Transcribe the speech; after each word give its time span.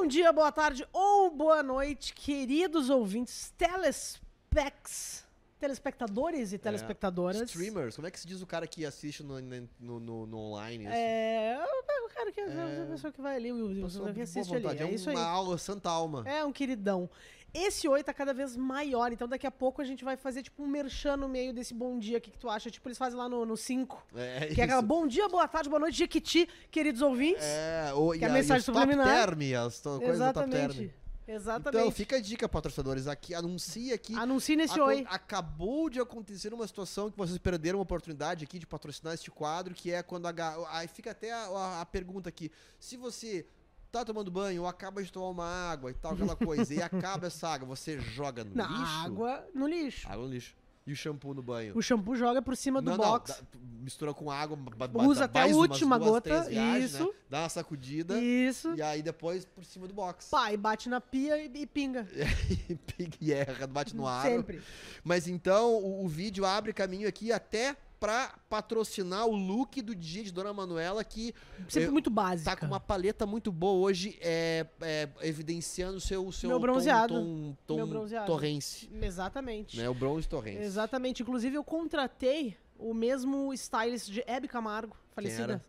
Bom 0.00 0.06
dia, 0.06 0.32
boa 0.32 0.50
tarde 0.50 0.82
ou 0.94 1.30
boa 1.30 1.62
noite, 1.62 2.14
queridos 2.14 2.88
ouvintes, 2.88 3.52
telespecs, 3.58 5.26
telespectadores 5.58 6.54
e 6.54 6.58
telespectadoras. 6.58 7.42
Streamers, 7.42 7.96
como 7.96 8.08
é 8.08 8.10
que 8.10 8.18
se 8.18 8.26
diz 8.26 8.40
o 8.40 8.46
cara 8.46 8.66
que 8.66 8.86
assiste 8.86 9.22
no, 9.22 9.38
no, 9.38 10.00
no- 10.00 10.26
no 10.26 10.38
online? 10.38 10.86
assim? 10.86 10.96
É, 10.96 11.62
o 11.62 12.08
cara 12.14 12.32
que 12.32 12.40
é, 12.40 12.82
a 12.82 12.86
pessoa 12.86 13.12
que 13.12 13.20
vai 13.20 13.36
ali, 13.36 13.52
o, 13.52 13.86
o, 13.86 14.14
que 14.14 14.22
assiste 14.22 14.54
ali. 14.56 14.66
É 14.68 14.84
é 14.84 14.90
isso 14.90 15.10
uma 15.10 15.22
aula, 15.22 15.58
santa 15.58 15.90
alma. 15.90 16.24
É 16.26 16.42
um 16.46 16.50
queridão. 16.52 17.10
Esse 17.52 17.88
oi 17.88 18.02
tá 18.04 18.14
cada 18.14 18.32
vez 18.32 18.56
maior, 18.56 19.12
então 19.12 19.26
daqui 19.26 19.46
a 19.46 19.50
pouco 19.50 19.82
a 19.82 19.84
gente 19.84 20.04
vai 20.04 20.16
fazer 20.16 20.42
tipo 20.42 20.62
um 20.62 20.66
merchan 20.68 21.16
no 21.16 21.28
meio 21.28 21.52
desse 21.52 21.74
bom 21.74 21.98
dia. 21.98 22.18
O 22.18 22.20
que, 22.20 22.30
tu 22.30 22.48
acha? 22.48 22.70
Tipo, 22.70 22.88
eles 22.88 22.98
fazem 22.98 23.18
lá 23.18 23.28
no 23.28 23.56
5. 23.56 24.06
É, 24.14 24.46
que 24.54 24.60
é 24.60 24.64
aquela 24.64 24.82
bom 24.82 25.06
dia, 25.06 25.28
boa 25.28 25.48
tarde, 25.48 25.68
boa 25.68 25.80
noite, 25.80 25.98
Jequiti, 25.98 26.48
queridos 26.70 27.02
ouvintes. 27.02 27.42
É, 27.42 27.92
o, 27.94 28.12
Que 28.12 28.24
é 28.24 28.28
a 28.28 28.30
e 28.30 28.32
mensagem 28.32 28.56
e 28.56 28.60
os 28.60 28.66
top 28.66 28.78
subliminar. 28.80 29.26
term, 29.26 29.40
as 29.66 29.80
to- 29.80 29.98
coisas 30.00 30.18
do 30.28 30.32
top 30.32 30.50
term. 30.50 30.90
Exatamente. 31.26 31.78
Então, 31.78 31.90
fica 31.92 32.16
a 32.16 32.20
dica, 32.20 32.48
patrocinadores, 32.48 33.06
aqui, 33.06 33.34
anuncia 33.34 33.94
aqui. 33.94 34.14
Anuncie 34.16 34.56
nesse 34.56 34.74
Acon- 34.74 34.84
oi. 34.86 35.06
Acabou 35.08 35.88
de 35.88 36.00
acontecer 36.00 36.52
uma 36.52 36.66
situação 36.66 37.08
que 37.08 37.16
vocês 37.16 37.38
perderam 37.38 37.78
uma 37.78 37.84
oportunidade 37.84 38.42
aqui 38.44 38.58
de 38.58 38.66
patrocinar 38.66 39.14
este 39.14 39.30
quadro, 39.30 39.72
que 39.72 39.92
é 39.92 40.02
quando 40.02 40.26
a. 40.26 40.32
Aí 40.76 40.88
fica 40.88 41.12
até 41.12 41.30
a, 41.32 41.46
a- 41.46 41.80
a 41.82 41.86
pergunta 41.86 42.28
aqui. 42.28 42.50
Se 42.80 42.96
você 42.96 43.46
tá 43.90 44.04
tomando 44.04 44.30
banho 44.30 44.62
ou 44.62 44.68
acaba 44.68 45.02
de 45.02 45.10
tomar 45.12 45.28
uma 45.28 45.46
água 45.70 45.90
e 45.90 45.94
tal, 45.94 46.12
aquela 46.12 46.36
coisa, 46.36 46.72
e 46.72 46.82
acaba 46.82 47.26
essa 47.26 47.48
água, 47.48 47.66
você 47.66 47.98
joga 48.00 48.44
no 48.44 48.54
Na 48.54 48.66
lixo? 48.66 48.84
água, 49.04 49.48
no 49.54 49.66
lixo. 49.66 50.08
Água 50.08 50.26
no 50.26 50.32
lixo. 50.32 50.54
E 50.86 50.92
o 50.92 50.96
shampoo 50.96 51.34
no 51.34 51.42
banho? 51.42 51.76
O 51.76 51.82
shampoo 51.82 52.16
joga 52.16 52.40
por 52.40 52.56
cima 52.56 52.80
do 52.80 52.90
não, 52.90 52.96
box. 52.96 53.30
não, 53.30 53.36
dá- 53.36 53.60
mistura 53.82 54.12
com 54.14 54.30
água, 54.30 54.58
Usa 55.06 55.24
até 55.26 55.42
a 55.42 55.46
última 55.46 55.98
duas, 55.98 56.10
gota, 56.10 56.42
viagens, 56.44 56.94
isso. 56.94 57.04
né? 57.04 57.10
Dá 57.28 57.42
uma 57.42 57.48
sacudida 57.48 58.18
Isso. 58.20 58.74
e 58.74 58.82
aí 58.82 59.02
depois 59.02 59.44
por 59.44 59.64
cima 59.64 59.86
do 59.86 59.94
box. 59.94 60.28
Pai, 60.30 60.56
bate 60.56 60.88
na 60.88 61.00
pia 61.00 61.36
e, 61.38 61.50
e 61.54 61.66
pinga. 61.66 62.08
e 62.68 62.74
piga 62.74 63.16
e 63.20 63.32
erra, 63.32 63.66
bate 63.66 63.94
no 63.94 64.06
ar. 64.06 64.24
Sempre. 64.26 64.62
Mas 65.04 65.28
então 65.28 65.74
o, 65.74 66.04
o 66.04 66.08
vídeo 66.08 66.44
abre 66.44 66.72
caminho 66.72 67.08
aqui 67.08 67.30
até 67.30 67.76
pra 68.00 68.34
patrocinar 68.48 69.26
o 69.26 69.36
look 69.36 69.82
do 69.82 69.94
dia 69.94 70.24
de 70.24 70.32
Dona 70.32 70.54
Manuela, 70.54 71.04
que 71.04 71.34
Sempre 71.68 71.88
eh, 71.88 71.92
muito 71.92 72.08
básica. 72.08 72.50
tá 72.50 72.56
com 72.56 72.64
uma 72.66 72.80
paleta 72.80 73.26
muito 73.26 73.52
boa 73.52 73.78
hoje, 73.78 74.18
é, 74.22 74.66
é, 74.80 75.08
evidenciando 75.20 75.98
o 75.98 76.00
seu, 76.00 76.32
seu 76.32 76.48
Meu 76.48 76.58
bronzeado. 76.58 77.14
tom, 77.14 77.56
tom, 77.66 77.76
Meu 77.76 77.84
tom 77.86 77.90
bronzeado. 77.92 78.26
torrense. 78.26 78.88
Exatamente. 79.02 79.76
Né? 79.76 79.88
O 79.88 79.94
bronze 79.94 80.26
torrense. 80.26 80.62
Exatamente. 80.62 81.22
Inclusive, 81.22 81.54
eu 81.56 81.62
contratei 81.62 82.56
o 82.78 82.94
mesmo 82.94 83.52
stylist 83.52 84.08
de 84.10 84.24
Hebe 84.26 84.48
Camargo, 84.48 84.96
falecida. 85.14 85.64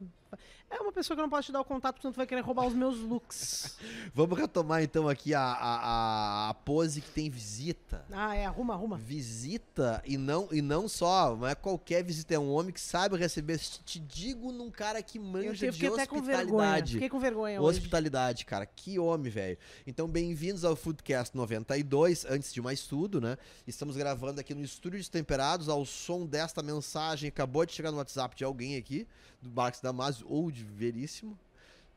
É 0.70 0.80
uma 0.80 0.94
pessoa 0.94 1.14
que 1.18 1.20
eu 1.20 1.24
não 1.24 1.30
posso 1.30 1.48
te 1.48 1.52
dar 1.52 1.60
o 1.60 1.66
contato, 1.66 1.96
portanto 1.96 2.16
vai 2.16 2.26
querer 2.26 2.40
roubar 2.40 2.66
os 2.66 2.74
meus 2.74 2.98
looks. 2.98 3.78
Vamos 4.16 4.40
retomar 4.40 4.82
então 4.82 5.10
aqui 5.10 5.34
a, 5.34 5.42
a, 5.42 6.50
a- 6.50 6.54
pose 6.54 7.02
que 7.02 7.10
tem 7.10 7.30
visita. 7.30 8.06
ah, 8.10 8.34
é, 8.34 8.46
arruma, 8.46 8.74
arruma. 8.74 8.96
Visita 8.98 10.02
e 10.06 10.18
não, 10.18 10.48
e 10.50 10.62
não 10.62 10.88
só, 10.88 11.36
não 11.36 11.46
é 11.46 11.54
qualquer 11.56 12.02
visita, 12.06 12.34
é 12.36 12.40
um 12.40 12.50
homem 12.54 12.72
que 12.72 12.80
sabe 12.80 13.18
receber. 13.18 13.58
Te, 13.60 14.00
digo 14.00 14.54
num 14.54 14.72
cara 14.72 15.02
que 15.04 15.18
Eu 15.18 15.24
manja 15.24 15.52
fiquei 15.74 15.90
de 15.90 15.94
até 15.94 16.06
com 16.08 16.22
vergonha. 16.22 16.46
hospitalidade. 16.46 16.94
Fiquei 16.94 17.10
com 17.10 17.20
vergonha 17.20 17.62
hoje. 17.62 17.78
Hospitalidade, 17.80 18.46
cara. 18.46 18.66
Que 18.66 18.98
homem, 18.98 19.30
velho. 19.30 19.58
Então, 19.86 20.08
bem-vindos 20.08 20.64
ao 20.64 20.78
Foodcast 20.78 21.36
92. 21.36 22.24
Antes 22.26 22.54
de 22.54 22.62
mais 22.62 22.84
tudo, 22.88 23.20
né? 23.20 23.38
Estamos 23.68 23.98
gravando 23.98 24.40
aqui 24.40 24.54
no 24.54 24.64
Estúdio 24.64 24.98
Destemperados 25.00 25.68
ao 25.68 25.84
som 25.86 26.26
desta 26.26 26.64
mensagem. 26.64 27.28
Acabou 27.28 27.66
de 27.66 27.74
chegar 27.74 27.92
no 27.92 27.98
WhatsApp 27.98 28.38
de 28.38 28.46
alguém 28.46 28.78
aqui, 28.78 29.06
do 29.42 29.50
Marcos 29.50 29.82
Damasio 29.82 30.26
ou 30.30 30.52
de 30.52 30.64
Veríssimo. 30.64 31.38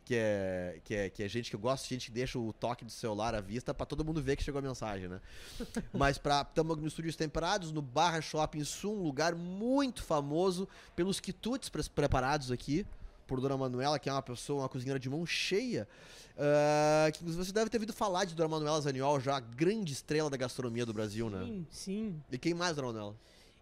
Que 0.06 0.16
é, 0.16 0.80
que, 0.84 0.94
é, 0.94 1.08
que 1.08 1.22
é 1.22 1.28
gente 1.28 1.48
que 1.48 1.56
eu 1.56 1.60
gosto, 1.60 1.88
gente 1.88 2.06
que 2.06 2.12
deixa 2.12 2.38
o 2.38 2.52
toque 2.52 2.84
do 2.84 2.90
celular 2.90 3.34
à 3.34 3.40
vista 3.40 3.72
pra 3.72 3.86
todo 3.86 4.04
mundo 4.04 4.20
ver 4.20 4.36
que 4.36 4.42
chegou 4.42 4.58
a 4.58 4.62
mensagem, 4.62 5.08
né? 5.08 5.18
Mas 5.94 6.18
pra, 6.18 6.42
estamos 6.46 6.76
no 6.76 6.86
Estúdios 6.86 7.16
Temperados, 7.16 7.72
no 7.72 7.80
Barra 7.80 8.20
Shopping 8.20 8.64
Sul, 8.64 8.98
um 8.98 9.02
lugar 9.02 9.34
muito 9.34 10.02
famoso 10.02 10.68
pelos 10.94 11.20
quitutes 11.20 11.70
pre- 11.70 11.82
preparados 11.88 12.50
aqui 12.50 12.86
por 13.26 13.40
Dona 13.40 13.56
Manuela, 13.56 13.98
que 13.98 14.10
é 14.10 14.12
uma 14.12 14.20
pessoa, 14.20 14.64
uma 14.64 14.68
cozinheira 14.68 15.00
de 15.00 15.08
mão 15.08 15.24
cheia. 15.24 15.88
ah, 16.36 17.10
que 17.10 17.24
você 17.24 17.50
deve 17.50 17.70
ter 17.70 17.78
ouvido 17.78 17.94
falar 17.94 18.26
de 18.26 18.34
Dona 18.34 18.50
Manuela 18.50 18.78
Zaniol, 18.82 19.18
já 19.20 19.36
a 19.38 19.40
grande 19.40 19.94
estrela 19.94 20.28
da 20.28 20.36
gastronomia 20.36 20.84
do 20.84 20.92
Brasil, 20.92 21.30
né? 21.30 21.44
Sim, 21.46 21.66
sim. 21.70 22.22
E 22.30 22.36
quem 22.36 22.52
mais, 22.52 22.76
Dona 22.76 22.88
Manuela? 22.88 23.16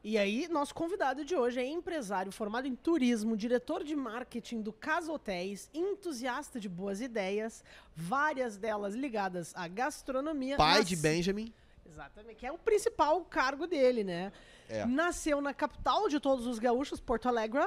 E 0.04 0.18
aí, 0.18 0.48
nosso 0.48 0.74
convidado 0.74 1.24
de 1.24 1.36
hoje 1.36 1.60
é 1.60 1.64
empresário 1.66 2.32
formado 2.32 2.66
em 2.66 2.74
turismo, 2.74 3.36
diretor 3.36 3.84
de 3.84 3.94
marketing 3.94 4.60
do 4.60 4.72
Casa 4.72 5.12
Hotéis, 5.12 5.70
entusiasta 5.72 6.58
de 6.58 6.68
boas 6.68 7.00
ideias, 7.00 7.62
várias 7.94 8.56
delas 8.56 8.94
ligadas 8.94 9.52
à 9.54 9.68
gastronomia. 9.68 10.56
Pai 10.56 10.78
nas- 10.78 10.88
de 10.88 10.96
Benjamin. 10.96 11.52
Exatamente, 11.88 12.34
que 12.36 12.46
é 12.46 12.50
o 12.50 12.58
principal 12.58 13.20
cargo 13.26 13.66
dele, 13.66 14.02
né? 14.02 14.32
É. 14.68 14.84
Nasceu 14.86 15.40
na 15.40 15.54
capital 15.54 16.08
de 16.08 16.18
todos 16.18 16.46
os 16.46 16.58
gaúchos, 16.58 16.98
Porto 16.98 17.28
Alegre, 17.28 17.60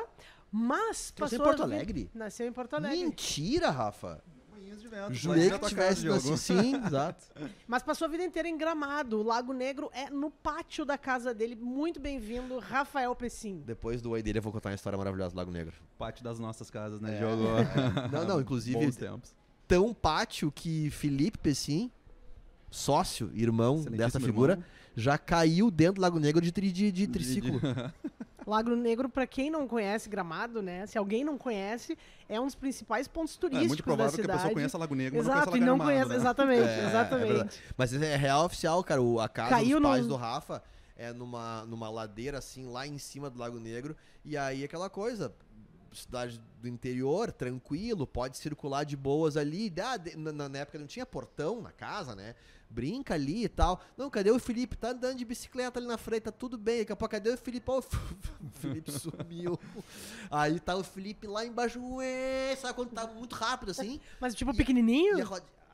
mas 0.52 1.14
Nasceu 1.18 1.38
em 1.38 1.40
passou 1.40 1.46
Porto 1.46 1.64
Alegre? 1.64 2.10
Nasceu 2.14 2.48
em 2.48 2.52
Porto 2.52 2.74
Alegre. 2.76 2.98
Mentira, 2.98 3.70
Rafa. 3.70 4.22
De 4.66 4.88
vento. 4.88 5.14
Jurei 5.14 5.50
que 5.52 5.68
tivesse 5.68 6.06
nascido. 6.08 6.38
Sim, 6.38 6.76
exato. 6.86 7.24
Mas 7.68 7.84
passou 7.84 8.06
a 8.06 8.10
vida 8.10 8.24
inteira 8.24 8.48
em 8.50 8.58
Gramado. 8.58 9.20
O 9.20 9.24
Lago 9.24 9.54
Negro 9.54 9.90
é 9.94 10.10
no 10.10 10.32
pátio 10.32 10.84
da 10.86 10.98
casa 10.98 11.34
dele. 11.34 11.56
Muito 11.56 12.00
bem-vindo, 12.00 12.58
Rafael 12.60 13.16
Pessim. 13.16 13.62
Depois 13.66 14.02
do 14.02 14.10
oi 14.12 14.24
dele, 14.24 14.40
eu 14.40 14.42
vou 14.42 14.52
contar 14.52 14.70
uma 14.70 14.76
história 14.76 14.98
maravilhosa 14.98 15.32
do 15.34 15.38
Lago 15.38 15.52
Negro. 15.52 15.74
Pátio 15.98 16.24
das 16.24 16.40
nossas 16.40 16.70
casas, 16.72 17.00
né, 17.00 17.16
É, 17.16 17.20
Diogo? 17.20 17.44
Não, 18.12 18.26
não, 18.26 18.42
inclusive, 18.42 18.78
Bons 18.78 18.96
tempos. 18.96 19.34
tão 19.68 19.94
pátio 19.94 20.52
que 20.52 20.90
Felipe 20.90 21.38
Pessim, 21.38 21.92
sócio, 22.72 23.30
irmão 23.34 23.82
dessa 23.84 24.20
figura, 24.20 24.54
irmão. 24.54 24.66
já 24.96 25.18
caiu 25.18 25.70
dentro 25.72 25.96
do 25.96 26.02
Lago 26.02 26.20
Negro 26.20 26.42
de, 26.42 26.52
tri, 26.52 26.72
de, 26.72 26.92
de 26.92 27.08
triciclo. 27.08 27.60
Lago 28.46 28.76
Negro, 28.76 29.10
pra 29.10 29.26
quem 29.26 29.50
não 29.50 29.68
conhece 29.68 30.08
Gramado, 30.08 30.62
né? 30.62 30.86
Se 30.86 30.98
alguém 30.98 31.24
não 31.24 31.38
conhece, 31.38 31.98
é 32.30 32.40
um 32.40 32.46
dos 32.46 32.56
principais 32.56 33.08
pontos 33.08 33.36
É 33.36 33.40
turísticos 33.40 33.68
muito 33.70 33.80
da 33.80 33.84
provável 33.86 34.14
que 34.24 34.30
a 34.32 34.34
pessoa 34.36 34.54
conheça 34.54 34.78
Lago 34.78 34.96
Negro, 34.96 35.18
mas 35.18 35.26
Exato, 35.28 35.40
não 35.52 35.58
e 35.58 35.60
conheça 35.60 35.66
não 35.66 35.78
Lago 35.78 35.84
Gramado, 35.90 36.06
conhece. 36.08 36.10
né? 36.10 36.16
Exatamente, 36.16 36.62
É, 36.70 36.80
é 36.84 36.86
exatamente. 36.88 37.28
verdade. 37.28 37.62
Mas 37.78 37.94
é 37.94 38.16
real 38.16 38.46
oficial, 38.46 38.84
cara. 38.84 39.02
O, 39.02 39.20
a 39.20 39.28
casa 39.28 39.50
Caiu 39.50 39.80
dos 39.80 39.82
no- 39.82 39.90
pais 39.90 40.08
do 40.08 40.16
Rafa 40.16 40.64
é 40.96 41.12
numa, 41.12 41.66
numa 41.66 41.90
ladeira, 41.90 42.38
assim, 42.38 42.66
lá 42.68 42.86
em 42.86 42.98
cima 42.98 43.30
do 43.30 43.40
Lago 43.40 43.60
Negro. 43.60 43.96
E 44.24 44.38
aí 44.38 44.64
aquela 44.64 44.90
coisa. 44.90 45.34
Cidade 45.98 46.42
do 46.62 46.68
interior, 46.68 47.32
tranquilo, 47.32 48.06
pode 48.08 48.38
circular 48.38 48.84
de 48.84 48.96
boas 48.98 49.38
ali. 49.38 49.74
Ah, 49.82 50.00
na, 50.18 50.50
na 50.50 50.60
época 50.60 50.80
não 50.80 50.88
tinha 50.88 51.06
portão 51.06 51.62
na 51.62 51.72
casa, 51.72 52.16
né? 52.16 52.36
Brinca 52.70 53.14
ali 53.14 53.44
e 53.46 53.50
tal. 53.50 53.80
Não, 53.96 54.10
cadê 54.10 54.32
o 54.32 54.40
Felipe? 54.40 54.76
Tá 54.76 54.90
andando 54.90 55.18
de 55.18 55.24
bicicleta 55.26 55.80
ali 55.80 55.88
na 55.88 55.98
frente, 55.98 56.24
tá 56.24 56.32
tudo 56.32 56.58
bem. 56.58 56.80
Daqui 56.80 56.92
a 56.92 56.96
pouco, 56.96 57.12
cadê 57.12 57.30
o 57.32 57.38
Felipe? 57.38 57.70
Ó, 57.70 57.78
o 57.80 58.50
Felipe 58.60 58.92
sumiu. 58.92 59.60
Aí 60.30 60.60
tá 60.60 60.76
o 60.76 60.84
Felipe 60.84 61.28
lá 61.28 61.46
embaixo. 61.46 61.80
Ué, 61.96 62.56
sabe 62.60 62.74
quando 62.74 62.90
tá 62.92 63.06
muito 63.08 63.34
rápido 63.36 63.70
assim? 63.72 64.00
Mas 64.20 64.34
tipo 64.36 64.52
E- 64.52 64.58
pequenininho? 64.58 65.18
E 65.20 65.24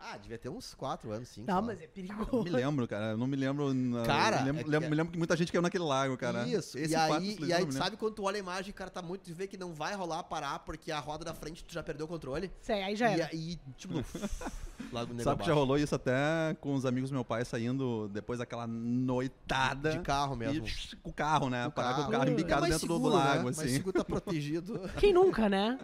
Ah, 0.04 0.18
devia 0.18 0.38
ter 0.38 0.50
uns 0.50 0.74
4 0.74 1.12
anos, 1.12 1.30
5. 1.30 1.46
Não, 1.50 1.62
mas 1.62 1.80
é 1.80 1.86
perigoso. 1.88 2.30
Não 2.34 2.44
me 2.44 2.50
lembro, 2.50 2.88
cara. 2.88 3.12
Eu 3.12 3.18
não 3.18 3.28
me 3.28 3.36
lembro. 3.36 3.72
na- 3.74 4.04
Cara, 4.04 4.40
eu 4.40 4.46
lembro, 4.46 4.62
é 4.62 4.64
que- 4.64 4.70
lembro- 4.70 4.90
me 4.90 4.96
lembro 4.96 5.12
que 5.14 5.18
muita 5.18 5.38
gente 5.38 5.52
caiu 5.52 5.62
naquele 5.62 5.84
lago, 5.84 6.18
cara. 6.18 6.48
Isso, 6.48 6.78
Esse 6.78 6.94
e 6.94 6.96
aí, 6.96 7.38
e 7.40 7.54
aí 7.54 7.66
me 7.66 7.72
sabe 7.72 7.98
quando 7.98 8.16
tu 8.16 8.24
olha 8.24 8.38
a 8.38 8.40
imagem, 8.40 8.72
o 8.72 8.74
cara 8.74 8.90
tá 8.90 9.02
muito, 9.02 9.24
tu 9.30 9.36
vê 9.36 9.46
que 9.48 9.58
não 9.58 9.74
vai 9.74 9.94
rolar 9.96 10.24
parar 10.24 10.60
porque 10.60 10.92
a 10.92 11.00
roda 11.00 11.24
da 11.24 11.34
frente 11.36 11.64
tu 11.64 11.72
já 11.74 11.84
perdeu 11.84 12.06
o 12.06 12.10
controle. 12.10 12.52
Sei, 12.62 12.82
aí 12.82 12.96
já 12.96 13.10
E 13.10 13.14
era. 13.22 13.30
aí, 13.32 13.60
tipo, 13.78 13.94
Lago 14.92 15.10
Negro 15.14 15.24
Sabe 15.24 15.42
que 15.42 15.48
já 15.48 15.54
rolou 15.54 15.78
isso 15.78 15.94
até 15.96 16.54
com 16.60 16.74
os 16.74 16.86
amigos 16.86 17.10
do 17.10 17.14
meu 17.14 17.26
pai 17.26 17.44
saindo 17.46 18.08
depois 18.10 18.40
daquela 18.40 18.66
noitada. 18.68 19.92
de 19.92 20.00
carro 20.00 20.36
mesmo. 20.36 20.66
E 20.68 20.96
com 20.98 21.10
o 21.10 21.14
carro, 21.14 21.50
né? 21.50 21.66
Com 21.66 21.72
Parar 21.72 21.90
com 21.90 21.94
o 21.94 21.98
carro. 22.04 22.12
carro 22.12 22.26
É 22.30 22.32
embicado 22.32 22.62
mais 22.62 22.74
dentro 22.74 22.88
do- 22.88 22.94
seguro, 22.96 23.12
do 23.14 23.18
né? 23.20 23.24
lago, 23.24 23.44
Mais 23.46 23.60
assim. 23.60 23.70
seguro 23.70 23.98
tá 23.98 24.04
protegido. 24.06 24.80
Quem 25.00 25.14
nunca, 25.14 25.48
né? 25.50 25.80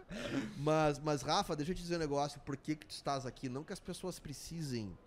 mas, 0.57 0.99
mas, 0.99 1.21
Rafa, 1.21 1.55
deixa 1.55 1.71
eu 1.71 1.75
te 1.75 1.81
dizer 1.81 1.95
um 1.95 1.99
negócio. 1.99 2.39
Por 2.41 2.55
que 2.57 2.75
que 2.75 2.85
tu 2.85 2.91
estás 2.91 3.25
aqui? 3.25 3.49
Não 3.49 3.63
que 3.63 3.73
as 3.73 3.79
pessoas 3.79 4.19
precisem 4.19 4.97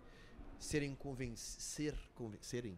serem 0.59 0.93
convencer, 0.95 1.95
convencerem. 2.15 2.77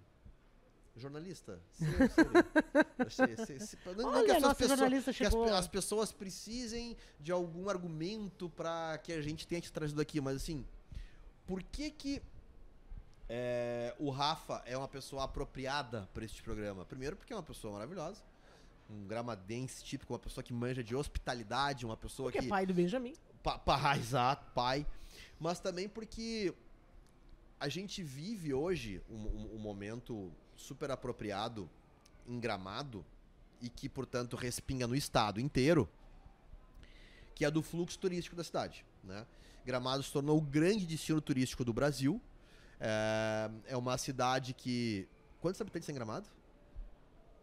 Jornalista. 0.96 1.60
Ser, 1.72 2.10
serem. 2.12 3.10
Ser- 3.10 3.46
ser- 3.46 3.60
ser- 3.62 3.80
não- 3.98 4.10
Olha, 4.10 4.26
que 4.26 4.32
as 4.32 4.42
nossa 4.44 4.56
pessoas- 4.56 5.16
que 5.18 5.50
as, 5.52 5.68
pessoas 5.68 6.12
precisem 6.12 6.96
de 7.20 7.32
algum 7.32 7.68
argumento 7.68 8.48
pra 8.52 9.00
que 9.00 9.12
a 9.12 9.20
gente 9.22 9.48
tenha 9.48 9.60
te 9.60 9.72
trazido 9.72 10.00
aqui, 10.00 10.22
mas 10.22 10.36
assim, 10.36 10.64
por 11.48 11.62
que 11.64 11.92
que 11.92 12.22
é, 13.30 13.96
o 14.00 14.10
Rafa 14.10 14.62
é 14.66 14.78
uma 14.78 14.88
pessoa 14.88 15.24
apropriada 15.24 16.10
pra 16.14 16.24
este 16.26 16.42
programa? 16.44 16.86
Primeiro 16.86 17.16
porque 17.16 17.34
é 17.34 17.36
uma 17.36 17.44
pessoa 17.44 17.74
maravilhosa, 17.74 18.22
um 18.90 19.06
gramadense 19.08 19.84
típico, 19.84 20.14
uma 20.14 20.20
pessoa 20.20 20.44
que 20.44 20.54
manja 20.54 20.84
de 20.84 20.96
hospitalidade, 20.96 21.86
uma 21.86 21.98
pessoa 21.98 22.28
Porque 22.28 22.40
é 22.40 22.42
que 22.42 22.48
pai 22.48 22.66
do 22.66 22.74
Benjamin. 22.74 23.16
Pa- 23.42 23.58
pa- 23.60 23.96
exato, 23.98 24.52
pai. 24.54 24.86
Mas 25.40 25.60
também 25.60 25.88
porque 25.90 26.54
a 27.60 27.68
gente 27.70 28.04
vive 28.04 28.54
hoje 28.54 29.02
um, 29.10 29.16
um- 29.16 29.56
um 29.56 29.60
momento 29.60 30.32
super 30.56 30.92
apropriado 30.92 31.70
em 32.28 32.40
Gramado 32.40 33.06
e 33.62 33.70
que, 33.70 33.88
portanto, 33.90 34.36
respinga 34.36 34.86
no 34.86 34.96
estado 34.96 35.40
inteiro, 35.40 35.90
que 37.34 37.44
é 37.46 37.50
do 37.52 37.62
fluxo 37.64 37.98
turístico 37.98 38.36
da 38.36 38.44
cidade. 38.44 38.86
né? 39.04 39.26
Gramado 39.66 40.04
se 40.04 40.12
tornou 40.12 40.38
o 40.38 40.42
grande 40.42 40.86
destino 40.86 41.20
turístico 41.22 41.64
do 41.64 41.74
Brasil. 41.74 42.22
É, 42.80 43.50
é 43.68 43.78
uma 43.78 43.98
cidade 43.98 44.54
que. 44.54 45.08
Quantos 45.40 45.60
habitantes 45.62 45.86
tem 45.86 45.96
Gramado? 45.96 46.28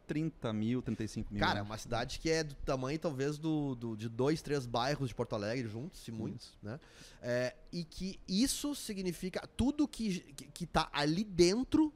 30 0.06 0.52
mil, 0.52 0.82
35 0.82 1.32
mil. 1.32 1.40
Cara, 1.40 1.60
é 1.60 1.62
uma 1.62 1.78
cidade 1.78 2.18
que 2.18 2.28
é 2.28 2.42
do 2.42 2.54
tamanho, 2.56 2.98
talvez, 2.98 3.38
do, 3.38 3.76
do- 3.76 3.96
de 3.96 4.08
dois, 4.08 4.42
três 4.42 4.66
bairros 4.66 5.08
de 5.08 5.14
Porto 5.14 5.34
Alegre 5.36 5.68
juntos, 5.68 6.00
se 6.00 6.10
muitos, 6.10 6.58
né? 6.60 6.80
É, 7.22 7.54
e 7.72 7.84
que 7.84 8.18
isso 8.26 8.74
significa 8.74 9.46
tudo 9.56 9.86
que, 9.86 10.18
que, 10.34 10.46
que 10.46 10.66
tá 10.66 10.88
ali 10.92 11.22
dentro 11.22 11.92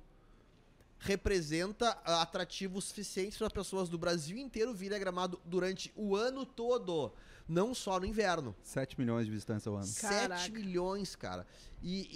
representa 1.00 1.91
atrativo 2.05 2.81
suficiente 2.81 3.37
para 3.37 3.50
pessoas 3.50 3.88
do 3.88 3.99
Brasil 3.99 4.38
inteiro 4.38 4.73
virem 4.73 4.97
a 4.97 4.99
Gramado 4.99 5.38
durante 5.44 5.93
o 5.97 6.17
ano 6.17 6.47
todo, 6.47 7.12
não 7.49 7.75
só 7.75 8.00
no 8.00 8.06
inverno. 8.06 8.55
7 8.62 8.99
milhões 8.99 9.26
de 9.26 9.32
visitantes 9.32 9.67
ao 9.67 9.76
ano. 9.76 9.87
Caraca. 10.00 10.38
7 10.43 10.52
milhões, 10.52 11.14
cara. 11.14 11.46
E, 11.82 12.08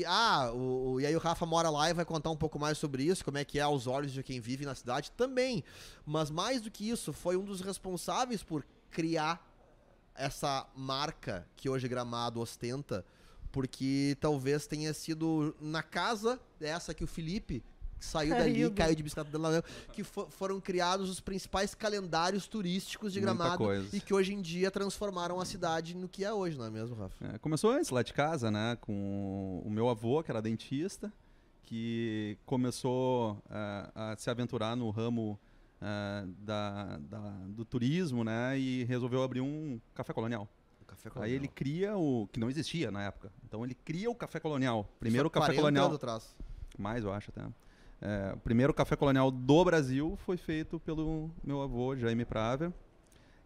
e- 0.00 0.04
ah, 0.06 0.50
o, 0.54 0.92
o- 0.94 1.00
e 1.00 1.06
aí 1.06 1.14
o 1.14 1.18
Rafa 1.18 1.44
mora 1.44 1.68
lá 1.68 1.90
e 1.90 1.94
vai 1.94 2.04
contar 2.04 2.30
um 2.30 2.36
pouco 2.36 2.58
mais 2.58 2.78
sobre 2.78 3.02
isso, 3.04 3.24
como 3.24 3.36
é 3.38 3.44
que 3.44 3.58
é 3.58 3.62
aos 3.62 3.86
olhos 3.86 4.12
de 4.12 4.22
quem 4.22 4.40
vive 4.40 4.64
na 4.64 4.74
cidade 4.74 5.10
também. 5.12 5.62
Mas 6.06 6.30
mais 6.30 6.62
do 6.62 6.70
que 6.70 6.88
isso, 6.88 7.12
foi 7.12 7.36
um 7.36 7.44
dos 7.44 7.60
responsáveis 7.60 8.42
por 8.42 8.64
criar 8.90 9.46
essa 10.14 10.66
marca 10.74 11.46
que 11.56 11.68
hoje 11.68 11.88
Gramado 11.88 12.40
ostenta, 12.40 13.04
porque 13.50 14.16
talvez 14.20 14.66
tenha 14.66 14.92
sido 14.94 15.54
na 15.60 15.82
casa 15.82 16.40
dessa 16.58 16.94
que 16.94 17.04
o 17.04 17.06
Felipe 17.06 17.62
saiu 18.04 18.34
dali, 18.36 18.70
Caiu 18.70 18.94
de 18.94 19.02
bicicleta 19.02 19.30
dela 19.30 19.50
mesmo, 19.50 19.64
que 19.92 20.02
fo- 20.04 20.28
foram 20.30 20.60
criados 20.60 21.08
os 21.10 21.20
principais 21.20 21.74
calendários 21.74 22.46
turísticos 22.48 23.12
de 23.12 23.20
Muita 23.20 23.34
Gramado 23.34 23.58
coisa. 23.64 23.96
e 23.96 24.00
que 24.00 24.12
hoje 24.14 24.32
em 24.34 24.40
dia 24.42 24.70
transformaram 24.70 25.40
a 25.40 25.44
cidade 25.44 25.96
no 25.96 26.08
que 26.08 26.24
é 26.24 26.32
hoje, 26.32 26.56
não 26.58 26.64
é 26.64 26.70
mesmo, 26.70 26.96
Rafa? 26.96 27.34
É, 27.34 27.38
começou 27.38 27.70
antes 27.70 27.90
lá 27.90 28.02
de 28.02 28.12
casa, 28.12 28.50
né? 28.50 28.76
Com 28.80 29.62
o 29.64 29.70
meu 29.70 29.88
avô, 29.88 30.22
que 30.22 30.30
era 30.30 30.40
dentista, 30.42 31.12
que 31.62 32.36
começou 32.44 33.42
eh, 33.50 33.90
a 33.94 34.16
se 34.16 34.28
aventurar 34.28 34.76
no 34.76 34.90
ramo 34.90 35.38
eh, 35.80 36.24
da, 36.38 36.98
da- 36.98 37.36
do 37.48 37.64
turismo, 37.64 38.24
né? 38.24 38.58
E 38.58 38.84
resolveu 38.84 39.22
abrir 39.22 39.40
um 39.40 39.80
café 39.94 40.12
colonial. 40.12 40.48
O 41.16 41.20
Aí 41.22 41.32
ele 41.32 41.48
cria 41.48 41.96
o. 41.96 42.28
que 42.30 42.38
não 42.38 42.48
existia 42.50 42.90
na 42.90 43.02
época. 43.02 43.32
Então 43.44 43.64
ele 43.64 43.74
cria 43.74 44.08
o 44.10 44.14
café 44.14 44.38
colonial. 44.38 44.88
Primeiro 45.00 45.26
Só 45.28 45.30
café 45.30 45.46
40 45.46 45.60
colonial. 45.60 45.84
anos 45.86 45.96
atrás. 45.96 46.36
Mais, 46.78 47.02
eu 47.04 47.12
acho 47.12 47.30
até. 47.34 47.48
É, 48.02 48.32
o 48.34 48.38
primeiro 48.38 48.74
café 48.74 48.96
colonial 48.96 49.30
do 49.30 49.64
Brasil 49.64 50.18
foi 50.26 50.36
feito 50.36 50.80
pelo 50.80 51.30
meu 51.44 51.62
avô, 51.62 51.96
Jaime 51.96 52.24
Praver, 52.24 52.72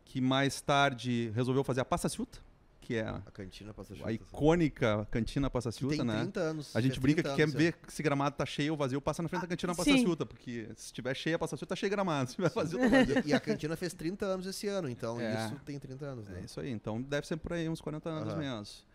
que 0.05 0.19
mais 0.19 0.63
tarde 0.63 1.31
resolveu 1.35 1.63
fazer 1.63 1.83
a 1.83 1.85
Passa 1.85 2.09
Ciuta, 2.09 2.39
que 2.81 2.95
é 2.97 3.07
A 3.07 3.21
cantina 3.33 3.75
passa 3.75 3.93
a 4.03 4.13
icônica 4.13 5.07
cantina 5.11 5.51
Passa 5.51 5.71
Ciuta, 5.71 6.03
né? 6.03 6.21
30 6.23 6.41
anos. 6.41 6.75
A 6.75 6.81
gente 6.81 6.93
fez 6.93 7.03
brinca 7.03 7.23
30 7.23 7.31
que 7.31 7.37
quer 7.37 7.43
anos, 7.43 7.55
é. 7.55 7.59
ver 7.59 7.75
se 7.89 8.03
gramado 8.03 8.35
tá 8.37 8.47
cheio 8.47 8.73
ou 8.73 8.79
vazio, 8.79 8.99
passa 8.99 9.23
na 9.23 9.29
frente 9.29 9.43
da 9.43 9.49
cantina 9.49 9.75
Passa 9.75 9.91
sim. 9.91 9.99
Ciuta, 9.99 10.25
porque 10.25 10.69
se 10.75 10.87
estiver 10.87 11.15
cheia 11.15 11.37
a 11.37 11.39
Passa 11.39 11.55
Ciuta, 11.59 11.75
tá 11.75 11.77
cheio 11.77 11.91
gramado. 11.91 12.31
Se 12.31 12.37
tiver 12.37 12.49
vazio, 12.51 12.79
tá 12.79 12.89
vazio. 12.89 13.23
E 13.27 13.35
a 13.35 13.41
cantina 13.41 13.77
fez 13.77 13.93
30 13.93 14.25
anos 14.25 14.47
esse 14.47 14.69
ano, 14.69 14.89
então 14.89 15.21
É. 15.21 15.47
isso 15.47 15.57
tem 15.67 15.79
30 15.79 16.03
anos, 16.07 16.29
né? 16.29 16.39
É 16.41 16.45
isso 16.45 16.59
aí, 16.61 16.71
então 16.71 17.03
deve 17.03 17.27
ser 17.27 17.37
por 17.37 17.53
aí 17.53 17.69
uns 17.69 17.83
40 17.83 18.09
anos 18.09 18.33
Aham. 18.33 18.39
mesmo. 18.39 18.87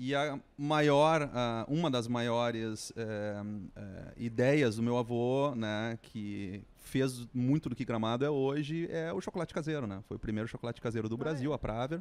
E 0.00 0.14
a 0.14 0.38
maior, 0.56 1.28
ah, 1.34 1.66
uma 1.68 1.90
das 1.90 2.06
maiores 2.06 2.92
eh, 2.96 3.42
eh, 3.74 4.12
ideias 4.16 4.76
do 4.76 4.82
meu 4.82 4.96
avô, 4.96 5.56
né, 5.56 5.98
que 6.00 6.62
fez 6.76 7.26
muito 7.34 7.68
do 7.68 7.74
que 7.74 7.84
Gramado 7.84 8.24
é 8.24 8.30
hoje, 8.30 8.88
é 8.92 9.12
o 9.12 9.20
chocolate 9.20 9.52
caseiro, 9.52 9.88
né? 9.88 10.00
Foi 10.06 10.16
o 10.16 10.20
primeiro 10.20 10.48
chocolate 10.48 10.80
caseiro 10.80 11.08
do 11.08 11.16
Brasil, 11.16 11.52
a 11.52 11.58
Praver. 11.58 12.00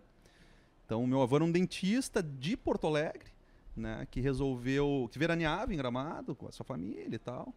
Então, 0.86 1.04
o 1.04 1.08
meu 1.08 1.24
avô 1.24 1.38
era 1.38 1.44
um 1.44 1.52
dentista 1.52 2.22
de 2.22 2.56
Porto 2.56 2.86
Alegre, 2.86 3.32
né, 3.76 4.08
que 4.12 4.22
resolveu, 4.22 5.10
que 5.12 5.18
veraneava 5.18 5.74
em 5.74 5.78
Gramado 5.78 6.36
com 6.36 6.48
a 6.48 6.52
sua 6.52 6.64
família 6.64 7.16
e 7.16 7.20
tal, 7.20 7.52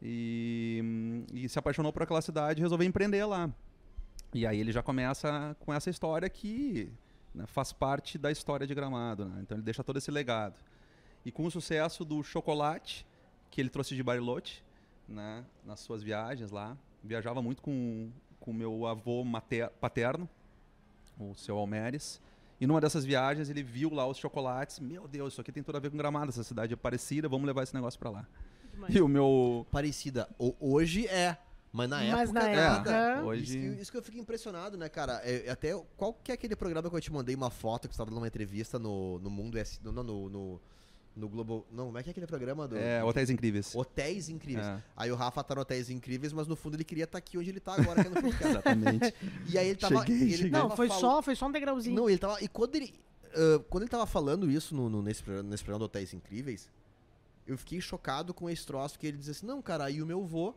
e, 0.00 1.24
e 1.34 1.48
se 1.48 1.58
apaixonou 1.58 1.92
por 1.92 2.04
aquela 2.04 2.22
cidade 2.22 2.60
e 2.60 2.62
resolveu 2.62 2.86
empreender 2.86 3.24
lá. 3.24 3.50
E 4.32 4.46
aí 4.46 4.60
ele 4.60 4.70
já 4.70 4.80
começa 4.80 5.56
com 5.58 5.74
essa 5.74 5.90
história 5.90 6.30
que 6.30 6.88
né, 7.34 7.44
faz 7.46 7.72
parte 7.72 8.18
da 8.18 8.30
história 8.30 8.66
de 8.66 8.74
Gramado, 8.74 9.24
né? 9.26 9.40
Então 9.42 9.56
ele 9.56 9.62
deixa 9.64 9.82
todo 9.84 9.96
esse 9.98 10.10
legado. 10.10 10.54
E 11.24 11.30
com 11.32 11.44
o 11.44 11.50
sucesso 11.50 12.04
do 12.04 12.22
chocolate 12.22 13.06
que 13.50 13.60
ele 13.60 13.68
trouxe 13.70 13.94
de 13.94 14.02
Bariloche, 14.02 14.62
né, 15.08 15.44
nas 15.64 15.80
suas 15.80 16.02
viagens 16.02 16.50
lá, 16.50 16.76
viajava 17.02 17.40
muito 17.42 17.62
com 17.62 18.10
o 18.46 18.52
meu 18.52 18.86
avô 18.86 19.22
mater, 19.24 19.68
paterno, 19.80 20.28
o 21.18 21.34
seu 21.34 21.56
Almeres. 21.58 22.20
E 22.60 22.66
numa 22.66 22.80
dessas 22.80 23.04
viagens 23.04 23.50
ele 23.50 23.62
viu 23.62 23.92
lá 23.92 24.06
os 24.06 24.16
chocolates. 24.18 24.78
Meu 24.78 25.06
Deus, 25.08 25.32
isso 25.34 25.40
aqui 25.40 25.50
tem 25.52 25.62
tudo 25.62 25.76
a 25.76 25.80
ver 25.80 25.90
com 25.90 25.96
Gramado, 25.96 26.30
essa 26.30 26.44
cidade 26.44 26.72
é 26.72 26.76
parecida, 26.76 27.28
vamos 27.28 27.46
levar 27.46 27.62
esse 27.62 27.74
negócio 27.74 27.98
para 27.98 28.10
lá. 28.10 28.26
Demais. 28.72 28.94
E 28.94 29.00
o 29.00 29.08
meu 29.08 29.66
Parecida. 29.70 30.28
O- 30.38 30.54
hoje 30.60 31.06
é, 31.08 31.36
mas 31.72 31.88
na 31.88 31.96
Mas 31.98 32.28
época 32.28 32.32
na 32.40 32.48
nada. 32.54 32.90
época- 32.90 33.24
hoje 33.24 33.42
Isso, 33.44 33.52
que- 33.76 33.82
isso 33.82 33.90
que 33.92 33.96
eu 33.98 34.02
fico 34.02 34.18
impressionado, 34.18 34.76
né, 34.76 34.88
cara? 34.88 35.20
É, 35.24 35.48
até 35.50 35.72
qual 35.96 36.12
que 36.12 36.30
é 36.30 36.34
aquele 36.34 36.54
programa 36.54 36.90
que 36.90 36.94
eu 36.96 37.00
te 37.00 37.12
mandei 37.12 37.34
uma 37.34 37.50
foto 37.50 37.88
que 37.88 37.94
você 37.94 37.98
tava 37.98 38.10
dando 38.10 38.18
uma 38.18 38.26
entrevista 38.28 38.78
no, 38.78 39.18
no 39.20 39.30
Mundo 39.30 39.56
S. 39.58 39.80
No, 39.82 39.90
no, 39.90 40.02
no, 40.28 40.60
no, 41.16 41.28
Globo. 41.28 41.66
Não, 41.72 41.86
como 41.86 41.98
é 41.98 42.02
que 42.02 42.10
é 42.10 42.12
aquele 42.12 42.26
programa 42.26 42.68
do. 42.68 42.76
é, 42.76 43.02
Hotéis 43.02 43.30
Incríveis. 43.30 43.74
Hotéis 43.74 44.28
Incríveis. 44.28 44.66
É. 44.66 44.82
Aí 44.96 45.10
o 45.10 45.14
Rafa 45.14 45.42
tá 45.42 45.54
no 45.54 45.62
Hotéis 45.62 45.88
Incríveis, 45.90 46.32
mas 46.32 46.46
no 46.46 46.56
fundo 46.56 46.76
ele 46.76 46.84
queria 46.84 47.04
estar 47.04 47.18
aqui 47.18 47.36
onde 47.38 47.48
ele 47.50 47.60
tá 47.60 47.74
agora, 47.74 48.02
que 48.02 48.08
é 48.08 48.10
no 48.10 48.20
podcast. 48.22 48.48
Exatamente. 48.52 49.14
E 49.48 49.56
aí 49.58 49.68
ele 49.68 49.78
tava. 49.78 49.98
Cheguei, 50.00 50.16
ele 50.22 50.32
cheguei. 50.36 50.50
Não, 50.50 50.62
tava 50.62 50.76
foi 50.76 50.88
fal- 50.88 51.00
só, 51.00 51.22
foi 51.22 51.34
só 51.36 51.46
um 51.46 51.52
degrauzinho. 51.52 51.96
Não, 51.96 52.08
ele 52.08 52.18
tava. 52.18 52.42
E 52.42 52.48
quando 52.48 52.74
ele. 52.76 52.94
ah, 53.34 53.62
quando 53.70 53.82
ele 53.84 53.90
tava 53.90 54.06
falando 54.06 54.50
isso 54.50 54.74
no, 54.74 54.88
no- 54.90 55.02
nesse, 55.02 55.22
programa- 55.22 55.48
nesse 55.50 55.62
programa 55.62 55.78
do 55.80 55.84
Hotéis 55.86 56.12
Incríveis, 56.14 56.68
eu 57.46 57.56
fiquei 57.58 57.80
chocado 57.80 58.32
com 58.34 58.48
esse 58.48 58.64
troço 58.66 58.98
que 58.98 59.06
ele 59.06 59.16
dizia 59.18 59.32
assim, 59.32 59.46
não, 59.46 59.60
cara, 59.62 59.84
aí 59.84 60.00
o 60.02 60.06
meu 60.06 60.24
vô. 60.24 60.54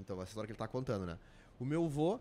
Então, 0.00 0.16
essa 0.20 0.30
história 0.30 0.46
que 0.46 0.52
ele 0.52 0.58
tá 0.58 0.68
contando, 0.68 1.06
né? 1.06 1.18
O 1.60 1.64
meu 1.64 1.88
vô. 1.88 2.18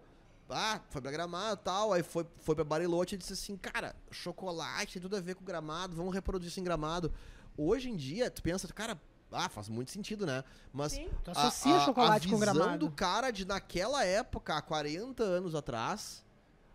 Ah, 0.50 0.82
foi 0.90 1.02
pra 1.02 1.12
Gramado 1.12 1.62
e 1.62 1.64
tal, 1.64 1.94
aí 1.94 2.04
foi, 2.04 2.26
foi 2.40 2.54
pra 2.56 2.64
Bariloche 2.66 3.16
e 3.16 3.18
disse 3.18 3.32
assim, 3.34 3.56
cara, 3.56 3.96
chocolate 4.12 4.94
tem 4.94 5.02
tudo 5.02 5.16
a 5.16 5.22
ver 5.22 5.34
com 5.36 5.46
Gramado, 5.46 5.96
vamos 5.96 6.14
reproduzir 6.14 6.50
isso 6.52 6.60
em 6.60 6.64
Gramado. 6.64 7.12
Hoje 7.58 7.90
em 7.90 7.96
dia, 7.96 8.30
tu 8.30 8.42
pensa, 8.44 8.68
cara, 8.74 9.00
ah, 9.32 9.48
faz 9.48 9.70
muito 9.70 9.92
sentido, 9.92 10.26
né? 10.26 10.44
Mas 10.74 10.92
Sim, 10.92 11.08
tu 11.24 11.30
a- 11.30 11.32
associa 11.32 11.78
a, 11.78 11.86
chocolate 11.86 12.28
a 12.28 12.30
com 12.30 12.38
visão 12.38 12.54
gramado. 12.54 12.86
do 12.86 12.92
cara 12.92 13.32
de 13.32 13.46
naquela 13.46 14.04
época, 14.04 14.56
há 14.58 14.62
40 14.62 15.24
anos 15.24 15.56
atrás, 15.56 16.22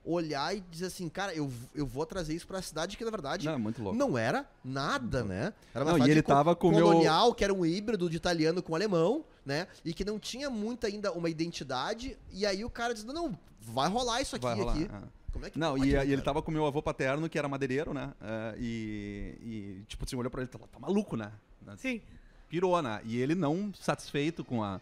olhar 0.02 0.56
e 0.56 0.60
dizer 0.70 0.86
assim, 0.86 1.06
cara, 1.10 1.34
eu, 1.34 1.52
eu 1.74 1.86
vou 1.86 2.06
trazer 2.06 2.34
isso 2.34 2.46
pra 2.46 2.62
cidade 2.62 2.96
que 2.96 3.04
na 3.04 3.10
verdade 3.10 3.44
Não, 3.44 3.54
é 3.54 3.58
muito 3.58 3.82
louco. 3.82 3.98
não 3.98 4.16
era 4.16 4.48
nada, 4.64 5.22
né? 5.22 5.52
Era 5.74 5.84
uma 5.84 5.90
Não, 5.90 5.98
e 5.98 6.00
cidade 6.00 6.10
ele 6.12 6.22
co- 6.22 6.32
tava 6.32 6.56
com 6.56 6.68
o 6.68 6.70
meu- 6.70 6.86
colonial, 6.86 7.34
que 7.34 7.44
era 7.44 7.52
um 7.52 7.66
híbrido 7.66 8.08
de 8.08 8.16
italiano 8.16 8.62
com 8.62 8.74
alemão, 8.74 9.22
né? 9.46 9.68
E 9.84 9.94
que 9.94 10.04
não 10.04 10.18
tinha 10.18 10.50
muito 10.50 10.86
ainda 10.86 11.12
uma 11.12 11.30
identidade. 11.30 12.18
E 12.32 12.44
aí 12.44 12.64
o 12.64 12.68
cara 12.68 12.92
diz, 12.92 13.04
não, 13.04 13.14
não, 13.14 13.38
vai 13.60 13.88
rolar 13.88 14.20
isso 14.20 14.34
aqui, 14.34 14.44
Vai 14.44 14.56
rolar. 14.56 14.72
aqui. 14.72 14.84
é. 14.92 15.02
Como 15.32 15.46
é 15.46 15.50
que 15.50 15.58
Não, 15.58 15.76
e, 15.76 15.92
né, 15.92 16.06
e 16.06 16.12
ele 16.12 16.22
tava 16.22 16.42
com 16.42 16.50
meu 16.50 16.66
avô 16.66 16.82
paterno, 16.82 17.28
que 17.28 17.38
era 17.38 17.46
madeireiro, 17.46 17.92
né? 17.94 18.12
É, 18.20 18.54
e, 18.58 19.38
e, 19.42 19.84
tipo, 19.86 20.04
assim, 20.04 20.16
olhou 20.16 20.30
pra 20.30 20.40
ele 20.40 20.48
e 20.48 20.52
falou, 20.52 20.66
tá 20.66 20.78
maluco, 20.78 21.16
né? 21.16 21.30
Sim. 21.76 22.00
Pirou, 22.48 22.80
né? 22.80 23.00
E 23.04 23.18
ele 23.18 23.34
não 23.34 23.72
satisfeito 23.74 24.42
com 24.44 24.64
a, 24.64 24.80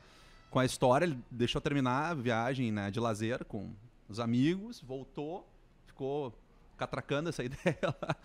com 0.50 0.58
a 0.60 0.64
história, 0.64 1.06
ele 1.06 1.18
deixou 1.30 1.60
terminar 1.60 2.10
a 2.10 2.14
viagem 2.14 2.70
né, 2.70 2.90
de 2.90 3.00
lazer 3.00 3.44
com 3.44 3.70
os 4.08 4.20
amigos, 4.20 4.80
voltou, 4.80 5.44
ficou 5.86 6.32
catracando 6.76 7.30
essa 7.30 7.42
ideia 7.44 7.78
lá. 7.82 8.16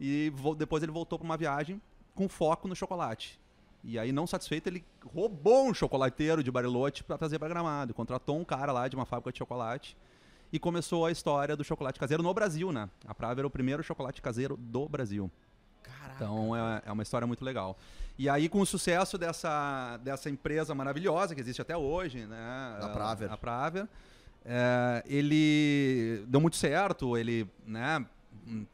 E 0.00 0.32
depois 0.56 0.82
ele 0.82 0.92
voltou 0.92 1.18
pra 1.18 1.24
uma 1.24 1.36
viagem 1.36 1.80
com 2.14 2.28
foco 2.28 2.66
no 2.66 2.74
chocolate. 2.74 3.38
E 3.84 3.98
aí, 3.98 4.12
não 4.12 4.26
satisfeito, 4.26 4.66
ele 4.66 4.84
roubou 5.14 5.66
um 5.68 5.74
chocolateiro 5.74 6.42
de 6.42 6.50
Bariloche 6.50 7.02
pra 7.02 7.16
trazer 7.16 7.38
pra 7.38 7.48
Gramado. 7.48 7.94
Contratou 7.94 8.38
um 8.38 8.44
cara 8.44 8.72
lá 8.72 8.88
de 8.88 8.96
uma 8.96 9.06
fábrica 9.06 9.32
de 9.32 9.38
chocolate 9.38 9.96
e 10.52 10.58
começou 10.58 11.06
a 11.06 11.12
história 11.12 11.56
do 11.56 11.64
chocolate 11.64 11.98
caseiro 11.98 12.22
no 12.22 12.32
Brasil, 12.34 12.72
né? 12.72 12.88
A 13.06 13.14
Prava 13.14 13.40
era 13.40 13.46
o 13.46 13.50
primeiro 13.50 13.82
chocolate 13.82 14.20
caseiro 14.20 14.56
do 14.56 14.88
Brasil. 14.88 15.30
Caraca. 15.82 16.14
Então 16.16 16.56
é, 16.56 16.82
é 16.86 16.92
uma 16.92 17.02
história 17.02 17.26
muito 17.26 17.44
legal. 17.44 17.76
E 18.18 18.28
aí, 18.28 18.48
com 18.48 18.60
o 18.60 18.66
sucesso 18.66 19.16
dessa, 19.16 19.96
dessa 19.98 20.28
empresa 20.28 20.74
maravilhosa 20.74 21.34
que 21.34 21.40
existe 21.40 21.62
até 21.62 21.76
hoje, 21.76 22.26
né? 22.26 22.78
Da 22.80 22.88
Praver. 22.88 23.30
A 23.30 23.36
Praver, 23.36 23.88
é, 24.44 25.04
ele 25.06 26.24
deu 26.26 26.40
muito 26.40 26.56
certo, 26.56 27.16
ele, 27.16 27.48
né? 27.66 28.04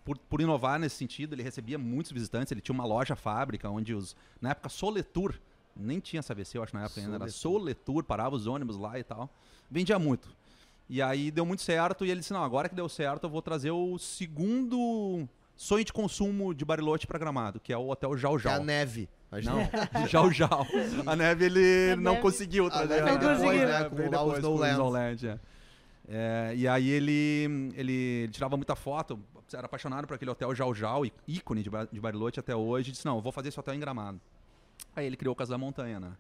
Por, 0.04 0.19
por 0.19 0.40
inovar 0.40 0.78
nesse 0.78 0.97
sentido, 0.97 1.35
ele 1.35 1.43
recebia 1.43 1.78
muitos 1.78 2.12
visitantes, 2.12 2.50
ele 2.52 2.61
tinha 2.61 2.75
uma 2.75 2.85
loja 2.87 3.14
fábrica 3.16 3.69
onde 3.71 3.95
os. 3.95 4.14
Na 4.40 4.50
época, 4.50 4.69
Soletur, 4.69 5.35
nem 5.76 5.99
tinha 6.00 6.23
CVC, 6.23 6.59
eu 6.59 6.62
acho, 6.62 6.75
na 6.75 6.85
época 6.85 7.00
ainda, 7.00 7.16
era 7.16 7.28
Soletur, 7.28 8.04
parava 8.04 8.35
os 8.37 8.47
ônibus 8.47 8.76
lá 8.76 8.99
e 8.99 9.02
tal. 9.04 9.28
Vendia 9.71 9.99
muito. 9.99 10.28
E 10.88 11.00
aí 11.00 11.31
deu 11.31 11.47
muito 11.47 11.62
certo 11.62 12.04
e 12.04 12.11
ele 12.11 12.21
disse: 12.21 12.33
não, 12.33 12.45
agora 12.45 12.69
que 12.69 12.75
deu 12.75 12.88
certo, 12.88 13.25
eu 13.25 13.31
vou 13.31 13.40
trazer 13.43 13.71
o 13.71 13.99
segundo 13.99 15.26
sonho 15.57 15.85
de 15.85 15.93
consumo 15.93 16.52
de 16.54 16.64
Bariloche 16.64 17.07
para 17.07 17.19
Gramado, 17.19 17.59
que 17.61 17.73
é 17.73 17.76
o 17.76 17.88
Hotel 17.88 18.16
Jau 18.16 18.38
Que 18.38 18.47
é 18.49 18.50
a 18.50 18.54
Jau. 18.57 18.64
neve. 18.64 19.09
Não, 19.33 20.07
Jau 20.07 20.31
Jau. 20.31 20.66
A 21.07 21.16
neve 21.16 21.47
ele 21.47 21.93
A 21.95 21.97
não 21.97 22.12
neve- 22.12 22.23
conseguiu 22.23 22.66
A 22.66 22.71
trazer. 22.71 23.02
neve 23.02 23.11
Não 23.11 23.19
né? 23.19 23.37
conseguiu. 23.37 23.66
né, 23.69 23.85
com 23.88 23.97
Veio 23.97 24.11
lá 24.12 24.23
o 24.23 24.25
depois 24.26 24.33
com 24.33 24.38
Snowland. 24.38 24.73
Snowland, 24.73 25.26
é. 25.28 25.38
É, 26.07 26.52
e 26.54 26.69
aí 26.69 26.88
ele, 26.90 27.73
ele, 27.75 27.93
ele 28.25 28.28
tirava 28.31 28.57
muita 28.57 28.76
foto, 28.76 29.19
era 29.53 29.67
apaixonado 29.67 30.07
por 30.07 30.15
aquele 30.15 30.31
hotel 30.31 30.55
Jau 30.55 30.75
Jau, 30.75 31.05
ícone 31.27 31.63
de, 31.63 31.71
de 31.93 32.01
Bariloche 32.01 32.41
até 32.41 32.55
hoje, 32.55 32.91
e 32.91 32.93
disse, 32.93 33.05
não, 33.05 33.21
vou 33.21 33.33
fazer 33.33 33.49
esse 33.49 33.59
hotel 33.59 33.75
em 33.75 33.81
Gramado. 33.81 34.21
Aí 34.95 35.07
ele 35.07 35.17
criou 35.17 35.33
o 35.33 35.37
Casa 35.37 35.53
da 35.53 35.59
Montanha, 35.59 36.01
né? 36.01 36.13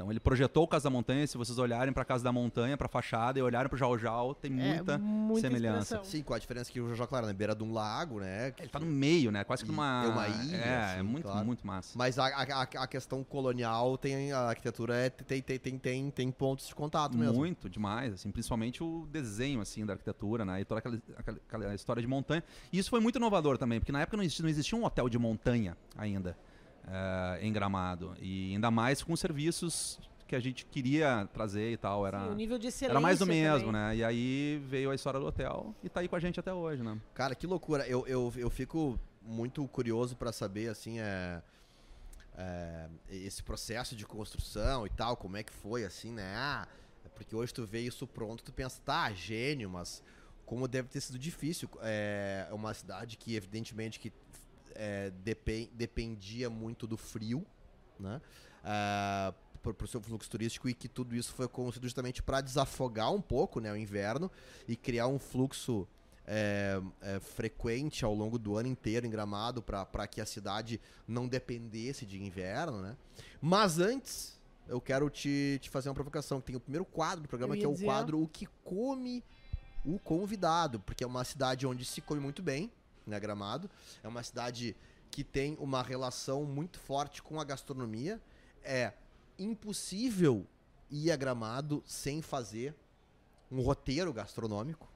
Então 0.00 0.10
ele 0.10 0.18
projetou 0.18 0.64
o 0.64 0.66
Casa 0.66 0.84
da 0.84 0.90
Montanha, 0.90 1.26
se 1.26 1.36
vocês 1.36 1.58
olharem 1.58 1.92
para 1.92 2.06
Casa 2.06 2.24
da 2.24 2.32
Montanha, 2.32 2.74
para 2.74 2.88
fachada 2.88 3.38
e 3.38 3.42
olharem 3.42 3.68
para 3.68 3.74
o 3.76 3.78
Jau 3.78 3.98
Jau, 3.98 4.34
tem 4.34 4.50
muita 4.50 4.94
é, 4.94 4.96
muita 4.98 5.40
semelhança. 5.42 5.78
inspiração. 5.96 6.04
Sim, 6.10 6.22
com 6.22 6.32
a 6.32 6.38
diferença 6.38 6.72
que 6.72 6.80
o 6.80 6.88
Jojo, 6.88 7.06
claro, 7.06 7.26
na 7.26 7.34
beira 7.34 7.54
de 7.54 7.62
um 7.62 7.70
lago, 7.70 8.18
né? 8.18 8.50
que- 8.52 8.62
Ele 8.62 8.70
tá 8.70 8.80
no 8.80 8.86
meio, 8.86 9.30
né? 9.30 9.44
Quase 9.44 9.62
que 9.62 9.70
numa... 9.70 10.04
é 10.06 10.08
uma 10.08 10.26
ilha, 10.28 10.56
É, 10.56 10.68
é 10.68 10.76
assim, 10.94 11.02
muito, 11.02 11.24
claro. 11.24 11.44
muito 11.44 11.66
massa. 11.66 11.98
Mas 11.98 12.18
a, 12.18 12.28
a, 12.28 12.42
a- 12.62 12.62
a 12.62 12.86
questão 12.86 13.22
colonial 13.22 13.98
tem. 13.98 14.32
A 14.32 14.38
arquitetura 14.48 14.94
é, 14.96 15.10
tem, 15.10 15.42
tem, 15.42 15.58
tem, 15.58 15.78
tem, 15.78 16.10
tem 16.10 16.30
pontos 16.30 16.66
de 16.66 16.74
contato 16.74 17.18
mesmo. 17.18 17.34
Muito, 17.34 17.68
demais, 17.68 18.14
assim, 18.14 18.30
principalmente 18.30 18.82
o 18.82 19.06
desenho, 19.12 19.60
assim, 19.60 19.84
da 19.84 19.92
arquitetura, 19.92 20.46
né, 20.46 20.62
e 20.62 20.64
toda 20.64 20.78
aquela, 20.78 20.98
aquela- 21.18 21.38
aquela 21.46 21.74
história 21.74 22.00
de 22.00 22.08
montanha. 22.08 22.42
E 22.72 22.78
isso 22.78 22.88
foi 22.88 23.00
muito 23.00 23.16
inovador 23.16 23.58
também, 23.58 23.78
porque 23.78 23.92
na 23.92 24.00
época 24.00 24.16
não 24.16 24.24
existia, 24.24 24.42
não 24.44 24.48
existia 24.50 24.78
um 24.78 24.84
hotel 24.86 25.10
de 25.10 25.18
montanha 25.18 25.76
ainda 25.94 26.34
eh, 26.86 27.38
em 27.42 27.52
Gramado, 27.52 28.14
e 28.20 28.52
ainda 28.54 28.70
mais 28.70 29.02
com 29.02 29.12
os 29.12 29.20
serviços 29.20 29.98
que 30.26 30.36
a 30.36 30.40
gente 30.40 30.64
queria 30.64 31.28
trazer 31.32 31.72
e 31.72 31.76
tal, 31.76 32.06
era... 32.06 32.20
Sim, 32.20 32.30
o 32.30 32.34
nível 32.34 32.56
de 32.56 32.68
excelência 32.68 32.92
Era 32.92 33.00
mais 33.00 33.18
do 33.18 33.26
mesmo, 33.26 33.72
também. 33.72 33.72
né? 33.72 33.96
E 33.96 34.04
aí 34.04 34.62
veio 34.64 34.90
a 34.90 34.94
história 34.94 35.18
do 35.18 35.26
hotel 35.26 35.74
e 35.82 35.88
tá 35.88 36.00
aí 36.00 36.08
com 36.08 36.14
a 36.14 36.20
gente 36.20 36.38
até 36.38 36.54
hoje, 36.54 36.84
né? 36.84 37.00
Cara, 37.14 37.34
que 37.34 37.48
loucura. 37.48 37.84
Eu, 37.88 38.06
eu, 38.06 38.32
eu 38.36 38.48
fico 38.48 38.96
muito 39.20 39.66
curioso 39.66 40.16
pra 40.16 40.32
saber, 40.32 40.68
assim, 40.68 41.00
é, 41.00 41.42
é, 42.38 42.88
esse 43.10 43.42
processo 43.42 43.96
de 43.96 44.06
construção 44.06 44.86
e 44.86 44.90
tal, 44.90 45.16
como 45.16 45.36
é 45.36 45.42
que 45.42 45.52
foi, 45.52 45.84
assim, 45.84 46.12
né? 46.12 46.32
Ah, 46.36 46.68
porque 47.16 47.34
hoje 47.34 47.52
tu 47.52 47.66
vê 47.66 47.80
isso 47.80 48.06
pronto, 48.06 48.44
tu 48.44 48.52
pensa, 48.52 48.80
tá, 48.84 49.12
gênio, 49.12 49.68
mas 49.68 50.00
como 50.46 50.66
deve 50.66 50.88
ter 50.88 51.00
sido 51.00 51.18
difícil. 51.18 51.68
É 51.82 52.48
uma 52.52 52.72
cidade 52.72 53.16
que, 53.16 53.34
evidentemente, 53.34 53.98
que 53.98 54.12
é, 54.74 55.10
depen- 55.10 55.70
dependia 55.72 56.48
muito 56.50 56.86
do 56.86 56.96
frio, 56.96 57.44
né? 57.98 58.20
Ah, 58.64 59.32
pro, 59.62 59.74
pro 59.74 59.86
seu 59.86 60.00
fluxo 60.00 60.28
turístico 60.30 60.68
e 60.68 60.74
que 60.74 60.88
tudo 60.88 61.14
isso 61.14 61.32
foi 61.32 61.48
construído 61.48 61.84
justamente 61.84 62.22
para 62.22 62.40
desafogar 62.40 63.12
um 63.12 63.20
pouco, 63.20 63.60
né, 63.60 63.72
o 63.72 63.76
inverno 63.76 64.30
e 64.66 64.76
criar 64.76 65.06
um 65.06 65.18
fluxo 65.18 65.86
é, 66.26 66.80
é, 67.00 67.20
frequente 67.20 68.04
ao 68.04 68.14
longo 68.14 68.38
do 68.38 68.56
ano 68.56 68.68
inteiro 68.68 69.06
em 69.06 69.10
Gramado 69.10 69.62
para 69.62 70.06
que 70.06 70.20
a 70.20 70.26
cidade 70.26 70.80
não 71.06 71.26
dependesse 71.26 72.06
de 72.06 72.22
inverno, 72.22 72.80
né? 72.80 72.96
Mas 73.40 73.78
antes, 73.78 74.38
eu 74.68 74.80
quero 74.80 75.10
te, 75.10 75.58
te 75.60 75.68
fazer 75.68 75.88
uma 75.88 75.94
provocação, 75.94 76.40
que 76.40 76.46
tem 76.46 76.56
o 76.56 76.60
primeiro 76.60 76.84
quadro 76.84 77.22
do 77.22 77.28
programa, 77.28 77.56
que 77.56 77.64
é 77.64 77.68
o 77.68 77.72
dizer. 77.72 77.84
quadro 77.84 78.22
O 78.22 78.28
que 78.28 78.46
come 78.62 79.24
o 79.84 79.98
convidado, 79.98 80.78
porque 80.80 81.02
é 81.02 81.06
uma 81.06 81.24
cidade 81.24 81.66
onde 81.66 81.84
se 81.84 82.00
come 82.00 82.20
muito 82.20 82.42
bem, 82.42 82.70
né, 83.10 83.20
Gramado. 83.20 83.70
É 84.02 84.08
uma 84.08 84.22
cidade 84.22 84.76
que 85.10 85.24
tem 85.24 85.56
uma 85.60 85.82
relação 85.82 86.44
muito 86.44 86.78
forte 86.78 87.22
com 87.22 87.40
a 87.40 87.44
gastronomia. 87.44 88.20
É 88.62 88.92
impossível 89.38 90.46
ir 90.90 91.10
a 91.10 91.16
Gramado 91.16 91.82
sem 91.86 92.22
fazer 92.22 92.74
um 93.50 93.60
roteiro 93.60 94.12
gastronômico. 94.12 94.88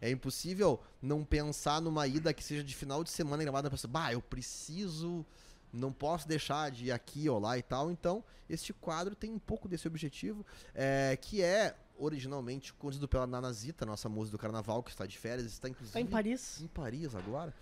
É 0.00 0.10
impossível 0.10 0.82
não 1.00 1.24
pensar 1.24 1.80
numa 1.80 2.06
ida 2.08 2.34
que 2.34 2.42
seja 2.42 2.64
de 2.64 2.74
final 2.74 3.04
de 3.04 3.10
semana 3.10 3.42
em 3.42 3.46
Gramado 3.46 3.70
pensar, 3.70 3.86
bah, 3.86 4.12
eu 4.12 4.20
preciso, 4.20 5.24
não 5.72 5.92
posso 5.92 6.26
deixar 6.26 6.70
de 6.72 6.86
ir 6.86 6.92
aqui 6.92 7.28
ou 7.28 7.38
lá 7.38 7.56
e 7.56 7.62
tal. 7.62 7.90
Então, 7.90 8.24
este 8.50 8.72
quadro 8.72 9.14
tem 9.14 9.32
um 9.32 9.38
pouco 9.38 9.68
desse 9.68 9.86
objetivo, 9.86 10.44
é, 10.74 11.16
que 11.20 11.40
é 11.40 11.76
originalmente 12.02 12.72
conduzido 12.74 13.06
pela 13.08 13.26
Nanazita, 13.26 13.86
nossa 13.86 14.08
musa 14.08 14.30
do 14.30 14.38
carnaval, 14.38 14.82
que 14.82 14.90
está 14.90 15.06
de 15.06 15.16
férias, 15.16 15.46
está 15.46 15.68
inclusive 15.68 15.92
Tá 15.92 16.00
em 16.00 16.06
Paris. 16.06 16.60
em 16.60 16.66
Paris 16.66 17.14
agora. 17.14 17.54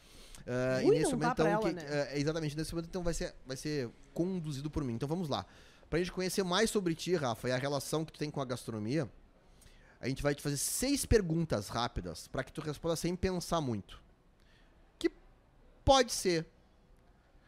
É, 0.46 0.82
Ui, 0.84 0.96
e 0.96 0.98
nesse 1.00 1.12
momento, 1.12 1.32
então, 1.32 1.46
ela, 1.46 1.60
que- 1.68 1.72
né? 1.74 1.84
é, 2.12 2.18
exatamente, 2.18 2.56
nesse 2.56 2.72
momento, 2.74 2.88
então, 2.88 3.02
vai 3.02 3.12
ser, 3.12 3.34
vai 3.46 3.56
ser 3.56 3.90
conduzido 4.14 4.70
por 4.70 4.82
mim. 4.82 4.94
Então 4.94 5.08
vamos 5.08 5.28
lá. 5.28 5.44
Pra 5.88 5.98
gente 5.98 6.12
conhecer 6.12 6.42
mais 6.42 6.70
sobre 6.70 6.94
ti, 6.94 7.14
Rafa, 7.14 7.48
e 7.48 7.52
a 7.52 7.56
relação 7.58 8.04
que 8.04 8.12
tu 8.12 8.18
tem 8.18 8.30
com 8.30 8.40
a 8.40 8.44
gastronomia, 8.44 9.10
a 10.00 10.08
gente 10.08 10.22
vai 10.22 10.34
te 10.34 10.40
fazer 10.42 10.56
seis 10.56 11.04
perguntas 11.04 11.68
rápidas 11.68 12.26
pra 12.28 12.42
que 12.42 12.52
tu 12.52 12.60
responda 12.62 12.96
sem 12.96 13.14
pensar 13.14 13.60
muito. 13.60 14.00
Que 14.98 15.10
pode 15.84 16.12
ser 16.12 16.46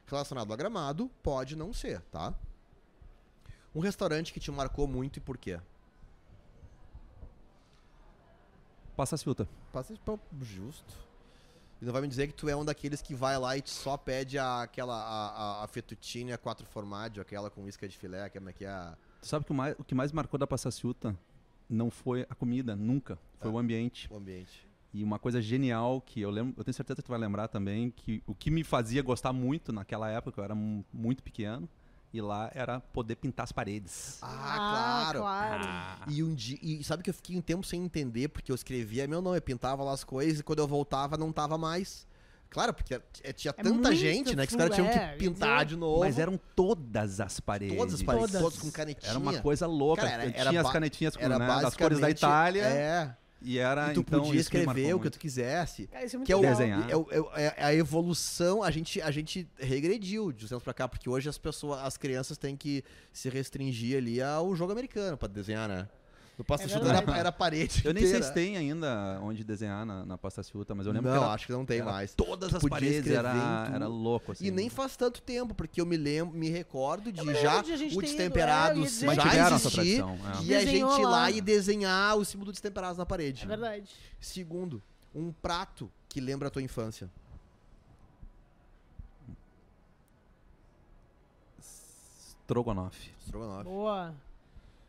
relacionado 0.07 0.53
a 0.53 0.57
gramado, 0.57 1.11
pode 1.23 1.57
não 1.57 1.73
ser, 1.73 2.01
tá? 2.11 2.35
Um 3.75 3.81
restaurante 3.81 4.33
que 4.35 4.41
te 4.41 4.51
marcou 4.51 4.87
muito 4.87 5.17
e 5.17 5.21
por 5.21 5.39
quê? 5.39 5.59
Passa 8.97 9.15
a 9.15 9.19
filta. 9.19 9.49
Passa 9.73 9.95
pô, 10.05 10.19
justo. 10.41 10.95
E 11.81 11.85
não 11.85 11.93
vai 11.93 12.03
me 12.03 12.09
dizer 12.09 12.29
que 12.29 12.35
tu 12.35 12.49
é 12.49 12.55
um 12.55 12.65
daqueles 12.65 13.03
que 13.03 13.15
vai 13.15 13.37
lá 13.39 13.57
e 13.57 13.63
só 13.65 13.97
pede 13.97 14.39
a, 14.39 14.63
aquela 14.63 14.95
a, 14.95 15.29
a, 15.61 15.65
a 15.65 15.67
fettuccine 15.69 16.33
a 16.33 16.39
quatro 16.39 16.65
formaggio, 16.67 17.21
aquela 17.21 17.51
com 17.51 17.67
isca 17.67 17.89
de 17.89 17.97
filé, 17.99 18.29
que 18.31 18.39
é 18.39 18.53
que 18.53 18.65
é 18.65 18.69
a... 18.69 18.97
Tu 19.21 19.27
sabe 19.27 19.45
que 19.45 19.51
o 19.51 19.55
mais, 19.55 19.75
o 19.79 19.85
que 19.85 19.95
mais 19.95 20.13
marcou 20.13 20.39
da 20.39 20.47
Passa 20.47 20.69
a 20.69 20.73
Filta 20.73 21.17
não 21.69 21.91
foi 21.91 22.23
a 22.29 22.35
comida, 22.35 22.77
nunca. 22.77 23.19
Foi 23.41 23.51
Ah. 23.51 23.55
o 23.55 23.59
ambiente. 23.59 24.09
o 24.13 24.17
ambiente. 24.17 24.69
E 24.95 25.03
uma 25.03 25.19
coisa 25.19 25.41
genial 25.41 26.01
que 26.03 26.21
eu 26.21 26.31
lembro, 26.31 26.55
eu 26.57 26.63
tenho 26.65 26.75
certeza 26.75 26.97
que 27.01 27.07
tu 27.07 27.11
vai 27.11 27.19
lembrar 27.19 27.49
também, 27.49 27.91
que 27.91 28.23
o 28.27 28.35
que 28.35 28.51
me 28.51 28.63
fazia 28.63 29.03
gostar 29.03 29.33
muito 29.33 29.73
naquela 29.73 30.09
época, 30.11 30.39
eu 30.41 30.45
era 30.45 30.55
mu- 30.55 30.85
muito 30.93 31.23
pequeno, 31.23 31.67
e 32.13 32.21
lá 32.21 32.51
era 32.55 32.81
poder 32.81 33.17
pintar 33.17 33.45
as 33.45 33.53
paredes. 33.53 34.19
Ah, 34.21 35.11
claro. 35.15 35.23
Ah. 35.25 35.99
E 36.09 36.23
um 36.23 36.35
dia, 36.35 36.59
e 36.61 36.85
sabe 36.85 37.03
que 37.03 37.11
eu 37.11 37.15
fiquei 37.15 37.37
um 37.37 37.41
tempo 37.41 37.67
sem 37.67 37.83
entender 37.83 38.29
porque 38.29 38.53
eu 38.53 38.55
escrevia 38.55 39.07
meu 39.09 39.23
nome, 39.23 39.39
eu 39.39 39.43
pintava 39.43 39.83
lá 39.83 39.93
as 39.93 40.05
coisas 40.05 40.41
e 40.41 40.43
quando 40.43 40.59
eu 40.59 40.69
voltava 40.69 41.17
não 41.17 41.33
tava 41.33 41.57
mais. 41.57 42.07
Claro, 42.51 42.75
porque 42.75 42.95
é- 43.23 43.33
tinha 43.33 43.55
É 43.57 43.63
tanta 43.63 43.95
gente, 43.97 44.37
né, 44.37 44.47
que 44.47 44.53
os 44.53 44.59
caras 44.59 44.75
tinham 44.75 44.87
é, 44.87 45.13
que 45.13 45.19
pintar 45.19 45.61
ia 45.61 45.65
de 45.65 45.75
novo. 45.75 46.01
Mas 46.01 46.19
eram 46.19 46.39
todas 46.55 47.19
as 47.19 47.41
paredes. 47.41 47.79
todas 47.79 47.95
as 47.95 48.03
paredes, 48.03 48.31
Todas. 48.33 48.43
todas 48.43 48.59
com 48.59 48.71
canetinha. 48.71 49.09
Era 49.11 49.19
uma 49.19 49.41
coisa 49.41 49.67
louca. 49.67 50.03
Cara, 50.03 50.25
era- 50.25 50.37
era 50.37 50.51
tinha 50.51 50.61
as 50.61 50.71
canetinhas 50.71 51.17
com, 51.17 51.23
era 51.25 51.39
né, 51.39 51.47
das 51.47 51.75
cores 51.75 51.99
da 51.99 52.11
Itália. 52.11 52.63
É. 52.65 53.17
E 53.45 53.59
era 53.59 53.91
E 53.91 53.95
tu 53.95 54.01
então, 54.01 54.21
podia 54.23 54.41
escrever 54.41 54.95
o 54.95 55.01
que 55.01 55.11
tu 55.11 55.19
quisesse. 55.19 55.87
Cara, 55.89 56.05
isso 56.05 56.17
é 56.17 56.19
muito 56.19 56.27
Que 56.27 56.33
é 56.33 56.37
o. 56.37 56.41
Desenhar. 56.41 56.89
é, 56.89 56.93
é 56.93 56.97
o- 56.97 57.09
é 57.35 57.55
a 57.65 57.75
evolução, 57.75 58.63
a 58.63 58.71
gente, 58.71 59.01
a 59.01 59.11
gente 59.11 59.49
regrediu 59.59 60.31
de 60.33 60.45
uns 60.45 60.49
tempos 60.49 60.65
pra 60.65 60.75
cá, 60.75 60.89
porque 60.89 61.09
hoje 61.09 61.29
as 61.29 61.39
pessoas, 61.39 61.81
as 61.81 61.97
crianças 61.97 62.37
têm 62.39 62.57
que 62.57 62.83
se 63.13 63.29
restringir 63.29 63.97
ali 63.99 64.21
ao 64.23 64.55
jogo 64.55 64.73
americano 64.73 65.17
pra 65.17 65.29
desenhar, 65.29 65.69
né? 65.69 65.89
No 66.43 66.45
Pasta 66.45 66.67
É 66.67 66.69
Chuta 66.69 66.89
era, 66.89 67.19
era 67.19 67.31
parede 67.31 67.83
Eu 67.85 67.95
nem 67.95 68.05
sei 68.05 68.21
se 68.21 68.35
tem 68.35 68.57
ainda 68.57 69.21
onde 69.23 69.45
desenhar 69.45 69.87
na, 69.87 70.05
na 70.05 70.19
pasta 70.19 70.43
ciúta, 70.43 70.75
mas 70.75 70.89
eu 70.89 70.93
lembro 70.93 71.09
Não, 71.09 71.19
que 71.19 71.25
era, 71.25 71.33
acho 71.35 71.47
que 71.47 71.53
não 71.53 71.65
tem 71.65 71.81
mais. 71.83 72.15
todas 72.15 72.51
Tu 72.51 72.57
as 72.57 72.63
paredes, 72.65 73.13
era, 73.13 73.71
era 73.73 73.87
louco, 73.87 74.33
assim. 74.33 74.45
E 74.45 74.51
nem 74.51 74.69
faz 74.69 74.97
tanto 74.97 75.23
tempo, 75.23 75.55
porque 75.55 75.81
eu 75.81 75.87
me 75.87 75.97
lembro, 75.97 76.37
me 76.37 76.51
recordo 76.51 77.13
de 77.13 77.21
Eu 77.21 77.27
já 77.27 77.31
o 77.31 77.31
ido, 77.31 77.39
é, 77.39 77.43
já 77.45 77.75
existir 77.75 79.71
tradição. 79.71 80.19
é. 80.41 80.43
e 80.43 80.55
a 80.55 80.65
gente 80.65 81.01
ir 81.01 81.05
lá 81.05 81.31
e 81.31 81.41
desenhar 81.41 82.17
o 82.17 82.25
símbolo 82.25 82.47
do 82.47 82.53
Destemperados 82.55 82.99
na 82.99 83.07
parede. 83.07 83.45
É 83.45 83.47
verdade. 83.47 83.89
Segundo, 84.21 84.83
um 85.15 85.31
prato 85.31 85.89
que 86.09 86.21
lembra 86.21 86.49
a 86.49 86.51
tua 86.51 86.63
infância. 86.63 87.09
Strogonoff. 91.61 93.13
Estrogonofe. 93.25 93.65
Boa. 93.65 94.13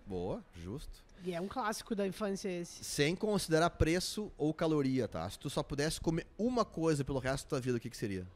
Boa, 0.05 0.43
justo. 0.55 1.03
E 1.25 1.33
é 1.33 1.39
um 1.39 1.47
clássico 1.47 1.95
da 1.95 2.05
infância 2.05 2.49
esse. 2.49 2.83
Sem 2.83 3.15
considerar 3.15 3.69
preço 3.69 4.29
ou 4.37 4.53
caloria, 4.53 5.07
tá? 5.07 5.29
Se 5.29 5.39
tu 5.39 5.49
só 5.49 5.63
pudesse 5.63 6.01
comer 6.01 6.27
uma 6.37 6.65
coisa 6.65 7.05
pelo 7.05 7.17
resto 7.17 7.45
da 7.45 7.49
tua 7.51 7.61
vida, 7.61 7.77
o 7.77 7.79
que, 7.79 7.89
que 7.89 7.95
seria? 7.95 8.27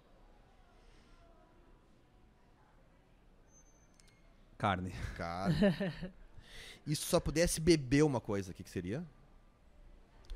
Carne. 4.57 4.91
Cara. 5.17 5.53
e 6.87 6.95
se 6.95 7.01
tu 7.01 7.07
só 7.07 7.19
pudesse 7.19 7.59
beber 7.59 8.03
uma 8.03 8.21
coisa, 8.21 8.51
o 8.51 8.53
que, 8.53 8.63
que 8.63 8.69
seria? 8.69 9.05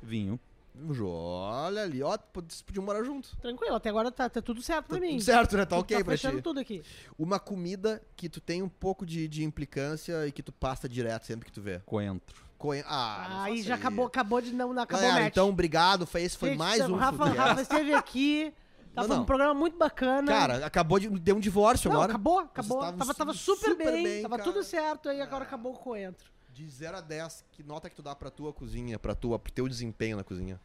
Vinho. 0.02 0.38
Olha 0.74 1.82
ali, 1.82 2.02
ó, 2.02 2.16
vocês 2.34 2.62
podiam 2.62 2.84
morar 2.84 3.02
junto. 3.04 3.36
Tranquilo, 3.38 3.74
até 3.76 3.88
agora 3.90 4.10
tá, 4.10 4.28
tá 4.28 4.40
tudo 4.40 4.62
certo 4.62 4.86
pra 4.86 4.96
Tá 4.96 5.00
mim. 5.00 5.12
tudo 5.12 5.22
certo, 5.22 5.56
né? 5.56 5.64
Tá 5.66 5.76
ok 5.76 5.98
tá 5.98 6.04
pra 6.04 6.12
fechando 6.12 6.36
ti. 6.38 6.42
tudo 6.42 6.60
aqui. 6.60 6.82
Uma 7.18 7.38
comida 7.38 8.02
que 8.16 8.28
tu 8.28 8.40
tem 8.40 8.62
um 8.62 8.68
pouco 8.68 9.04
de, 9.04 9.28
de 9.28 9.44
implicância 9.44 10.26
e 10.26 10.32
que 10.32 10.42
tu 10.42 10.52
passa 10.52 10.88
direto 10.88 11.24
sempre 11.26 11.46
que 11.46 11.52
tu 11.52 11.60
vê. 11.60 11.80
Coentro. 11.84 12.42
Coen... 12.58 12.82
Ah, 12.86 13.42
Aí 13.44 13.60
já 13.62 13.74
acabou, 13.74 14.06
acabou 14.06 14.40
de 14.40 14.52
não, 14.52 14.72
não 14.72 14.82
acabou 14.82 15.02
Galera, 15.02 15.20
o 15.20 15.24
match. 15.24 15.32
então 15.32 15.48
obrigado. 15.48 16.06
Foi, 16.06 16.22
esse 16.22 16.36
foi 16.38 16.50
Gente, 16.50 16.58
mais 16.58 16.80
o 16.88 16.92
um 16.92 16.96
Rafa, 16.96 17.16
Foodcast. 17.18 17.48
Rafa 17.48 17.62
esteve 17.62 17.92
aqui. 17.94 18.54
Tá 18.94 19.02
Não, 19.02 19.08
não. 19.08 19.22
um 19.22 19.24
programa 19.24 19.54
muito 19.54 19.76
bacana. 19.78 20.30
Cara, 20.30 20.66
acabou 20.66 20.98
de 20.98 21.08
ter 21.20 21.32
um 21.32 21.40
divórcio 21.40 21.88
não, 21.88 21.96
agora. 21.96 22.12
acabou, 22.12 22.38
acabou. 22.40 22.80
Tava, 22.80 23.14
tava 23.14 23.32
su- 23.32 23.56
super, 23.56 23.70
super 23.70 23.92
bem, 23.92 24.04
bem, 24.04 24.22
tava 24.22 24.36
cara. 24.38 24.50
tudo 24.50 24.62
certo, 24.62 25.08
aí 25.08 25.20
agora 25.20 25.44
acabou 25.44 25.72
o 25.72 25.76
coentro. 25.78 26.30
De 26.52 26.68
0 26.68 26.98
a 26.98 27.00
10, 27.00 27.44
que 27.52 27.62
nota 27.62 27.88
que 27.88 27.96
tu 27.96 28.02
dá 28.02 28.14
pra 28.14 28.30
tua 28.30 28.52
cozinha, 28.52 28.98
pra 28.98 29.14
tua, 29.14 29.38
pro 29.38 29.52
teu 29.52 29.66
desempenho 29.68 30.16
na 30.18 30.24
cozinha? 30.24 30.60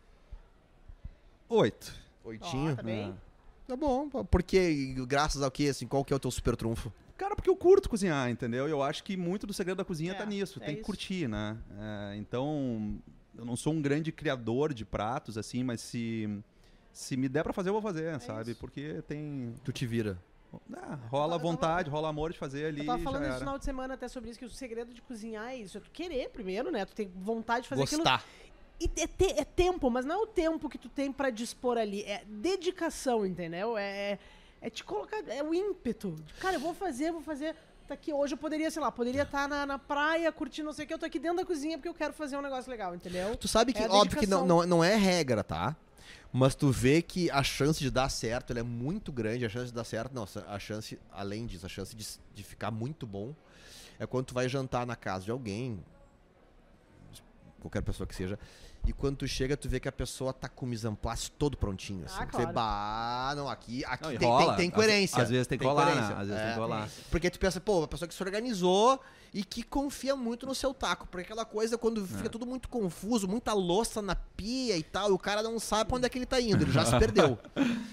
Oito. 1.49 1.93
Oitinho? 2.23 2.75
Tá 2.75 2.83
bem. 2.83 3.15
Tá 3.67 3.75
bom. 3.75 4.09
Porque, 4.29 4.93
graças 5.07 5.41
ao 5.41 5.49
que, 5.51 5.69
assim, 5.69 5.87
qual 5.87 6.03
que 6.03 6.11
é 6.11 6.15
o 6.15 6.19
teu 6.19 6.31
super 6.31 6.55
trunfo? 6.55 6.91
Cara, 7.17 7.35
porque 7.35 7.49
eu 7.49 7.55
curto 7.55 7.89
cozinhar, 7.89 8.29
entendeu? 8.29 8.67
Eu 8.67 8.83
acho 8.83 9.03
que 9.03 9.17
muito 9.17 9.47
do 9.47 9.53
segredo 9.53 9.77
da 9.77 9.85
cozinha 9.85 10.11
É, 10.11 10.15
tá 10.15 10.25
nisso. 10.25 10.59
é 10.61 10.65
tem 10.65 10.75
que 10.75 10.81
isso. 10.81 10.85
curtir, 10.85 11.27
né? 11.27 11.57
É, 11.79 12.15
então, 12.17 12.97
eu 13.37 13.45
não 13.45 13.55
sou 13.55 13.73
um 13.73 13.81
grande 13.81 14.11
criador 14.11 14.73
de 14.73 14.85
pratos, 14.85 15.37
assim, 15.37 15.63
mas 15.63 15.81
se, 15.81 16.29
se 16.91 17.17
me 17.17 17.27
der 17.27 17.43
pra 17.43 17.53
fazer, 17.53 17.69
eu 17.69 17.73
vou 17.73 17.81
fazer, 17.81 18.19
sabe? 18.21 18.53
Porque 18.55 19.01
tem. 19.07 19.53
Tu 19.63 19.71
te 19.71 19.85
vira. 19.87 20.17
Ah, 20.73 20.97
rola 21.09 21.33
tava- 21.37 21.43
vontade, 21.43 21.89
rola 21.89 22.09
amor 22.09 22.31
de 22.31 22.37
fazer 22.37 22.65
ali. 22.65 22.81
Eu 22.81 22.85
tava 22.85 22.97
já 22.99 23.03
falando 23.03 23.21
esse 23.23 23.29
era. 23.31 23.39
final 23.39 23.57
de 23.57 23.65
semana 23.65 23.93
até 23.93 24.07
sobre 24.07 24.29
isso, 24.29 24.39
que 24.39 24.45
o 24.45 24.49
segredo 24.49 24.93
de 24.93 25.01
cozinhar 25.01 25.49
é 25.51 25.57
isso. 25.57 25.77
É 25.77 25.81
tu 25.81 25.89
querer 25.91 26.29
primeiro, 26.29 26.71
né? 26.71 26.85
Tu 26.85 26.93
tem 26.95 27.11
vontade 27.15 27.63
de 27.63 27.69
fazer 27.69 27.83
aquilo. 27.83 28.03
Gostar. 28.03 28.23
E 28.79 28.85
é, 28.97 29.07
te- 29.07 29.39
é 29.39 29.43
tempo, 29.43 29.89
mas 29.89 30.05
não 30.05 30.15
é 30.15 30.17
o 30.19 30.27
tempo 30.27 30.69
que 30.69 30.77
tu 30.77 30.87
tem 30.89 31.11
pra 31.11 31.29
dispor 31.29 31.77
ali. 31.77 32.03
É 32.03 32.23
dedicação, 32.27 33.25
entendeu? 33.25 33.77
É, 33.77 34.19
é 34.61 34.69
te 34.69 34.83
colocar. 34.83 35.17
É 35.27 35.41
o 35.43 35.53
ímpeto. 35.53 36.15
Cara, 36.39 36.55
eu 36.55 36.59
vou 36.59 36.73
fazer, 36.73 37.11
vou 37.11 37.21
fazer. 37.21 37.55
Tá 37.87 37.93
aqui 37.93 38.11
hoje 38.11 38.33
eu 38.33 38.37
poderia, 38.37 38.69
sei 38.69 38.81
lá, 38.81 38.91
poderia 38.91 39.21
estar 39.23 39.47
na, 39.47 39.65
na 39.65 39.79
praia 39.79 40.29
curtindo 40.31 40.65
não 40.65 40.73
sei 40.73 40.83
o 40.83 40.87
que. 40.87 40.93
Eu 40.93 40.99
tô 40.99 41.05
aqui 41.05 41.17
dentro 41.19 41.37
da 41.37 41.45
cozinha 41.45 41.77
porque 41.77 41.87
eu 41.87 41.93
quero 41.93 42.11
fazer 42.13 42.35
um 42.37 42.41
negócio 42.41 42.69
legal, 42.69 42.93
entendeu? 42.93 43.35
Tu 43.37 43.47
sabe 43.47 43.71
que, 43.71 43.81
É 43.81 43.85
a 43.87 43.91
óbvio 43.93 44.19
que 44.19 44.27
não, 44.27 44.45
não, 44.45 44.65
não 44.65 44.83
é 44.83 44.95
regra, 44.95 45.41
tá? 45.43 45.73
Mas 46.31 46.55
tu 46.55 46.71
vê 46.71 47.01
que 47.01 47.31
a 47.31 47.41
chance 47.41 47.79
de 47.79 47.89
dar 47.89 48.09
certo 48.09 48.57
é 48.57 48.63
muito 48.63 49.11
grande. 49.11 49.45
A 49.45 49.49
chance 49.49 49.67
de 49.67 49.73
dar 49.73 49.83
certo, 49.83 50.13
nossa, 50.13 50.45
a 50.47 50.59
chance, 50.59 50.99
além 51.11 51.45
disso, 51.45 51.65
a 51.65 51.69
chance 51.69 51.95
de, 51.95 52.05
de 52.33 52.43
ficar 52.43 52.71
muito 52.71 53.07
bom 53.07 53.33
é 53.99 54.05
quando 54.05 54.27
tu 54.27 54.33
vai 54.33 54.47
jantar 54.47 54.85
na 54.85 54.95
casa 54.95 55.25
de 55.25 55.31
alguém, 55.31 55.83
qualquer 57.59 57.81
pessoa 57.81 58.05
que 58.05 58.15
seja, 58.15 58.37
e 58.87 58.93
quando 58.93 59.17
tu 59.17 59.27
chega, 59.27 59.55
tu 59.57 59.67
vê 59.69 59.79
que 59.79 59.87
a 59.87 59.91
pessoa 59.91 60.31
tá 60.33 60.47
com 60.47 60.65
o 60.65 60.69
mise 60.69 60.87
en 60.87 60.95
place 60.95 61.29
todo 61.31 61.57
prontinho. 61.57 62.05
Assim. 62.05 62.15
Ah, 62.19 62.25
Tu 62.25 62.37
vê, 62.37 62.43
claro. 62.43 62.53
bah, 62.53 63.33
não, 63.35 63.49
aqui, 63.49 63.83
aqui 63.85 64.03
Não, 64.13 64.17
tem, 64.17 64.27
rola. 64.27 64.45
tem, 64.47 64.55
tem 64.57 64.67
Às- 64.69 64.73
coerência. 64.75 65.21
Às, 65.23 65.29
vezes 65.29 65.47
tem 65.47 65.57
que 65.57 65.65
rolar, 65.65 65.93
né? 65.93 66.01
Às 66.17 66.27
vezes 66.27 66.41
tem 66.41 66.49
É. 66.51 66.53
que 66.53 66.59
rolar. 66.59 66.89
Porque 67.11 67.29
tu 67.29 67.37
pensa, 67.39 67.59
pô, 67.59 67.79
uma 67.79 67.87
pessoa 67.87 68.07
que 68.07 68.13
se 68.15 68.23
organizou 68.23 68.99
e 69.33 69.43
que 69.43 69.61
confia 69.61 70.15
muito 70.15 70.45
no 70.45 70.55
seu 70.55 70.73
taco. 70.73 71.05
Porque 71.07 71.25
aquela 71.25 71.43
coisa, 71.45 71.77
quando 71.77 72.03
É. 72.03 72.07
fica 72.07 72.29
tudo 72.29 72.45
muito 72.45 72.69
confuso, 72.69 73.27
muita 73.27 73.53
louça 73.53 74.01
na 74.01 74.15
pia 74.15 74.77
e 74.77 74.83
tal, 74.83 75.09
e 75.09 75.13
o 75.13 75.19
cara 75.19 75.43
não 75.43 75.59
sabe 75.59 75.85
pra 75.89 75.97
onde 75.97 76.05
é 76.05 76.09
que 76.09 76.17
ele 76.17 76.25
tá 76.25 76.39
indo, 76.39 76.63
ele 76.63 76.71
já 76.71 76.85
se 76.85 76.91
perdeu. 76.99 77.37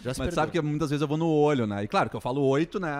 Já 0.02 0.14
se 0.14 0.18
Mas 0.18 0.18
perdeu. 0.18 0.34
sabe 0.34 0.52
que 0.52 0.60
muitas 0.60 0.90
vezes 0.90 1.02
eu 1.02 1.08
vou 1.08 1.16
no 1.18 1.28
olho, 1.28 1.66
né? 1.66 1.82
E 1.84 1.88
claro 1.88 2.08
que 2.08 2.16
eu 2.16 2.20
falo 2.20 2.40
oito, 2.42 2.78
né? 2.78 2.90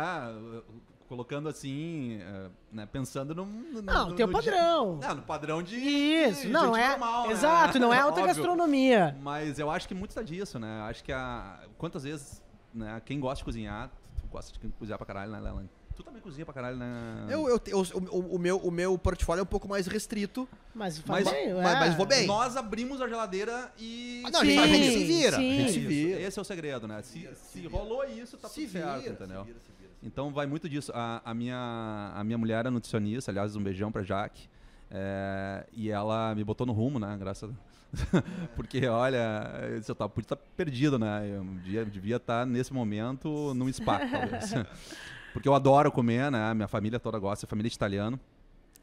Colocando 1.14 1.49
assim, 1.49 2.18
eh, 2.21 2.49
né? 2.73 2.87
Pensando 2.90 3.35
no. 3.35 3.47
no 3.47 3.80
Não, 3.83 4.09
no, 4.11 4.14
tem 4.16 4.25
o 4.26 4.28
no 4.30 4.40
dia- 4.40 4.52
padrão. 4.52 4.97
Não, 5.00 5.14
no 5.14 5.23
padrão 5.23 5.62
de. 5.62 5.76
Isso, 5.76 6.42
de 6.42 6.49
não 6.49 6.75
gente 6.75 6.85
é. 6.85 6.88
normal, 6.90 7.26
né? 7.28 7.33
Exato, 7.33 7.78
não 7.78 7.94
é 7.94 7.99
alta 8.00 8.21
Óbvio. 8.21 8.26
gastronomia. 8.35 9.16
Mas 9.23 9.59
eu 9.59 9.71
acho 9.71 9.87
que 9.87 9.94
muito 9.94 10.14
tá 10.14 10.23
disso, 10.23 10.59
né? 10.59 10.80
Acho 10.88 11.04
que 11.04 11.12
a. 11.12 11.61
Quantas 11.78 12.02
vezes, 12.04 12.42
né? 12.75 13.00
Quem 13.04 13.21
gosta 13.21 13.38
de 13.38 13.44
cozinhar, 13.44 13.90
tu 14.21 14.26
gosta 14.26 14.52
de 14.52 14.68
cozinhar 14.78 14.99
pra 14.99 15.06
caralho, 15.06 15.30
né, 15.30 15.40
Leland? 15.40 15.68
Tu 15.97 16.02
também 16.02 16.21
cozinha 16.21 16.44
pra 16.44 16.52
caralho, 16.52 16.76
né? 16.76 17.26
Eu, 17.30 17.49
eu, 17.49 17.61
eu- 17.68 17.80
o, 18.11 18.35
o 18.35 18.38
meu, 18.40 18.56
o 18.56 18.68
meu 18.73 18.99
portfólio 18.99 19.38
é 19.38 19.44
um 19.44 19.47
pouco 19.47 19.68
mais 19.68 19.87
restrito. 19.87 20.49
Mas 20.75 21.00
Mas- 21.06 21.30
bem, 21.30 21.54
mas- 21.54 21.66
é. 21.76 21.78
mas 21.78 21.94
vou 21.94 22.04
bem. 22.04 22.26
Nós 22.26 22.56
abrimos 22.56 23.00
a 23.00 23.06
geladeira 23.06 23.73
e. 23.78 24.21
Ah, 24.26 24.30
não, 24.33 24.40
a 24.40 24.44
gente- 24.44 24.59
a 24.59 24.66
gente 24.66 24.87
se 24.90 24.99
Sim, 24.99 25.06
vira. 25.06 25.37
sim. 25.37 25.52
A 25.52 25.61
gente 25.61 25.73
se 25.73 25.78
Isso, 25.78 25.88
vira. 25.88 26.21
Esse 26.21 26.37
é 26.40 26.42
o 26.42 26.44
segredo, 26.44 26.88
né? 26.88 27.00
Se, 27.02 27.28
se 27.35 27.64
rolou 27.68 28.04
isso, 28.06 28.37
tá 28.37 28.49
Se 28.49 28.62
tudo 28.62 28.73
certo, 28.73 29.02
vira, 29.02 29.12
entendeu? 29.12 29.40
se 29.42 29.47
vira, 29.47 29.59
se 29.61 29.73
vira. 29.78 29.84
Então 30.05 30.31
vai 30.31 30.47
muito 30.47 30.69
disso. 30.69 30.93
A, 30.95 31.23
a 31.25 31.35
minha, 31.35 32.13
a 32.15 32.23
minha 32.23 32.37
mulher 32.37 32.67
é 32.67 32.71
nutricionista, 32.71 33.31
aliás, 33.31 33.57
um 33.57 33.63
beijão 33.63 33.91
pra 33.91 34.03
Jaque. 34.03 34.49
É, 34.91 35.67
e 35.73 35.91
ela 35.91 36.35
me 36.35 36.45
botou 36.45 36.67
no 36.67 36.73
rumo, 36.73 36.99
né? 36.99 37.17
Graças 37.19 37.51
a 37.51 37.75
Porque, 38.55 38.87
olha, 38.87 39.51
eu 39.87 39.95
tava, 39.95 40.09
podia 40.09 40.27
estar 40.27 40.37
perdido, 40.57 40.99
né? 40.99 41.29
Eu 41.29 41.45
devia, 41.45 41.85
devia 41.85 42.17
estar 42.17 42.47
nesse 42.47 42.73
momento 42.73 43.55
num 43.55 43.73
spa, 43.73 44.01
talvez. 44.07 44.53
Porque 45.33 45.49
eu 45.49 45.55
adoro 45.55 45.91
comer, 45.91 46.31
né? 46.31 46.53
Minha 46.55 46.69
família 46.69 47.01
toda 47.01 47.19
gosta, 47.19 47.47
família 47.47 47.69
de 47.69 47.77
italiano. 47.77 48.19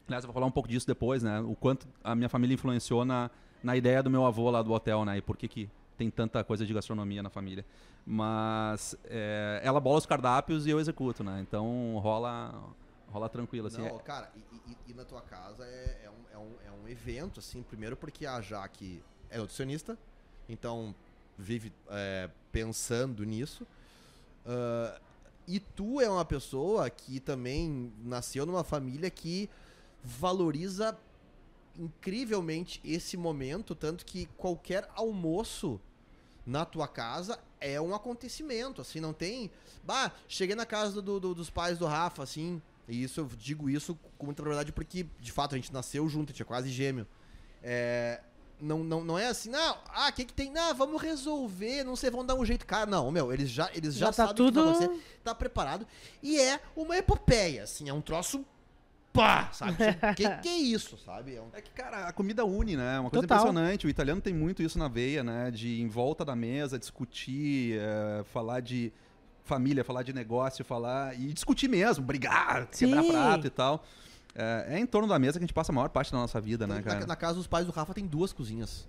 Aliás, 0.06 0.24
eu 0.24 0.28
vou 0.28 0.34
falar 0.34 0.46
um 0.46 0.50
pouco 0.50 0.68
disso 0.68 0.86
depois, 0.86 1.22
né? 1.22 1.40
O 1.40 1.54
quanto 1.54 1.86
a 2.02 2.14
minha 2.14 2.28
família 2.28 2.54
influenciou 2.54 3.04
na, 3.04 3.30
na 3.62 3.76
ideia 3.76 4.02
do 4.02 4.10
meu 4.10 4.26
avô 4.26 4.50
lá 4.50 4.62
do 4.62 4.72
hotel, 4.72 5.04
né? 5.04 5.18
E 5.18 5.22
por 5.22 5.36
que, 5.36 5.48
que 5.48 5.70
tem 6.02 6.10
tanta 6.10 6.42
coisa 6.42 6.66
de 6.66 6.74
gastronomia 6.74 7.22
na 7.22 7.30
família. 7.30 7.64
Mas 8.04 8.96
é, 9.04 9.60
ela 9.62 9.78
bola 9.78 9.98
os 9.98 10.06
cardápios 10.06 10.66
e 10.66 10.70
eu 10.70 10.80
executo, 10.80 11.22
né? 11.22 11.40
Então 11.40 11.96
rola, 11.98 12.52
rola 13.08 13.28
tranquilo, 13.28 13.68
assim. 13.68 13.82
Não, 13.82 13.98
cara, 14.00 14.32
e, 14.34 14.72
e- 14.72 14.76
e 14.88 14.94
na 14.94 15.04
tua 15.04 15.20
casa 15.22 15.64
é, 15.64 16.02
é 16.06 16.10
um, 16.10 16.34
é, 16.34 16.38
um, 16.38 16.52
é 16.66 16.70
um 16.84 16.88
evento, 16.88 17.38
assim, 17.38 17.62
primeiro 17.62 17.96
porque 17.96 18.26
a 18.26 18.40
Jaque 18.40 19.00
é 19.30 19.38
nutricionista, 19.38 19.96
então 20.48 20.92
vive 21.38 21.72
é, 21.88 22.28
pensando 22.50 23.24
nisso. 23.24 23.64
Ah, 24.44 25.00
e 25.46 25.60
tu 25.60 26.00
é 26.00 26.08
uma 26.10 26.24
pessoa 26.24 26.90
que 26.90 27.20
também 27.20 27.92
nasceu 28.04 28.44
numa 28.44 28.64
família 28.64 29.08
que 29.10 29.48
valoriza 30.02 30.96
incrivelmente 31.78 32.80
esse 32.84 33.16
momento, 33.16 33.74
tanto 33.74 34.04
que 34.04 34.26
qualquer 34.36 34.88
almoço 34.94 35.80
na 36.44 36.64
tua 36.64 36.88
casa 36.88 37.38
é 37.60 37.80
um 37.80 37.94
acontecimento, 37.94 38.80
assim, 38.80 38.98
não 39.00 39.12
tem... 39.12 39.50
Bah, 39.84 40.10
cheguei 40.28 40.54
na 40.56 40.66
casa 40.66 41.00
do- 41.00 41.18
do- 41.20 41.34
dos 41.34 41.48
pais 41.50 41.78
do 41.78 41.86
Rafa, 41.86 42.22
assim, 42.22 42.60
e 42.88 43.02
isso 43.04 43.20
eu 43.20 43.26
digo 43.38 43.70
isso 43.70 43.96
com 44.18 44.26
muita 44.26 44.42
propriedade 44.42 44.72
porque, 44.72 45.06
de 45.20 45.30
fato, 45.32 45.54
a 45.54 45.58
gente 45.58 45.72
nasceu 45.72 46.08
junto, 46.08 46.30
a 46.30 46.32
gente 46.32 46.42
é 46.42 46.44
quase 46.44 46.68
gêmeo. 46.70 47.06
É, 47.62 48.20
não, 48.60 48.82
não, 48.84 49.02
não 49.04 49.18
é 49.18 49.26
assim, 49.28 49.50
não, 49.50 49.76
ah, 49.88 50.08
o 50.08 50.12
que 50.12 50.24
que 50.24 50.32
tem? 50.32 50.50
Não, 50.50 50.74
vamos 50.74 51.00
resolver, 51.02 51.82
não 51.84 51.96
sei, 51.96 52.10
vamos 52.10 52.26
dar 52.26 52.34
um 52.34 52.44
jeito. 52.44 52.64
Cara, 52.66 52.86
não, 52.86 53.10
meu, 53.10 53.32
eles 53.32 53.50
já, 53.50 53.70
eles 53.74 53.94
já, 53.94 54.06
Já 54.06 54.12
tá 54.12 54.26
sabem 54.28 54.34
que 54.36 54.42
vai 54.42 54.52
tudo- 54.52 54.70
acontecer, 54.70 55.02
tá 55.24 55.34
preparado. 55.34 55.86
E 56.22 56.38
é 56.40 56.60
uma 56.76 56.96
epopeia, 56.96 57.62
assim, 57.64 57.88
é 57.88 57.92
um 57.92 58.00
troço 58.00 58.44
pá, 59.12 59.50
sabe? 59.52 59.76
que 60.16 60.28
que 60.38 60.48
é 60.48 60.56
isso, 60.56 60.96
sabe? 60.98 61.34
É 61.36 61.40
um- 61.40 61.48
É 61.52 61.60
que, 61.60 61.70
cara, 61.70 62.08
a 62.08 62.12
comida 62.12 62.44
une, 62.44 62.76
né? 62.76 62.96
É 62.96 63.00
uma 63.00 63.10
coisa 63.10 63.26
Total. 63.26 63.38
impressionante. 63.38 63.86
O 63.86 63.90
italiano 63.90 64.20
tem 64.20 64.32
muito 64.34 64.62
isso 64.62 64.78
na 64.78 64.88
veia, 64.88 65.22
né? 65.22 65.50
De 65.50 65.80
em 65.80 65.88
volta 65.88 66.24
da 66.24 66.34
mesa, 66.34 66.78
discutir, 66.78 67.78
eh, 67.78 68.22
falar 68.32 68.60
de 68.60 68.92
família, 69.44 69.84
falar 69.84 70.02
de 70.02 70.12
negócio, 70.12 70.64
falar. 70.64 71.14
E 71.18 71.32
discutir 71.32 71.68
mesmo, 71.68 72.04
brigar, 72.04 72.66
quebrar 72.68 73.02
Sim. 73.02 73.10
prato 73.12 73.46
e 73.46 73.50
tal. 73.50 73.84
É, 74.34 74.76
é 74.76 74.78
em 74.78 74.86
torno 74.86 75.06
da 75.08 75.18
mesa 75.18 75.32
que 75.38 75.44
a 75.44 75.46
gente 75.46 75.52
passa 75.54 75.72
a 75.72 75.74
maior 75.74 75.88
parte 75.90 76.10
da 76.10 76.16
nossa 76.18 76.40
vida, 76.40 76.66
né, 76.66 76.76
na, 76.76 76.82
cara? 76.82 77.06
na 77.06 77.16
casa 77.16 77.34
dos 77.34 77.46
pais 77.46 77.66
do 77.66 77.72
Rafa 77.72 77.92
tem 77.92 78.06
duas 78.06 78.32
cozinhas. 78.32 78.88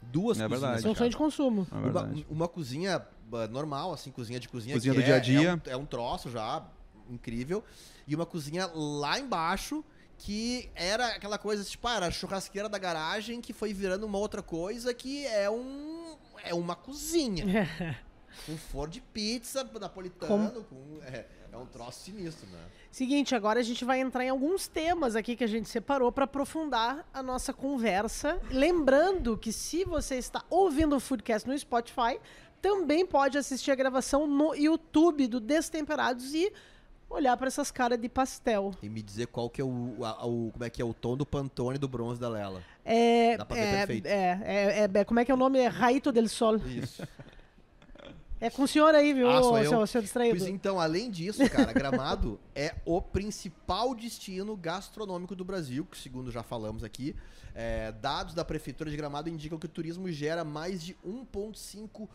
Duas 0.00 0.38
É 0.38 0.42
cozinhas. 0.42 0.60
verdade. 0.60 0.86
É 0.86 0.90
um 0.90 0.94
sonho 0.94 1.10
de 1.10 1.16
consumo. 1.16 1.66
É 1.72 1.74
Uma, 1.76 2.12
uma 2.30 2.48
cozinha 2.48 3.02
ah, 3.32 3.48
normal, 3.48 3.92
assim, 3.92 4.10
cozinha 4.10 4.38
de 4.38 4.48
cozinha. 4.48 4.74
Cozinha 4.74 4.94
que 4.94 5.00
do 5.00 5.02
é- 5.02 5.06
dia 5.06 5.16
a 5.16 5.18
dia. 5.18 5.50
É 5.50 5.54
um, 5.54 5.60
é 5.72 5.76
um 5.76 5.86
troço 5.86 6.30
já 6.30 6.62
incrível. 7.08 7.64
E 8.06 8.14
uma 8.14 8.26
cozinha 8.26 8.70
lá 8.74 9.18
embaixo 9.18 9.84
que 10.18 10.70
era 10.74 11.08
aquela 11.08 11.36
coisa, 11.36 11.64
tipo, 11.64 11.86
ah, 11.88 11.96
era 11.96 12.06
a 12.06 12.10
churrasqueira 12.10 12.68
da 12.68 12.78
garagem 12.78 13.40
que 13.40 13.52
foi 13.52 13.74
virando 13.74 14.06
uma 14.06 14.18
outra 14.18 14.42
coisa 14.42 14.94
que 14.94 15.26
é 15.26 15.50
um. 15.50 16.16
É 16.44 16.54
uma 16.54 16.76
cozinha. 16.76 17.44
com 18.46 18.56
forno 18.56 18.92
de 18.92 19.00
pizza 19.00 19.68
napolitano, 19.80 20.64
com. 20.64 21.00
É, 21.02 21.26
é 21.52 21.56
um 21.56 21.66
troço 21.66 22.04
sinistro, 22.04 22.48
né? 22.50 22.58
Seguinte, 22.90 23.34
agora 23.34 23.60
a 23.60 23.62
gente 23.62 23.84
vai 23.84 24.00
entrar 24.00 24.24
em 24.24 24.30
alguns 24.30 24.68
temas 24.68 25.16
aqui 25.16 25.36
que 25.36 25.44
a 25.44 25.48
gente 25.48 25.68
separou 25.68 26.10
para 26.10 26.24
aprofundar 26.24 27.06
a 27.12 27.22
nossa 27.22 27.52
conversa. 27.52 28.40
Lembrando 28.50 29.36
que 29.36 29.52
se 29.52 29.84
você 29.84 30.16
está 30.16 30.44
ouvindo 30.48 30.96
o 30.96 31.00
Foodcast 31.00 31.48
no 31.48 31.58
Spotify, 31.58 32.18
também 32.60 33.04
pode 33.04 33.36
assistir 33.36 33.70
a 33.70 33.74
gravação 33.74 34.26
no 34.26 34.54
YouTube 34.54 35.26
do 35.26 35.40
Destemperados 35.40 36.32
e 36.32 36.52
olhar 37.12 37.36
para 37.36 37.46
essas 37.48 37.70
caras 37.70 38.00
de 38.00 38.08
pastel. 38.08 38.72
E 38.82 38.88
me 38.88 39.02
dizer 39.02 39.26
qual 39.28 39.48
que 39.50 39.60
é 39.60 39.64
o, 39.64 39.96
a- 40.04 40.26
o- 40.26 40.50
Como 40.52 40.64
é 40.64 40.70
que 40.70 40.80
é 40.80 40.84
o 40.84 40.92
tom 40.94 41.16
do 41.16 41.24
Pantone 41.26 41.76
e 41.76 41.78
do 41.78 41.88
bronze 41.88 42.20
da 42.20 42.28
Lela. 42.28 42.62
É, 42.84 43.36
Dá 43.36 43.44
pra 43.44 43.56
ver 43.56 43.62
é, 43.62 43.76
perfeito. 43.78 44.06
é, 44.06 44.40
é, 44.44 44.90
é, 45.00 45.04
como 45.04 45.20
é 45.20 45.24
que 45.24 45.30
é 45.30 45.34
o 45.34 45.36
nome? 45.36 45.58
É 45.58 45.66
Raito 45.68 46.10
del 46.12 46.28
Sol. 46.28 46.56
Isso. 46.56 47.02
É 48.40 48.50
com 48.50 48.64
o 48.64 48.66
senhor 48.68 48.92
aí, 48.92 49.14
viu, 49.14 49.30
Ah, 49.30 49.40
sou 49.40 49.64
seu, 49.64 49.86
seu 49.86 50.02
distraído? 50.02 50.36
Pois 50.36 50.48
então, 50.50 50.80
além 50.80 51.08
disso, 51.08 51.48
cara, 51.48 51.72
Gramado 51.72 52.40
é 52.56 52.74
o 52.84 53.00
principal 53.00 53.94
destino 53.94 54.56
gastronômico 54.56 55.36
do 55.36 55.44
Brasil, 55.44 55.84
que 55.88 55.96
segundo 55.96 56.28
já 56.32 56.42
falamos 56.42 56.82
aqui, 56.82 57.14
é, 57.54 57.92
dados 57.92 58.34
da 58.34 58.44
Prefeitura 58.44 58.90
de 58.90 58.96
Gramado 58.96 59.28
indicam 59.28 59.60
que 59.60 59.66
o 59.66 59.68
turismo 59.68 60.10
gera 60.10 60.42
mais 60.42 60.82
de 60.82 60.96
1,5 61.06 62.08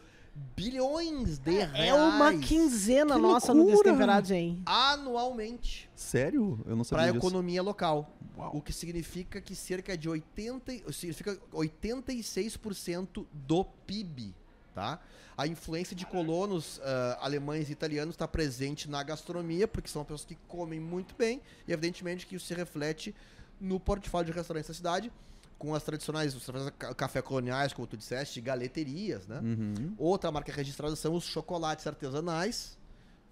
bilhões 0.55 1.37
de 1.39 1.51
reais 1.51 1.89
É 1.89 1.93
uma 1.93 2.33
quinzena 2.37 3.15
Que 3.15 3.21
nossa 3.21 3.53
no 3.53 3.63
loucura! 3.63 3.83
Destemperados, 3.91 4.31
hein? 4.31 4.61
anualmente 4.65 5.89
Sério? 5.95 6.59
Eu 6.65 6.75
não 6.75 6.83
para 6.83 6.99
sabia 6.99 7.05
a 7.05 7.11
disso. 7.11 7.25
economia 7.25 7.61
local. 7.63 8.11
Uau. 8.37 8.57
O 8.57 8.61
que 8.61 8.71
significa 8.71 9.41
que 9.41 9.55
cerca 9.55 9.97
de 9.97 10.07
80, 10.07 10.91
significa 10.93 11.35
86% 11.51 13.25
do 13.33 13.63
PIB, 13.63 14.33
tá? 14.73 14.99
A 15.37 15.45
influência 15.47 15.95
de 15.95 16.05
colonos 16.05 16.79
ah, 16.83 17.17
alemães 17.21 17.69
e 17.69 17.71
italianos 17.71 18.15
está 18.15 18.27
presente 18.27 18.89
na 18.89 19.01
gastronomia, 19.03 19.67
porque 19.67 19.89
são 19.89 20.03
pessoas 20.03 20.25
que 20.25 20.35
comem 20.47 20.79
muito 20.79 21.15
bem, 21.15 21.41
e 21.67 21.71
evidentemente 21.73 22.25
que 22.25 22.35
isso 22.35 22.45
se 22.45 22.53
reflete 22.53 23.13
no 23.59 23.79
portfólio 23.79 24.31
de 24.31 24.37
restaurantes 24.37 24.67
da 24.69 24.73
cidade, 24.75 25.11
com 25.57 25.73
as 25.73 25.83
tradicionais 25.83 26.35
os 26.35 26.43
tradicionais 26.45 26.75
ca- 26.77 26.93
café 26.93 27.21
coloniais, 27.21 27.73
como 27.73 27.87
tu 27.87 27.97
disseste, 27.97 28.39
galeterias, 28.41 29.27
né? 29.27 29.39
Uhum. 29.39 29.93
Outra 29.97 30.31
marca 30.31 30.51
registrada 30.51 30.95
são 30.95 31.13
os 31.15 31.23
chocolates 31.23 31.85
artesanais, 31.87 32.77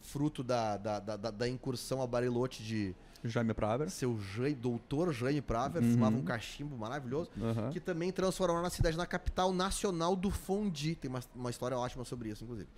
fruto 0.01 0.43
da, 0.43 0.77
da, 0.77 0.99
da, 0.99 1.17
da- 1.31 1.47
incursão 1.49 2.01
a 2.01 2.07
Barilote 2.07 2.63
de 2.63 2.95
Jaime 3.23 3.53
Praver. 3.55 3.89
seu 3.89 4.19
Jaime, 4.19 4.53
doutor 4.55 5.11
Jaime 5.11 5.41
Praver, 5.41 5.81
Uhum. 5.81 5.93
fumava 5.93 6.15
um 6.15 6.23
cachimbo 6.23 6.77
maravilhoso, 6.77 7.31
Aham. 7.41 7.71
que 7.71 7.79
também 7.79 8.11
transformou 8.11 8.61
na 8.61 8.69
cidade 8.69 8.95
na 8.97 9.05
capital 9.07 9.51
nacional 9.51 10.15
do 10.15 10.29
fondue. 10.29 10.93
Tem 10.95 11.09
uma, 11.09 11.21
uma 11.33 11.49
história 11.49 11.75
ótima 11.75 12.05
sobre 12.05 12.29
isso, 12.29 12.43
inclusive. 12.43 12.69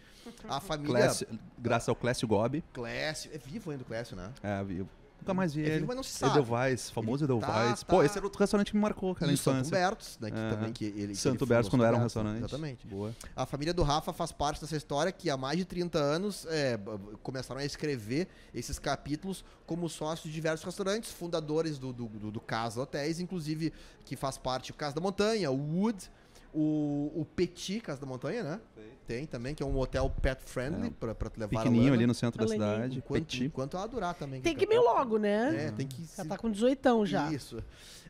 A 0.47 0.59
família 0.61 0.93
Clécio- 0.99 1.27
graças 1.57 1.89
ao 1.89 1.95
Clécio 1.95 2.25
Gobi. 2.27 2.63
Clécio, 2.73 3.29
é 3.33 3.37
vivo 3.37 3.71
ainda 3.71 3.83
o 3.83 3.85
Clécio, 3.85 4.15
né? 4.15 4.31
É, 4.41 4.63
viu? 4.63 4.87
Nunca 5.19 5.33
mais 5.33 5.53
vi 5.53 5.63
É 5.63 5.65
ele. 5.65 5.73
vivo, 5.75 5.87
mas 5.87 5.95
não 5.97 6.03
se 6.03 6.11
sabe. 6.11 6.39
Edelweiss, 6.39 6.89
famoso 6.89 7.25
Ele 7.25 7.33
Edelweiss. 7.33 7.79
tá- 7.81 7.85
Pô, 7.87 7.99
tá- 7.99 8.05
esse 8.05 8.17
era 8.17 8.25
outro 8.25 8.39
restaurante 8.39 8.71
que 8.71 8.75
me 8.77 8.81
marcou, 8.81 9.13
cara, 9.13 9.27
na 9.27 9.33
E 9.33 9.37
Santo. 9.37 9.67
Humbertos, 9.67 10.17
né? 10.21 10.31
Que 10.31 10.37
É. 10.37 10.49
também 10.49 10.71
que 10.73 10.85
ele, 10.85 10.93
que 10.93 11.01
ele 11.01 11.15
Santo 11.15 11.43
Humbertos, 11.43 11.69
quando 11.69 11.81
Santo 11.81 11.87
era 11.87 11.97
um 11.97 12.03
restaurante. 12.03 12.37
Exatamente. 12.37 12.87
Boa. 12.87 13.13
A 13.35 13.45
família 13.45 13.73
do 13.73 13.83
Rafa 13.83 14.13
faz 14.13 14.31
parte 14.31 14.61
dessa 14.61 14.75
história 14.77 15.11
que 15.11 15.29
há 15.29 15.35
mais 15.37 15.57
de 15.57 15.65
30 15.65 15.99
anos 15.99 16.45
é, 16.49 16.79
começaram 17.23 17.59
a 17.59 17.65
escrever 17.65 18.27
esses 18.53 18.79
capítulos 18.79 19.43
como 19.65 19.89
sócios 19.89 20.29
de 20.29 20.31
diversos 20.33 20.63
restaurantes, 20.65 21.11
fundadores 21.11 21.77
do, 21.77 21.91
do, 21.91 22.05
do, 22.07 22.31
do 22.31 22.39
Casa 22.39 22.81
Hotéis, 22.81 23.19
inclusive 23.19 23.73
que 24.05 24.15
faz 24.15 24.37
parte 24.37 24.71
o 24.71 24.73
Casa 24.73 24.95
da 24.95 25.01
Montanha, 25.01 25.51
o 25.51 25.57
Wood, 25.57 26.09
o, 26.53 27.11
o 27.15 27.25
Petit 27.35 27.79
Casa 27.81 27.99
da 28.01 28.07
Montanha, 28.07 28.43
né? 28.43 28.59
Tem 29.07 29.25
também, 29.25 29.55
que 29.55 29.63
é 29.63 29.65
um 29.65 29.77
hotel 29.77 30.09
pet 30.21 30.41
friendly 30.45 30.87
É. 30.87 30.91
pra, 30.91 31.15
pra 31.15 31.29
tu 31.29 31.39
levar 31.39 31.59
a 31.59 31.63
Pequenininho 31.63 31.93
ali 31.93 32.05
no 32.05 32.13
centro 32.13 32.37
da 32.39 32.47
cidade. 32.47 32.97
Enquanto, 32.97 33.21
Petit. 33.23 33.45
enquanto 33.45 33.77
ela 33.77 33.87
durar 33.87 34.13
também. 34.15 34.41
Tem 34.41 34.53
que 34.53 34.59
que 34.59 34.65
ir 34.65 34.67
meio 34.67 34.81
logo, 34.83 35.17
né? 35.17 35.67
É, 35.67 35.71
tem 35.71 35.87
que 35.87 36.01
Já 36.01 36.23
se- 36.23 36.27
tá 36.27 36.37
com 36.37 36.51
18 36.51 37.05
já. 37.05 37.31
Isso. 37.31 37.63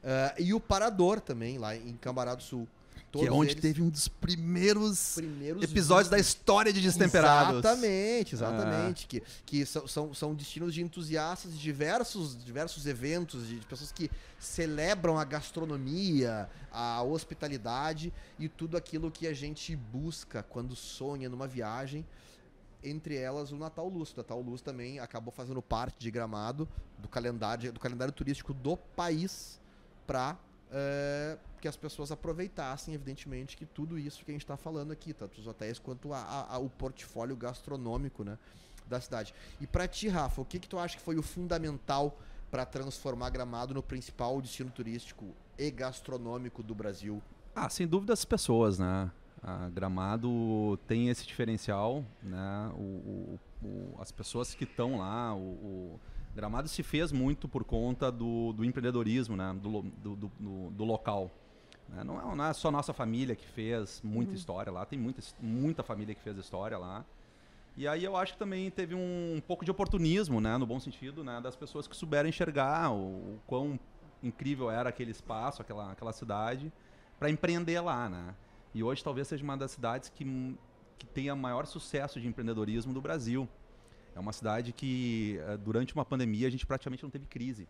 Ah, 0.04 0.34
e 0.39 0.54
o 0.56 0.60
Parador 0.60 1.19
também, 1.21 1.58
lá 1.60 1.76
em 1.76 1.93
Cambará 1.97 2.34
do 2.34 2.41
Sul. 2.41 2.67
Que 3.10 3.20
é 3.20 3.22
Todos 3.22 3.38
onde 3.39 3.52
eles 3.52 3.62
teve 3.62 3.82
um 3.82 3.89
dos 3.89 4.08
primeiros 4.10 5.15
primeiros 5.15 5.63
episódios 5.63 6.10
da 6.10 6.20
história 6.20 6.74
de 6.74 6.82
Destemperados. 6.82 7.60
Exatamente, 7.60 8.36
Ah. 8.36 8.38
exatamente. 8.38 9.08
Que, 9.08 9.24
que 9.46 9.65
são, 9.65 9.88
são, 9.88 10.13
são 10.13 10.36
destinos 10.36 10.74
de 10.74 10.82
entusiastas 10.84 11.54
de 11.54 11.58
diversos, 11.60 12.38
diversos 12.43 12.86
eventos, 12.86 13.48
de, 13.48 13.60
de 13.62 13.65
pessoas 13.65 13.91
que 13.93 14.12
celebram 14.38 15.17
a 15.17 15.24
gastronomia, 15.24 16.50
a 16.72 17.02
hospitalidade 17.02 18.13
e 18.38 18.50
tudo 18.50 18.76
aquilo 18.76 19.10
que 19.10 19.26
a 19.26 19.34
gente 19.34 19.74
busca 19.76 20.43
quando 20.43 20.76
sonha 20.76 21.30
numa 21.30 21.48
viagem. 21.48 22.06
Entre 22.84 23.15
elas 23.15 23.52
o 23.52 23.58
Natal 23.58 23.88
Luz. 23.88 24.12
O 24.13 24.17
Natal 24.17 24.41
Luz 24.41 24.62
também 24.62 25.00
acabou 25.00 25.32
fazendo 25.32 25.62
parte 25.62 25.98
de 25.98 26.12
gramado 26.12 26.67
do 27.00 27.08
calendário, 27.08 27.72
do 27.72 27.80
calendário 27.80 28.13
turístico 28.13 28.54
do 28.54 28.76
país 28.78 29.60
para 30.06 30.38
que 31.62 31.67
as 31.67 31.76
pessoas 31.76 32.12
aproveitassem, 32.12 32.93
evidentemente, 32.93 33.56
que 33.58 33.65
tudo 33.65 33.98
isso 33.98 34.24
que 34.24 34.32
a 34.32 34.34
gente 34.34 34.43
está 34.43 34.58
falando 34.58 34.91
aqui, 34.91 35.13
tanto 35.13 35.39
os 35.39 35.48
hotéis 35.48 35.80
quanto 35.80 36.13
a- 36.13 36.20
a- 36.22 36.56
a- 36.56 36.60
o 36.60 36.70
portfólio 36.70 37.36
gastronômico 37.36 38.24
né, 38.24 38.38
da 38.88 39.00
cidade. 39.02 39.34
E 39.60 39.67
para 39.67 39.88
ti, 39.88 40.08
Rafa, 40.08 40.41
o 40.41 40.46
que, 40.46 40.60
que 40.60 40.67
tu 40.67 40.78
acha 40.80 40.96
que 40.98 41.04
foi 41.04 41.17
o 41.17 41.24
fundamental 41.24 42.17
para 42.50 42.65
transformar 42.65 43.30
Gramado 43.30 43.74
no 43.74 43.84
principal 43.84 44.41
destino 44.41 44.70
turístico 44.72 45.26
e 45.58 45.70
gastronômico 45.72 46.63
do 46.63 46.74
Brasil? 46.74 47.22
Ah, 47.56 47.70
sem 47.70 47.88
dúvida 47.88 48.13
as 48.13 48.24
pessoas, 48.24 48.78
né? 48.80 49.12
A 49.43 49.70
Gramado 49.70 50.78
tem 50.88 51.10
esse 51.10 51.26
diferencial, 51.26 52.04
né? 52.24 52.72
O, 52.76 52.82
o- 52.82 53.39
o- 53.63 53.96
as 54.02 54.12
pessoas 54.12 54.54
que 54.56 54.63
estão 54.63 55.00
lá, 55.00 55.36
o, 55.36 55.39
o 55.39 56.00
Gramado 56.36 56.67
se 56.67 56.84
fez 56.84 57.12
muito 57.12 57.48
por 57.48 57.63
conta 57.63 58.12
do, 58.12 58.54
do 58.54 58.63
empreendedorismo, 58.63 59.36
né? 59.36 59.56
Do, 59.62 59.82
do- 59.82 60.15
do- 60.15 60.70
do 60.72 60.84
local. 60.84 61.32
Né? 61.89 62.04
Não, 62.04 62.19
é, 62.19 62.36
não 62.36 62.45
é 62.45 62.54
só 62.54 62.69
nossa 62.71 62.93
família 62.93 63.36
que 63.36 63.47
fez 63.47 64.02
muita 64.04 64.34
história 64.34 64.71
lá, 64.71 64.86
tem 64.86 65.00
muita, 65.00 65.21
muita 65.39 65.84
família 65.84 66.13
que 66.13 66.21
fez 66.21 66.38
história 66.38 66.78
lá. 66.78 67.06
E 67.76 67.88
aí 67.88 68.04
eu 68.04 68.15
acho 68.15 68.34
que 68.34 68.39
também 68.39 68.71
teve 68.71 68.95
um, 68.95 69.41
pouco 69.47 69.63
de 69.63 69.69
oportunismo, 69.69 70.41
né? 70.41 70.58
No 70.58 70.65
bom 70.65 70.80
sentido, 70.80 71.23
né? 71.23 71.39
Das 71.39 71.56
pessoas 71.56 71.88
que 71.88 71.95
souberam 71.95 72.28
enxergar 72.28 72.91
o, 72.91 73.36
o 73.36 73.39
quão 73.45 73.80
incrível 74.23 74.71
era 74.71 74.89
aquele 74.89 75.12
espaço, 75.12 75.62
aquela, 75.62 75.91
aquela 75.91 76.12
cidade, 76.12 76.73
para 77.19 77.30
empreender 77.30 77.80
lá, 77.80 78.10
né? 78.10 78.34
E 78.73 78.84
hoje 78.84 79.04
talvez 79.04 79.28
seja 79.28 79.43
uma 79.43 79.56
das 79.56 79.71
cidades 79.71 80.10
que, 80.10 80.26
que 80.97 81.06
tenha 81.06 81.36
maior 81.36 81.67
sucesso 81.67 82.19
de 82.19 82.28
empreendedorismo 82.28 82.93
do 82.93 83.02
Brasil. 83.02 83.47
É 84.15 84.19
uma 84.19 84.34
cidade 84.34 84.73
que, 84.73 85.39
eh, 85.39 85.58
durante 85.58 85.93
uma 85.93 86.04
pandemia, 86.04 86.47
a 86.47 86.50
gente 86.50 86.65
praticamente 86.65 87.04
não 87.04 87.10
teve 87.12 87.28
crise. 87.28 87.67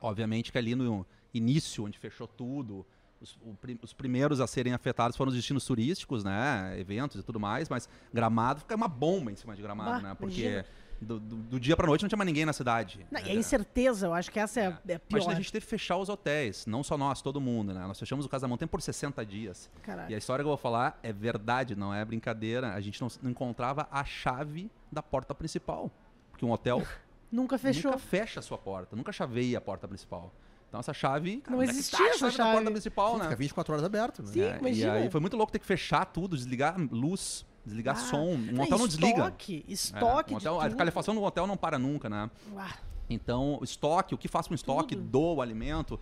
Obviamente 0.00 0.50
que 0.50 0.58
ali 0.58 0.74
no 0.74 1.06
início, 1.32 1.84
onde 1.84 1.98
fechou 1.98 2.26
tudo, 2.26 2.84
os, 3.20 3.36
o 3.42 3.56
os 3.82 3.92
primeiros 3.92 4.40
a 4.40 4.46
serem 4.46 4.72
afetados 4.72 5.16
foram 5.16 5.28
os 5.28 5.36
destinos 5.36 5.64
turísticos, 5.64 6.24
né? 6.24 6.74
Eventos 6.78 7.20
e 7.20 7.22
tudo 7.22 7.38
mais, 7.38 7.68
mas 7.68 7.88
Gramado 8.12 8.60
fica 8.60 8.74
uma 8.74 8.88
bomba 8.88 9.30
em 9.30 9.36
cima 9.36 9.54
de 9.54 9.62
Gramado, 9.62 10.02
Bah, 10.02 10.08
né? 10.08 10.14
Porque 10.14 10.64
do, 11.00 11.18
do, 11.18 11.36
do 11.36 11.60
dia 11.60 11.76
pra 11.76 11.86
noite 11.86 12.02
não 12.02 12.08
tinha 12.08 12.16
mais 12.16 12.26
ninguém 12.26 12.44
na 12.44 12.52
cidade. 12.52 13.06
Não, 13.10 13.20
e 13.20 13.24
né? 13.24 13.30
a 13.30 13.34
incerteza, 13.34 14.06
eu 14.06 14.14
acho 14.14 14.30
que 14.30 14.38
essa 14.38 14.60
é, 14.60 14.64
é 14.64 14.98
pior. 14.98 15.18
Imagina 15.18 15.32
a 15.32 15.36
gente 15.36 15.52
teve 15.52 15.64
que 15.64 15.70
fechar 15.70 15.96
os 15.96 16.08
hotéis, 16.08 16.66
não 16.66 16.82
só 16.82 16.96
nós, 16.96 17.22
todo 17.22 17.40
mundo, 17.40 17.72
né? 17.72 17.86
Nós 17.86 17.98
fechamos 17.98 18.24
o 18.24 18.28
Casa 18.28 18.42
da 18.42 18.48
Montanha 18.48 18.68
por 18.68 18.80
60 18.80 19.24
dias. 19.24 19.70
Caralho. 19.82 20.10
E 20.10 20.14
a 20.14 20.18
história 20.18 20.42
que 20.42 20.46
eu 20.46 20.50
vou 20.50 20.58
falar 20.58 20.98
é 21.02 21.12
verdade, 21.12 21.74
não 21.74 21.92
é 21.92 22.04
brincadeira. 22.04 22.74
A 22.74 22.80
gente 22.80 23.00
não, 23.00 23.08
não 23.22 23.30
encontrava 23.30 23.88
a 23.90 24.04
chave 24.04 24.70
da 24.90 25.02
porta 25.02 25.34
principal. 25.34 25.90
Porque 26.30 26.44
um 26.44 26.50
hotel 26.50 26.82
Nunca 27.30 27.56
fechou. 27.56 27.92
nunca 27.92 28.02
fecha 28.02 28.40
a 28.40 28.42
sua 28.42 28.58
porta, 28.58 28.96
nunca 28.96 29.12
chaveia 29.12 29.58
a 29.58 29.60
porta 29.60 29.86
principal. 29.86 30.32
Então 30.70 30.80
essa 30.80 30.94
chave. 30.94 31.38
cara, 31.38 31.56
Não 31.56 31.62
é 31.62 31.66
existia 31.66 31.98
tá 31.98 32.04
a 32.04 32.08
essa 32.08 32.18
chave 32.18 32.30
da 32.30 32.36
chave. 32.44 32.54
porta 32.56 32.70
principal, 32.70 33.14
Fica 33.16 33.28
né? 33.28 33.36
24 33.36 33.72
horas 33.74 33.84
aberto, 33.84 34.22
né? 34.22 34.28
Sim. 34.32 34.40
É, 34.40 34.54
e 34.54 34.58
imagina. 34.60 34.92
aí 34.94 35.10
foi 35.10 35.20
muito 35.20 35.36
louco 35.36 35.52
ter 35.52 35.58
que 35.58 35.66
fechar 35.66 36.04
tudo, 36.06 36.36
desligar 36.36 36.76
luz, 36.90 37.44
desligar 37.66 37.96
Ah, 37.96 38.00
som. 38.00 38.34
Um 38.36 38.60
é, 38.60 38.62
hotel 38.62 38.78
não 38.78 38.86
desliga. 38.86 39.16
Estoque, 39.18 39.64
É, 39.68 39.72
estoque 39.72 40.34
um 40.34 40.38
de 40.38 40.46
hotel, 40.48 40.60
a 40.60 40.64
tudo. 40.68 40.76
calefação 40.78 41.14
do 41.14 41.22
hotel 41.22 41.46
não 41.46 41.56
para 41.56 41.76
nunca, 41.78 42.08
né? 42.08 42.30
Ah, 42.56 42.72
Então, 43.08 43.58
o 43.60 43.64
estoque, 43.64 44.14
o 44.14 44.18
que 44.18 44.28
faz 44.28 44.46
com 44.46 44.52
o 44.52 44.54
estoque 44.54 44.94
Tudo. 44.94 45.08
do 45.34 45.42
alimento, 45.42 45.98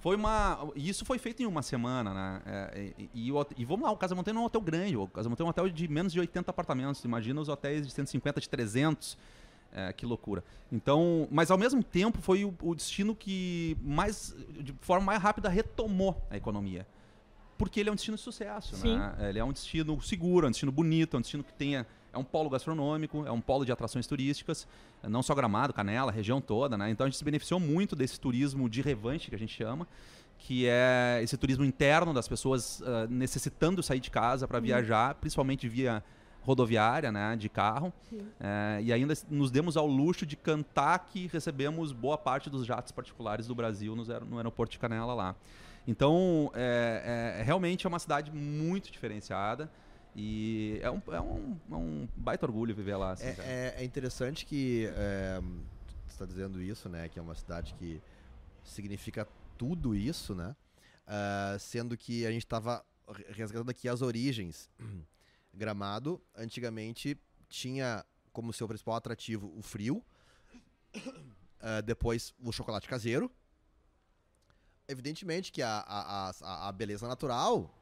foi 0.00 0.16
uma. 0.16 0.66
E 0.74 0.88
isso 0.88 1.04
foi 1.04 1.16
feito 1.16 1.40
em 1.42 1.46
uma 1.46 1.62
semana, 1.62 2.12
né? 2.12 2.42
É, 2.44 2.92
e, 2.98 3.30
e 3.30 3.32
e 3.56 3.64
vamos 3.64 3.84
lá, 3.84 3.92
o 3.92 3.96
Casa 3.96 4.16
Montanha 4.16 4.34
não 4.34 4.40
é 4.40 4.44
um 4.44 4.46
hotel 4.46 4.60
grande, 4.60 4.96
o 4.96 5.06
Casa 5.06 5.28
Montanha 5.28 5.44
é 5.44 5.46
um 5.46 5.50
hotel 5.50 5.68
de 5.68 5.86
menos 5.86 6.12
de 6.12 6.18
80 6.18 6.50
apartamentos. 6.50 7.04
Imagina 7.04 7.40
os 7.40 7.48
hotéis 7.48 7.86
de 7.86 7.92
150, 7.92 8.40
de 8.40 8.48
300. 8.48 9.16
É, 9.72 9.92
que 9.92 10.04
loucura. 10.04 10.42
Então, 10.72 11.28
mas 11.30 11.50
ao 11.50 11.58
mesmo 11.58 11.82
tempo 11.82 12.20
foi 12.20 12.44
o, 12.44 12.52
o 12.62 12.74
destino 12.74 13.14
que 13.14 13.76
mais, 13.82 14.34
de 14.60 14.74
forma 14.80 15.06
mais 15.06 15.22
rápida, 15.22 15.48
retomou 15.48 16.20
a 16.28 16.36
economia. 16.36 16.86
Porque 17.56 17.78
ele 17.78 17.88
é 17.88 17.92
um 17.92 17.94
destino 17.94 18.16
de 18.16 18.22
sucesso, 18.22 18.74
Sim. 18.74 18.96
né? 18.96 19.14
Ele 19.28 19.38
é 19.38 19.44
um 19.44 19.52
destino 19.52 20.00
seguro, 20.00 20.46
é 20.46 20.48
um 20.48 20.50
destino 20.50 20.72
bonito, 20.72 21.16
é 21.16 21.18
um 21.18 21.20
destino 21.20 21.44
que 21.44 21.52
tenha. 21.52 21.86
É 22.12 22.18
um 22.18 22.24
polo 22.24 22.50
gastronômico, 22.50 23.24
é 23.24 23.30
um 23.30 23.40
polo 23.40 23.64
de 23.64 23.70
atrações 23.70 24.04
turísticas, 24.04 24.66
não 25.04 25.22
só 25.22 25.32
Gramado, 25.32 25.72
Canela, 25.72 26.10
região 26.10 26.40
toda, 26.40 26.76
né? 26.76 26.90
Então 26.90 27.06
a 27.06 27.08
gente 27.08 27.18
se 27.18 27.24
beneficiou 27.24 27.60
muito 27.60 27.94
desse 27.94 28.18
turismo 28.18 28.68
de 28.68 28.82
revanche 28.82 29.28
que 29.28 29.36
a 29.36 29.38
gente 29.38 29.54
chama, 29.54 29.86
que 30.36 30.66
é 30.66 31.20
esse 31.22 31.36
turismo 31.36 31.64
interno 31.64 32.12
das 32.12 32.26
pessoas 32.26 32.82
ah, 32.82 33.06
necessitando 33.08 33.80
sair 33.80 34.00
de 34.00 34.10
casa 34.10 34.48
para 34.48 34.58
viajar, 34.58 35.14
principalmente 35.14 35.68
via 35.68 36.02
rodoviária, 36.50 37.10
né, 37.12 37.36
de 37.36 37.48
carro. 37.48 37.92
É, 38.40 38.80
e 38.82 38.92
ainda 38.92 39.14
nos 39.28 39.50
demos 39.50 39.76
ao 39.76 39.86
luxo 39.86 40.26
de 40.26 40.36
cantar 40.36 40.98
que 41.06 41.26
recebemos 41.28 41.92
boa 41.92 42.18
parte 42.18 42.50
dos 42.50 42.66
jatos 42.66 42.90
particulares 42.92 43.46
do 43.46 43.54
Brasil 43.54 43.94
no, 43.94 44.04
no 44.24 44.36
aeroporto 44.36 44.72
de 44.72 44.78
Canela 44.78 45.14
lá. 45.14 45.34
Então, 45.86 46.50
é, 46.54 47.38
é- 47.38 47.42
realmente 47.42 47.86
é 47.86 47.88
uma 47.88 47.98
cidade 47.98 48.30
muito 48.30 48.90
diferenciada 48.90 49.70
e 50.14 50.78
é 50.82 50.90
um, 50.90 51.00
é 51.12 51.20
um, 51.20 51.56
é 51.70 51.74
um 51.76 52.08
baita 52.16 52.44
orgulho 52.46 52.74
viver 52.74 52.96
lá. 52.96 53.12
assim. 53.12 53.26
É, 53.26 53.74
é- 53.78 53.82
é 53.82 53.84
interessante 53.84 54.44
que 54.44 54.86
é, 54.94 55.40
você 56.06 56.12
está 56.14 56.26
dizendo 56.26 56.60
isso, 56.60 56.88
né? 56.88 57.08
Que 57.08 57.18
é 57.18 57.22
uma 57.22 57.34
cidade 57.34 57.74
que 57.78 58.00
significa 58.64 59.26
tudo 59.56 59.94
isso, 59.94 60.34
né? 60.34 60.54
Ah, 61.06 61.56
sendo 61.58 61.96
que 61.96 62.26
a 62.26 62.30
gente 62.30 62.44
estava 62.44 62.84
resgatando 63.30 63.70
aqui 63.70 63.88
as 63.88 64.02
origens. 64.02 64.68
Gramado, 65.52 66.20
antigamente, 66.36 67.18
tinha 67.48 68.04
como 68.32 68.52
seu 68.52 68.68
principal 68.68 68.94
atrativo 68.94 69.52
o 69.56 69.62
frio, 69.62 70.04
ah, 71.60 71.80
depois 71.80 72.32
o 72.42 72.52
chocolate 72.52 72.88
caseiro. 72.88 73.30
Evidentemente 74.88 75.52
que 75.52 75.62
a, 75.62 75.84
a, 75.86 76.30
a, 76.42 76.68
a 76.68 76.72
beleza 76.72 77.06
natural, 77.06 77.72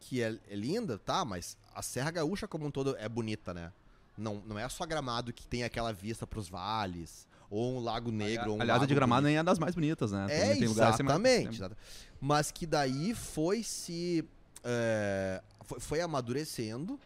que 0.00 0.22
é, 0.22 0.38
é 0.48 0.56
linda, 0.56 0.98
tá, 0.98 1.24
mas 1.24 1.56
a 1.74 1.82
Serra 1.82 2.10
Gaúcha 2.10 2.48
como 2.48 2.66
um 2.66 2.70
todo 2.70 2.96
é 2.96 3.08
bonita, 3.08 3.54
né? 3.54 3.72
Não, 4.16 4.42
não 4.44 4.58
é 4.58 4.68
só 4.68 4.84
Gramado 4.84 5.32
que 5.32 5.46
tem 5.46 5.62
aquela 5.62 5.92
vista 5.92 6.26
pros 6.26 6.48
vales, 6.48 7.28
ou 7.48 7.76
um 7.76 7.80
Lago 7.80 8.10
Negro, 8.10 8.50
um 8.52 8.54
Aliás, 8.54 8.70
a 8.70 8.72
lago 8.74 8.86
de 8.88 8.94
Gramado 8.94 9.22
bonito. 9.22 9.30
nem 9.34 9.38
é 9.38 9.42
das 9.44 9.58
mais 9.60 9.74
bonitas, 9.76 10.10
né? 10.10 10.26
É, 10.28 10.54
Tem- 10.54 10.60
mas- 10.68 10.70
exatamente. 10.72 11.54
exata- 11.54 11.76
Mas 12.20 12.50
que 12.50 12.66
daí 12.66 13.14
foi 13.14 13.62
se. 13.62 14.24
É, 14.64 15.42
foi, 15.62 15.80
foi 15.80 16.00
amadurecendo 16.00 16.98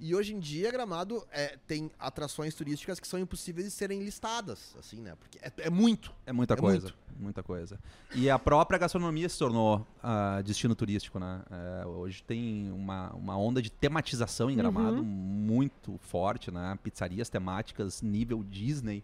E 0.00 0.14
hoje 0.14 0.32
em 0.32 0.38
dia, 0.38 0.70
Gramado 0.70 1.26
é, 1.32 1.58
tem 1.66 1.90
atrações 1.98 2.54
turísticas 2.54 3.00
que 3.00 3.08
são 3.08 3.18
impossíveis 3.18 3.66
de 3.66 3.72
serem 3.72 4.00
listadas, 4.04 4.76
assim, 4.78 5.00
né? 5.00 5.14
Porque 5.18 5.38
é, 5.42 5.50
é 5.66 5.70
muito. 5.70 6.12
É 6.24 6.32
muita 6.32 6.54
É 6.54 6.56
coisa. 6.56 6.86
muito. 6.88 7.08
Muita 7.18 7.42
coisa. 7.42 7.80
E 8.14 8.30
a 8.30 8.38
própria 8.38 8.78
gastronomia 8.78 9.28
se 9.28 9.36
tornou 9.36 9.84
ah, 10.00 10.40
destino 10.44 10.76
turístico, 10.76 11.18
né? 11.18 11.42
É, 11.50 11.84
hoje 11.84 12.22
tem 12.22 12.70
uma, 12.70 13.10
uma 13.12 13.36
onda 13.36 13.60
de 13.60 13.70
tematização 13.70 14.48
em 14.48 14.54
Gramado 14.56 15.02
muito 15.02 15.98
forte, 15.98 16.52
né? 16.52 16.78
Pizzarias 16.80 17.28
temáticas 17.28 18.02
nível 18.02 18.44
Disney, 18.44 19.02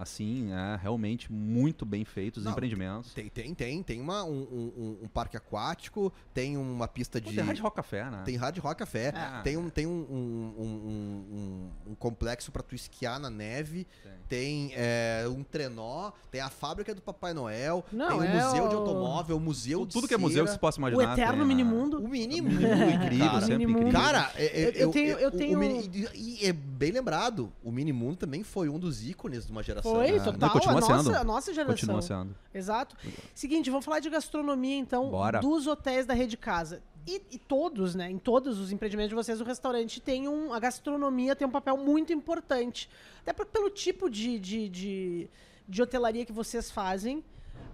assim, 0.00 0.44
né? 0.44 0.78
realmente 0.82 1.30
muito 1.32 1.84
bem 1.84 2.04
feitos 2.04 2.38
os 2.40 2.44
Não, 2.44 2.52
empreendimentos. 2.52 3.12
Tem, 3.12 3.28
tem, 3.28 3.54
tem. 3.54 3.82
Tem 3.82 4.00
uma, 4.00 4.24
um, 4.24 4.30
um- 4.76 4.98
um 5.04 5.08
parque 5.08 5.36
aquático, 5.36 6.12
tem 6.34 6.56
uma 6.56 6.88
pista 6.88 7.20
Pô, 7.20 7.28
de. 7.30 7.36
Tem 7.36 7.44
Hard 7.44 7.58
Rock 7.60 7.76
Café, 7.76 8.10
né? 8.10 8.22
Tem 8.24 8.36
Hard 8.36 8.58
Rock 8.58 8.78
Café, 8.78 9.12
Ah. 9.14 9.40
tem, 9.42 9.56
um, 9.56 9.68
tem 9.68 9.86
um, 9.86 9.90
um, 10.10 10.54
um- 10.58 11.70
um- 11.86 11.90
um 11.92 11.94
complexo 11.94 12.50
pra 12.52 12.62
tu 12.62 12.74
esquiar 12.74 13.18
na 13.20 13.30
neve, 13.30 13.86
tem, 14.28 14.72
é, 14.74 15.24
um 15.28 15.42
trenó, 15.42 16.12
tem 16.30 16.40
a 16.40 16.48
fábrica 16.48 16.94
do 16.94 17.02
Papai 17.02 17.32
Noel, 17.34 17.84
Não, 17.92 18.08
tem 18.08 18.18
o 18.18 18.22
é 18.22 18.34
museu 18.44 18.68
de 18.68 18.74
o- 18.74 18.78
automóvel, 18.78 19.36
o 19.36 19.40
museu 19.40 19.84
de 19.86 19.92
Tudo 19.92 20.06
que 20.08 20.14
é 20.14 20.18
museu 20.18 20.44
que 20.44 20.50
você 20.52 20.58
possa 20.58 20.78
O 20.78 20.80
imaginar. 20.80 21.12
eterno 21.12 21.32
tem, 21.32 21.40
né? 21.40 21.44
minimundo. 21.46 21.98
O 22.02 22.08
mini 22.08 22.40
mundo, 22.40 22.54
Incrível, 22.62 23.26
cara. 23.26 23.40
sempre 23.40 23.56
Minimundo. 23.58 23.86
incrível. 23.88 24.00
Cara, 24.00 24.32
é- 24.36 24.44
é- 24.62 24.68
Eu- 24.68 24.72
eu 24.72 24.90
tenho- 24.90 25.18
eu 25.18 25.28
o 25.28 25.32
tenho- 25.32 25.58
Mini- 25.58 25.90
e, 26.14 26.44
e 26.44 26.46
é 26.46 26.52
bem 26.52 26.90
lembrado, 26.92 27.52
o 27.62 27.70
Mini 27.70 27.92
Mundo 27.92 28.16
também 28.16 28.42
foi 28.42 28.68
um 28.68 28.78
dos 28.78 29.02
ícones 29.06 29.46
de 29.46 29.52
uma 29.52 29.62
geração. 29.62 29.89
Foi, 29.92 30.10
né? 30.12 30.18
Não, 30.18 30.24
total. 30.24 30.50
continua 30.50 30.76
a, 30.76 30.80
nossa, 30.80 31.02
sendo. 31.04 31.16
a 31.16 31.24
nossa 31.24 31.54
geração. 31.54 31.74
Continua 31.74 32.02
sendo. 32.02 32.34
Exato. 32.54 32.96
Seguinte, 33.34 33.70
vamos 33.70 33.84
falar 33.84 34.00
de 34.00 34.10
gastronomia, 34.10 34.76
então, 34.76 35.10
Bora. 35.10 35.40
dos 35.40 35.66
hotéis 35.66 36.06
da 36.06 36.14
Rede 36.14 36.36
Casa. 36.36 36.82
E, 37.06 37.22
e 37.30 37.38
todos, 37.38 37.94
né? 37.94 38.10
Em 38.10 38.18
todos 38.18 38.58
os 38.58 38.70
empreendimentos 38.72 39.08
de 39.08 39.14
vocês, 39.14 39.40
o 39.40 39.44
restaurante 39.44 40.00
tem 40.00 40.28
um. 40.28 40.52
A 40.52 40.58
gastronomia 40.60 41.34
tem 41.34 41.46
um 41.48 41.50
papel 41.50 41.76
muito 41.78 42.12
importante. 42.12 42.90
Até 43.22 43.32
por- 43.32 43.46
pelo 43.46 43.70
tipo 43.70 44.10
de, 44.10 44.38
de, 44.38 44.68
de, 44.68 45.30
de 45.66 45.82
hotelaria 45.82 46.26
que 46.26 46.32
vocês 46.32 46.70
fazem. 46.70 47.24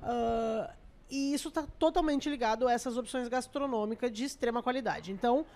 ah, 0.03 0.71
e 1.11 1.33
isso 1.35 1.49
está 1.49 1.63
totalmente 1.79 2.29
ligado 2.29 2.67
a 2.67 2.73
essas 2.73 2.97
opções 2.97 3.29
gastronômicas 3.29 4.11
de 4.11 4.25
extrema 4.25 4.61
qualidade. 4.63 5.13
Então, 5.13 5.47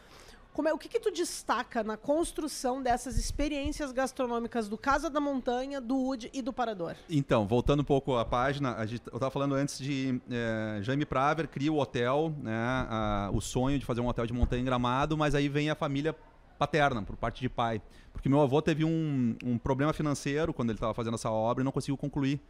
como 0.53 0.69
é, 0.69 0.73
o 0.73 0.79
que, 0.79 0.89
que 0.89 0.99
tu 1.01 1.11
destaca 1.11 1.83
na 1.83 1.97
construção 1.97 2.83
dessas 2.83 3.17
experiências 3.17 3.93
gastronômicas 3.93 4.69
do 4.69 4.77
Casa 4.77 5.09
da 5.09 5.21
Montanha, 5.21 5.81
do 5.81 5.97
Wood 5.97 6.31
e 6.33 6.43
do 6.43 6.53
Parador? 6.53 6.95
Então, 7.09 7.47
voltando 7.47 7.81
um 7.81 7.85
pouco 7.85 8.17
à 8.17 8.25
página, 8.25 8.75
a 8.75 8.85
gente, 8.87 9.03
eu 9.07 9.15
estava 9.15 9.31
falando 9.31 9.55
antes 9.55 9.79
de 9.79 10.21
eh, 10.31 10.81
Jaime 10.83 11.07
Praver 11.07 11.49
cria 11.49 11.73
o 11.73 11.79
hotel, 11.79 12.35
né, 12.43 12.53
a- 12.55 13.31
o 13.33 13.41
sonho 13.41 13.79
de 13.79 13.85
fazer 13.85 14.01
um 14.01 14.07
hotel 14.09 14.27
de 14.27 14.33
montanha 14.33 14.61
em 14.61 14.65
Gramado, 14.65 15.17
mas 15.17 15.35
aí 15.35 15.49
vem 15.49 15.71
a 15.71 15.75
família 15.75 16.15
paterna, 16.59 17.03
por 17.03 17.17
parte 17.17 17.41
de 17.41 17.49
pai. 17.49 17.81
Porque 18.13 18.29
meu 18.29 18.41
avô 18.41 18.61
teve 18.61 18.85
um, 18.85 19.37
um 19.45 19.57
problema 19.57 19.93
financeiro 19.93 20.53
quando 20.53 20.71
ele 20.71 20.77
estava 20.77 20.93
fazendo 20.93 21.15
essa 21.15 21.31
obra 21.31 21.63
e 21.63 21.65
não 21.65 21.73
conseguiu 21.73 21.97
concluir. 21.97 22.41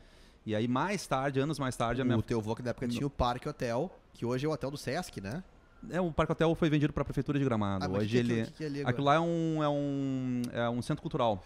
E 0.45 0.57
aí, 0.57 0.67
mais 0.67 1.07
tarde, 1.07 1.39
anos 1.39 1.59
mais 1.59 1.77
tarde, 1.77 2.01
a 2.01 2.05
minha 2.05 2.17
O 2.17 2.23
teu 2.23 2.39
avô 2.39 2.57
que 2.57 2.63
na 2.63 2.71
época 2.71 2.89
tinha 2.89 3.07
o 3.07 3.11
Parque 3.11 3.47
Hotel, 3.49 3.91
que 4.15 4.25
hoje 4.25 4.47
é 4.47 4.49
o 4.49 4.53
hotel 4.53 4.71
do 4.71 4.77
Sesc, 4.79 5.21
né? 5.21 5.45
É, 5.89 6.01
o 6.01 6.13
Parque 6.13 6.33
Hotel 6.33 6.55
foi 6.55 6.69
vendido 6.69 6.93
para 6.93 7.01
a 7.01 7.05
prefeitura 7.05 7.39
de 7.39 7.45
Gramado. 7.45 7.85
Ah, 7.85 7.89
Hoje 7.89 8.09
que 8.11 8.17
ele, 8.19 8.45
que 8.45 8.51
que 8.53 8.65
é 8.65 8.67
ali 8.67 8.79
agora? 8.81 8.91
aquilo 8.91 9.07
lá 9.07 9.15
é 9.15 9.21
um, 9.21 9.63
é 9.65 9.69
um, 9.69 10.43
é 10.53 10.69
um 10.71 10.83
centro 10.83 11.01
cultural. 11.01 11.43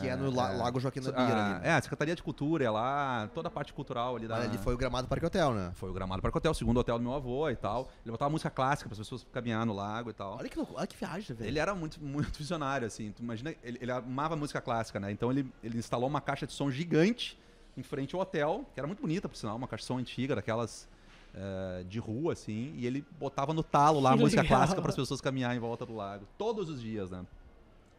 Que 0.00 0.08
é 0.08 0.14
no 0.16 0.30
La- 0.30 0.50
Lago 0.50 0.78
Joaquim 0.78 1.00
da 1.00 1.08
a- 1.08 1.12
Bira 1.12 1.44
ali, 1.44 1.54
né? 1.54 1.60
É, 1.64 1.72
a 1.72 1.80
Secretaria 1.80 2.14
de 2.14 2.22
Cultura 2.22 2.62
é 2.64 2.70
lá, 2.70 3.30
toda 3.34 3.48
a 3.48 3.50
parte 3.50 3.72
cultural 3.72 4.16
ali 4.16 4.28
da. 4.28 4.36
Mas 4.36 4.48
ali 4.48 4.58
foi 4.58 4.74
o 4.74 4.76
Gramado 4.76 5.08
Parque 5.08 5.24
Hotel, 5.24 5.54
né? 5.54 5.70
Foi 5.74 5.88
o 5.88 5.92
Gramado 5.94 6.20
Parque 6.20 6.36
Hotel, 6.36 6.52
o 6.52 6.54
segundo 6.54 6.78
hotel 6.78 6.98
do 6.98 7.02
meu 7.04 7.14
avô 7.14 7.48
e 7.48 7.56
tal. 7.56 7.88
Ele 8.04 8.10
botava 8.12 8.30
música 8.30 8.50
clássica 8.50 8.88
para 8.90 8.94
as 8.94 8.98
pessoas 8.98 9.26
caminhar 9.32 9.64
no 9.64 9.72
lago 9.72 10.10
e 10.10 10.12
tal. 10.12 10.36
Olha 10.36 10.48
que 10.50 10.56
loucura, 10.58 10.80
olha 10.80 10.86
que 10.86 10.96
viagem, 10.96 11.34
velho. 11.34 11.48
Ele 11.48 11.58
era 11.58 11.74
muito, 11.74 11.98
muito 12.02 12.36
visionário, 12.38 12.86
assim. 12.86 13.10
Tu 13.12 13.22
imagina, 13.22 13.54
ele, 13.62 13.78
ele 13.80 13.90
amava 13.90 14.36
música 14.36 14.60
clássica, 14.60 15.00
né? 15.00 15.10
Então 15.10 15.30
ele, 15.30 15.50
ele 15.64 15.78
instalou 15.78 16.08
uma 16.08 16.20
caixa 16.20 16.46
de 16.46 16.52
som 16.52 16.70
gigante 16.70 17.38
em 17.74 17.82
frente 17.82 18.14
ao 18.14 18.20
hotel, 18.20 18.66
que 18.74 18.80
era 18.80 18.86
muito 18.86 19.00
bonita, 19.00 19.28
por 19.28 19.36
sinal, 19.36 19.56
uma 19.56 19.66
caixa 19.68 19.82
de 19.82 19.86
som 19.86 19.98
antiga, 19.98 20.34
daquelas 20.34 20.86
eh, 21.34 21.84
de 21.88 21.98
rua, 21.98 22.32
assim. 22.32 22.72
E 22.76 22.86
ele 22.86 23.04
botava 23.18 23.52
no 23.52 23.62
talo 23.62 24.00
lá 24.00 24.12
a 24.12 24.16
música 24.16 24.44
clássica 24.44 24.80
para 24.80 24.90
as 24.90 24.96
pessoas 24.96 25.20
caminhar 25.20 25.54
em 25.54 25.58
volta 25.58 25.84
do 25.84 25.94
lago. 25.94 26.26
Todos 26.36 26.68
os 26.68 26.80
dias, 26.80 27.10
né? 27.10 27.24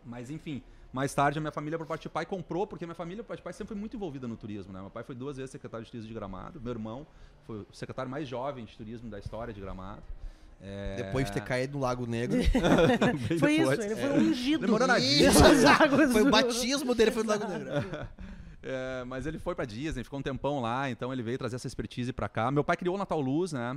Mas 0.06 0.30
enfim, 0.30 0.62
mais 0.92 1.14
tarde 1.14 1.38
a 1.38 1.42
minha 1.42 1.52
família 1.52 1.78
por 1.78 1.86
parte 1.86 2.04
de 2.04 2.10
pai 2.10 2.26
comprou, 2.26 2.66
porque 2.66 2.84
a 2.84 2.88
minha 2.88 2.96
família 2.96 3.24
por 3.24 3.30
parte 3.30 3.40
de 3.40 3.44
pai 3.44 3.54
sempre 3.54 3.70
foi 3.70 3.78
muito 3.78 3.96
envolvida 3.96 4.28
no 4.28 4.36
turismo, 4.36 4.74
né? 4.74 4.82
Meu 4.82 4.90
pai 4.90 5.04
foi 5.04 5.16
duas 5.16 5.38
vezes 5.38 5.52
secretário 5.52 5.86
de 5.86 5.92
turismo 5.92 6.08
de 6.08 6.14
Gramado, 6.14 6.60
meu 6.60 6.72
irmão 6.72 7.06
foi 7.46 7.58
o 7.58 7.68
secretário 7.72 8.12
mais 8.12 8.28
jovem 8.28 8.64
de 8.64 8.78
turismo 8.78 9.10
da 9.10 9.18
história 9.18 9.52
de 9.52 9.60
Gramado. 9.60 10.04
É, 10.62 10.98
Depois 10.98 11.26
de 11.26 11.32
ter 11.32 11.42
caído 11.42 11.78
no 11.78 11.80
Lago 11.80 12.06
Negro. 12.06 12.38
Foi 13.40 13.58
depois. 13.58 13.80
isso, 13.80 13.82
ele 13.82 13.96
foi 13.96 14.20
ungido. 14.20 14.66
Demorou 14.66 14.86
nadinha. 14.86 15.30
Essas 15.30 15.64
águas 15.64 16.12
Foi 16.12 16.22
o 16.22 16.30
batismo 16.30 16.94
dele, 16.94 17.12
foi 17.12 17.24
no 17.24 17.30
Lago 17.30 17.48
Negro. 17.48 17.68
É, 18.62 19.04
mas 19.06 19.26
ele 19.26 19.40
foi 19.40 19.56
pra 19.56 19.64
Disney, 19.64 20.04
ficou 20.04 20.20
um 20.20 20.22
tempão 20.22 20.60
lá, 20.60 20.90
então 20.90 21.14
ele 21.14 21.24
veio 21.24 21.38
trazer 21.38 21.56
essa 21.56 21.68
expertise 21.68 22.12
pra 22.12 22.28
cá. 22.28 22.52
Meu 22.52 22.64
pai 22.64 22.76
criou 22.76 22.96
o 22.96 22.98
Natal 22.98 23.22
Luz, 23.22 23.54
né? 23.54 23.72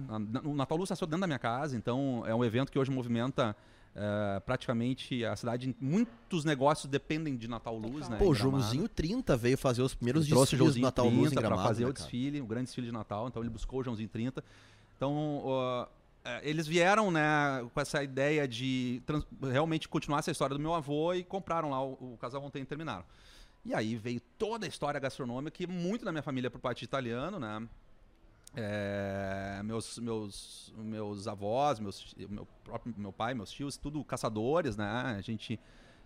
O 0.44 0.54
Natal 0.54 0.76
Luz 0.76 0.90
nasceu 0.90 1.06
dentro 1.06 1.20
da 1.20 1.26
minha 1.26 1.38
casa, 1.38 1.76
então 1.76 2.24
é 2.26 2.34
um 2.34 2.44
evento 2.44 2.72
que 2.72 2.78
hoje 2.78 2.90
movimenta 2.90 3.56
é, 3.94 4.40
praticamente 4.40 5.24
a 5.24 5.36
cidade. 5.36 5.74
Muitos 5.80 6.44
negócios 6.44 6.90
dependem 6.90 7.36
de 7.36 7.46
Natal 7.46 7.76
Luz, 7.78 8.08
né? 8.08 8.16
Pô, 8.18 8.30
o. 8.30 8.34
Joãozinho 8.34 8.88
30 8.88 9.36
veio 9.36 9.56
fazer 9.56 9.82
os 9.82 9.94
primeiros 9.94 10.24
Ele 10.24 10.34
trouxe 10.34 10.56
o 10.56 10.58
desfiles 10.58 10.74
do 10.74 10.80
Joãozinho 10.80 10.84
Natal 10.84 11.04
30 11.06 11.20
Luz 11.20 11.32
em 11.32 11.34
Gramado, 11.36 11.60
pra 11.60 11.68
fazer 11.68 11.84
né, 11.84 11.90
o 11.90 11.92
desfile, 11.92 12.40
o 12.40 12.46
grande 12.46 12.64
desfile 12.64 12.86
de 12.88 12.92
Natal. 12.92 13.28
Então 13.28 13.42
ele 13.42 13.50
buscou 13.50 13.80
o 13.80 13.84
Joãozinho 13.84 14.08
30. 14.08 14.42
Então 14.96 15.88
é, 16.24 16.40
eles 16.42 16.66
vieram, 16.66 17.10
né, 17.10 17.64
com 17.72 17.80
essa 17.80 18.02
ideia 18.02 18.48
de 18.48 19.02
realmente 19.42 19.88
continuar 19.88 20.20
essa 20.20 20.30
história 20.30 20.56
do 20.56 20.60
meu 20.60 20.74
avô 20.74 21.12
e 21.14 21.22
compraram 21.22 21.70
lá 21.70 21.84
o, 21.84 21.92
o 21.92 22.18
Casal 22.20 22.42
Ontem 22.42 22.62
e 22.62 22.64
terminaram. 22.64 23.04
E 23.64 23.74
aí 23.74 23.96
veio 23.96 24.20
toda 24.38 24.66
a 24.66 24.68
história 24.68 24.98
gastronômica 24.98 25.50
que 25.50 25.66
muito 25.66 26.04
da 26.04 26.10
minha 26.10 26.22
família 26.22 26.48
é 26.48 26.50
por 26.50 26.60
parte 26.60 26.80
de 26.80 26.84
italiano, 26.84 27.38
né? 27.38 27.68
É, 28.54 29.62
meus, 29.64 29.98
meus, 29.98 30.74
meus 30.76 31.26
avós, 31.26 31.80
meus, 31.80 32.14
meu 32.28 32.46
próprio 32.64 32.92
meu 32.98 33.12
pai, 33.12 33.32
meus 33.34 33.50
tios, 33.50 33.76
tudo 33.76 34.04
caçadores, 34.04 34.76
né? 34.76 35.16
A 35.16 35.20
gente 35.20 35.58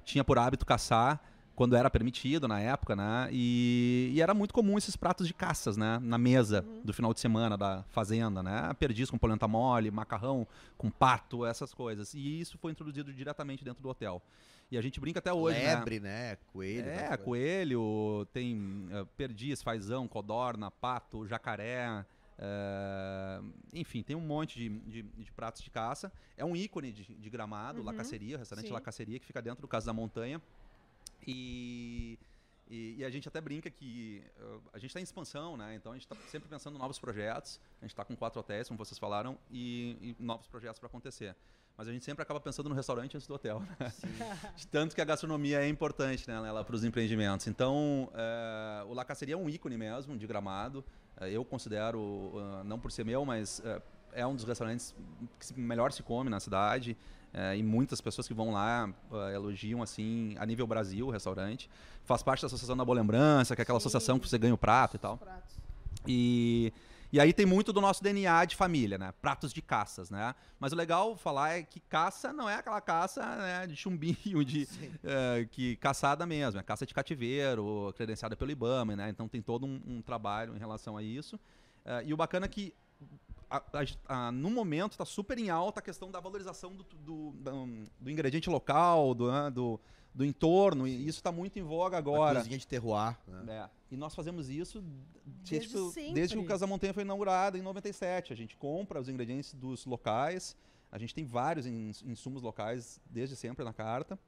tinha 0.05 0.23
por 0.23 0.39
hábito 0.39 0.65
caçar 0.65 1.21
quando 1.57 1.75
era 1.75 1.89
permitido 1.89 2.47
na 2.47 2.61
época, 2.61 2.95
né? 2.95 3.29
E, 3.33 4.13
e 4.15 4.21
era 4.21 4.35
muito 4.35 4.53
comum 4.53 4.77
esses 4.77 4.95
pratos 4.95 5.27
de 5.27 5.33
caças, 5.33 5.79
né? 5.79 5.99
Na 6.03 6.19
mesa 6.19 6.63
do 6.85 6.93
final 6.93 7.15
de 7.15 7.19
semana 7.19 7.57
da 7.57 7.83
fazenda, 7.89 8.43
né? 8.43 8.71
Perdiz 8.79 9.11
com 9.11 9.17
polenta 9.17 9.49
mole, 9.49 9.91
macarrão 9.91 10.47
com 10.77 10.91
pato, 10.91 11.47
essas 11.47 11.73
coisas. 11.73 12.13
E 12.13 12.41
isso 12.41 12.59
foi 12.59 12.71
introduzido 12.71 13.13
diretamente 13.13 13.65
dentro 13.65 13.83
do 13.83 13.89
hotel. 13.89 14.23
E 14.71 14.77
a 14.77 14.83
gente 14.83 14.99
brinca 14.99 15.21
até 15.21 15.33
hoje, 15.33 15.61
né? 15.61 15.75
Lebre, 15.77 16.01
né? 16.01 16.37
Coelho. 16.53 16.89
É, 16.89 17.17
coelho, 17.17 18.27
tem 18.33 18.89
eh, 18.91 19.05
perdiz, 19.17 19.63
fazão, 19.63 20.09
codorna, 20.09 20.71
pato, 20.71 21.25
jacaré. 21.27 22.05
eh, 22.39 23.41
enfim, 23.73 24.03
tem 24.03 24.17
um 24.17 24.21
monte 24.21 24.59
de, 24.59 24.69
de- 24.69 25.03
de 25.03 25.33
pratos 25.33 25.63
de 25.63 25.71
caça. 25.71 26.13
É 26.37 26.45
um 26.45 26.57
ícone 26.57 26.91
de, 26.93 27.05
de 27.15 27.31
gramado, 27.31 27.81
La 27.83 27.93
Uhum, 27.93 27.97
Caceria, 27.97 28.37
restaurante 28.39 28.67
sim. 28.67 28.73
La 28.73 28.81
Caceria, 28.81 29.19
que 29.21 29.25
fica 29.27 29.41
dentro 29.41 29.63
do 29.63 29.69
Casa 29.69 29.87
da 29.87 29.93
Montanha. 29.93 30.43
E, 31.27 32.19
e, 32.69 32.97
e 32.99 33.05
a 33.05 33.11
gente 33.11 33.29
até 33.29 33.41
brinca 33.41 33.71
que 33.71 34.23
eh, 34.39 34.59
a 34.73 34.79
gente 34.79 34.91
está 34.91 35.01
em 35.01 35.05
expansão, 35.05 35.57
né? 35.57 35.75
Então 35.77 35.93
a 35.93 35.95
gente 35.95 36.05
está 36.11 36.17
sempre 36.29 36.49
pensando 36.49 36.75
em 36.77 36.79
novos 36.79 36.99
projetos. 36.99 37.61
A 37.81 37.85
gente 37.85 37.93
está 37.93 38.05
com 38.05 38.17
quatro 38.17 38.41
hotéis, 38.41 38.67
como 38.69 38.77
vocês 38.79 38.99
falaram, 38.99 39.39
e, 39.51 39.97
e 40.19 40.23
novos 40.23 40.47
projetos 40.49 40.79
para 40.81 40.89
acontecer. 40.89 41.37
Mas 41.79 41.89
a 41.89 41.93
gente 41.93 42.05
sempre 42.05 42.23
acaba 42.23 42.41
pensando 42.41 42.69
no 42.71 42.75
restaurante 42.75 43.17
antes 43.17 43.29
do 43.29 43.35
hotel. 43.35 43.61
né? 43.79 43.93
De 44.57 44.67
tanto 44.67 44.95
que 44.95 45.01
a 45.01 45.05
gastronomia 45.05 45.61
é 45.61 45.69
importante 45.69 46.27
né, 46.27 46.37
para 46.65 46.75
os 46.75 46.85
empreendimentos. 46.85 47.47
Então, 47.47 48.11
eh, 48.15 48.85
o 48.89 48.95
La 48.95 49.05
Caceria 49.05 49.35
é 49.35 49.37
um 49.37 49.49
ícone 49.49 49.77
mesmo 49.77 50.17
de 50.17 50.27
gramado. 50.27 50.83
Eh, 51.21 51.33
eu 51.33 51.45
considero, 51.45 52.33
ah, 52.37 52.63
não 52.65 52.79
por 52.79 52.91
ser 52.91 53.05
meu, 53.05 53.27
mas 53.27 53.61
eh, 53.63 53.83
é 54.15 54.27
um 54.27 54.35
dos 54.35 54.45
restaurantes 54.45 54.95
que 55.39 55.61
melhor 55.61 55.93
se 55.93 56.03
come 56.03 56.31
na 56.31 56.41
cidade. 56.41 56.97
eh, 57.35 57.59
e 57.59 57.63
muitas 57.63 58.01
pessoas 58.01 58.27
que 58.27 58.33
vão 58.33 58.53
lá 58.53 58.89
ah, 59.13 59.31
elogiam 59.35 59.83
assim 59.83 60.35
a 60.39 60.47
nível 60.47 60.67
Brasil 60.67 61.07
o 61.07 61.11
restaurante. 61.11 61.69
Faz 62.07 62.23
parte 62.23 62.41
da 62.41 62.47
Associação 62.47 62.75
da 62.75 62.87
Boa 62.87 62.97
Lembrança, 62.97 63.55
que 63.55 63.61
é 63.61 63.65
aquela 63.65 63.79
Sim. 63.79 63.89
associação 63.89 64.19
que 64.19 64.27
você 64.27 64.39
ganha 64.39 64.55
o 64.55 64.59
prato 64.59 64.97
e 64.97 64.99
tal. 64.99 65.19
Pratos. 65.19 65.57
E, 66.07 66.73
e 67.13 67.21
aí 67.21 67.33
tem 67.33 67.47
muito 67.47 67.73
do 67.73 67.81
nosso 67.81 68.03
DNA 68.03 68.45
de 68.45 68.57
família, 68.57 68.99
né? 68.99 69.13
Pratos 69.21 69.53
de 69.53 69.63
caças, 69.63 70.11
né? 70.11 70.35
Mas 70.59 70.73
o 70.73 70.77
legal 70.77 71.17
falar 71.17 71.59
é 71.59 71.63
que 71.63 71.81
caça 71.81 72.33
não 72.33 72.49
é 72.49 72.55
aquela 72.57 72.81
caça 72.81 73.25
né, 73.37 73.67
de 73.67 73.77
chumbinho, 73.77 74.45
de 74.45 74.69
eh, 75.05 75.47
que 75.51 75.77
caçada 75.77 76.27
mesmo, 76.27 76.61
é 76.61 76.63
caça 76.63 76.85
de 76.87 76.93
cativeiro, 76.95 77.93
credenciada 77.97 78.37
pelo 78.37 78.51
IBAMA, 78.51 78.97
né? 78.97 79.09
Então 79.11 79.29
tem 79.29 79.41
todo 79.43 79.65
um, 79.67 79.81
um 79.87 80.03
trabalho 80.03 80.55
em 80.55 80.59
relação 80.59 80.97
a 80.97 81.03
isso. 81.03 81.39
Eh, 81.85 82.05
e 82.07 82.15
o 82.15 82.17
bacana 82.17 82.47
é 82.47 82.49
que 82.49 82.75
a- 83.49 83.63
a- 84.09 84.27
a- 84.29 84.33
no 84.33 84.51
momento 84.51 84.93
está 84.93 85.05
super 85.05 85.39
em 85.39 85.51
alta 85.51 85.79
a 85.81 85.83
questão 85.83 86.11
da 86.11 86.19
valorização 86.19 86.75
do, 86.75 86.83
do, 86.83 87.31
do- 87.33 87.85
do 88.01 88.11
ingrediente 88.11 88.51
local, 88.51 89.15
do, 89.15 89.31
né, 89.31 89.51
do, 89.51 89.79
do 90.17 90.25
entorno, 90.25 90.89
e 90.89 91.07
isso 91.07 91.19
está 91.19 91.31
muito 91.31 91.59
em 91.59 91.63
voga 91.63 91.97
A 91.97 91.99
agora. 91.99 92.39
cozinha 92.41 92.57
de 92.57 92.67
terroir. 92.67 93.17
Né? 93.29 93.53
É, 93.65 93.69
E 93.95 93.97
nós 93.99 94.15
fazemos 94.15 94.49
isso 94.49 94.83
Desde 95.45 95.69
desde, 95.75 95.93
sempre. 95.93 96.13
desde 96.15 96.37
que 96.37 96.43
o 96.43 96.47
Casa 96.47 96.67
Montanha 96.67 96.95
foi 96.95 97.03
inaugurado 97.03 97.59
em 97.59 97.63
97. 97.63 98.33
A 98.33 98.37
gente 98.37 98.57
compra 98.57 98.99
os 98.99 99.09
ingredientes 99.11 99.53
dos 99.53 99.85
locais. 99.85 100.57
A 100.91 100.97
gente 100.99 101.15
tem 101.15 101.25
vários 101.27 101.67
ins- 101.67 102.03
insumos 102.03 102.41
locais 102.43 102.99
desde 103.11 103.37
sempre 103.37 103.63
na 103.65 103.75
carta. 103.75 104.19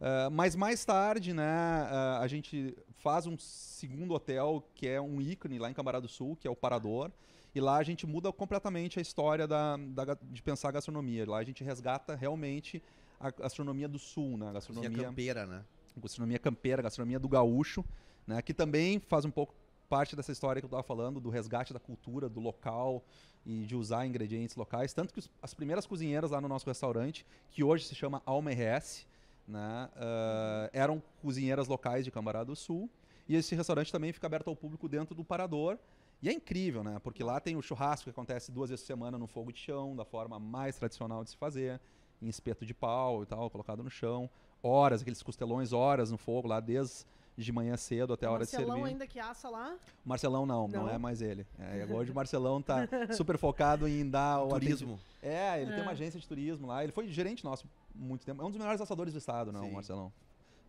Uh, 0.00 0.28
mas 0.32 0.56
mais 0.56 0.84
tarde, 0.84 1.32
né, 1.32 1.44
uh, 1.84 2.20
a 2.20 2.26
gente 2.26 2.76
faz 2.96 3.24
um 3.24 3.38
segundo 3.38 4.12
hotel 4.14 4.66
que 4.74 4.88
é 4.88 5.00
um 5.00 5.20
ícone 5.20 5.60
lá 5.60 5.70
em 5.70 5.74
Cambará 5.74 6.00
do 6.00 6.08
Sul, 6.08 6.34
que 6.34 6.48
é 6.48 6.50
o 6.50 6.56
Parador. 6.56 7.12
E 7.54 7.60
lá 7.60 7.76
a 7.76 7.82
gente 7.84 8.04
muda 8.06 8.32
completamente 8.32 8.98
a 8.98 9.02
história 9.02 9.46
da, 9.46 9.76
da, 9.76 10.16
de 10.20 10.42
pensar 10.42 10.70
a 10.70 10.72
gastronomia. 10.72 11.28
Lá 11.30 11.38
a 11.38 11.44
gente 11.44 11.62
resgata 11.62 12.16
realmente 12.16 12.82
a 13.22 13.30
gastronomia 13.30 13.88
do 13.88 13.98
sul, 13.98 14.36
né? 14.36 14.48
A 14.48 14.52
gastronomia 14.52 14.90
campeira, 14.90 15.46
né? 15.46 15.64
Gastronomia 15.96 16.38
campeira, 16.38 16.82
gastronomia 16.82 17.20
do 17.20 17.28
gaúcho, 17.28 17.84
né? 18.26 18.42
Que 18.42 18.52
também 18.52 18.98
faz 18.98 19.24
um 19.24 19.30
pouco 19.30 19.54
parte 19.88 20.16
dessa 20.16 20.32
história 20.32 20.60
que 20.60 20.64
eu 20.64 20.68
estava 20.68 20.82
falando, 20.82 21.20
do 21.20 21.30
resgate 21.30 21.72
da 21.72 21.78
cultura, 21.78 22.28
do 22.28 22.40
local 22.40 23.04
e 23.46 23.64
de 23.64 23.76
usar 23.76 24.06
ingredientes 24.06 24.56
locais. 24.56 24.92
Tanto 24.92 25.12
que 25.12 25.20
os, 25.20 25.30
as 25.40 25.54
primeiras 25.54 25.86
cozinheiras 25.86 26.30
lá 26.32 26.40
no 26.40 26.48
nosso 26.48 26.66
restaurante, 26.66 27.24
que 27.50 27.62
hoje 27.62 27.84
se 27.84 27.94
chama 27.94 28.20
Alma 28.26 28.50
RS, 28.50 29.06
né? 29.46 29.88
Uh, 29.94 30.70
eram 30.72 31.02
cozinheiras 31.20 31.68
locais 31.68 32.04
de 32.04 32.10
Cambará 32.10 32.42
do 32.42 32.56
Sul. 32.56 32.90
E 33.28 33.36
esse 33.36 33.54
restaurante 33.54 33.92
também 33.92 34.12
fica 34.12 34.26
aberto 34.26 34.48
ao 34.48 34.56
público 34.56 34.88
dentro 34.88 35.14
do 35.14 35.22
Parador. 35.22 35.78
E 36.20 36.28
é 36.28 36.32
incrível, 36.32 36.82
né? 36.82 36.98
Porque 37.02 37.22
lá 37.22 37.38
tem 37.38 37.56
o 37.56 37.62
churrasco 37.62 38.04
que 38.04 38.10
acontece 38.10 38.50
duas 38.50 38.70
vezes 38.70 38.84
por 38.84 38.86
semana 38.86 39.18
no 39.18 39.26
fogo 39.26 39.52
de 39.52 39.58
chão, 39.58 39.94
da 39.94 40.04
forma 40.04 40.38
mais 40.38 40.76
tradicional 40.76 41.22
de 41.22 41.30
se 41.30 41.36
fazer, 41.36 41.80
em 42.22 42.28
espeto 42.28 42.64
de 42.64 42.72
pau 42.72 43.22
e 43.22 43.26
tal, 43.26 43.50
colocado 43.50 43.82
no 43.82 43.90
chão. 43.90 44.30
Horas, 44.62 45.02
aqueles 45.02 45.22
costelões, 45.22 45.72
horas 45.72 46.10
no 46.10 46.18
fogo 46.18 46.48
lá, 46.48 46.60
desde 46.60 47.04
de 47.34 47.50
manhã 47.50 47.76
cedo 47.78 48.12
até 48.12 48.26
a 48.26 48.30
hora 48.30 48.44
de 48.44 48.50
servir. 48.50 48.66
Marcelão 48.66 48.86
ainda 48.86 49.06
que 49.06 49.18
assa 49.18 49.48
lá? 49.48 49.76
Marcelão 50.04 50.44
não, 50.44 50.68
não, 50.68 50.82
não 50.82 50.88
é 50.88 50.98
mais 50.98 51.22
ele. 51.22 51.46
É, 51.58 51.86
hoje 51.90 52.10
o 52.10 52.14
Marcelão 52.14 52.60
tá 52.60 52.86
super 53.16 53.38
focado 53.38 53.88
em 53.88 54.08
dar 54.08 54.42
o 54.42 54.48
turismo. 54.48 55.00
É, 55.22 55.60
ele 55.60 55.72
é. 55.72 55.74
tem 55.74 55.82
uma 55.82 55.92
agência 55.92 56.20
de 56.20 56.28
turismo 56.28 56.66
lá. 56.66 56.84
Ele 56.84 56.92
foi 56.92 57.08
gerente 57.08 57.42
nosso 57.42 57.66
muito 57.94 58.24
tempo. 58.24 58.42
É 58.42 58.44
um 58.44 58.50
dos 58.50 58.58
melhores 58.58 58.80
assadores 58.80 59.14
do 59.14 59.18
estado, 59.18 59.50
não, 59.50 59.66
o 59.66 59.72
Marcelão. 59.72 60.12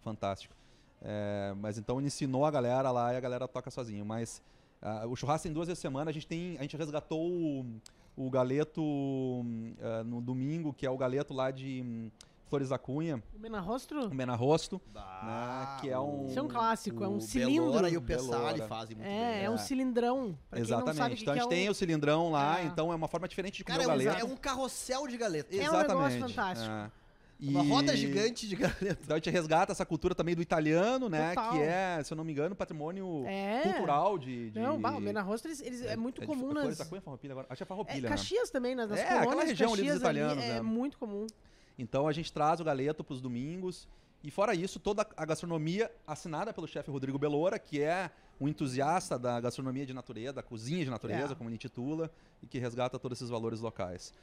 Fantástico. 0.01 0.55
É, 1.01 1.53
mas 1.57 1.77
então 1.77 1.97
ele 1.97 2.07
ensinou 2.07 2.45
a 2.45 2.51
galera 2.51 2.89
lá 2.91 3.13
e 3.13 3.17
a 3.17 3.19
galera 3.19 3.47
toca 3.47 3.69
sozinho. 3.69 4.05
Mas 4.05 4.41
Uh, 4.83 5.07
o 5.07 5.15
churrasco 5.15 5.43
tem 5.43 5.53
duas 5.53 5.67
vezes 5.67 5.79
por 5.79 5.87
semana. 5.87 6.11
A 6.11 6.13
gente 6.13 6.27
tem, 6.27 6.57
a 6.57 6.61
gente 6.61 6.75
resgatou 6.75 7.25
o, 7.25 7.65
o 8.15 8.29
galeto 8.29 8.81
uh, 8.81 10.03
no 10.05 10.21
domingo, 10.21 10.73
que 10.73 10.85
é 10.85 10.89
o 10.89 10.97
galeto 10.97 11.33
lá 11.33 11.51
de 11.51 11.81
um, 11.81 12.11
Flores 12.53 12.69
da 12.69 12.77
Cunha. 12.77 13.23
O 13.35 13.39
Menarrosto? 13.39 13.99
O 13.99 14.13
Menarrosto, 14.13 14.81
né, 14.93 15.77
que 15.81 15.89
é 15.89 15.99
um... 15.99 16.27
Isso 16.27 16.37
é 16.37 16.41
um 16.41 16.47
clássico, 16.47 17.01
o 17.01 17.03
é 17.03 17.07
um 17.07 17.19
cilindro. 17.19 17.65
Belora 17.65 17.89
e 17.89 17.97
o 17.97 18.01
Pessali 18.01 18.61
fazem 18.61 18.95
muito 18.95 19.07
é, 19.07 19.09
bem. 19.09 19.41
É, 19.41 19.43
é 19.45 19.49
um 19.49 19.57
cilindrão. 19.57 20.37
Exatamente. 20.51 21.21
então 21.23 21.33
a 21.33 21.37
gente 21.37 21.45
é 21.45 21.49
tem 21.49 21.69
o 21.69 21.73
cilindrão 21.73 22.31
lá, 22.31 22.59
é. 22.59 22.65
então 22.65 22.91
é 22.91 22.95
uma 22.95 23.07
forma 23.07 23.27
diferente 23.27 23.57
de 23.57 23.63
comer 23.63 23.79
Cara, 23.79 23.87
o 23.87 23.91
galeto. 23.91 24.21
É 24.21 24.23
um 24.23 24.35
carrossel 24.35 25.07
de 25.07 25.17
galeto. 25.17 25.51
É 25.51 25.57
Exatamente. 25.57 25.91
um 25.91 26.09
negócio 26.09 26.19
fantástico. 26.19 26.91
É. 27.43 27.45
E... 27.45 27.49
Uma 27.49 27.63
roda 27.63 27.95
gigante 27.95 28.47
de 28.47 28.55
galeta. 28.55 28.99
Então 29.03 29.15
a 29.15 29.17
gente 29.17 29.29
resgata 29.29 29.71
essa 29.71 29.85
cultura 29.85 30.15
também 30.15 30.33
do 30.33 30.41
italiano, 30.41 31.09
né? 31.09 31.29
Total. 31.29 31.51
Que 31.51 31.59
é, 31.59 32.01
se 32.03 32.13
eu 32.13 32.15
não 32.15 32.23
me 32.23 32.31
engano, 32.31 32.55
patrimônio 32.55 33.25
é. 33.27 33.61
cultural 33.63 34.17
de, 34.17 34.51
de... 34.51 34.59
Não, 34.59 34.79
bah, 34.79 34.95
o 34.95 35.01
Mena 35.01 35.25
eles, 35.43 35.61
eles 35.61 35.81
é, 35.83 35.93
é, 35.93 35.95
muito 35.95 36.23
é 36.23 36.25
comum 36.25 36.49
de, 36.49 36.53
nas... 36.55 36.77
Farroupilha 36.77 37.33
agora. 37.33 37.47
Acho 37.49 37.57
que 37.57 37.63
é 37.63 37.65
Farroupilha, 37.65 38.07
é, 38.07 38.09
Caxias 38.09 38.49
né? 38.49 38.53
também, 38.53 38.75
nas 38.75 38.91
é, 38.91 39.03
colônias 39.03 39.27
aquela 39.27 39.43
região 39.43 39.69
Caxias 39.69 39.87
ali 39.87 39.91
dos 39.91 40.01
italianos, 40.01 40.43
ali, 40.43 40.51
é, 40.51 40.57
é 40.57 40.61
muito 40.61 40.97
comum. 40.97 41.27
Então 41.77 42.07
a 42.07 42.13
gente 42.13 42.31
traz 42.31 42.59
o 42.59 42.63
galeto 42.63 43.03
para 43.03 43.13
os 43.13 43.21
domingos. 43.21 43.87
E 44.23 44.31
fora 44.31 44.55
isso, 44.55 44.79
toda 44.79 45.05
a 45.17 45.25
gastronomia 45.25 45.91
assinada 46.07 46.53
pelo 46.53 46.65
chefe 46.65 46.89
Rodrigo 46.89 47.19
Belora, 47.19 47.59
que 47.59 47.81
é 47.81 48.09
um 48.39 48.47
entusiasta 48.47 49.19
da 49.19 49.39
gastronomia 49.39 49.85
de 49.85 49.93
natureza, 49.93 50.33
da 50.33 50.43
cozinha 50.43 50.83
de 50.83 50.89
natureza, 50.89 51.33
é. 51.33 51.35
como 51.35 51.49
ele 51.49 51.55
intitula, 51.55 52.09
e 52.41 52.47
que 52.47 52.57
resgata 52.57 52.97
todos 52.97 53.17
esses 53.17 53.29
valores 53.29 53.59
locais. 53.59 54.13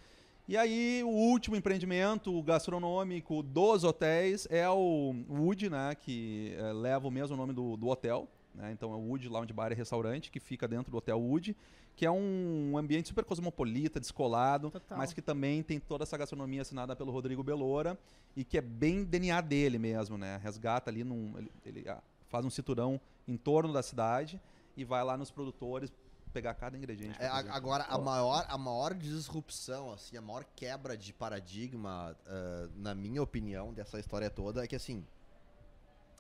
E 0.51 0.57
aí, 0.57 1.01
o 1.05 1.11
último 1.11 1.55
empreendimento 1.55 2.43
gastronômico 2.43 3.41
dos 3.41 3.85
hotéis 3.85 4.49
é 4.51 4.69
o 4.69 5.15
Wood, 5.29 5.71
né, 5.71 5.95
que 5.95 6.57
é, 6.59 6.73
leva 6.73 7.07
o 7.07 7.11
mesmo 7.11 7.37
nome 7.37 7.53
do, 7.53 7.77
do 7.77 7.87
hotel. 7.87 8.27
Né? 8.53 8.73
Então, 8.73 8.93
é 8.93 8.97
o 8.97 8.99
Wood 8.99 9.29
Lounge 9.29 9.53
Bar 9.53 9.71
e 9.71 9.77
Restaurante, 9.77 10.29
que 10.29 10.41
fica 10.41 10.67
dentro 10.67 10.91
do 10.91 10.97
Hotel 10.97 11.21
Wood, 11.21 11.57
que 11.95 12.05
é 12.05 12.11
um 12.11 12.77
ambiente 12.77 13.07
super 13.07 13.25
cosmopolita, 13.25 14.01
descolado, 14.01 14.73
Total. 14.73 14.99
mas 14.99 15.13
que 15.13 15.23
também 15.23 15.63
tem 15.63 15.79
toda 15.79 16.03
essa 16.03 16.19
gastronomia 16.19 16.63
assinada 16.63 16.97
pelo 16.97 17.13
Rodrigo 17.13 17.45
Belora 17.45 17.97
e 18.35 18.43
que 18.43 18.59
é 18.59 18.61
bem 18.61 19.05
DNA 19.05 19.41
dele 19.43 19.79
mesmo, 19.79 20.19
né? 20.19 20.41
Resgata 20.43 20.91
ali, 20.91 21.05
num, 21.05 21.33
ele, 21.39 21.53
ele 21.65 21.87
faz 22.29 22.45
um 22.45 22.51
cinturão 22.51 23.01
em 23.29 23.37
torno 23.37 23.73
da 23.73 23.85
cidade 23.85 24.41
e 24.77 24.85
vai 24.85 25.05
lá 25.05 25.17
nos 25.17 25.31
produtores 25.31 25.93
pegar 26.31 26.55
cada 26.55 26.77
ingrediente. 26.77 27.17
É, 27.21 27.27
agora, 27.27 27.85
a 27.85 27.99
maior, 27.99 28.47
a 28.49 28.59
maior 28.59 28.95
disrupção, 28.95 29.93
assim, 29.93 30.17
a 30.17 30.23
maior 30.23 30.45
quebra 30.57 30.97
de 30.97 31.13
paradigma, 31.13 32.17
uh, 32.27 32.71
na 32.77 32.95
minha 32.95 33.23
opinião, 33.23 33.73
dessa 33.73 33.99
história 33.99 34.31
toda, 34.31 34.65
é 34.65 34.67
que, 34.67 34.77
assim, 34.77 35.05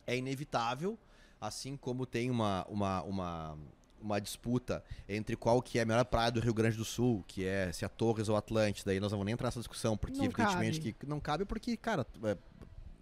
é 0.07 0.17
inevitável, 0.17 0.99
assim 1.41 1.77
como 1.77 2.05
tem 2.05 2.31
uma, 2.31 2.67
uma, 2.69 3.03
uma, 3.03 3.59
uma 4.01 4.21
disputa 4.21 4.85
entre 5.09 5.37
qual 5.37 5.63
que 5.63 5.79
é 5.79 5.83
a 5.83 5.87
melhor 5.87 6.05
praia 6.05 6.31
do 6.31 6.41
Rio 6.41 6.53
Grande 6.55 6.77
do 6.77 6.85
Sul, 6.85 7.25
que 7.27 7.45
é 7.45 7.73
se 7.73 7.85
a 7.85 7.89
Torres 7.89 8.29
ou 8.29 8.37
Atlântida, 8.37 8.91
aí 8.91 9.01
nós 9.01 9.13
não 9.13 9.19
vamos 9.19 9.27
nem 9.27 9.35
entrar 9.35 9.49
nessa 9.49 9.61
discussão, 9.61 9.97
porque 9.97 10.19
não 10.19 10.25
evidentemente 10.25 10.79
cabe. 10.79 10.93
que 10.93 11.07
não 11.07 11.21
cabe, 11.21 11.45
porque, 11.45 11.77
cara, 11.77 12.07
é, 12.25 12.37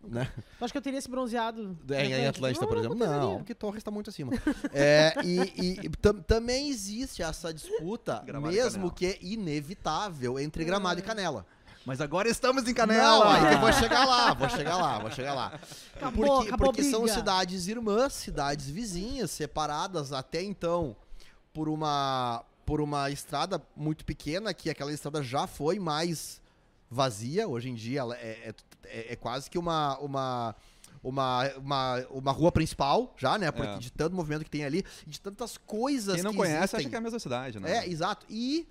né? 0.09 0.31
Eu 0.37 0.65
acho 0.65 0.73
que 0.73 0.79
eu 0.79 0.83
teria 0.83 0.99
esse 0.99 1.09
bronzeado. 1.09 1.77
É, 1.91 2.05
em 2.05 2.27
Atlântida, 2.27 2.67
por 2.67 2.79
exemplo. 2.79 2.97
Não, 2.97 3.39
porque 3.39 3.55
Torres 3.55 3.79
está 3.79 3.91
muito 3.91 4.11
acima. 4.11 4.33
é, 4.73 5.15
e, 5.25 5.87
e 5.87 5.89
tam, 5.91 6.15
também 6.21 6.69
existe 6.69 7.23
essa 7.23 7.53
disputa, 7.53 8.25
mesmo 8.41 8.91
que 8.91 9.07
é 9.07 9.19
inevitável, 9.21 10.39
entre 10.39 10.65
Gramado 10.65 11.01
e 11.01 11.03
Canela. 11.03 11.47
Mas 11.85 12.01
agora 12.01 12.29
estamos 12.29 12.69
em 12.69 12.75
Canela. 12.75 13.41
Não, 13.41 13.51
eu 13.51 13.61
vou 13.61 13.73
chegar 13.73 14.05
lá, 14.05 14.35
vou 14.35 14.49
chegar 14.51 14.77
lá, 14.77 14.99
vou 14.99 15.11
chegar 15.11 15.35
lá. 15.35 15.59
Acabou, 15.97 16.27
porque 16.27 16.49
acabou 16.49 16.67
porque 16.67 16.85
são 16.85 17.07
cidades 17.07 17.67
irmãs, 17.67 18.13
cidades 18.13 18.69
vizinhas, 18.69 19.31
separadas 19.31 20.13
até 20.13 20.43
então 20.43 20.95
por 21.53 21.69
uma 21.69 22.45
por 22.67 22.83
uma 22.83 23.11
estrada 23.11 23.63
muito 23.75 24.05
pequena, 24.05 24.53
que 24.53 24.69
aquela 24.69 24.93
estrada 24.93 25.23
já 25.23 25.47
foi 25.47 25.79
mais 25.79 26.43
vazia. 26.91 27.49
Hoje 27.49 27.71
em 27.71 27.75
dia 27.75 28.01
ela 28.01 28.15
é, 28.17 28.51
é 28.51 28.55
é, 28.91 29.13
é 29.13 29.17
quase 29.17 29.51
que 29.51 29.59
uma, 29.59 29.99
uma, 29.99 30.55
uma, 31.03 31.49
uma, 31.57 32.07
uma 32.11 32.33
rua 32.33 32.53
principal 32.53 33.15
já, 33.17 33.39
né? 33.39 33.51
Porque 33.51 33.71
é. 33.71 33.79
de 33.79 33.93
tanto 33.93 34.15
movimento 34.15 34.45
que 34.45 34.51
tem 34.51 34.65
ali, 34.65 34.85
de 35.07 35.21
tantas 35.21 35.57
coisas 35.57 36.17
Quem 36.17 36.25
não 36.25 36.33
que 36.33 36.37
conhece 36.39 36.59
existem. 36.59 36.81
acha 36.81 36.89
que 36.89 36.95
é 36.95 36.99
a 36.99 37.03
mesma 37.03 37.19
cidade, 37.19 37.61
né? 37.61 37.79
É, 37.79 37.89
exato. 37.89 38.27
E 38.29 38.67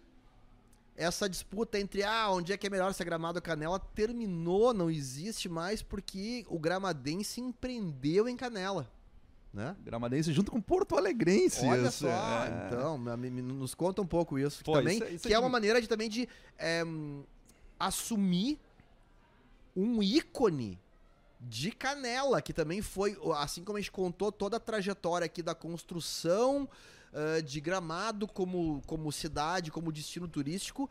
essa 0.95 1.29
disputa 1.29 1.79
entre 1.79 2.03
ah, 2.03 2.29
onde 2.31 2.51
é 2.51 2.57
que 2.57 2.65
é 2.65 2.69
melhor 2.69 2.91
ser 2.93 3.05
Gramado 3.05 3.37
ou 3.37 3.41
Canela 3.41 3.79
terminou, 3.79 4.73
não 4.73 4.89
existe 4.89 5.47
mais 5.47 5.81
porque 5.81 6.43
o 6.49 6.57
gramadense 6.57 7.39
empreendeu 7.39 8.27
em 8.27 8.35
Canela. 8.35 8.91
Né? 9.53 9.75
Gramadense 9.83 10.33
junto 10.33 10.51
com 10.51 10.59
Porto 10.59 10.97
Alegrense. 10.97 11.65
Olha 11.65 11.89
só, 11.89 12.07
é. 12.07 12.67
então, 12.67 12.97
nos 12.97 13.73
conta 13.73 14.01
um 14.01 14.07
pouco 14.07 14.37
isso. 14.37 14.63
Pô, 14.63 14.73
também, 14.73 14.97
isso, 14.97 15.03
é, 15.03 15.11
isso 15.11 15.27
que 15.27 15.33
é, 15.33 15.37
é 15.37 15.39
uma 15.39 15.49
maneira 15.49 15.81
de 15.81 15.87
também 15.87 16.09
de 16.09 16.27
é, 16.57 16.83
assumir 17.79 18.59
um 19.77 20.01
ícone 20.01 20.79
de 21.39 21.71
Canela, 21.71 22.41
que 22.41 22.51
também 22.51 22.81
foi, 22.81 23.15
assim 23.35 23.63
como 23.63 23.77
a 23.77 23.79
gente 23.79 23.91
contou 23.91 24.31
toda 24.31 24.57
a 24.57 24.59
trajetória 24.59 25.25
aqui 25.25 25.43
da 25.43 25.53
construção 25.53 26.67
uh, 27.13 27.43
de 27.43 27.61
Gramado 27.61 28.27
como, 28.27 28.81
como 28.87 29.11
cidade, 29.11 29.69
como 29.69 29.91
destino 29.91 30.27
turístico, 30.27 30.89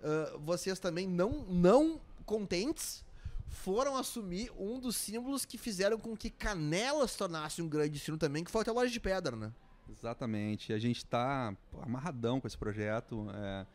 uh, 0.00 0.38
vocês 0.38 0.78
também 0.78 1.08
não, 1.08 1.44
não 1.48 2.00
contentes 2.24 3.04
foram 3.48 3.96
assumir 3.96 4.52
um 4.56 4.78
dos 4.78 4.94
símbolos 4.94 5.44
que 5.44 5.58
fizeram 5.58 5.98
com 5.98 6.16
que 6.16 6.30
Canela 6.30 7.08
se 7.08 7.16
tornasse 7.18 7.60
um 7.60 7.68
grande 7.68 7.90
destino 7.90 8.16
também, 8.16 8.44
que 8.44 8.50
foi 8.50 8.62
a 8.64 8.72
Loja 8.72 8.92
de 8.92 9.00
Pedra, 9.00 9.34
né? 9.34 9.52
Exatamente. 9.90 10.72
A 10.72 10.78
gente 10.78 10.98
está 10.98 11.56
amarradão 11.80 12.40
com 12.40 12.46
esse 12.46 12.58
projeto. 12.58 13.26
É, 13.34 13.66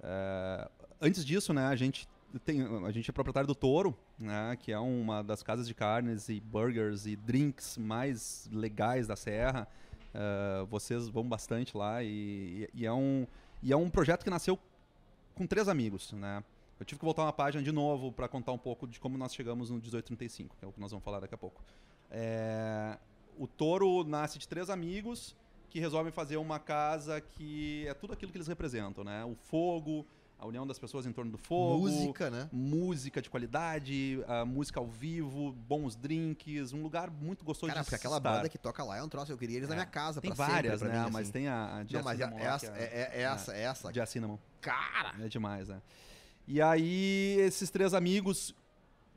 é, 0.00 0.70
antes 1.00 1.24
disso, 1.24 1.52
né, 1.52 1.66
a 1.66 1.74
gente 1.74 2.08
tem, 2.40 2.62
a 2.84 2.90
gente 2.90 3.10
é 3.10 3.12
proprietário 3.12 3.46
do 3.46 3.54
Toro, 3.54 3.96
né, 4.18 4.56
que 4.60 4.72
é 4.72 4.78
uma 4.78 5.22
das 5.22 5.42
casas 5.42 5.66
de 5.66 5.74
carnes 5.74 6.28
e 6.28 6.40
burgers 6.40 7.06
e 7.06 7.16
drinks 7.16 7.76
mais 7.76 8.48
legais 8.52 9.06
da 9.06 9.16
Serra. 9.16 9.68
Uh, 10.14 10.64
vocês 10.66 11.08
vão 11.08 11.28
bastante 11.28 11.76
lá 11.76 12.02
e, 12.02 12.68
e, 12.72 12.86
é 12.86 12.92
um, 12.92 13.26
e 13.62 13.72
é 13.72 13.76
um 13.76 13.90
projeto 13.90 14.24
que 14.24 14.30
nasceu 14.30 14.58
com 15.34 15.46
três 15.46 15.68
amigos, 15.68 16.12
né? 16.12 16.42
Eu 16.78 16.84
tive 16.84 16.98
que 16.98 17.04
voltar 17.04 17.22
uma 17.22 17.32
página 17.32 17.62
de 17.62 17.72
novo 17.72 18.12
para 18.12 18.28
contar 18.28 18.52
um 18.52 18.58
pouco 18.58 18.86
de 18.86 18.98
como 19.00 19.16
nós 19.16 19.34
chegamos 19.34 19.70
no 19.70 19.76
1835, 19.76 20.56
que 20.58 20.64
é 20.64 20.68
o 20.68 20.72
que 20.72 20.80
nós 20.80 20.90
vamos 20.90 21.04
falar 21.04 21.20
daqui 21.20 21.34
a 21.34 21.38
pouco. 21.38 21.62
É, 22.10 22.98
o 23.38 23.46
Toro 23.46 24.04
nasce 24.04 24.38
de 24.38 24.46
três 24.46 24.70
amigos 24.70 25.34
que 25.68 25.80
resolvem 25.80 26.12
fazer 26.12 26.36
uma 26.36 26.58
casa 26.58 27.20
que 27.20 27.86
é 27.86 27.94
tudo 27.94 28.12
aquilo 28.12 28.30
que 28.30 28.38
eles 28.38 28.46
representam, 28.46 29.04
né? 29.04 29.24
O 29.24 29.34
fogo, 29.34 30.06
a 30.38 30.46
união 30.46 30.66
das 30.66 30.78
pessoas 30.78 31.06
em 31.06 31.12
torno 31.12 31.30
do 31.30 31.38
fogo. 31.38 31.88
Música, 31.88 32.30
né? 32.30 32.48
Música 32.52 33.22
de 33.22 33.30
qualidade, 33.30 34.18
música 34.46 34.78
ao 34.80 34.86
vivo, 34.86 35.52
bons 35.52 35.96
drinks, 35.96 36.72
um 36.72 36.82
lugar 36.82 37.10
muito 37.10 37.44
gostoso 37.44 37.72
Cara, 37.72 37.80
de 37.80 37.86
porque 37.86 37.96
aquela 37.96 38.20
banda 38.20 38.48
que 38.48 38.58
toca 38.58 38.84
lá 38.84 38.96
é 38.98 39.02
um 39.02 39.08
troço, 39.08 39.32
eu 39.32 39.38
queria 39.38 39.56
eles 39.56 39.68
é. 39.68 39.70
na 39.70 39.76
minha 39.76 39.86
casa 39.86 40.20
Tem 40.20 40.32
várias, 40.32 40.80
sempre, 40.80 40.94
né? 40.94 41.04
Mim, 41.04 41.10
mas 41.10 41.22
assim. 41.22 41.32
tem 41.32 41.48
a, 41.48 41.78
a 41.78 41.84
Não, 41.84 42.02
mas 42.02 42.20
é, 42.20 42.24
essa, 42.38 42.66
é, 42.66 42.70
é, 42.70 43.10
é, 43.12 43.22
essa, 43.22 43.54
é 43.54 43.62
essa. 43.62 43.92
De 43.92 44.06
Cinnamon. 44.06 44.38
Cara! 44.60 45.14
É 45.20 45.28
demais, 45.28 45.68
né? 45.68 45.80
E 46.46 46.62
aí, 46.62 47.36
esses 47.40 47.70
três 47.70 47.92
amigos 47.92 48.54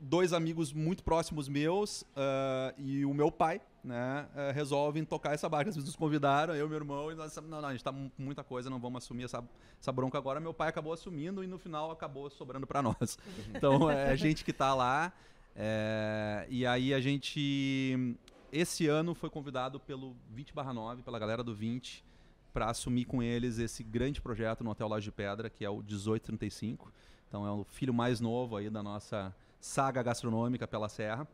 dois 0.00 0.32
amigos 0.32 0.72
muito 0.72 1.04
próximos 1.04 1.48
meus 1.48 2.02
uh, 2.02 2.74
e 2.78 3.04
o 3.04 3.12
meu 3.12 3.30
pai, 3.30 3.60
né, 3.84 4.26
uh, 4.34 4.52
resolvem 4.54 5.04
tocar 5.04 5.34
essa 5.34 5.48
barca. 5.48 5.70
Eles 5.70 5.84
nos 5.84 5.94
convidaram, 5.94 6.54
eu 6.54 6.66
e 6.66 6.68
meu 6.68 6.78
irmão, 6.78 7.12
e 7.12 7.14
nós 7.14 7.36
não, 7.36 7.60
não, 7.60 7.68
a 7.68 7.72
gente 7.72 7.84
tá 7.84 7.92
com 7.92 8.10
muita 8.18 8.42
coisa, 8.42 8.70
não 8.70 8.80
vamos 8.80 9.04
assumir 9.04 9.24
essa, 9.24 9.44
essa 9.78 9.92
bronca 9.92 10.16
agora. 10.16 10.40
Meu 10.40 10.54
pai 10.54 10.68
acabou 10.68 10.92
assumindo 10.92 11.44
e 11.44 11.46
no 11.46 11.58
final 11.58 11.90
acabou 11.90 12.30
sobrando 12.30 12.66
para 12.66 12.82
nós. 12.82 13.18
Então 13.54 13.90
é 13.90 14.10
a 14.10 14.16
gente 14.16 14.44
que 14.44 14.52
tá 14.52 14.74
lá. 14.74 15.12
É, 15.54 16.46
e 16.48 16.64
aí 16.64 16.94
a 16.94 17.00
gente, 17.00 18.16
esse 18.50 18.86
ano, 18.86 19.14
foi 19.14 19.28
convidado 19.28 19.78
pelo 19.78 20.16
20/9, 20.34 21.02
pela 21.02 21.18
galera 21.18 21.42
do 21.42 21.54
20, 21.54 22.04
para 22.52 22.70
assumir 22.70 23.04
com 23.04 23.22
eles 23.22 23.58
esse 23.58 23.82
grande 23.82 24.20
projeto 24.20 24.64
no 24.64 24.70
Hotel 24.70 24.88
Loja 24.88 25.04
de 25.04 25.12
Pedra, 25.12 25.50
que 25.50 25.64
é 25.64 25.70
o 25.70 25.78
1835. 25.78 26.90
Então 27.28 27.46
é 27.46 27.50
o 27.50 27.64
filho 27.64 27.92
mais 27.92 28.20
novo 28.20 28.56
aí 28.56 28.70
da 28.70 28.82
nossa 28.82 29.34
saga 29.60 30.02
gastronômica 30.02 30.66
pela 30.66 30.88
Serra. 30.88 31.26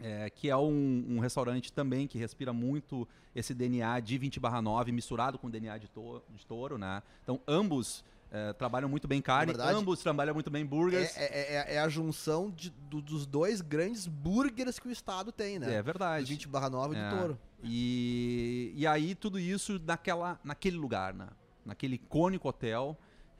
É, 0.00 0.30
que 0.30 0.48
é 0.48 0.56
um, 0.56 1.04
um, 1.08 1.18
restaurante 1.18 1.72
também 1.72 2.06
que 2.06 2.16
respira 2.16 2.52
muito 2.52 3.06
esse 3.34 3.52
DNA 3.52 3.98
de 3.98 4.16
20 4.16 4.38
9 4.38 4.92
misturado 4.92 5.36
com 5.40 5.50
DNA 5.50 5.76
de, 5.76 5.88
to 5.88 6.22
de 6.36 6.46
touro, 6.46 6.78
né? 6.78 7.02
Então 7.24 7.40
ambos 7.48 8.04
é, 8.30 8.52
trabalham 8.52 8.88
muito 8.88 9.08
bem 9.08 9.20
carne, 9.20 9.52
verdade, 9.52 9.76
ambos 9.76 10.00
trabalham 10.00 10.34
muito 10.34 10.50
bem 10.50 10.64
burgers. 10.64 11.16
É, 11.16 11.24
é, 11.24 11.54
é, 11.54 11.74
é 11.74 11.78
a 11.80 11.88
junção 11.88 12.48
de, 12.48 12.70
do, 12.70 13.02
dos 13.02 13.26
dois 13.26 13.60
grandes 13.60 14.06
burgers 14.06 14.78
que 14.78 14.86
o 14.86 14.92
estado 14.92 15.32
tem, 15.32 15.58
né? 15.58 15.74
É 15.74 15.82
verdade. 15.82 16.26
20 16.26 16.46
9 16.46 16.94
e 16.94 16.98
do 16.98 17.04
é. 17.04 17.10
touro. 17.10 17.38
E, 17.64 18.72
e 18.76 18.86
aí 18.86 19.16
tudo 19.16 19.38
isso 19.38 19.80
naquela, 19.84 20.38
naquele 20.44 20.76
lugar, 20.76 21.12
né? 21.12 21.26
Naquele 21.66 21.96
icônico 21.96 22.48
hotel, 22.48 22.96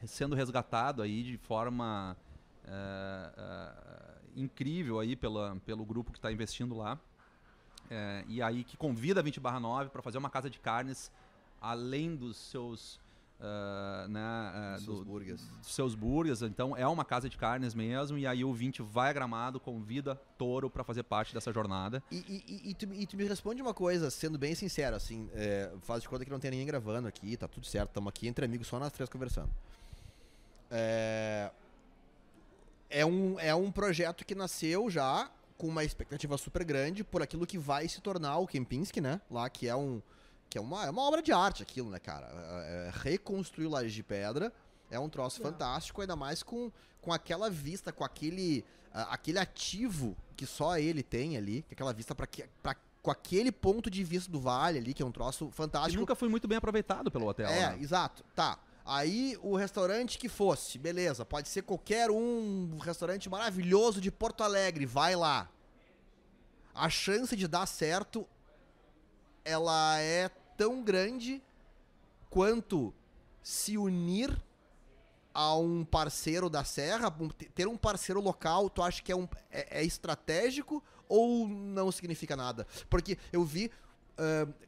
sendo 0.06 0.34
resgatado 0.34 1.02
aí 1.02 1.22
de 1.22 1.36
forma 1.36 2.16
é, 2.16 2.27
é, 2.27 2.27
incrível 4.36 5.00
aí 5.00 5.16
pela, 5.16 5.56
pelo 5.64 5.84
grupo 5.84 6.12
que 6.12 6.18
está 6.18 6.30
investindo 6.32 6.76
lá. 6.76 6.98
É, 7.90 8.24
e 8.28 8.42
aí 8.42 8.64
que 8.64 8.76
convida 8.76 9.20
a 9.20 9.22
20 9.22 9.40
barra 9.40 9.58
9 9.58 9.90
para 9.90 10.02
fazer 10.02 10.18
uma 10.18 10.28
casa 10.28 10.50
de 10.50 10.58
carnes 10.58 11.10
além 11.60 12.14
dos 12.14 12.36
seus 12.36 13.00
Uh, 13.38 14.08
né, 14.08 14.20
uh, 14.20 14.80
seus 14.80 14.98
do, 14.98 15.04
burgers. 15.04 15.40
dos 15.40 15.72
seus 15.72 15.94
burgers. 15.94 16.42
Então 16.42 16.76
é 16.76 16.84
uma 16.88 17.04
casa 17.04 17.28
de 17.28 17.36
carnes 17.36 17.72
mesmo. 17.72 18.18
E 18.18 18.26
aí 18.26 18.44
o 18.44 18.52
20 18.52 18.82
vai 18.82 19.10
a 19.10 19.12
Gramado, 19.12 19.60
convida 19.60 20.20
Toro 20.36 20.68
para 20.68 20.82
fazer 20.82 21.04
parte 21.04 21.32
dessa 21.32 21.52
jornada. 21.52 22.02
E, 22.10 22.16
e, 22.16 22.70
e, 22.70 22.74
tu, 22.74 22.92
e, 22.92 23.06
tu, 23.06 23.16
me 23.16 23.22
responde 23.22 23.62
uma 23.62 23.72
coisa, 23.72 24.10
sendo 24.10 24.36
bem 24.36 24.56
sincero, 24.56 24.96
assim, 24.96 25.30
é, 25.34 25.70
faz 25.82 26.02
de 26.02 26.08
conta 26.08 26.24
que 26.24 26.32
não 26.32 26.40
tem 26.40 26.50
ninguém 26.50 26.66
gravando 26.66 27.06
aqui, 27.06 27.36
tá 27.36 27.46
tudo 27.46 27.64
certo, 27.64 27.90
estamos 27.90 28.08
aqui 28.08 28.26
entre 28.26 28.44
amigos 28.44 28.66
só 28.66 28.76
nós 28.80 28.90
três 28.90 29.08
conversando. 29.08 29.50
É, 30.68 31.52
é, 32.90 33.04
um, 33.04 33.38
é 33.38 33.54
um 33.54 33.70
projeto 33.70 34.24
que 34.24 34.34
nasceu 34.34 34.90
já 34.90 35.30
com 35.56 35.66
uma 35.66 35.84
expectativa 35.84 36.38
super 36.38 36.64
grande 36.64 37.02
por 37.02 37.22
aquilo 37.22 37.46
que 37.46 37.58
vai 37.58 37.88
se 37.88 38.00
tornar 38.00 38.38
o 38.38 38.46
Kempinski, 38.46 39.00
né? 39.00 39.20
Lá 39.30 39.48
que 39.50 39.66
é 39.66 39.74
um 39.74 40.00
que 40.50 40.56
é 40.56 40.60
uma, 40.62 40.86
é 40.86 40.90
uma 40.90 41.02
obra 41.02 41.20
de 41.20 41.30
arte 41.30 41.62
aquilo, 41.62 41.90
né, 41.90 41.98
cara? 41.98 42.26
É, 42.26 42.88
é 42.88 42.90
reconstruir 43.02 43.66
laje 43.66 43.94
de 43.94 44.02
pedra 44.02 44.50
é 44.90 44.98
um 44.98 45.08
troço 45.08 45.42
Não. 45.42 45.50
fantástico, 45.50 46.00
ainda 46.00 46.16
mais 46.16 46.42
com, 46.42 46.70
com 47.00 47.12
aquela 47.12 47.50
vista, 47.50 47.92
com 47.92 48.04
aquele, 48.04 48.64
aquele 48.92 49.38
ativo 49.38 50.16
que 50.36 50.46
só 50.46 50.78
ele 50.78 51.02
tem 51.02 51.36
ali, 51.36 51.62
que 51.62 51.72
é 51.72 51.74
aquela 51.74 51.92
vista 51.92 52.14
para 52.14 52.26
com 53.00 53.12
aquele 53.12 53.52
ponto 53.52 53.88
de 53.88 54.02
vista 54.02 54.30
do 54.30 54.40
vale 54.40 54.78
ali, 54.78 54.92
que 54.92 55.02
é 55.02 55.06
um 55.06 55.12
troço 55.12 55.50
fantástico. 55.52 55.92
Que 55.92 56.00
nunca 56.00 56.16
foi 56.16 56.28
muito 56.28 56.48
bem 56.48 56.58
aproveitado 56.58 57.10
pelo 57.10 57.26
hotel. 57.28 57.48
É, 57.48 57.70
né? 57.70 57.78
exato. 57.80 58.24
Tá. 58.34 58.58
Aí 58.90 59.36
o 59.42 59.54
restaurante 59.54 60.16
que 60.16 60.30
fosse, 60.30 60.78
beleza, 60.78 61.22
pode 61.22 61.50
ser 61.50 61.60
qualquer 61.60 62.10
um, 62.10 62.78
restaurante 62.78 63.28
maravilhoso 63.28 64.00
de 64.00 64.10
Porto 64.10 64.42
Alegre, 64.42 64.86
vai 64.86 65.14
lá. 65.14 65.46
A 66.74 66.88
chance 66.88 67.36
de 67.36 67.46
dar 67.46 67.66
certo 67.66 68.26
ela 69.44 70.00
é 70.00 70.30
tão 70.56 70.82
grande 70.82 71.42
quanto 72.30 72.94
se 73.42 73.76
unir 73.76 74.34
a 75.34 75.54
um 75.54 75.84
parceiro 75.84 76.48
da 76.48 76.64
Serra, 76.64 77.14
ter 77.54 77.68
um 77.68 77.76
parceiro 77.76 78.22
local, 78.22 78.70
tu 78.70 78.82
acha 78.82 79.02
que 79.02 79.12
é, 79.12 79.16
um, 79.16 79.28
é, 79.50 79.80
é 79.80 79.84
estratégico 79.84 80.82
ou 81.06 81.46
não 81.46 81.92
significa 81.92 82.34
nada? 82.34 82.66
Porque 82.88 83.18
eu 83.34 83.44
vi 83.44 83.70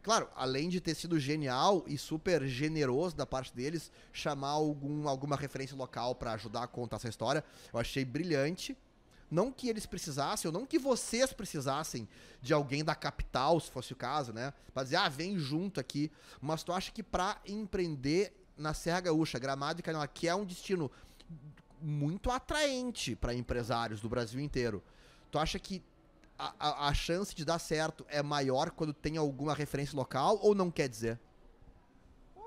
Claro, 0.03 0.29
além 0.37 0.69
de 0.69 0.81
ter 0.81 0.95
sido 0.95 1.19
genial 1.19 1.85
e 1.87 1.99
super 1.99 2.47
generoso 2.47 3.17
da 3.17 3.27
parte 3.27 3.55
deles, 3.55 3.91
chamar 4.13 4.51
algum, 4.51 5.09
alguma 5.09 5.37
referência 5.37 5.77
local 5.77 6.15
para 6.15 6.33
ajudar 6.33 6.63
a 6.63 6.69
contar 6.69 6.97
essa 6.97 7.09
história, 7.09 7.45
eu 7.73 7.79
achei 7.79 8.05
brilhante. 8.05 8.77
Não 9.31 9.53
que 9.53 9.69
eles 9.69 9.87
precisassem, 9.87 10.49
ou 10.49 10.53
não 10.53 10.67
que 10.67 10.79
vocês 10.79 11.33
precisassem 11.33 12.09
de 12.43 12.53
alguém 12.53 12.85
da 12.85 12.97
capital, 12.97 13.61
se 13.61 13.71
fosse 13.71 13.93
o 13.93 13.97
caso, 13.97 14.33
né? 14.33 14.53
Pra 14.75 14.83
dizer, 14.83 14.97
ah, 14.97 15.09
vem 15.09 15.39
junto 15.39 15.79
aqui. 15.79 16.11
Mas 16.41 16.65
tu 16.65 16.73
acha 16.73 16.91
que 16.91 17.03
para 17.03 17.41
empreender 17.47 18.33
na 18.57 18.75
Serra 18.75 19.03
Gaúcha, 19.03 19.39
Gramado 19.39 19.79
e 19.79 19.83
Canela, 19.85 20.09
que 20.09 20.27
é 20.27 20.35
um 20.35 20.45
destino 20.45 20.91
muito 21.81 22.29
atraente 22.31 23.15
para 23.15 23.33
empresários 23.33 24.01
do 24.01 24.09
Brasil 24.09 24.41
inteiro, 24.41 24.83
tu 25.31 25.39
acha 25.39 25.61
que 25.61 25.81
a, 26.59 26.89
a, 26.89 26.95
chance 26.95 27.35
de 27.35 27.45
dar 27.45 27.59
certo 27.59 28.07
é 28.09 28.23
maior 28.23 28.71
quando 28.71 28.95
tem 28.95 29.17
alguma 29.17 29.55
referência 29.55 29.97
local 29.97 30.39
ou 30.43 30.55
não 30.55 30.71
quer 30.71 30.89
dizer? 30.89 31.19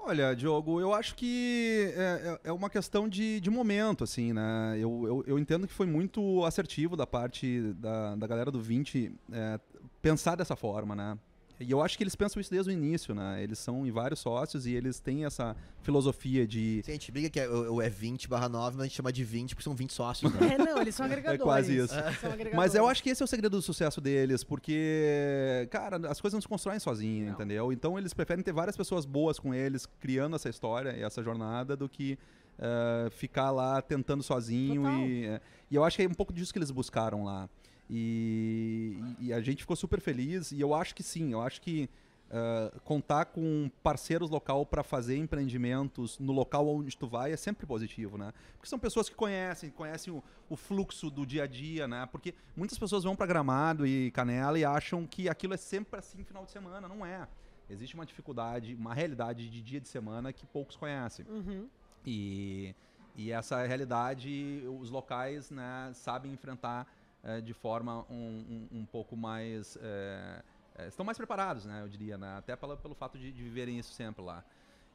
Olha, 0.05 0.35
Diogo, 0.35 0.81
eu 0.81 0.93
acho 0.93 1.15
que 1.15 1.93
é, 1.95 2.39
é, 2.43 2.49
é 2.49 2.51
uma 2.51 2.69
questão 2.69 3.07
de, 3.07 3.39
de 3.39 3.49
momento, 3.49 4.03
assim, 4.03 4.33
né? 4.33 4.75
Eu, 4.77 5.03
eu, 5.07 5.23
eu, 5.27 5.39
entendo 5.39 5.65
que 5.65 5.73
foi 5.73 5.85
muito 5.85 6.43
assertivo 6.43 6.97
da 6.97 7.07
parte 7.07 7.73
da, 7.75 8.15
da 8.15 8.27
galera 8.27 8.51
do 8.51 8.59
20 8.59 9.13
é, 9.31 9.59
pensar 10.01 10.35
dessa 10.35 10.57
forma, 10.57 10.93
né? 10.93 11.17
E 11.63 11.71
eu 11.71 11.81
acho 11.81 11.97
que 11.97 12.03
eles 12.03 12.15
pensam 12.15 12.39
isso 12.39 12.51
desde 12.51 12.69
o 12.69 12.73
início, 12.73 13.15
né? 13.15 13.41
Eles 13.41 13.59
são 13.59 13.85
em 13.85 13.91
vários 13.91 14.19
sócios 14.19 14.65
e 14.65 14.73
eles 14.73 14.99
têm 14.99 15.25
essa 15.25 15.55
filosofia 15.81 16.45
de. 16.45 16.81
Sim, 16.83 16.91
a 16.91 16.93
gente 16.93 17.11
briga 17.11 17.29
que 17.29 17.39
é, 17.39 17.45
é 17.45 17.89
20 17.89 18.27
barra 18.27 18.49
9, 18.49 18.77
mas 18.77 18.81
a 18.81 18.87
gente 18.87 18.95
chama 18.95 19.11
de 19.11 19.23
20 19.23 19.55
porque 19.55 19.63
são 19.63 19.73
20 19.75 19.93
sócios. 19.93 20.33
Né? 20.33 20.39
É, 20.53 20.57
não, 20.57 20.81
eles 20.81 20.93
são 20.93 21.05
agregadores. 21.07 21.41
É 21.41 21.43
quase 21.43 21.77
isso. 21.77 21.93
Mas 22.53 22.75
eu 22.75 22.87
acho 22.87 23.01
que 23.01 23.09
esse 23.09 23.23
é 23.23 23.25
o 23.25 23.27
segredo 23.27 23.57
do 23.57 23.61
sucesso 23.61 23.99
deles, 23.99 24.43
porque, 24.43 25.67
cara, 25.71 25.97
as 26.09 26.21
coisas 26.21 26.33
não 26.33 26.41
se 26.41 26.47
constroem 26.47 26.79
sozinhas, 26.79 27.33
entendeu? 27.33 27.71
Então 27.71 27.97
eles 27.97 28.13
preferem 28.13 28.43
ter 28.43 28.51
várias 28.51 28.77
pessoas 28.77 29.05
boas 29.05 29.39
com 29.39 29.53
eles, 29.53 29.87
criando 29.99 30.35
essa 30.35 30.49
história 30.49 30.95
e 30.95 31.01
essa 31.01 31.23
jornada, 31.23 31.75
do 31.75 31.87
que. 31.89 32.17
Uh, 32.53 33.09
ficar 33.09 33.49
lá 33.49 33.81
tentando 33.81 34.21
sozinho 34.21 34.87
e, 34.87 35.27
uh, 35.27 35.41
e 35.71 35.75
eu 35.75 35.83
acho 35.83 35.97
que 35.97 36.03
é 36.03 36.07
um 36.07 36.13
pouco 36.13 36.31
disso 36.31 36.53
que 36.53 36.59
eles 36.59 36.69
buscaram 36.69 37.23
lá. 37.23 37.49
E, 37.89 38.97
e, 39.19 39.33
a 39.33 39.41
gente 39.41 39.61
ficou 39.61 39.75
super 39.75 39.99
feliz. 39.99 40.51
E 40.51 40.59
eu 40.59 40.73
acho 40.73 40.95
que 40.95 41.03
sim, 41.03 41.33
eu 41.33 41.41
acho 41.41 41.61
que 41.61 41.89
uh, 42.29 42.79
contar 42.81 43.25
com 43.25 43.69
parceiros 43.81 44.29
local 44.29 44.65
para 44.65 44.83
fazer 44.83 45.17
empreendimentos 45.17 46.17
no 46.19 46.31
local 46.31 46.67
onde 46.67 46.97
tu 46.97 47.07
vai 47.07 47.31
é 47.31 47.37
sempre 47.37 47.65
positivo, 47.65 48.17
né? 48.17 48.33
Porque 48.53 48.67
são 48.67 48.79
pessoas 48.79 49.09
que 49.09 49.15
conhecem, 49.15 49.69
conhecem 49.69 50.13
o, 50.13 50.23
o 50.49 50.55
fluxo 50.55 51.09
do 51.09 51.25
dia 51.25 51.43
a 51.43 51.47
dia, 51.47 51.87
né? 51.87 52.07
Porque 52.11 52.33
muitas 52.55 52.77
pessoas 52.77 53.03
vão 53.03 53.15
para 53.15 53.25
Gramado 53.25 53.85
e 53.85 54.11
Canela 54.11 54.57
e 54.57 54.65
acham 54.65 55.05
que 55.05 55.29
aquilo 55.29 55.53
é 55.53 55.57
sempre 55.57 55.99
assim 55.99 56.23
final 56.23 56.45
de 56.45 56.51
semana. 56.51 56.87
Não 56.87 57.05
é. 57.05 57.27
Existe 57.69 57.95
uma 57.95 58.05
dificuldade, 58.05 58.75
uma 58.75 58.93
realidade 58.93 59.49
de 59.49 59.61
dia 59.61 59.79
de 59.79 59.87
semana 59.87 60.33
que 60.33 60.45
poucos 60.45 60.75
conhecem. 60.75 61.25
Uhum. 61.29 61.67
E, 62.05 62.75
e 63.15 63.31
essa 63.31 63.65
realidade, 63.65 64.63
os 64.79 64.89
locais 64.89 65.49
né, 65.49 65.91
sabem 65.93 66.31
enfrentar 66.33 66.87
é, 67.23 67.41
de 67.41 67.53
forma 67.53 68.05
um, 68.09 68.67
um, 68.71 68.79
um 68.79 68.85
pouco 68.85 69.15
mais. 69.15 69.77
É, 69.81 70.43
é, 70.75 70.87
estão 70.87 71.05
mais 71.05 71.17
preparados, 71.17 71.65
né, 71.65 71.81
eu 71.83 71.87
diria, 71.87 72.17
né, 72.17 72.37
até 72.37 72.55
pelo 72.55 72.95
fato 72.95 73.17
de, 73.17 73.31
de 73.31 73.43
viverem 73.43 73.77
isso 73.77 73.93
sempre 73.93 74.23
lá. 74.23 74.43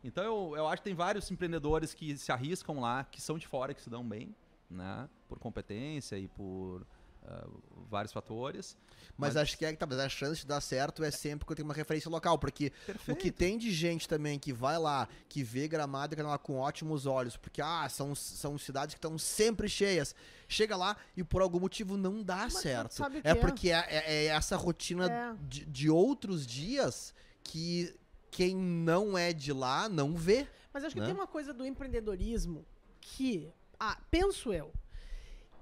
Então 0.02 0.22
eu, 0.22 0.56
eu 0.56 0.68
acho 0.68 0.82
que 0.82 0.88
tem 0.88 0.94
vários 0.94 1.30
empreendedores 1.30 1.94
que 1.94 2.16
se 2.16 2.30
arriscam 2.32 2.80
lá, 2.80 3.04
que 3.04 3.20
são 3.20 3.38
de 3.38 3.46
fora, 3.46 3.72
que 3.72 3.80
se 3.80 3.90
dão 3.90 4.06
bem, 4.06 4.34
né, 4.68 5.08
por 5.28 5.38
competência 5.38 6.18
e 6.18 6.28
por 6.28 6.82
uh, 6.82 7.62
vários 7.88 8.12
fatores. 8.12 8.76
Mas, 9.16 9.34
mas, 9.34 9.36
acho 9.36 9.58
que 9.58 9.64
é 9.64 9.72
que 9.72 9.78
tá, 9.78 9.86
a 9.86 10.08
chance 10.08 10.40
de 10.40 10.46
dar 10.46 10.60
certo 10.60 11.02
é 11.02 11.10
sempre 11.10 11.46
quando 11.46 11.56
tem 11.56 11.64
uma 11.64 11.74
referência 11.74 12.10
local, 12.10 12.38
porque 12.38 12.70
Perfeito. 12.86 13.12
o 13.12 13.16
que 13.16 13.30
tem 13.30 13.58
de 13.58 13.72
gente 13.72 14.08
também 14.08 14.38
que 14.38 14.52
vai 14.52 14.78
lá, 14.78 15.08
que 15.28 15.42
vê 15.42 15.66
Gramado 15.66 16.14
e 16.14 16.22
lá 16.22 16.38
com 16.38 16.58
ótimos 16.58 17.06
olhos, 17.06 17.36
porque 17.36 17.60
ah, 17.60 17.88
são, 17.88 18.14
são 18.14 18.56
cidades 18.58 18.94
que 18.94 18.98
estão 18.98 19.18
sempre 19.18 19.68
cheias. 19.68 20.14
Chega 20.48 20.76
lá 20.76 20.96
e 21.16 21.22
por 21.22 21.42
algum 21.42 21.60
motivo 21.60 21.96
não 21.96 22.22
dá 22.22 22.44
mas 22.44 22.54
certo. 22.54 23.02
é 23.22 23.34
porque 23.34 23.70
é, 23.70 23.86
é, 23.88 24.14
é, 24.14 24.26
essa 24.26 24.56
rotina 24.56 25.06
é. 25.06 25.34
de, 25.46 25.64
de 25.66 25.90
outros 25.90 26.46
dias 26.46 27.12
que 27.42 27.94
quem 28.30 28.56
não 28.56 29.16
é 29.16 29.32
de 29.32 29.52
lá 29.52 29.88
não 29.88 30.14
vê. 30.14 30.46
Mas 30.72 30.84
acho 30.84 30.94
que 30.94 31.00
né? 31.00 31.06
tem 31.06 31.14
uma 31.14 31.26
coisa 31.26 31.52
do 31.52 31.66
empreendedorismo 31.66 32.64
que, 33.00 33.50
ah, 33.78 33.98
penso 34.10 34.52
eu, 34.52 34.72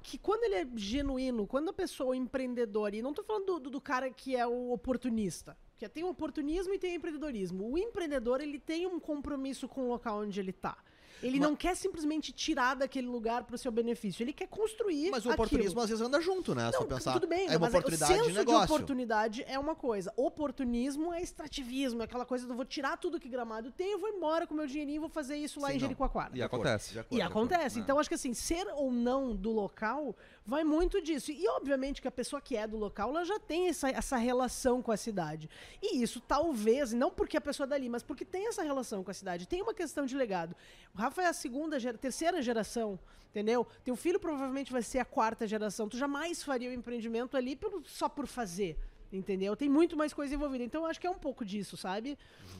que 0.07 0.17
quando 0.17 0.45
ele 0.45 0.55
é 0.55 0.67
genuíno, 0.77 1.49
quando 1.49 1.71
a 1.71 1.73
pessoa 1.73 2.15
é 2.15 2.19
empreendedora, 2.19 2.95
e 2.95 3.03
não 3.03 3.13
tô 3.13 3.25
falando 3.25 3.59
do, 3.59 3.71
do, 3.71 3.81
cara 3.81 4.09
que 4.09 4.37
é 4.37 4.47
o 4.47 4.71
oportunista, 4.71 5.59
porque 5.73 5.89
tem 5.89 6.05
o 6.05 6.09
oportunismo 6.09 6.73
e 6.73 6.79
tem 6.79 6.93
o 6.93 6.95
empreendedorismo. 6.95 7.69
O 7.69 7.77
empreendedor, 7.77 8.41
ele 8.41 8.61
tem 8.61 8.87
um 8.87 9.01
compromisso 9.01 9.69
com 9.69 9.83
o 9.83 9.89
local 9.89 10.21
onde 10.21 10.39
ele 10.39 10.53
tá. 10.53 10.79
Ele 11.23 11.39
Ma- 11.41 11.47
não 11.49 11.57
quer 11.57 11.75
simplesmente 11.75 12.33
tirar 12.33 12.75
daquele 12.75 13.07
lugar 13.07 13.45
pro 13.45 13.57
seu 13.57 13.73
benefício. 13.73 14.23
Ele 14.23 14.33
quer 14.33 14.47
construir. 14.49 15.11
Mas 15.11 15.25
o 15.25 15.31
aquilo. 15.31 15.35
oportunismo 15.35 15.81
às 15.81 15.89
vezes 15.89 16.05
anda 16.05 16.21
junto, 16.21 16.55
né? 16.55 16.71
Não, 16.73 16.87
pensar. 16.87 17.13
tudo 17.15 17.27
bem, 17.27 17.47
é 17.47 17.51
uma 17.53 17.61
mas 17.61 17.71
oportunidade 17.75 18.13
o 18.13 18.17
senso 18.17 18.29
de 18.31 18.39
negócio. 18.39 18.75
oportunidade 18.75 19.45
é 19.49 19.59
uma 19.59 19.75
coisa. 19.75 20.13
Oportunismo 20.17 21.13
é 21.13 21.21
extrativismo, 21.23 22.03
é 22.03 22.05
aquela 22.05 22.25
coisa 22.25 22.47
do 22.47 22.55
vou 22.55 22.65
tirar 22.65 22.97
tudo 22.99 23.19
que 23.19 23.29
gramado 23.29 23.71
tem, 23.71 23.93
eu 23.93 23.99
vou 23.99 24.09
embora 24.11 24.47
com 24.47 24.55
meu 24.55 24.67
dinheirinho 24.67 24.97
e 24.97 24.99
vou 25.01 25.09
fazer 25.09 25.37
isso 25.37 25.61
lá 25.61 25.69
Sim, 25.69 25.73
em 25.75 25.77
não. 25.77 25.81
Jericoacoara. 25.81 26.31
E 26.37 26.43
acontece. 26.43 26.93
De 26.93 26.99
acordo, 26.99 27.13
E 27.15 27.17
de 27.17 27.23
acordo. 27.23 27.47
acontece. 27.53 27.77
né? 27.77 27.83
Então, 27.83 27.99
acho 27.99 28.09
que 28.09 28.15
assim, 28.15 28.35
ser 28.35 28.67
ou 28.75 28.91
não 28.93 29.35
do 29.35 29.51
local 29.53 30.15
vai 30.47 30.63
muito 30.65 31.03
disso. 31.03 31.33
E, 31.33 31.49
obviamente, 31.49 32.01
que 32.01 32.09
a 32.09 32.11
pessoa 32.13 32.41
que 32.41 32.57
é 32.57 32.67
do 32.67 32.77
local, 32.77 33.11
ela 33.11 33.25
já 33.25 33.39
tem 33.39 33.69
essa, 33.69 33.89
essa 33.91 34.17
relação 34.17 34.81
com 34.81 34.93
a 34.93 34.97
cidade. 34.97 35.51
E 35.83 36.03
isso, 36.03 36.21
talvez, 36.21 36.93
não 36.93 37.11
porque 37.11 37.37
a 37.37 37.41
pessoa 37.41 37.67
é 37.67 37.69
dali, 37.71 37.89
mas 37.89 38.03
porque 38.03 38.25
tem 38.25 38.47
essa 38.47 38.63
relação 38.63 39.03
com 39.03 39.11
a 39.11 39.15
cidade. 39.15 39.47
Tem 39.49 39.61
uma 39.61 39.75
questão 39.75 40.07
de 40.07 40.17
legado. 40.17 40.55
O 40.95 40.99
Rafa 40.99 41.23
é 41.23 41.27
a 41.27 41.33
segunda, 41.33 41.79
terceira 41.95 42.41
geração, 42.41 42.99
entendeu? 43.31 43.67
Teu 43.85 43.97
filho 43.97 44.21
provavelmente 44.21 44.73
vai 44.73 44.83
ser 44.83 45.01
a 45.01 45.05
quarta 45.05 45.47
geração. 45.47 45.89
Tu 45.89 45.97
jamais 45.97 46.43
faria 46.43 46.71
o 46.71 46.73
empreendimento 46.73 47.37
ali 47.37 47.57
pelo- 47.57 47.83
só 47.85 48.09
por 48.09 48.27
fazer. 48.27 48.79
Entendeu? 49.17 49.57
Tem 49.57 49.69
muito 49.69 49.97
mais 49.97 50.13
coisa 50.13 50.35
envolvida. 50.35 50.65
Então, 50.65 50.83
eu 50.83 50.87
acho 50.87 51.01
que 51.01 51.07
é 51.07 51.11
um 51.11 51.19
pouco 51.19 51.45
disso, 51.45 51.77
sabe? 51.77 52.19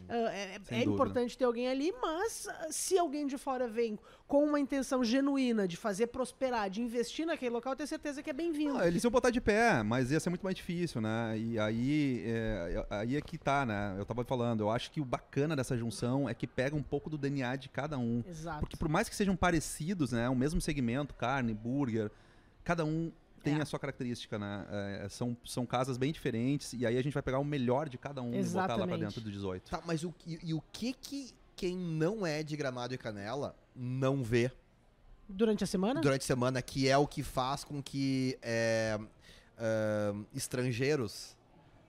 Ah, 0.09 0.15
é 0.33 0.61
é 0.71 0.83
importante 0.83 1.37
ter 1.37 1.45
alguém 1.45 1.69
ali, 1.69 1.93
mas 2.01 2.49
ah, 2.49 2.69
se 2.71 2.99
alguém 2.99 3.27
de 3.27 3.37
fora 3.37 3.69
vem 3.69 3.99
com 4.27 4.45
uma 4.45 4.59
intenção 4.59 5.05
genuína 5.05 5.69
de 5.69 5.77
fazer 5.77 6.09
prosperar, 6.09 6.69
de 6.69 6.81
investir 6.81 7.27
naquele 7.27 7.51
local, 7.51 7.73
eu 7.73 7.77
tenho 7.77 7.87
certeza 7.89 8.23
que 8.23 8.31
é 8.31 8.33
bem-vindo. 8.33 8.79
Ah, 8.79 8.87
eles 8.87 9.05
iam 9.05 9.11
botar 9.11 9.31
de 9.31 9.41
pé, 9.41 9.83
mas 9.83 10.11
ia 10.11 10.19
ser 10.19 10.31
muito 10.31 10.43
mais 10.43 10.57
difícil, 10.57 11.01
né? 11.01 11.39
E 11.39 11.59
aí 11.59 12.23
é, 12.27 12.87
aí 12.91 13.17
é 13.17 13.21
que 13.21 13.39
tá, 13.39 13.65
né? 13.65 13.95
Eu 13.99 14.05
tava 14.05 14.25
falando, 14.25 14.61
eu 14.61 14.71
acho 14.71 14.91
que 14.91 15.01
o 15.01 15.05
bacana 15.05 15.55
dessa 15.55 15.77
junção 15.77 16.29
é 16.29 16.35
que 16.35 16.47
pega 16.47 16.75
um 16.75 16.83
pouco 16.83 17.09
do 17.09 17.19
DNA 17.19 17.57
de 17.57 17.69
cada 17.69 17.99
um. 17.99 18.23
Exato. 18.27 18.61
Porque 18.61 18.77
por 18.77 18.89
mais 18.89 19.09
que 19.09 19.15
sejam 19.15 19.37
parecidos, 19.37 20.13
né? 20.13 20.29
O 20.29 20.35
mesmo 20.35 20.61
segmento, 20.61 21.15
carne, 21.15 21.55
burger, 21.55 22.11
cada 22.65 22.85
um 22.85 23.13
tem 23.51 23.59
É. 23.59 23.63
a 23.63 23.65
sua 23.65 23.79
característica, 23.79 24.39
né? 24.39 24.67
É, 25.05 25.09
são, 25.09 25.37
são 25.45 25.65
casas 25.65 25.97
bem 25.97 26.13
diferentes 26.13 26.73
e 26.73 26.85
aí 26.85 26.99
a 26.99 27.03
gente 27.03 27.13
vai 27.15 27.23
pegar 27.23 27.39
o 27.39 27.45
melhor 27.45 27.89
de 27.89 27.97
cada 27.97 28.21
um 28.23 28.35
e 28.35 28.43
botar 28.43 28.59
lá 28.61 28.65
pra 28.67 28.75
Exatamente. 28.77 29.01
dentro 29.01 29.21
do 29.21 29.31
18. 29.31 29.71
Tá, 29.71 29.83
mas 29.87 30.05
o, 30.05 30.13
e, 30.27 30.39
e 30.51 30.55
o 30.55 30.63
que 30.73 30.93
que 30.93 31.31
quem 31.55 31.77
não 31.77 32.27
é 32.27 32.43
de 32.43 32.57
Gramado 32.57 32.93
e 32.95 32.99
Canela 32.99 33.57
não 33.75 34.23
vê 34.23 34.51
Durante 35.29 35.65
a 35.65 35.67
semana? 35.67 36.01
durante 36.01 36.23
a 36.23 36.27
semana, 36.27 36.61
que 36.63 36.89
é 36.89 36.97
o 36.99 37.07
que 37.07 37.23
faz 37.23 37.65
com 37.65 37.83
que 37.83 38.39
é, 38.43 38.99
ah, 39.59 40.13
estrangeiros 40.35 41.37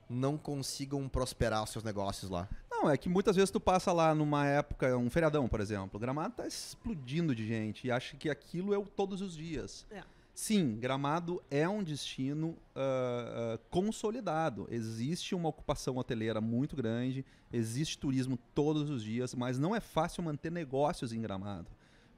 não 0.10 0.38
consigam 0.38 1.08
prosperar 1.10 1.64
os 1.64 1.70
seus 1.70 1.84
negócios 1.84 2.32
lá. 2.32 2.48
Não, 2.72 2.90
é 2.90 2.96
que 2.98 3.10
muitas 3.10 3.36
vezes 3.36 3.52
tu 3.52 3.60
passa 3.60 3.92
lá 3.92 4.16
numa 4.16 4.46
época, 4.46 4.96
um 4.98 5.10
feriadão, 5.10 5.48
por 5.48 5.60
exemplo. 5.60 6.00
Gramado 6.00 6.36
tá 6.36 6.48
explodindo 6.48 7.36
de 7.36 7.46
gente 7.46 7.88
e 7.88 7.92
acha 7.92 8.16
que 8.16 8.30
aquilo 8.30 8.74
é 8.74 8.78
o 8.78 8.86
todos 8.86 9.22
os 9.22 9.36
dias. 9.36 9.86
É. 9.92 10.02
Sim, 10.40 10.76
Gramado 10.76 11.42
é 11.50 11.68
um 11.68 11.84
destino 11.84 12.56
ah, 12.76 13.56
ah, 13.56 13.60
consolidado. 13.72 14.68
Existe 14.70 15.34
uma 15.34 15.50
ocupação 15.50 15.98
hoteleira 15.98 16.40
muito 16.40 16.76
grande, 16.76 17.26
existe 17.52 17.98
turismo 17.98 18.38
todos 18.54 18.88
os 18.92 19.04
dias, 19.04 19.34
mas 19.34 19.58
não 19.58 19.76
é 19.76 19.80
fácil 19.80 20.22
manter 20.22 20.52
negócios 20.52 21.12
em 21.12 21.20
Gramado. 21.20 21.72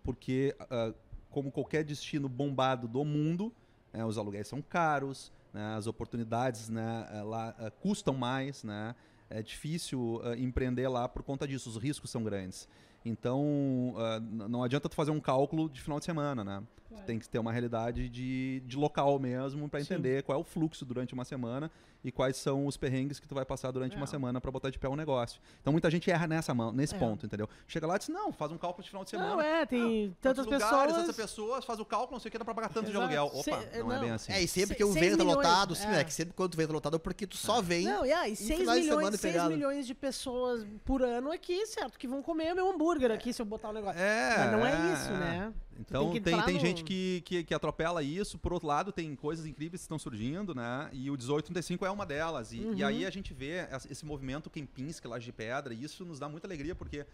Porque, 0.03 0.53
ah, 0.69 0.93
como 1.29 1.49
qualquer 1.49 1.85
destino 1.85 2.27
bombado 2.27 2.89
do 2.89 3.05
mundo, 3.05 3.53
eh, 3.93 4.03
os 4.03 4.17
aluguéis 4.17 4.49
são 4.49 4.61
caros, 4.61 5.31
né, 5.53 5.75
as 5.77 5.87
oportunidades 5.87 6.67
né, 6.67 7.07
eh, 7.13 7.21
lá 7.21 7.55
eh, 7.57 7.69
custam 7.69 8.13
mais, 8.13 8.65
né, 8.65 8.95
é 9.29 9.41
difícil 9.41 10.19
ah, 10.25 10.35
empreender 10.35 10.89
lá 10.89 11.07
por 11.07 11.23
conta 11.23 11.47
disso, 11.47 11.69
os 11.69 11.77
riscos 11.77 12.09
são 12.09 12.21
grandes. 12.21 12.67
Então, 13.05 13.93
n- 14.21 14.47
não 14.47 14.63
adianta 14.63 14.89
tu 14.89 14.95
fazer 14.95 15.11
um 15.11 15.19
cálculo 15.19 15.69
de 15.69 15.81
final 15.81 15.99
de 15.99 16.05
semana, 16.05 16.43
né? 16.43 16.63
Tu 16.89 17.03
tem 17.05 17.19
que 17.19 17.29
ter 17.29 17.37
uma 17.39 17.51
realidade 17.51 18.09
de, 18.09 18.61
de 18.65 18.75
local 18.75 19.19
mesmo 19.19 19.69
para 19.69 19.79
Sim. 19.79 19.93
entender 19.93 20.23
qual 20.23 20.37
é 20.37 20.41
o 20.41 20.43
fluxo 20.43 20.83
durante 20.85 21.13
uma 21.13 21.23
semana 21.23 21.69
e 22.03 22.11
quais 22.11 22.37
são 22.37 22.65
os 22.65 22.77
perrengues 22.77 23.19
que 23.19 23.27
tu 23.27 23.35
vai 23.35 23.43
passar 23.45 23.71
durante 23.71 23.95
uma 23.95 24.05
É. 24.05 24.07
semana 24.07 24.39
para 24.39 24.49
botar 24.51 24.69
de 24.69 24.79
pé 24.79 24.87
um 24.87 24.95
negócio. 24.95 25.41
Então, 25.61 25.71
muita 25.73 25.89
gente 25.91 26.09
erra 26.09 26.27
nessa 26.27 26.53
mão, 26.53 26.71
nesse 26.71 26.95
É. 26.95 26.97
ponto, 26.97 27.25
entendeu? 27.25 27.47
Chega 27.67 27.85
lá 27.85 27.95
e 27.95 27.99
diz, 27.99 28.07
não, 28.07 28.31
faz 28.31 28.51
um 28.51 28.57
cálculo 28.57 28.83
de 28.83 28.89
final 28.89 29.03
de 29.03 29.09
semana. 29.09 29.29
Não, 29.31 29.41
é, 29.41 29.65
tem 29.65 30.15
tantas 30.21 30.45
Tantos 30.45 30.57
pessoas. 30.59 30.71
lugares, 30.71 30.95
tantas 30.95 31.15
pessoas, 31.15 31.65
faz 31.65 31.79
o 31.79 31.85
cálculo, 31.85 32.13
não 32.13 32.19
sei 32.19 32.29
o 32.29 32.31
que, 32.31 32.37
dá 32.37 32.45
pra 32.45 32.53
pagar 32.55 32.69
tanto 32.69 32.85
de 32.85 32.91
Exato. 32.91 33.03
aluguel. 33.03 33.25
Opa, 33.27 33.43
Se- 33.43 33.51
não, 33.51 33.91
é 33.91 33.95
não. 33.95 33.99
bem 34.01 34.11
assim. 34.11 34.31
É, 34.31 34.41
e 34.41 34.47
sempre 34.47 34.69
Se- 34.69 34.75
que 34.75 34.83
o 34.83 34.91
vento 34.93 35.17
tá 35.17 35.23
lotado, 35.23 35.75
sim, 35.75 35.87
é. 35.87 35.99
é 35.99 36.03
que 36.03 36.13
sempre 36.13 36.33
quando 36.33 36.53
o 36.53 36.57
vento 36.57 36.67
tá 36.69 36.73
lotado 36.73 36.95
é 36.95 36.99
porque 36.99 37.27
tu 37.27 37.35
só 37.35 37.61
vem. 37.61 37.85
Não, 37.85 38.05
e 38.05 38.13
aí, 38.13 38.31
em 38.31 38.35
6 38.35 38.59
finais 38.59 38.79
de 38.79 38.85
semana 38.85 39.01
milhões, 39.07 39.19
seis 39.19 39.33
pegado. 39.33 39.49
milhões 39.53 39.87
de 39.87 39.93
pessoas 39.93 40.65
por 40.85 41.01
ano 41.01 41.31
aqui, 41.31 41.65
certo? 41.65 41.99
Que 41.99 42.07
vão 42.07 42.21
comer 42.21 42.53
meu 42.53 42.69
hambúrguer 42.69 43.11
aqui 43.11 43.33
se 43.33 43.41
eu 43.41 43.45
botar 43.45 43.69
o 43.69 43.73
negócio. 43.73 43.99
É, 43.99 44.37
Mas 44.37 44.51
não 44.51 44.65
é, 44.65 44.71
é, 44.71 44.93
isso, 44.93 45.09
é. 45.09 45.17
né? 45.17 45.53
Então 45.79 46.11
tem 46.11 46.21
tem, 46.21 46.41
tem, 46.43 46.53
no- 46.55 46.59
gente 46.59 46.83
que, 46.83 47.21
que, 47.25 47.43
que 47.43 47.53
atropela 47.53 48.03
isso, 48.03 48.37
por 48.37 48.51
outro 48.51 48.67
lado 48.67 48.91
tem 48.91 49.15
coisas 49.15 49.45
incríveis 49.45 49.81
que 49.81 49.85
estão 49.85 49.97
surgindo, 49.97 50.53
né? 50.53 50.89
E 50.91 51.09
o 51.09 51.13
1835 51.13 51.85
é 51.85 51.89
uma 51.89 52.05
delas. 52.05 52.51
E, 52.51 52.57
e 52.57 52.65
Uhum. 52.65 52.85
aí 52.85 53.05
a 53.05 53.09
gente 53.09 53.33
vê 53.33 53.67
esse 53.89 54.05
movimento 54.05 54.49
Kempinski, 54.49 55.07
Laje 55.07 55.25
de 55.25 55.31
Pedra, 55.31 55.73
e 55.73 55.83
isso 55.83 56.03
nos 56.03 56.19
dá 56.19 56.27
muita 56.27 56.45
alegria, 56.47 56.75
porque 56.75 57.05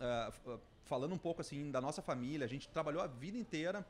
ah, 0.00 0.32
ah, 0.46 0.56
falando 0.84 1.14
um 1.14 1.18
pouco 1.18 1.40
assim 1.40 1.70
da 1.70 1.80
nossa 1.80 2.02
família, 2.02 2.44
a 2.44 2.48
gente 2.48 2.68
trabalhou 2.68 3.00
a 3.02 3.06
vida 3.06 3.38
inteira 3.38 3.86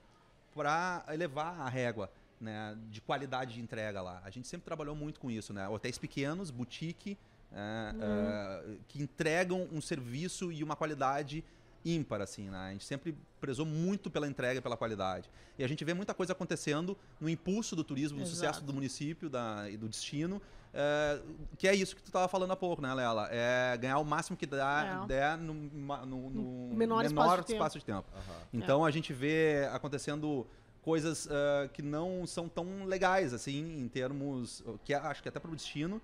para 0.54 1.04
elevar 1.10 1.60
a 1.60 1.68
régua. 1.68 2.10
Né, 2.40 2.78
de 2.88 3.00
qualidade 3.00 3.54
de 3.54 3.60
entrega 3.60 4.00
lá. 4.00 4.22
A 4.24 4.30
gente 4.30 4.46
sempre 4.46 4.64
trabalhou 4.64 4.94
muito 4.94 5.18
com 5.18 5.28
isso, 5.28 5.52
né? 5.52 5.68
Hotéis 5.68 5.98
pequenos, 5.98 6.52
boutique, 6.52 7.18
é, 7.52 7.94
é, 8.00 8.76
que 8.86 9.02
entregam 9.02 9.66
um 9.72 9.80
serviço 9.80 10.52
e 10.52 10.62
uma 10.62 10.76
qualidade 10.76 11.42
ímpar, 11.84 12.20
assim, 12.20 12.50
né? 12.50 12.58
A 12.58 12.72
gente 12.72 12.84
sempre 12.84 13.16
prezou 13.40 13.64
muito 13.64 14.10
pela 14.10 14.26
entrega 14.26 14.58
e 14.58 14.62
pela 14.62 14.76
qualidade. 14.76 15.30
E 15.58 15.64
a 15.64 15.68
gente 15.68 15.84
vê 15.84 15.94
muita 15.94 16.12
coisa 16.12 16.32
acontecendo 16.32 16.96
no 17.20 17.28
impulso 17.28 17.74
do 17.76 17.84
turismo, 17.84 18.18
no 18.18 18.24
Exato. 18.24 18.36
sucesso 18.36 18.64
do 18.64 18.72
município 18.74 19.28
da, 19.30 19.68
e 19.70 19.76
do 19.76 19.88
destino, 19.88 20.40
é, 20.74 21.20
que 21.56 21.66
é 21.66 21.74
isso 21.74 21.96
que 21.96 22.02
tu 22.02 22.06
estava 22.08 22.28
falando 22.28 22.50
há 22.52 22.56
pouco, 22.56 22.82
né, 22.82 22.92
Lela? 22.92 23.28
É 23.30 23.76
ganhar 23.78 23.98
o 23.98 24.04
máximo 24.04 24.36
que 24.36 24.44
dá, 24.46 25.02
É. 25.04 25.06
der 25.06 25.38
no, 25.38 25.54
ma- 25.54 26.04
no- 26.04 26.30
no 26.30 26.74
menor 26.76 27.04
espaço 27.04 27.36
de 27.38 27.46
tempo. 27.46 27.52
espaço 27.52 27.78
de 27.78 27.84
tempo. 27.84 28.04
Aham. 28.14 28.40
Então 28.52 28.84
a 28.84 28.90
gente 28.90 29.12
vê 29.12 29.68
acontecendo 29.72 30.46
coisas 30.82 31.28
ah, 31.30 31.68
que 31.72 31.80
não 31.82 32.26
são 32.26 32.48
tão 32.48 32.84
legais 32.86 33.32
assim 33.32 33.80
em 33.80 33.88
termos 33.88 34.62
que 34.84 34.92
é- 34.92 34.96
acho 34.96 35.22
que 35.22 35.28
até 35.28 35.38
para 35.40 35.50
o 35.50 35.56
destino 35.56 36.00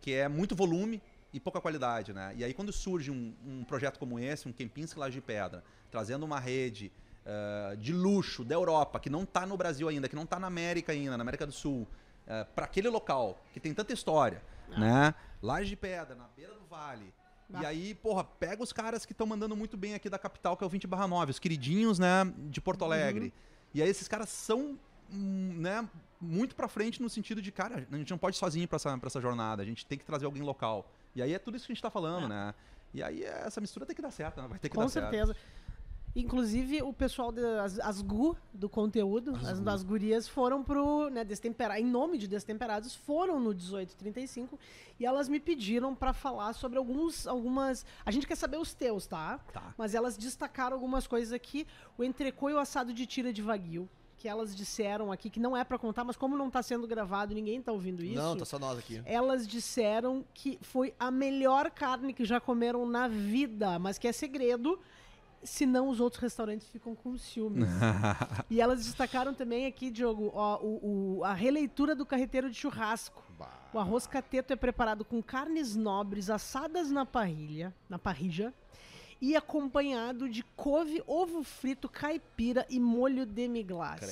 que 0.00 0.12
é 0.12 0.26
muito 0.28 0.54
volume 0.56 1.00
e 1.32 1.40
pouca 1.40 1.60
qualidade, 1.60 2.12
né? 2.12 2.32
E 2.36 2.44
aí 2.44 2.52
quando 2.52 2.72
surge 2.72 3.10
um, 3.10 3.34
um 3.46 3.64
projeto 3.64 3.98
como 3.98 4.18
esse, 4.18 4.48
um 4.48 4.52
Kempinski 4.52 4.98
Laje 4.98 5.14
de 5.14 5.20
Pedra, 5.22 5.64
trazendo 5.90 6.24
uma 6.24 6.38
rede 6.38 6.92
ah, 7.24 7.74
de 7.78 7.92
luxo 7.92 8.44
da 8.44 8.54
Europa 8.54 8.98
que 9.00 9.08
não 9.08 9.22
está 9.22 9.46
no 9.46 9.56
Brasil 9.56 9.88
ainda, 9.88 10.08
que 10.08 10.16
não 10.16 10.24
está 10.24 10.38
na 10.38 10.46
América 10.46 10.92
ainda, 10.92 11.16
na 11.16 11.22
América 11.22 11.46
do 11.46 11.52
Sul, 11.52 11.86
para 12.54 12.66
aquele 12.66 12.88
local 12.88 13.42
que 13.52 13.58
tem 13.60 13.74
tanta 13.74 13.92
história, 13.92 14.42
né? 14.68 15.14
Laje 15.42 15.70
de 15.70 15.76
Pedra, 15.76 16.14
na 16.14 16.28
beira 16.36 16.54
do 16.54 16.64
vale. 16.66 17.12
E 17.50 17.56
Ah. 17.64 17.68
aí, 17.68 17.94
porra, 17.94 18.24
pega 18.24 18.62
os 18.62 18.72
caras 18.72 19.04
que 19.04 19.12
estão 19.12 19.26
mandando 19.26 19.54
muito 19.56 19.76
bem 19.76 19.92
aqui 19.94 20.08
da 20.08 20.18
capital, 20.18 20.56
que 20.56 20.64
é 20.64 20.66
o 20.66 20.70
20 20.70 20.86
barra 20.86 21.06
9, 21.06 21.32
os 21.32 21.38
queridinhos, 21.38 21.98
né, 21.98 22.24
de 22.48 22.60
Porto 22.60 22.84
Alegre. 22.84 23.32
E 23.74 23.82
aí 23.82 23.88
esses 23.88 24.06
caras 24.08 24.28
são, 24.30 24.78
hum, 25.12 25.54
né, 25.58 25.86
muito 26.20 26.54
pra 26.56 26.68
frente 26.68 27.02
no 27.02 27.10
sentido 27.10 27.42
de, 27.42 27.50
cara, 27.52 27.86
a 27.90 27.96
gente 27.96 28.10
não 28.10 28.16
pode 28.18 28.36
ir 28.36 28.38
sozinho 28.38 28.66
pra 28.68 28.76
essa, 28.76 28.96
pra 28.96 29.08
essa 29.08 29.20
jornada, 29.20 29.62
a 29.62 29.66
gente 29.66 29.84
tem 29.84 29.98
que 29.98 30.04
trazer 30.04 30.24
alguém 30.24 30.42
local. 30.42 30.90
E 31.14 31.22
aí 31.22 31.32
é 31.34 31.38
tudo 31.38 31.56
isso 31.56 31.66
que 31.66 31.72
a 31.72 31.74
gente 31.74 31.82
tá 31.82 31.90
falando, 31.90 32.24
É. 32.24 32.28
né? 32.28 32.54
E 32.94 33.02
aí 33.02 33.22
essa 33.24 33.60
mistura 33.60 33.86
tem 33.86 33.94
que 33.96 34.02
dar 34.02 34.10
certo, 34.10 34.40
né? 34.40 34.48
Vai 34.48 34.58
ter 34.58 34.68
que 34.68 34.74
Com 34.76 34.82
dar 34.82 34.88
certo. 34.88 35.10
certeza. 35.10 35.36
Inclusive, 36.14 36.82
o 36.82 36.92
pessoal 36.92 37.32
das 37.32 37.80
as 37.80 38.02
GU 38.02 38.36
do 38.52 38.68
conteúdo, 38.68 39.32
as, 39.46 39.58
das 39.60 39.82
gurias, 39.82 40.28
foram 40.28 40.62
pro 40.62 41.08
né, 41.08 41.24
Destempera- 41.24 41.80
em 41.80 41.86
nome 41.86 42.18
de 42.18 42.28
Destemperados, 42.28 42.94
foram 42.94 43.40
no 43.40 43.48
1835 43.54 44.58
e 45.00 45.06
elas 45.06 45.26
me 45.26 45.40
pediram 45.40 45.94
pra 45.94 46.12
falar 46.12 46.52
sobre 46.52 46.76
alguns, 46.76 47.26
algumas. 47.26 47.86
A 48.04 48.10
gente 48.10 48.26
quer 48.26 48.36
saber 48.36 48.58
os 48.58 48.74
teus, 48.74 49.06
tá? 49.06 49.38
Tá. 49.54 49.72
Mas 49.78 49.94
elas 49.94 50.18
destacaram 50.18 50.76
algumas 50.76 51.06
coisas 51.06 51.32
aqui. 51.32 51.66
O 51.96 52.04
entrecô 52.04 52.50
e 52.50 52.52
o 52.52 52.58
assado 52.58 52.92
de 52.92 53.06
tira 53.06 53.32
de 53.32 53.40
vaguio. 53.40 53.88
Que 54.22 54.28
elas 54.28 54.54
disseram 54.54 55.10
aqui 55.10 55.28
que 55.28 55.40
não 55.40 55.56
é 55.56 55.64
pra 55.64 55.76
contar, 55.76 56.04
mas 56.04 56.14
como 56.14 56.36
não 56.36 56.48
tá 56.48 56.62
sendo 56.62 56.86
gravado, 56.86 57.34
ninguém 57.34 57.60
tá 57.60 57.72
ouvindo 57.72 58.04
isso. 58.04 58.14
Não, 58.22 58.36
tá 58.36 58.44
só 58.44 58.56
nós 58.56 58.78
aqui. 58.78 59.02
Elas 59.04 59.48
disseram 59.48 60.24
que 60.32 60.60
foi 60.62 60.94
a 60.96 61.10
melhor 61.10 61.68
carne 61.72 62.12
que 62.14 62.24
já 62.24 62.38
comeram 62.38 62.86
na 62.86 63.08
vida, 63.08 63.80
mas 63.80 63.98
que 63.98 64.06
é 64.06 64.12
segredo, 64.12 64.78
senão 65.42 65.88
os 65.88 65.98
outros 65.98 66.22
restaurantes 66.22 66.68
ficam 66.68 66.94
com 66.94 67.18
ciúmes. 67.18 67.68
e 68.48 68.60
elas 68.60 68.84
destacaram 68.84 69.34
também 69.34 69.66
aqui, 69.66 69.90
Diogo, 69.90 70.30
ó, 70.32 70.56
o, 70.62 71.16
o- 71.18 71.24
a 71.24 71.32
releitura 71.34 71.92
do 71.96 72.06
carreteiro 72.06 72.48
de 72.48 72.54
churrasco. 72.56 73.20
Bah. 73.36 73.50
O 73.74 73.78
arroz 73.80 74.06
cateto 74.06 74.52
é 74.52 74.56
preparado 74.56 75.04
com 75.04 75.20
carnes 75.20 75.74
nobres 75.74 76.30
assadas 76.30 76.92
na 76.92 77.04
parrilha, 77.04 77.74
na 77.88 77.98
parrija, 77.98 78.54
e 79.22 79.36
acompanhado 79.36 80.28
de 80.28 80.42
couve, 80.56 81.00
ovo 81.06 81.44
frito, 81.44 81.88
caipira 81.88 82.66
e 82.68 82.80
molho 82.80 83.24
demi-glace. 83.24 84.04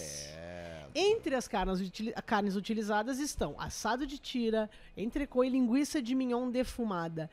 Entre 0.95 1.35
as 1.35 1.49
carnes, 1.49 1.81
utili- 1.81 2.13
carnes 2.25 2.55
utilizadas 2.55 3.19
estão 3.19 3.55
assado 3.59 4.07
de 4.07 4.19
tira, 4.19 4.71
entrecô 4.97 5.43
e 5.43 5.49
linguiça 5.49 6.01
de 6.01 6.15
mignon 6.15 6.49
defumada. 6.51 7.29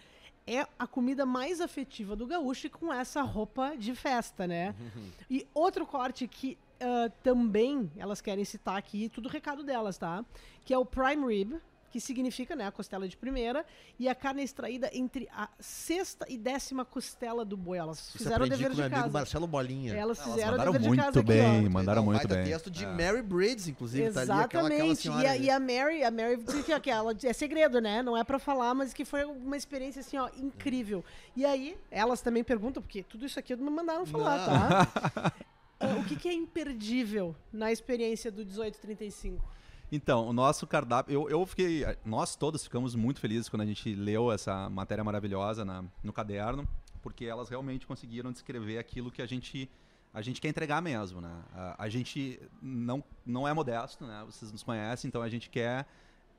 é 0.49 0.65
a 0.79 0.87
comida 0.87 1.25
mais 1.25 1.59
afetiva 1.61 2.15
do 2.15 2.25
gaúcho 2.25 2.67
e 2.67 2.69
com 2.69 2.91
essa 2.93 3.21
roupa 3.21 3.75
de 3.77 3.93
festa, 3.93 4.47
né? 4.47 4.73
E 5.29 5.45
outro 5.53 5.85
corte 5.85 6.25
que 6.27 6.57
ah, 6.79 7.11
também 7.21 7.91
elas 7.97 8.21
querem 8.21 8.45
citar 8.45 8.77
aqui, 8.77 9.09
tudo 9.09 9.27
recado 9.29 9.61
delas, 9.63 9.97
tá? 9.97 10.23
Que 10.63 10.73
é 10.73 10.77
o 10.77 10.85
prime 10.85 11.27
rib, 11.27 11.59
que 11.91 11.99
significa, 12.01 12.55
né, 12.55 12.67
a 12.67 12.71
costela 12.71 13.07
de 13.07 13.15
primeira, 13.15 13.65
e 13.97 14.07
a 14.09 14.15
carne 14.15 14.41
é 14.41 14.43
extraída 14.43 14.89
entre 14.93 15.27
a 15.31 15.49
sexta 15.59 16.25
e 16.29 16.37
décima 16.37 16.83
costela 16.85 17.45
do 17.45 17.55
boi. 17.55 17.77
Elas 17.77 17.99
Isso 17.99 18.17
fizeram 18.17 18.45
o 18.45 18.49
dever 18.49 18.67
com 18.67 18.73
de 18.73 18.77
meu 18.77 18.85
amigo 18.85 19.01
casa. 19.01 19.13
Marcelo 19.13 19.47
Bolinha. 19.47 19.93
Elas 19.95 20.17
Elas 20.19 20.29
fizeram 20.29 20.49
o 20.49 20.51
mandaram 20.51 20.71
dever 20.73 20.81
de 20.81 20.87
muito 20.89 21.03
casa 21.05 21.19
aqui, 21.19 21.27
bem, 21.27 21.67
ó. 21.67 21.69
mandaram 21.69 22.01
um 22.01 22.05
muito 22.05 22.27
bem. 22.27 22.43
texto 22.43 22.69
de 22.69 22.85
É. 22.85 22.87
Mary 22.87 23.21
Briggs, 23.21 23.69
inclusive. 23.69 24.11
Tá 24.11 24.21
ali 24.21 24.31
aquela, 24.31 24.67
aquela 24.67 24.73
Exatamente. 24.85 25.07
e, 25.25 25.27
a, 25.27 25.37
e 25.37 25.49
a 25.49 25.59
Mary, 25.59 26.03
a 26.03 26.11
Mary 26.11 26.37
disse 26.37 26.63
que, 26.63 26.79
que 26.79 26.89
ela 26.89 27.15
é 27.23 27.33
segredo, 27.33 27.79
né? 27.81 28.01
Não 28.01 28.17
é 28.17 28.23
pra 28.23 28.39
falar, 28.39 28.73
mas 28.73 28.93
que 28.93 29.05
foi 29.05 29.23
uma 29.25 29.55
experiência 29.57 29.99
assim, 30.01 30.17
ó, 30.17 30.29
incrível. 30.37 31.03
E 31.35 31.45
aí, 31.45 31.77
elas 31.89 32.21
também 32.21 32.43
perguntam, 32.43 32.81
porque 32.81 33.03
tudo 33.03 33.25
isso 33.25 33.39
aqui 33.39 33.55
me 33.55 33.69
mandaram 33.69 34.05
falar, 34.05 34.45
tá? 34.45 35.33
Ah, 35.79 35.95
o 35.99 36.03
que, 36.05 36.15
que 36.15 36.27
é 36.27 36.33
imperdível 36.33 37.35
na 37.51 37.71
experiência 37.71 38.31
do 38.31 38.45
1835? 38.45 39.56
Então, 39.91 40.27
o 40.27 40.33
nosso 40.33 40.67
cardápio, 40.67 41.13
eu, 41.13 41.29
eu 41.29 41.45
fiquei, 41.45 41.85
nós 42.03 42.35
todos 42.35 42.63
ficamos 42.63 42.93
muito 42.93 43.19
felizes 43.21 43.47
quando 43.47 43.61
a 43.61 43.65
gente 43.65 43.93
leu 43.95 44.31
essa 44.31 44.69
matéria 44.69 45.03
maravilhosa 45.03 45.63
na- 45.63 45.83
no 46.03 46.11
caderno, 46.11 46.67
porque 47.01 47.25
elas 47.25 47.47
realmente 47.49 47.87
conseguiram 47.87 48.31
descrever 48.31 48.77
aquilo 48.79 49.11
que 49.11 49.21
a 49.21 49.25
gente 49.25 49.69
a 50.13 50.21
gente 50.21 50.41
quer 50.41 50.47
entregar 50.47 50.81
mesmo, 50.81 51.21
né? 51.21 51.31
A, 51.53 51.83
a 51.83 51.89
gente 51.89 52.39
não, 52.61 53.03
não 53.25 53.47
é 53.47 53.53
modesto, 53.53 54.05
né? 54.05 54.23
Vocês 54.25 54.51
nos 54.51 54.63
conhecem, 54.63 55.07
então 55.07 55.21
a 55.21 55.29
gente 55.29 55.49
quer 55.49 55.85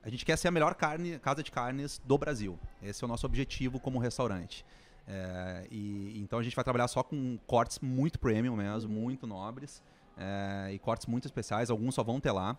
a 0.03 0.09
gente 0.09 0.25
quer 0.25 0.37
ser 0.37 0.47
a 0.47 0.51
melhor 0.51 0.75
carne, 0.75 1.17
casa 1.19 1.41
de 1.43 1.51
carnes 1.51 2.01
do 2.05 2.17
Brasil. 2.17 2.57
Esse 2.81 3.03
é 3.03 3.05
o 3.05 3.07
nosso 3.07 3.25
objetivo 3.25 3.79
como 3.79 3.97
restaurante. 3.99 4.65
É, 5.07 5.67
e 5.71 6.19
então 6.19 6.39
a 6.39 6.43
gente 6.43 6.55
vai 6.55 6.63
trabalhar 6.63 6.87
só 6.87 7.01
com 7.03 7.37
cortes 7.47 7.79
muito 7.79 8.19
premium 8.19 8.55
mesmo, 8.55 8.91
muito 8.91 9.25
nobres 9.25 9.81
é, 10.17 10.71
e 10.73 10.79
cortes 10.79 11.07
muito 11.07 11.25
especiais. 11.25 11.69
Alguns 11.69 11.95
só 11.95 12.03
vão 12.03 12.19
ter 12.19 12.31
lá. 12.31 12.57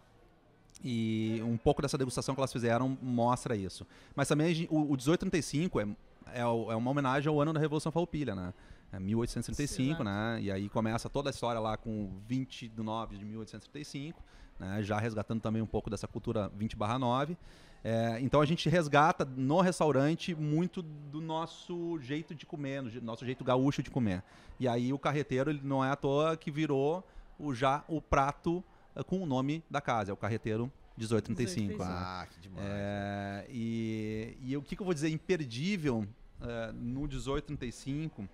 E 0.83 1.43
um 1.45 1.57
pouco 1.57 1.83
dessa 1.83 1.99
degustação 1.99 2.35
que 2.35 2.41
elas 2.41 2.53
fizeram 2.53 2.97
mostra 3.03 3.55
isso. 3.55 3.87
Mas 4.15 4.29
também 4.29 4.67
o, 4.71 4.77
o 4.77 4.97
1835 4.97 5.81
é, 5.81 5.89
é, 6.33 6.41
é 6.41 6.45
uma 6.45 6.91
homenagem 6.91 7.29
ao 7.29 7.41
ano 7.41 7.53
da 7.53 7.61
Revolução 7.61 7.93
Farroupilha, 7.93 8.35
né? 8.35 8.55
É 8.93 8.99
1835, 8.99 9.89
Exato. 9.89 10.05
né? 10.05 10.39
E 10.43 10.51
aí 10.51 10.69
começa 10.69 11.09
toda 11.09 11.31
a 11.31 11.33
história 11.33 11.61
lá 11.61 11.77
com 11.77 12.11
20 12.27 12.69
de 12.69 12.83
9 12.83 13.17
de 13.19 13.25
1835, 13.25 14.23
né? 14.59 14.83
Já 14.83 14.99
resgatando 14.99 15.41
também 15.41 15.63
um 15.63 15.67
pouco 15.67 15.89
dessa 15.89 16.09
cultura 16.09 16.51
20 16.57 16.77
9. 16.77 17.37
É, 17.83 18.19
então 18.21 18.43
a 18.43 18.47
gente 18.47 18.69
resgata 18.69 19.25
no 19.25 19.61
restaurante 19.61 20.35
muito 20.35 20.83
do 20.83 21.21
nosso 21.21 21.99
jeito 22.01 22.35
de 22.35 22.45
comer, 22.45 22.83
do 22.83 23.01
nosso 23.01 23.25
jeito 23.25 23.43
gaúcho 23.43 23.83
de 23.83 23.91
comer. 23.91 24.23
E 24.59 24.69
aí 24.69 24.93
o 24.93 24.99
carreteiro 24.99 25.51
ele 25.51 25.61
não 25.63 25.85
é 25.85 25.91
à 25.91 25.97
toa 25.97 26.37
que 26.37 26.51
virou 26.51 27.03
o 27.39 27.55
já 27.55 27.83
o 27.89 28.01
prato 28.01 28.63
com 29.05 29.23
o 29.23 29.27
nome 29.27 29.63
da 29.71 29.81
casa, 29.81 30.11
é 30.11 30.15
o 30.15 30.17
carreteiro 30.17 30.71
1835. 30.97 31.79
1835. 31.79 31.85
né? 31.85 31.91
Ah, 31.99 32.27
que 32.31 32.41
demais. 32.41 32.67
É, 32.69 33.47
e, 33.49 34.37
e 34.43 34.57
o 34.57 34.63
que, 34.63 34.77
que 34.77 34.83
eu 34.83 34.85
vou 34.85 34.93
dizer 34.95 35.09
imperdível 35.11 36.05
eh, 36.43 36.73
no 36.73 37.01
1835 37.01 38.29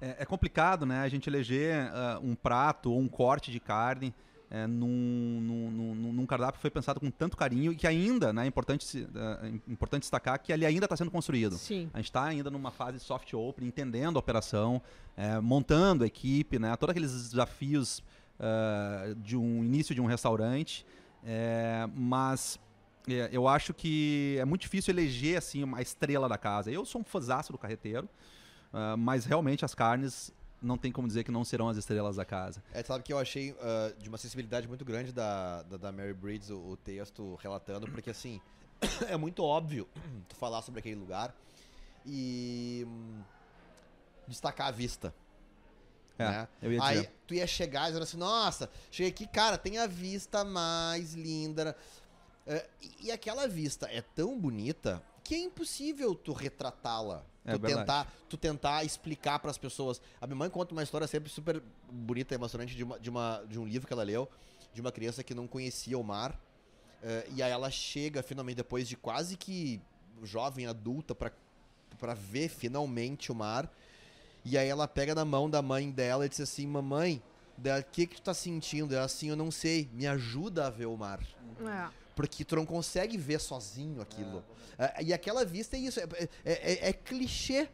é, 0.00 0.16
é 0.20 0.24
complicado, 0.26 0.84
né? 0.84 1.00
A 1.00 1.08
gente 1.08 1.28
eleger 1.28 1.74
ah, 1.92 2.18
um 2.22 2.34
prato 2.34 2.92
ou 2.92 2.98
um 3.00 3.08
corte 3.08 3.50
de 3.50 3.58
carne 3.60 4.12
eh, 4.50 4.66
num, 4.66 4.86
num, 5.40 5.70
num- 5.94 6.12
num 6.12 6.26
cardápio 6.26 6.54
que 6.58 6.62
foi 6.62 6.70
pensado 6.70 7.00
com 7.00 7.10
tanto 7.10 7.36
carinho 7.36 7.72
e 7.72 7.76
que 7.76 7.86
ainda, 7.86 8.32
né? 8.32 8.44
É 8.44 8.46
importante, 8.46 8.84
se- 8.84 9.08
ah, 9.14 9.40
é 9.44 9.48
importante 9.72 10.02
destacar 10.02 10.38
que 10.40 10.52
ele 10.52 10.66
ainda 10.66 10.84
está 10.86 10.96
sendo 10.96 11.10
construído. 11.10 11.56
Sim. 11.56 11.88
A 11.94 11.98
gente 11.98 12.06
está 12.06 12.24
ainda 12.24 12.50
numa 12.50 12.70
fase 12.70 12.98
soft 13.00 13.32
open, 13.34 13.66
entendendo 13.66 14.16
a 14.16 14.20
operação, 14.20 14.82
eh, 15.16 15.40
montando 15.40 16.04
a 16.04 16.06
equipe, 16.06 16.58
né? 16.58 16.74
Todos 16.76 16.90
aqueles 16.90 17.12
desafios 17.30 18.02
ah, 18.38 19.14
de 19.16 19.36
um 19.36 19.64
início 19.64 19.94
de 19.94 20.00
um 20.00 20.06
restaurante. 20.06 20.84
eh, 21.24 21.88
mas 21.94 22.58
eh, 23.08 23.28
eu 23.32 23.48
acho 23.48 23.74
que 23.74 24.36
é 24.38 24.44
muito 24.44 24.62
difícil 24.62 24.92
eleger 24.92 25.38
assim 25.38 25.64
uma 25.64 25.80
estrela 25.80 26.28
da 26.28 26.38
casa. 26.38 26.70
Eu 26.70 26.84
sou 26.84 27.00
um 27.00 27.04
fãzaço 27.04 27.52
do 27.52 27.58
carreteiro, 27.58 28.08
ah, 28.72 28.96
mas 28.96 29.24
realmente 29.24 29.64
as 29.64 29.74
carnes 29.74 30.32
não 30.62 30.78
tem 30.78 30.90
como 30.90 31.06
dizer 31.06 31.24
que 31.24 31.30
não 31.30 31.44
serão 31.44 31.68
as 31.68 31.76
estrelas 31.76 32.16
da 32.16 32.24
casa. 32.24 32.62
É, 32.72 32.82
sabe 32.82 33.04
que 33.04 33.12
eu 33.12 33.18
achei 33.18 33.56
ah, 33.60 33.92
de 33.98 34.08
uma 34.08 34.18
sensibilidade 34.18 34.68
muito 34.68 34.84
grande 34.84 35.12
da, 35.12 35.62
da, 35.62 35.76
da 35.76 35.92
Mary 35.92 36.14
Breeds 36.14 36.50
o, 36.50 36.58
o 36.58 36.76
texto 36.76 37.36
relatando, 37.42 37.86
porque 37.90 38.10
assim, 38.10 38.40
é 39.08 39.16
muito 39.16 39.42
óbvio 39.42 39.88
tu 40.28 40.36
falar 40.36 40.62
sobre 40.62 40.80
aquele 40.80 40.96
lugar 40.96 41.34
e 42.04 42.84
hum, 42.86 43.20
destacar 44.28 44.68
a 44.68 44.70
vista. 44.70 45.14
É, 46.18 46.24
né? 46.24 46.48
eu 46.62 46.72
ia 46.72 46.82
Aí 46.82 46.96
dizer. 46.96 47.12
tu 47.26 47.34
ia 47.34 47.46
chegar 47.46 47.86
dizendo 47.86 48.02
assim, 48.02 48.16
nossa, 48.16 48.70
cheguei 48.90 49.10
aqui, 49.10 49.26
cara, 49.26 49.58
tem 49.58 49.78
a 49.78 49.86
vista 49.86 50.44
mais 50.44 51.14
linda. 51.14 51.76
É, 52.46 52.66
e, 52.80 53.06
e 53.06 53.12
aquela 53.12 53.46
vista 53.46 53.86
é 53.90 54.00
tão 54.00 54.38
bonita 54.38 55.02
que 55.22 55.34
é 55.34 55.38
impossível 55.38 56.14
tu 56.14 56.32
retratá-la. 56.32 57.24
É 57.44 57.52
tu, 57.52 57.60
verdade. 57.60 57.80
tentar, 57.80 58.12
tu 58.28 58.36
tentar 58.36 58.84
explicar 58.84 59.38
para 59.38 59.50
as 59.50 59.58
pessoas. 59.58 60.00
A 60.20 60.26
minha 60.26 60.36
mãe 60.36 60.50
conta 60.50 60.72
uma 60.72 60.82
história 60.82 61.06
sempre 61.06 61.30
super 61.30 61.62
bonita 61.90 62.34
e 62.34 62.36
emocionante 62.36 62.74
de, 62.74 62.82
uma, 62.82 62.98
de, 62.98 63.10
uma, 63.10 63.44
de 63.48 63.58
um 63.58 63.64
livro 63.64 63.86
que 63.86 63.92
ela 63.92 64.02
leu, 64.02 64.28
de 64.72 64.80
uma 64.80 64.90
criança 64.90 65.22
que 65.22 65.34
não 65.34 65.46
conhecia 65.46 65.98
o 65.98 66.02
mar. 66.02 66.40
é, 67.02 67.26
e 67.34 67.42
aí 67.42 67.50
ela 67.50 67.70
chega 67.70 68.22
finalmente, 68.22 68.56
depois 68.56 68.88
de 68.88 68.96
quase 68.96 69.36
que 69.36 69.80
jovem 70.22 70.66
adulta, 70.66 71.14
para 71.14 72.14
ver 72.14 72.48
finalmente 72.48 73.30
o 73.30 73.34
mar. 73.34 73.70
E 74.48 74.56
aí 74.56 74.68
ela 74.68 74.86
pega 74.86 75.14
na 75.14 75.24
mão 75.24 75.50
da 75.50 75.60
mãe 75.60 75.90
dela 75.90 76.24
e 76.24 76.28
diz 76.28 76.40
assim: 76.40 76.66
Mamãe, 76.66 77.20
o 77.58 77.84
que, 77.90 78.06
que 78.06 78.16
tu 78.16 78.22
tá 78.22 78.32
sentindo? 78.34 78.94
Ela 78.94 79.04
assim, 79.06 79.28
eu 79.28 79.36
não 79.36 79.50
sei, 79.50 79.88
me 79.92 80.06
ajuda 80.06 80.66
a 80.66 80.70
ver 80.70 80.86
o 80.86 80.96
mar. 80.96 81.20
É. 81.60 81.88
Porque 82.14 82.44
tu 82.44 82.54
não 82.56 82.64
consegue 82.64 83.18
ver 83.18 83.40
sozinho 83.40 84.00
aquilo. 84.00 84.44
É, 84.78 85.02
e 85.02 85.12
aquela 85.12 85.44
vista 85.44 85.76
é 85.76 85.80
isso, 85.80 85.98
é, 86.00 86.04
é- 86.14 86.28
é- 86.44 86.88
é 86.90 86.92
clichê 86.92 87.68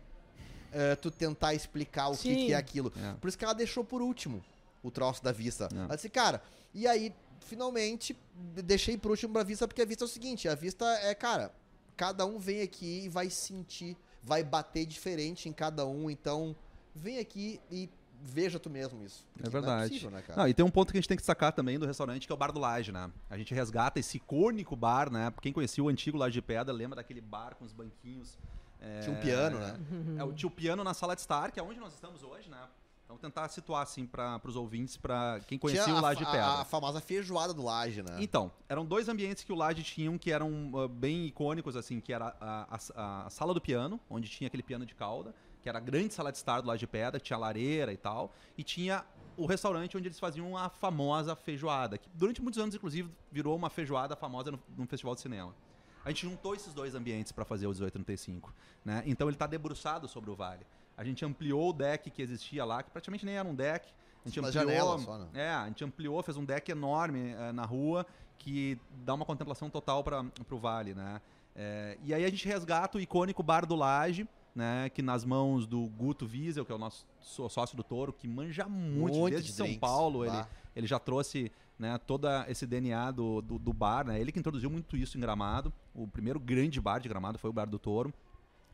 é, 0.73 0.97
tu 0.97 1.11
tentar 1.11 1.53
explicar 1.55 2.09
o 2.09 2.17
que, 2.17 2.35
que 2.47 2.53
é 2.53 2.57
aquilo. 2.57 2.93
É. 2.97 3.13
Por 3.21 3.29
isso 3.29 3.37
que 3.37 3.45
ela 3.45 3.53
deixou 3.55 3.85
por 3.85 4.01
último 4.01 4.43
o 4.83 4.91
troço 4.91 5.23
da 5.23 5.31
vista. 5.31 5.69
É. 5.73 5.77
Ela 5.77 5.95
disse, 5.97 6.09
cara, 6.09 6.43
e 6.73 6.87
aí, 6.87 7.15
finalmente, 7.41 8.17
de- 8.55 8.63
deixei 8.63 8.97
por 8.97 9.11
último 9.11 9.33
pra 9.35 9.43
vista, 9.43 9.69
porque 9.69 9.83
a 9.83 9.85
vista 9.85 10.05
é 10.05 10.07
o 10.07 10.09
seguinte, 10.09 10.49
a 10.49 10.55
vista 10.55 10.85
é, 11.03 11.15
cara, 11.15 11.53
cada 11.97 12.25
um 12.25 12.39
vem 12.39 12.63
aqui 12.63 13.03
e 13.05 13.09
vai 13.09 13.29
sentir, 13.31 13.97
vai 14.23 14.45
bater 14.45 14.87
diferente 14.87 15.49
em 15.49 15.53
cada 15.53 15.87
um, 15.87 16.11
então 16.11 16.55
vem 16.95 17.19
aqui 17.19 17.61
e 17.71 17.89
veja 18.23 18.59
tu 18.59 18.71
mesmo 18.71 19.03
isso. 19.03 19.27
Não 19.37 19.47
é 19.47 19.51
verdade. 19.51 19.89
possível, 19.89 20.11
né, 20.11 20.23
cara? 20.23 20.41
Não, 20.41 20.49
e 20.49 20.55
tem 20.55 20.65
um 20.65 20.71
ponto 20.71 20.93
que 20.93 20.99
a 20.99 21.01
gente 21.01 21.09
tem 21.09 21.17
que 21.17 21.23
destacar 21.23 21.53
também 21.53 21.79
do 21.79 21.87
restaurante, 21.87 22.27
que 22.27 22.33
é 22.33 22.35
o 22.35 22.39
Bar 22.39 22.53
do 22.53 22.61
Laje, 22.61 22.93
né? 22.93 23.11
A 23.29 23.37
gente 23.37 23.53
resgata 23.53 23.99
esse 23.99 24.17
icônico 24.19 24.77
bar, 24.77 25.11
né? 25.11 25.33
Quem 25.41 25.53
conhecia 25.53 25.83
o 25.83 25.89
antigo 25.89 26.17
Laje 26.17 26.35
de 26.35 26.43
Pedra, 26.43 26.73
lembra 26.73 26.97
daquele 26.97 27.21
bar 27.21 27.57
com 27.57 27.65
os 27.65 27.73
banquinhos. 27.73 28.39
é, 28.81 29.01
Tinha 29.01 29.17
um 29.17 29.21
piano, 29.21 29.59
né? 29.59 29.77
É, 30.19 30.25
o 30.25 30.33
tio 30.33 30.51
piano 30.51 30.85
na 30.85 30.95
sala 30.95 31.15
de 31.15 31.21
estar, 31.21 31.51
que 31.51 31.59
é 31.59 31.63
onde 31.63 31.81
nós 31.81 31.93
estamos 31.95 32.23
hoje, 32.23 32.49
né? 32.49 32.59
Então 33.13 33.19
tentar 33.31 33.49
situar 33.49 33.83
assim 33.83 34.07
para 34.07 34.41
os 34.45 34.57
ouvintes, 34.57 34.97
para 34.97 35.39
quem 35.47 35.59
conhecia 35.59 35.85
Tinha 35.85 35.97
o 35.97 36.01
Laje 36.01 36.21
de 36.21 36.25
Pedra. 36.27 36.47
a, 36.47 36.61
a 36.63 36.65
famosa 36.65 37.01
feijoada 37.01 37.53
do 37.53 37.63
Laje, 37.63 38.03
né? 38.03 38.17
Então, 38.21 38.51
eram 38.69 38.87
dois 38.87 39.07
ambientes 39.09 39.45
que 39.45 39.53
o 39.53 39.55
Laje 39.55 39.83
tinham 39.83 40.17
que 40.17 40.33
eram 40.33 40.71
ah, 40.75 40.89
bem 40.89 41.27
icônicos, 41.27 41.77
assim, 41.77 42.01
que 42.01 42.13
era 42.13 42.35
a, 42.41 42.79
a- 42.97 43.27
a 43.27 43.31
sala 43.31 43.53
do 43.53 43.61
piano, 43.61 44.01
onde 44.09 44.29
tinha 44.31 44.49
aquele 44.49 44.63
piano 44.63 44.87
de 44.87 44.95
cauda, 44.95 45.35
que 45.61 45.69
era 45.69 45.77
a 45.79 45.81
grande 45.81 46.15
sala 46.15 46.33
de 46.33 46.39
estar 46.39 46.61
do 46.63 46.69
Laje 46.69 46.81
de 46.81 46.87
Pedra, 46.87 47.21
tinha 47.21 47.39
lareira 47.39 47.93
e 47.93 47.97
tal, 47.99 48.33
e 48.57 48.63
tinha 48.65 49.05
o 49.37 49.45
restaurante 49.47 49.97
onde 49.97 50.09
eles 50.09 50.19
faziam 50.19 50.57
a 50.57 50.69
famosa 50.71 51.37
feijoada, 51.37 51.99
que 51.99 52.09
durante 52.15 52.41
muitos 52.41 52.59
anos, 52.61 52.75
inclusive, 52.75 53.11
virou 53.31 53.55
uma 53.55 53.69
feijoada 53.69 54.17
famosa 54.17 54.51
no, 54.53 54.61
num 54.77 54.87
festival 54.87 55.15
de 55.15 55.21
cinema. 55.21 55.55
A 56.05 56.09
gente 56.09 56.23
juntou 56.23 56.55
esses 56.55 56.73
dois 56.75 56.95
ambientes 56.95 57.31
para 57.31 57.45
fazer 57.45 57.67
o 57.67 57.71
1835, 57.71 58.53
né? 58.85 59.03
Então 59.07 59.29
ele 59.29 59.37
está 59.37 59.47
debruçado 59.47 60.09
sobre 60.09 60.31
o 60.31 60.35
vale. 60.35 60.67
A 61.03 61.05
gente 61.05 61.25
ampliou 61.25 61.71
o 61.71 61.73
deck 61.73 62.09
que 62.13 62.23
existia 62.23 62.65
lá, 62.65 62.81
que 62.81 62.91
praticamente 62.91 63.27
nem 63.27 63.37
era 63.37 63.47
um 63.49 63.55
deck. 63.57 63.89
A 64.25 64.29
gente 64.29 64.39
Uma 64.39 64.49
ampliou, 64.51 64.69
janela 64.69 64.99
só, 65.01 65.19
né? 65.19 65.27
é, 65.35 65.51
a 65.51 65.67
gente 65.67 65.83
ampliou, 65.85 66.23
fez 66.23 66.37
um 66.37 66.45
deck 66.45 66.71
enorme 66.71 67.33
eh, 67.33 67.51
na 67.51 67.65
rua 67.65 68.07
que 68.39 68.79
dá 69.05 69.15
uma 69.15 69.25
contemplação 69.25 69.69
total 69.69 70.05
para 70.05 70.25
o 70.49 70.57
vale, 70.59 70.95
né? 70.95 71.21
É, 71.57 71.99
e 72.05 72.15
aí 72.15 72.25
a 72.25 72.31
gente 72.31 72.47
resgata 72.47 72.99
o 72.99 73.01
icônico 73.01 73.43
Bar 73.43 73.67
do 73.67 73.75
Laje, 73.75 74.29
né? 74.55 74.89
Que 74.91 75.03
nas 75.03 75.25
mãos 75.25 75.67
do 75.67 75.89
Guto 75.89 76.25
Wiesel, 76.25 76.65
que 76.65 76.71
é 76.71 76.75
o 76.75 76.79
nosso 76.79 77.05
só- 77.21 77.49
sócio 77.49 77.77
do 77.77 77.83
Toro, 77.83 78.13
que 78.13 78.29
manja 78.29 78.69
muito, 78.69 79.19
Muito 79.19 79.31
desde 79.31 79.49
de 79.51 79.55
São 79.57 79.67
drinks, 79.67 79.81
Paulo, 79.81 80.25
ele, 80.25 80.45
ele 80.77 80.87
já 80.87 81.01
trouxe 81.01 81.51
né, 81.77 81.99
todo 81.99 82.29
esse 82.47 82.65
DNA 82.65 83.11
do, 83.11 83.43
do, 83.43 83.59
do 83.59 83.73
bar, 83.73 84.07
né? 84.07 84.21
Ele 84.21 84.31
que 84.31 84.39
introduziu 84.39 84.71
muito 84.71 84.97
isso 84.97 85.19
em 85.19 85.21
Gramado. 85.21 85.73
O 85.93 86.07
primeiro 86.07 86.39
grande 86.39 86.81
bar 86.81 87.01
de 87.01 87.09
Gramado 87.09 87.39
foi 87.41 87.51
o 87.51 87.53
Bar 87.53 87.67
do 87.69 87.77
Toro. 87.79 88.15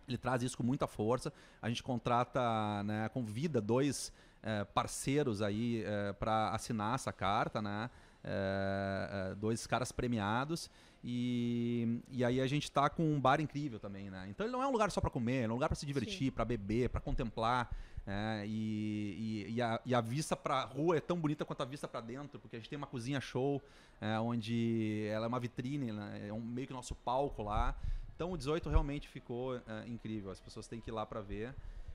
Ele 0.09 0.19
traz 0.19 0.43
isso 0.43 0.57
com 0.57 0.63
muita 0.63 0.87
força. 0.87 1.33
A 1.61 1.69
gente 1.69 1.83
contrata, 1.83 2.83
né, 2.83 3.09
convida 3.11 3.61
dois 3.61 4.13
eh, 4.43 4.65
parceiros 4.65 5.43
aí 5.43 5.85
para 6.19 6.51
assinar 6.51 6.95
essa 6.95 7.13
carta, 7.13 7.61
né? 7.61 7.91
Eh, 8.25 9.09
eh, 9.11 9.35
dois 9.37 9.67
caras 9.67 9.93
premiados. 9.93 10.71
E, 11.03 12.03
e 12.11 12.25
aí 12.25 12.41
a 12.41 12.47
gente 12.47 12.71
tá 12.71 12.91
com 12.91 13.03
um 13.03 13.21
bar 13.21 13.41
incrível 13.41 13.79
também, 13.79 14.11
né? 14.11 14.27
Então 14.29 14.45
ele 14.45 14.53
não 14.53 14.63
é 14.63 14.67
um 14.67 14.73
lugar 14.73 14.91
só 14.91 15.01
para 15.01 15.11
comer, 15.11 15.45
é 15.45 15.49
um 15.49 15.53
lugar 15.53 15.69
para 15.69 15.77
se 15.77 15.87
divertir, 15.87 16.33
para 16.33 16.45
beber, 16.45 16.89
para 16.91 17.01
contemplar. 17.01 17.71
É, 18.07 18.45
e, 18.47 19.47
e, 19.49 19.55
e, 19.55 19.63
a, 19.63 19.81
e, 19.85 19.95
a, 19.95 20.01
vista 20.01 20.35
para 20.35 20.65
rua 20.65 20.97
é 20.97 21.01
tão 21.01 21.19
bonita 21.19 21.45
quanto 21.45 21.63
a 21.63 21.67
vista 21.67 21.87
para 21.87 22.01
dentro, 22.01 22.39
porque 22.41 22.57
a 22.57 22.59
gente 22.59 22.69
tem 22.69 22.77
uma 22.77 22.87
cozinha 22.87 23.21
show, 23.21 23.63
é, 24.01 24.19
onde 24.19 25.07
ela 25.11 25.27
é 25.27 25.29
uma 25.29 25.39
vitrine, 25.39 25.93
né? 25.93 26.29
é 26.29 26.33
um, 26.33 26.41
meio 26.41 26.67
que 26.67 26.73
nosso 26.73 26.95
palco 26.95 27.43
lá. 27.43 27.77
Então 28.19 28.33
o 28.33 28.37
18 28.37 28.69
realmente 28.69 29.09
ficou 29.09 29.55
é, 29.59 29.87
incrível, 29.87 30.33
as 30.33 30.41
pessoas 30.41 30.67
têm 30.67 30.81
que 30.81 30.91
ir 30.91 30.93
lá 30.93 31.07
para 31.07 31.21
ver. 31.21 31.55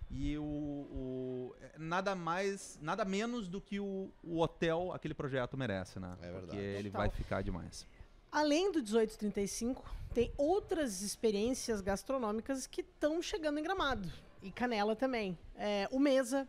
E 0.09 0.37
o, 0.37 0.41
o, 0.41 1.55
é, 1.59 1.77
nada 1.77 2.15
mais, 2.15 2.79
nada 2.81 3.03
menos 3.03 3.49
do 3.49 3.59
que 3.59 3.77
o, 3.77 4.09
o 4.23 4.39
hotel 4.39 4.93
aquele 4.93 5.13
projeto 5.13 5.57
merece, 5.57 5.99
né? 5.99 6.15
É 6.21 6.31
verdade. 6.31 6.45
Porque 6.45 6.57
ele 6.57 6.89
vai 6.89 7.09
ficar 7.09 7.41
demais. 7.41 7.85
Além 8.31 8.71
do 8.71 8.79
1835, 8.79 9.83
tem 10.13 10.31
outras 10.37 11.01
experiências 11.01 11.81
gastronômicas 11.81 12.65
que 12.67 12.79
estão 12.79 13.21
chegando 13.21 13.59
em 13.59 13.63
Gramado. 13.63 14.09
E 14.41 14.49
Canela 14.49 14.95
também. 14.95 15.37
É, 15.57 15.89
o 15.91 15.99
Mesa, 15.99 16.47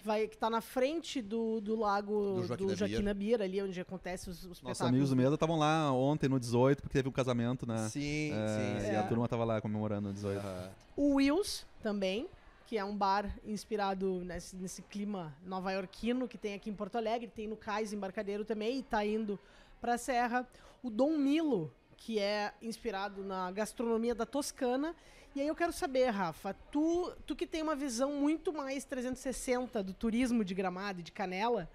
que 0.00 0.06
vai 0.06 0.26
que 0.26 0.36
tá 0.36 0.48
na 0.48 0.62
frente 0.62 1.20
do, 1.20 1.60
do 1.60 1.76
lago 1.76 2.40
do 2.40 2.46
Joaquim, 2.46 2.74
Joaquim 2.74 3.02
Nabir, 3.02 3.42
ali 3.42 3.62
onde 3.62 3.78
acontece 3.80 4.30
os, 4.30 4.44
os 4.46 4.62
Nossos 4.62 4.80
amigos 4.80 5.10
do 5.10 5.16
Mesa 5.16 5.34
estavam 5.34 5.58
lá 5.58 5.92
ontem 5.92 6.28
no 6.28 6.40
18, 6.40 6.82
porque 6.82 6.94
teve 6.94 7.08
um 7.08 7.12
casamento, 7.12 7.66
né? 7.66 7.88
Sim, 7.90 8.32
é, 8.32 8.80
sim. 8.80 8.92
E 8.92 8.96
a 8.96 9.02
turma 9.02 9.28
tava 9.28 9.44
lá 9.44 9.60
comemorando 9.60 10.08
no 10.08 10.14
18. 10.14 10.42
Uhum. 10.42 10.68
O 10.96 11.14
Wills 11.16 11.66
também, 11.82 12.26
que 12.66 12.78
é 12.78 12.84
um 12.84 12.96
bar 12.96 13.30
inspirado 13.44 14.24
nesse, 14.24 14.56
nesse 14.56 14.80
clima 14.82 15.34
nova-iorquino 15.44 16.26
que 16.26 16.38
tem 16.38 16.54
aqui 16.54 16.70
em 16.70 16.74
Porto 16.74 16.96
Alegre, 16.96 17.28
tem 17.28 17.46
no 17.46 17.56
Cais 17.56 17.92
Embarcadeiro 17.92 18.44
também, 18.44 18.78
e 18.78 18.82
tá 18.82 19.04
indo 19.04 19.38
pra 19.80 19.98
Serra. 19.98 20.48
O 20.82 20.88
Dom 20.88 21.18
Milo, 21.18 21.70
que 21.94 22.18
é 22.18 22.54
inspirado 22.62 23.22
na 23.22 23.50
gastronomia 23.50 24.14
da 24.14 24.24
Toscana. 24.24 24.96
E 25.34 25.40
aí 25.40 25.46
eu 25.46 25.54
quero 25.54 25.72
saber, 25.72 26.10
Rafa, 26.10 26.54
tu, 26.72 27.12
tu 27.24 27.36
que 27.36 27.46
tem 27.46 27.62
uma 27.62 27.76
visão 27.76 28.12
muito 28.14 28.52
mais 28.52 28.84
360 28.84 29.82
do 29.82 29.94
turismo 29.94 30.44
de 30.44 30.54
Gramado 30.54 31.00
e 31.00 31.02
de 31.04 31.12
Canela, 31.12 31.70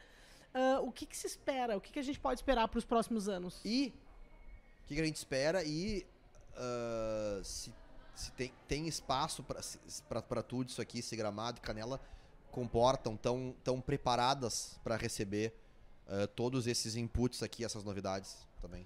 uh, 0.53 0.85
o 0.85 0.91
que, 0.91 1.05
que, 1.05 1.15
se 1.15 1.25
espera? 1.25 1.77
O 1.77 1.81
que, 1.81 1.93
que 1.93 1.99
a 1.99 2.03
gente 2.03 2.19
pode 2.19 2.39
esperar 2.39 2.67
para 2.67 2.77
os 2.77 2.83
próximos 2.83 3.29
anos? 3.29 3.61
E 3.63 3.93
o 4.83 4.87
que, 4.87 4.95
que, 4.95 5.01
a 5.01 5.05
gente 5.05 5.15
espera 5.15 5.63
e 5.63 6.05
uh, 6.51 7.43
se, 7.45 7.73
se, 8.13 8.31
tem, 8.33 8.51
tem 8.67 8.87
espaço 8.89 9.41
para 10.09 10.43
tudo 10.43 10.69
isso 10.69 10.81
aqui, 10.81 11.01
se 11.01 11.15
Gramado 11.15 11.59
e 11.59 11.61
Canela 11.61 12.01
comportam, 12.51 13.15
tão, 13.15 13.55
tão 13.63 13.79
preparadas 13.79 14.77
para 14.83 14.97
receber 14.97 15.53
uh, 16.07 16.27
todos 16.27 16.67
esses 16.67 16.97
inputs 16.97 17.41
aqui, 17.41 17.63
essas 17.63 17.85
novidades 17.85 18.45
também. 18.61 18.85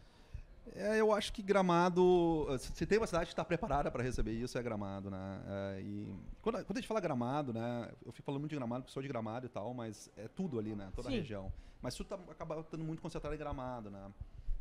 É, 0.76 0.99
eu 0.99 1.13
acho 1.13 1.34
que 1.34 1.41
Gramado, 1.41 2.47
se 2.59 2.86
tem 2.86 2.97
uma 2.97 3.07
cidade 3.07 3.26
que 3.26 3.32
está 3.32 3.43
preparada 3.43 3.89
para 3.89 4.03
receber 4.03 4.32
isso, 4.32 4.57
é 4.57 4.63
Gramado, 4.63 5.09
né? 5.09 5.41
É, 5.47 5.82
e 5.82 6.07
quando, 6.41 6.63
quando, 6.65 6.78
a 6.78 6.80
gente 6.80 6.88
fala 6.88 6.99
Gramado, 6.99 7.53
né? 7.53 7.91
Eu 8.05 8.11
fico 8.11 8.26
falando 8.26 8.41
muito 8.41 8.51
de 8.51 8.55
Gramado, 8.57 8.84
porque 8.84 8.93
sou 8.93 9.01
de 9.01 9.07
Gramado 9.07 9.45
e 9.45 9.49
tal, 9.49 9.74
mas 9.74 10.09
é 10.15 10.28
tudo 10.28 10.59
ali, 10.59 10.76
né? 10.76 10.91
Toda 10.95 11.09
Sim. 11.09 11.15
a 11.15 11.17
região. 11.17 11.51
Mas 11.82 11.95
tudo 11.95 12.07
tá, 12.07 12.20
acaba 12.30 12.59
estando 12.59 12.84
muito 12.84 13.01
concentrado 13.01 13.36
em 13.36 13.39
Gramado, 13.39 13.89
né? 13.89 14.11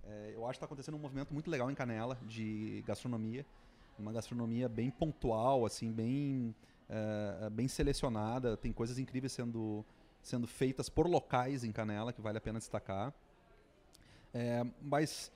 É, 0.04 0.32
eu 0.34 0.44
acho 0.44 0.52
que 0.52 0.56
está 0.56 0.66
acontecendo 0.66 0.94
um 0.94 1.00
movimento 1.00 1.34
muito 1.34 1.50
legal 1.50 1.70
em 1.70 1.74
Canela, 1.74 2.18
de 2.22 2.82
gastronomia. 2.86 3.44
Uma 3.98 4.12
gastronomia 4.12 4.68
bem 4.68 4.90
pontual, 4.90 5.66
assim, 5.66 5.90
bem, 5.90 6.54
bem 7.50 7.66
selecionada. 7.66 8.56
Tem 8.56 8.72
coisas 8.72 8.96
incríveis 8.96 9.32
sendo, 9.32 9.84
sendo 10.22 10.46
feitas 10.46 10.88
por 10.88 11.08
locais 11.08 11.64
em 11.64 11.72
Canela, 11.72 12.12
que 12.12 12.20
vale 12.20 12.38
a 12.38 12.40
pena 12.40 12.60
destacar. 12.60 13.12
Mas 14.80 15.32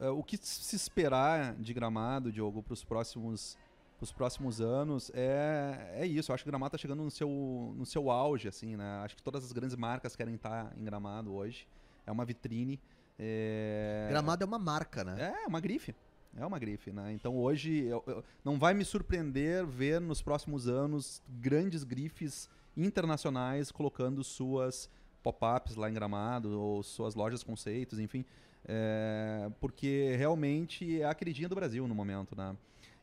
o 0.00 0.22
que 0.22 0.36
se 0.36 0.74
esperar 0.74 1.54
de 1.54 1.72
Gramado, 1.72 2.32
Diogo, 2.32 2.62
para 2.62 2.74
os 2.74 2.84
próximos, 2.84 3.56
os 4.00 4.12
próximos 4.12 4.60
anos 4.60 5.10
é, 5.14 5.92
é 5.94 6.06
isso. 6.06 6.30
Eu 6.30 6.34
acho 6.34 6.44
que 6.44 6.48
o 6.48 6.52
Gramado 6.52 6.74
está 6.74 6.78
chegando 6.78 7.02
no 7.02 7.10
seu, 7.10 7.74
no 7.76 7.86
seu 7.86 8.10
auge, 8.10 8.48
assim, 8.48 8.76
né? 8.76 9.02
Acho 9.04 9.16
que 9.16 9.22
todas 9.22 9.44
as 9.44 9.52
grandes 9.52 9.76
marcas 9.76 10.16
querem 10.16 10.34
estar 10.34 10.66
tá 10.66 10.72
em 10.76 10.84
Gramado 10.84 11.32
hoje. 11.32 11.66
É 12.06 12.12
uma 12.12 12.24
vitrine. 12.24 12.80
É... 13.18 14.06
Gramado 14.10 14.42
é 14.42 14.46
uma 14.46 14.58
marca, 14.58 15.04
né? 15.04 15.34
É, 15.42 15.46
uma 15.46 15.60
grife. 15.60 15.94
É 16.36 16.44
uma 16.44 16.58
grife, 16.58 16.92
né? 16.92 17.12
Então 17.12 17.36
hoje 17.36 17.84
eu, 17.84 18.02
eu, 18.06 18.24
não 18.44 18.58
vai 18.58 18.74
me 18.74 18.84
surpreender 18.84 19.64
ver 19.64 20.00
nos 20.00 20.20
próximos 20.20 20.66
anos 20.66 21.22
grandes 21.28 21.84
grifes 21.84 22.48
internacionais 22.76 23.70
colocando 23.70 24.24
suas 24.24 24.90
pop-ups 25.22 25.76
lá 25.76 25.88
em 25.88 25.94
Gramado 25.94 26.60
ou 26.60 26.82
suas 26.82 27.14
lojas 27.14 27.44
conceitos, 27.44 28.00
enfim. 28.00 28.24
É, 28.66 29.50
porque 29.60 30.14
realmente 30.16 31.00
é 31.00 31.04
a 31.04 31.14
queridinha 31.14 31.48
do 31.48 31.54
Brasil 31.54 31.86
no 31.86 31.94
momento, 31.94 32.34
né? 32.36 32.56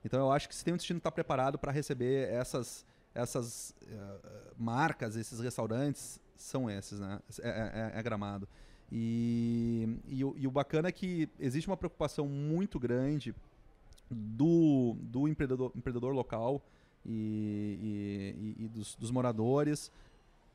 Então 0.03 0.19
eu 0.19 0.31
acho 0.31 0.49
que 0.49 0.55
se 0.55 0.65
tem 0.65 0.73
um 0.73 0.77
destino 0.77 0.99
que 0.99 1.01
está 1.01 1.11
preparado 1.11 1.59
para 1.59 1.71
receber 1.71 2.29
essas, 2.29 2.85
essas 3.13 3.75
uh, 3.83 4.27
marcas, 4.57 5.15
esses 5.15 5.39
restaurantes, 5.39 6.19
são 6.35 6.69
esses, 6.69 6.99
né? 6.99 7.19
É, 7.41 7.49
é, 7.49 7.91
é, 7.95 7.99
é 7.99 8.03
Gramado. 8.03 8.47
E, 8.91 9.97
e, 10.07 10.19
e, 10.19 10.47
o 10.47 10.51
bacana 10.51 10.89
é 10.89 10.91
que 10.91 11.29
existe 11.39 11.67
uma 11.67 11.77
preocupação 11.77 12.27
muito 12.27 12.77
grande 12.77 13.33
do, 14.09 14.97
do 14.99 15.27
empreendedor, 15.29 15.71
empreendedor 15.73 16.13
local 16.13 16.61
e, 17.05 18.57
e, 18.59 18.67
dos, 18.67 18.95
dos, 18.95 19.09
moradores 19.09 19.89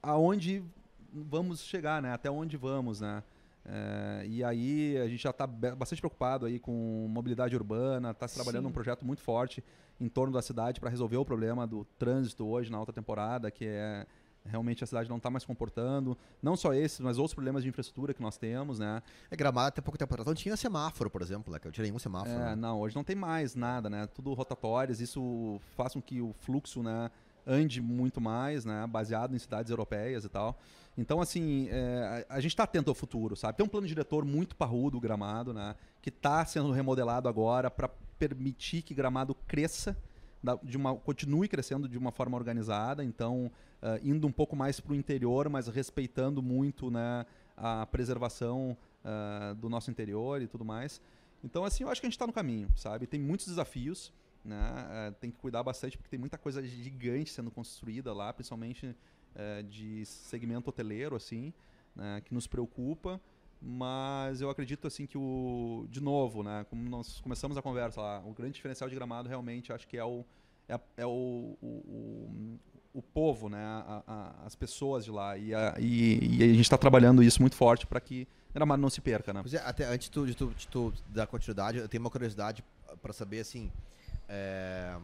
aonde 0.03 0.63
vamos 1.11 1.63
chegar, 1.63 2.03
né? 2.03 2.13
Até 2.13 2.31
onde 2.31 2.59
vamos, 2.59 3.01
né? 3.01 3.23
É, 3.69 4.25
e 4.27 4.45
aí 4.45 4.97
a 4.99 5.09
gente 5.09 5.23
já 5.23 5.31
está 5.31 5.47
bastante 5.47 6.01
preocupado 6.01 6.47
aí 6.47 6.59
com 6.59 7.07
mobilidade 7.11 7.57
urbana, 7.57 8.13
está 8.13 8.29
trabalhando 8.29 8.65
Sim. 8.65 8.71
um 8.71 8.73
projeto 8.73 9.05
muito 9.05 9.23
forte 9.23 9.63
em 10.01 10.09
torno 10.09 10.33
da 10.33 10.41
cidade 10.41 10.79
para 10.79 10.89
resolver 10.89 11.17
o 11.17 11.25
problema 11.25 11.67
do 11.67 11.85
trânsito 11.99 12.47
hoje 12.47 12.71
na 12.71 12.79
alta 12.79 12.93
temporada, 12.93 13.51
que 13.51 13.65
é 13.67 14.07
realmente 14.45 14.85
a 14.85 14.87
cidade 14.87 15.09
não 15.09 15.17
está 15.17 15.29
mais 15.29 15.45
comportando. 15.45 16.17
Não 16.41 16.57
só 16.57 16.73
esses, 16.73 17.01
mas 17.01 17.19
outros 17.19 17.35
problemas 17.35 17.63
de 17.63 17.69
infraestrutura 17.69 18.15
que 18.15 18.23
nós 18.23 18.37
temos, 18.37 18.79
né? 18.79 19.03
É 19.31 19.37
Gramado 19.37 19.69
até 19.69 19.81
pouco 19.81 19.99
tempo 19.99 20.15
atrás 20.15 20.27
não 20.27 20.35
tinha 20.35 20.57
semáforo, 20.57 21.11
por 21.11 21.21
exemplo, 21.21 21.53
né? 21.53 21.59
Que 21.59 21.67
eu 21.67 21.73
tirei 21.73 21.91
um 21.91 21.99
semáforo. 21.99 22.37
É, 22.37 22.51
né? 22.51 22.57
não, 22.57 22.81
hoje 22.81 22.95
não 22.95 23.03
tem 23.03 23.17
mais 23.17 23.55
nada, 23.55 23.91
né? 23.91 24.07
Tudo 24.07 24.33
rotatórias, 24.35 25.01
isso 25.01 25.61
faz 25.77 25.93
com 25.93 26.01
que 26.01 26.21
o 26.21 26.33
fluxo, 26.33 26.83
né, 26.83 27.11
ande 27.47 27.81
muito 27.81 28.21
mais, 28.21 28.65
né? 28.65 28.87
Baseado 28.87 29.35
em 29.35 29.39
cidades 29.39 29.71
europeias 29.71 30.25
e 30.25 30.29
tal. 30.29 30.59
Então, 30.97 31.21
assim, 31.21 31.69
é, 31.71 32.25
a, 32.29 32.37
a, 32.37 32.41
gente 32.41 32.53
está 32.53 32.65
atento 32.65 32.91
ao 32.91 32.95
futuro, 32.95 33.37
sabe? 33.37 33.59
Tem 33.59 33.67
um 33.67 33.69
plano 33.69 33.87
diretor 33.87 34.25
muito 34.25 34.57
parrudo, 34.57 34.99
Gramado, 34.99 35.53
né? 35.53 35.77
Que 36.01 36.09
está 36.09 36.45
sendo 36.47 36.71
remodelado 36.73 37.29
agora 37.29 37.71
para 37.71 37.89
permitir 38.19 38.83
que 38.83 38.95
Gramado 38.95 39.35
cresça, 39.47 39.97
da, 40.43 40.59
de 40.63 40.77
uma, 40.77 40.95
continue 40.97 41.49
crescendo 41.49 41.89
de 41.89 41.99
uma 41.99 42.11
forma 42.11 42.37
organizada. 42.37 43.05
Então, 43.05 43.51
uh, 43.83 43.99
indo 44.03 44.27
um 44.27 44.33
pouco 44.33 44.57
mais 44.57 44.81
para 44.81 44.93
o 44.93 44.97
interior, 44.97 45.49
mas 45.51 45.69
respeitando 45.69 46.43
muito 46.43 46.91
né, 46.91 47.27
a 47.57 47.85
preservação 47.87 48.77
uh, 49.05 49.55
do 49.57 49.69
nosso 49.69 49.91
interior 49.91 50.41
e 50.41 50.47
tudo 50.47 50.65
mais. 50.65 51.01
Então, 51.45 51.65
assim, 51.65 51.85
eu 51.85 51.91
acho 51.91 52.01
que 52.01 52.07
a 52.07 52.09
gente 52.09 52.17
está 52.17 52.27
no 52.27 52.33
caminho, 52.33 52.71
sabe? 52.75 53.07
Tem 53.07 53.21
muitos 53.21 53.47
desafios, 53.47 54.13
né? 54.45 55.11
Uh, 55.11 55.15
tem 55.21 55.31
que 55.31 55.39
cuidar 55.39 55.63
bastante 55.63 55.99
porque 55.99 56.09
tem 56.09 56.19
muita 56.19 56.39
coisa 56.39 56.63
gigante 56.63 57.31
sendo 57.31 57.51
construída 57.51 58.15
lá, 58.15 58.33
principalmente 58.33 58.97
é, 59.37 59.63
de 59.63 60.05
segmento 60.07 60.71
hoteleiro, 60.71 61.15
assim, 61.15 61.53
né, 61.95 62.23
que 62.25 62.35
nos 62.35 62.47
preocupa. 62.47 63.21
Mas 63.61 64.41
eu 64.41 64.51
acredito 64.51 64.87
assim 64.87 65.07
que 65.07 65.17
o, 65.17 65.87
de 65.89 66.01
novo, 66.01 66.43
né, 66.43 66.67
como 66.69 66.89
nós 66.89 67.21
começamos 67.21 67.57
a 67.57 67.63
conversa 67.63 68.01
lá, 68.01 68.23
o 68.27 68.33
grande 68.33 68.53
diferencial 68.53 68.89
de 68.89 68.95
Gramado 68.95 69.29
realmente 69.29 69.73
acho 69.73 69.89
que 69.89 69.97
é 69.97 70.05
o 70.05 70.25
é, 70.69 70.79
é 70.97 71.07
o, 71.07 71.57
o, 71.63 71.67
o, 71.67 72.59
o, 72.95 73.03
povo, 73.03 73.49
né, 73.49 73.65
a, 73.65 74.03
a, 74.07 74.47
as 74.47 74.57
pessoas 74.57 75.05
de 75.05 75.13
lá 75.13 75.39
e 75.39 75.55
a, 75.55 75.77
e, 75.79 76.39
e 76.39 76.43
a 76.43 76.49
gente 76.49 76.61
está 76.61 76.77
trabalhando 76.77 77.23
isso 77.23 77.41
muito 77.41 77.57
forte 77.57 77.87
para 77.87 78.01
que 78.01 78.27
Gramado 78.53 78.83
não 78.83 78.91
se 78.91 79.01
perca, 79.01 79.33
né? 79.33 79.43
É, 79.53 79.59
até 79.59 79.85
antes 79.85 80.09
tu, 80.09 80.27
de, 80.27 80.35
tu, 80.35 80.53
de 80.57 80.67
tu 80.67 80.93
dar 81.09 81.27
continuidade, 81.27 81.79
eu 81.79 81.89
tenho 81.89 82.03
uma 82.03 82.11
curiosidade 82.11 82.65
para 83.01 83.13
saber 83.13 83.41
assim. 83.41 83.71
É 84.29 84.97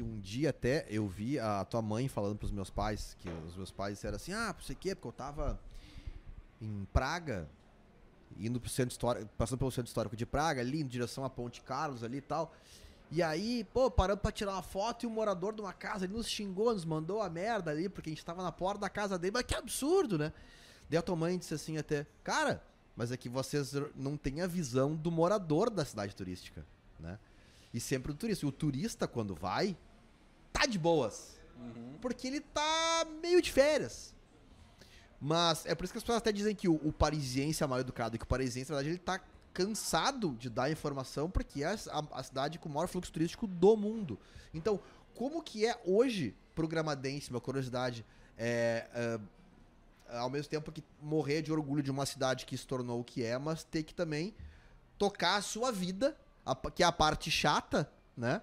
que 0.00 0.02
um 0.02 0.18
dia 0.18 0.48
até 0.48 0.86
eu 0.88 1.06
vi 1.06 1.38
a 1.38 1.62
tua 1.66 1.82
mãe 1.82 2.08
falando 2.08 2.38
pros 2.38 2.50
meus 2.50 2.70
pais, 2.70 3.14
que 3.18 3.28
os 3.46 3.54
meus 3.54 3.70
pais 3.70 3.96
disseram 3.96 4.16
assim, 4.16 4.32
ah, 4.32 4.54
por 4.54 4.64
sei 4.64 4.74
quê, 4.74 4.94
porque 4.94 5.08
eu 5.08 5.12
tava 5.12 5.60
em 6.58 6.86
Praga, 6.90 7.46
indo 8.38 8.58
pro 8.58 8.70
centro 8.70 8.92
histórico, 8.92 9.28
passando 9.36 9.58
pelo 9.58 9.70
centro 9.70 9.88
histórico 9.88 10.16
de 10.16 10.24
Praga, 10.24 10.62
ali 10.62 10.80
em 10.80 10.86
direção 10.86 11.22
à 11.22 11.28
Ponte 11.28 11.60
Carlos 11.60 12.02
ali 12.02 12.16
e 12.16 12.22
tal. 12.22 12.54
E 13.10 13.22
aí, 13.22 13.62
pô, 13.74 13.90
parando 13.90 14.22
pra 14.22 14.32
tirar 14.32 14.52
uma 14.52 14.62
foto 14.62 15.02
e 15.02 15.06
o 15.06 15.10
um 15.10 15.12
morador 15.12 15.52
de 15.52 15.60
uma 15.60 15.74
casa 15.74 16.06
ele 16.06 16.14
nos 16.14 16.26
xingou, 16.26 16.72
nos 16.72 16.86
mandou 16.86 17.20
a 17.20 17.28
merda 17.28 17.70
ali, 17.70 17.86
porque 17.86 18.08
a 18.08 18.12
gente 18.12 18.24
tava 18.24 18.42
na 18.42 18.52
porta 18.52 18.80
da 18.80 18.88
casa 18.88 19.18
dele. 19.18 19.32
Mas 19.34 19.42
que 19.42 19.54
absurdo, 19.54 20.16
né? 20.16 20.32
Daí 20.88 20.98
a 20.98 21.02
tua 21.02 21.16
mãe 21.16 21.36
disse 21.36 21.52
assim 21.52 21.76
até, 21.76 22.06
cara, 22.24 22.64
mas 22.96 23.12
é 23.12 23.18
que 23.18 23.28
vocês 23.28 23.74
não 23.94 24.16
têm 24.16 24.40
a 24.40 24.46
visão 24.46 24.96
do 24.96 25.10
morador 25.10 25.68
da 25.68 25.84
cidade 25.84 26.16
turística, 26.16 26.64
né? 26.98 27.18
E 27.74 27.78
sempre 27.78 28.12
do 28.12 28.18
turista. 28.18 28.46
E 28.46 28.48
o 28.48 28.52
turista, 28.52 29.06
quando 29.06 29.34
vai, 29.34 29.76
tá 30.60 30.66
de 30.66 30.78
boas. 30.78 31.38
Uhum. 31.58 31.96
Porque 32.00 32.26
ele 32.26 32.40
tá 32.40 33.06
meio 33.22 33.40
de 33.42 33.50
férias. 33.52 34.14
Mas 35.20 35.66
é 35.66 35.74
por 35.74 35.84
isso 35.84 35.92
que 35.92 35.98
as 35.98 36.02
pessoas 36.02 36.18
até 36.18 36.32
dizem 36.32 36.54
que 36.54 36.68
o, 36.68 36.74
o 36.76 36.92
parisiense 36.92 37.62
é 37.62 37.66
mal 37.66 37.78
educado, 37.80 38.16
que 38.18 38.24
o 38.24 38.26
parisiense, 38.26 38.70
na 38.70 38.76
verdade, 38.78 38.94
ele 38.96 38.98
tá 39.04 39.20
cansado 39.52 40.34
de 40.38 40.48
dar 40.48 40.70
informação 40.70 41.28
porque 41.30 41.62
é 41.62 41.66
a, 41.68 42.04
a 42.12 42.22
cidade 42.22 42.58
com 42.58 42.68
o 42.68 42.72
maior 42.72 42.86
fluxo 42.86 43.12
turístico 43.12 43.46
do 43.46 43.76
mundo. 43.76 44.18
Então, 44.54 44.80
como 45.14 45.42
que 45.42 45.66
é 45.66 45.78
hoje 45.84 46.34
pro 46.54 46.66
Gramadense, 46.68 47.30
uma 47.30 47.40
curiosidade, 47.40 48.04
é, 48.38 48.88
é, 48.94 50.16
ao 50.16 50.30
mesmo 50.30 50.48
tempo 50.48 50.72
que 50.72 50.82
morrer 51.02 51.42
de 51.42 51.52
orgulho 51.52 51.82
de 51.82 51.90
uma 51.90 52.06
cidade 52.06 52.46
que 52.46 52.56
se 52.56 52.66
tornou 52.66 53.00
o 53.00 53.04
que 53.04 53.22
é, 53.22 53.36
mas 53.38 53.62
ter 53.64 53.82
que 53.82 53.92
também 53.94 54.34
tocar 54.96 55.36
a 55.36 55.42
sua 55.42 55.70
vida, 55.70 56.16
a- 56.46 56.54
que 56.70 56.82
é 56.82 56.86
a 56.86 56.92
parte 56.92 57.30
chata, 57.30 57.90
né? 58.16 58.40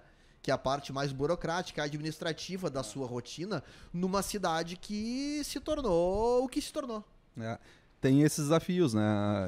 Que 0.48 0.52
é 0.52 0.54
a 0.54 0.58
parte 0.58 0.94
mais 0.94 1.12
burocrática, 1.12 1.84
administrativa 1.84 2.70
da 2.70 2.82
sua 2.82 3.06
rotina, 3.06 3.62
numa 3.92 4.22
cidade 4.22 4.78
que 4.78 5.42
se 5.44 5.60
tornou 5.60 6.46
o 6.46 6.48
que 6.48 6.62
se 6.62 6.72
tornou. 6.72 7.04
É, 7.38 7.60
tem 8.00 8.22
esses 8.22 8.46
desafios, 8.46 8.94
né? 8.94 9.04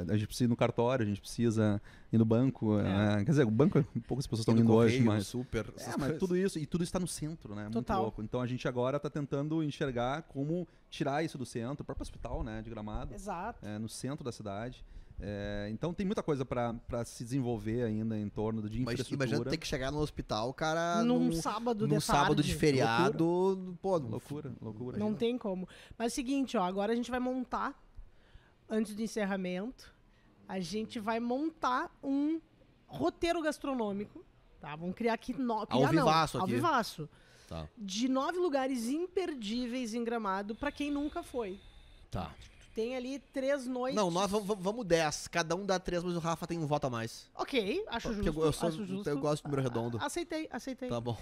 A 0.10 0.18
gente 0.18 0.28
precisa 0.28 0.43
ir 0.43 0.50
no 0.50 0.58
cartório, 0.58 1.06
a 1.06 1.08
gente 1.08 1.22
precisa 1.22 1.82
ir 2.12 2.18
no 2.18 2.26
banco. 2.26 2.76
né? 2.80 3.24
Quer 3.24 3.32
dizer, 3.32 3.47
o 3.47 3.50
banco, 3.50 3.82
poucas 4.06 4.28
pessoas 4.28 4.41
estão 4.41 4.58
indo 4.58 4.74
hoje, 4.74 4.97
correio, 4.97 5.06
mas. 5.06 5.28
super. 5.28 5.74
É, 5.78 5.95
mas 5.97 6.18
tudo 6.18 6.36
isso, 6.36 6.60
e 6.60 6.66
tudo 6.66 6.84
está 6.84 7.00
no 7.00 7.08
centro, 7.08 7.56
né? 7.56 7.62
Muito 7.64 7.76
Total. 7.76 8.02
louco. 8.02 8.22
Então 8.22 8.41
a 8.41 8.45
gente 8.45 8.68
agora 8.68 8.97
está 8.97 9.10
tentando 9.10 9.64
enxergar 9.64 10.24
como 10.24 10.68
tirar 10.89 11.24
isso 11.24 11.38
do 11.38 11.45
centro, 11.45 11.84
o 11.84 11.86
próprio 11.86 12.02
hospital, 12.04 12.43
né, 12.43 12.62
de 12.62 12.70
Gramado, 12.70 13.14
Exato. 13.14 13.66
é, 13.66 13.80
no 13.80 13.88
centro 13.88 14.22
da 14.26 14.34
cidade. 14.34 14.84
É, 15.22 15.67
então 15.70 15.93
tem 15.93 16.05
muita 16.05 16.24
coisa 16.24 16.45
para 16.45 17.03
se 17.03 17.24
desenvolver 17.26 17.84
ainda 17.84 18.17
em 18.17 18.30
torno 18.30 18.61
de 18.70 18.80
Mas 18.80 18.93
infraestrutura. 18.93 19.28
imagina 19.28 19.49
ter 19.49 19.57
que 19.57 19.67
chegar 19.67 19.91
no 19.91 19.99
hospital, 19.99 20.53
cara, 20.53 21.03
Num 21.03 21.20
num, 21.26 21.32
sábado 21.34 21.86
num 21.88 21.97
de 21.97 22.03
sábado 22.03 22.36
tarde. 22.38 22.43
de 22.43 22.55
feriado, 22.55 23.78
pô, 23.82 23.97
Loucura, 23.97 24.53
loucura. 24.61 24.97
Não 24.97 25.13
tem 25.13 25.38
como. 25.38 25.67
Mas 25.97 26.05
é 26.05 26.13
o 26.13 26.15
seguinte, 26.15 26.55
ó, 26.57 26.63
agora 26.63 26.93
a 26.93 26.95
gente 26.95 27.11
vai 27.11 27.20
montar, 27.20 27.78
antes 28.70 28.95
do 28.95 29.01
encerramento, 29.01 29.93
a 30.47 30.59
gente 30.61 30.99
vai 30.99 31.20
montar 31.20 31.91
um 32.01 32.39
roteiro 32.88 33.41
gastronômico, 33.41 34.24
tá? 34.61 34.74
Vamos 34.76 34.95
criar 34.95 35.13
aqui... 35.13 35.34
No... 35.34 35.67
criar 35.67 35.91
não, 35.91 36.05
vivaço 36.05 36.38
Ao 36.38 36.43
aqui. 36.45 36.53
vivaço. 36.53 37.09
Tá. 37.47 37.67
De 37.78 38.07
nove 38.07 38.38
lugares 38.38 38.88
imperdíveis 38.88 39.93
em 39.93 40.03
Gramado 40.03 40.55
pra 40.55 40.72
quem 40.72 40.89
nunca 40.91 41.22
foi. 41.24 41.59
Tá. 42.09 42.34
Tem 42.76 42.95
ali 42.95 43.20
três 43.34 43.65
noites... 43.65 43.95
Não, 43.95 44.09
nós 44.11 44.30
vamos, 44.30 44.86
10. 44.86 45.28
Cada 45.28 45.55
um 45.55 45.65
dá 45.65 45.80
três, 45.80 46.03
mas 46.03 46.15
o 46.15 46.20
Rafa 46.20 46.47
tem 46.47 46.57
um 46.57 46.65
voto 46.65 46.88
a 46.88 46.89
mais. 46.89 47.30
Ok, 47.36 47.84
acho 47.88 48.09
Porque 48.09 48.24
justo. 48.24 48.39
eu, 48.39 48.45
eu 48.45 48.53
sou- 48.53 48.70
acho 48.70 48.86
justo. 48.86 49.09
eu 49.09 49.20
gosto 49.20 49.43
de 49.43 49.49
número 49.49 49.61
redondo. 49.61 49.97
Aceitei, 50.01 50.47
aceitei. 50.51 50.88
Tá 50.89 51.01
bom. 51.01 51.17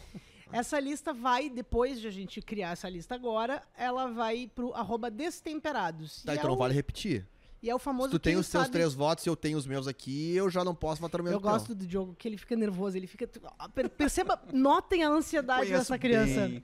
Essa 0.51 0.79
lista 0.79 1.13
vai, 1.13 1.49
depois 1.49 1.99
de 1.99 2.07
a 2.07 2.11
gente 2.11 2.41
criar 2.41 2.71
essa 2.71 2.87
lista 2.89 3.15
agora, 3.15 3.61
ela 3.77 4.07
vai 4.07 4.49
pro 4.53 4.73
arroba 4.73 5.09
destemperados. 5.11 6.23
Tá, 6.23 6.33
e, 6.33 6.35
então 6.37 6.45
é 6.45 6.49
não 6.49 6.55
o, 6.55 6.59
vale 6.59 6.73
repetir. 6.73 7.25
E 7.61 7.69
é 7.69 7.75
o 7.75 7.79
famoso 7.79 8.09
Se 8.09 8.15
tu 8.15 8.19
tem 8.19 8.35
os 8.35 8.47
teus 8.49 8.63
sabe- 8.63 8.73
três 8.73 8.93
votos 8.93 9.25
e 9.25 9.29
eu 9.29 9.35
tenho 9.35 9.57
os 9.57 9.65
meus 9.65 9.87
aqui, 9.87 10.35
eu 10.35 10.49
já 10.49 10.63
não 10.63 10.75
posso 10.75 11.01
votar 11.01 11.17
no 11.19 11.23
meu 11.23 11.33
Eu 11.33 11.39
gosto 11.39 11.73
do 11.73 11.85
Diogo, 11.87 12.15
que 12.17 12.27
ele 12.27 12.37
fica 12.37 12.55
nervoso, 12.55 12.95
ele 12.95 13.07
fica... 13.07 13.27
Per- 13.73 13.89
Perceba, 13.89 14.39
notem 14.53 15.03
a 15.03 15.09
ansiedade 15.09 15.69
dessa 15.69 15.97
criança. 15.97 16.41
Bem, 16.47 16.59
bem. 16.59 16.63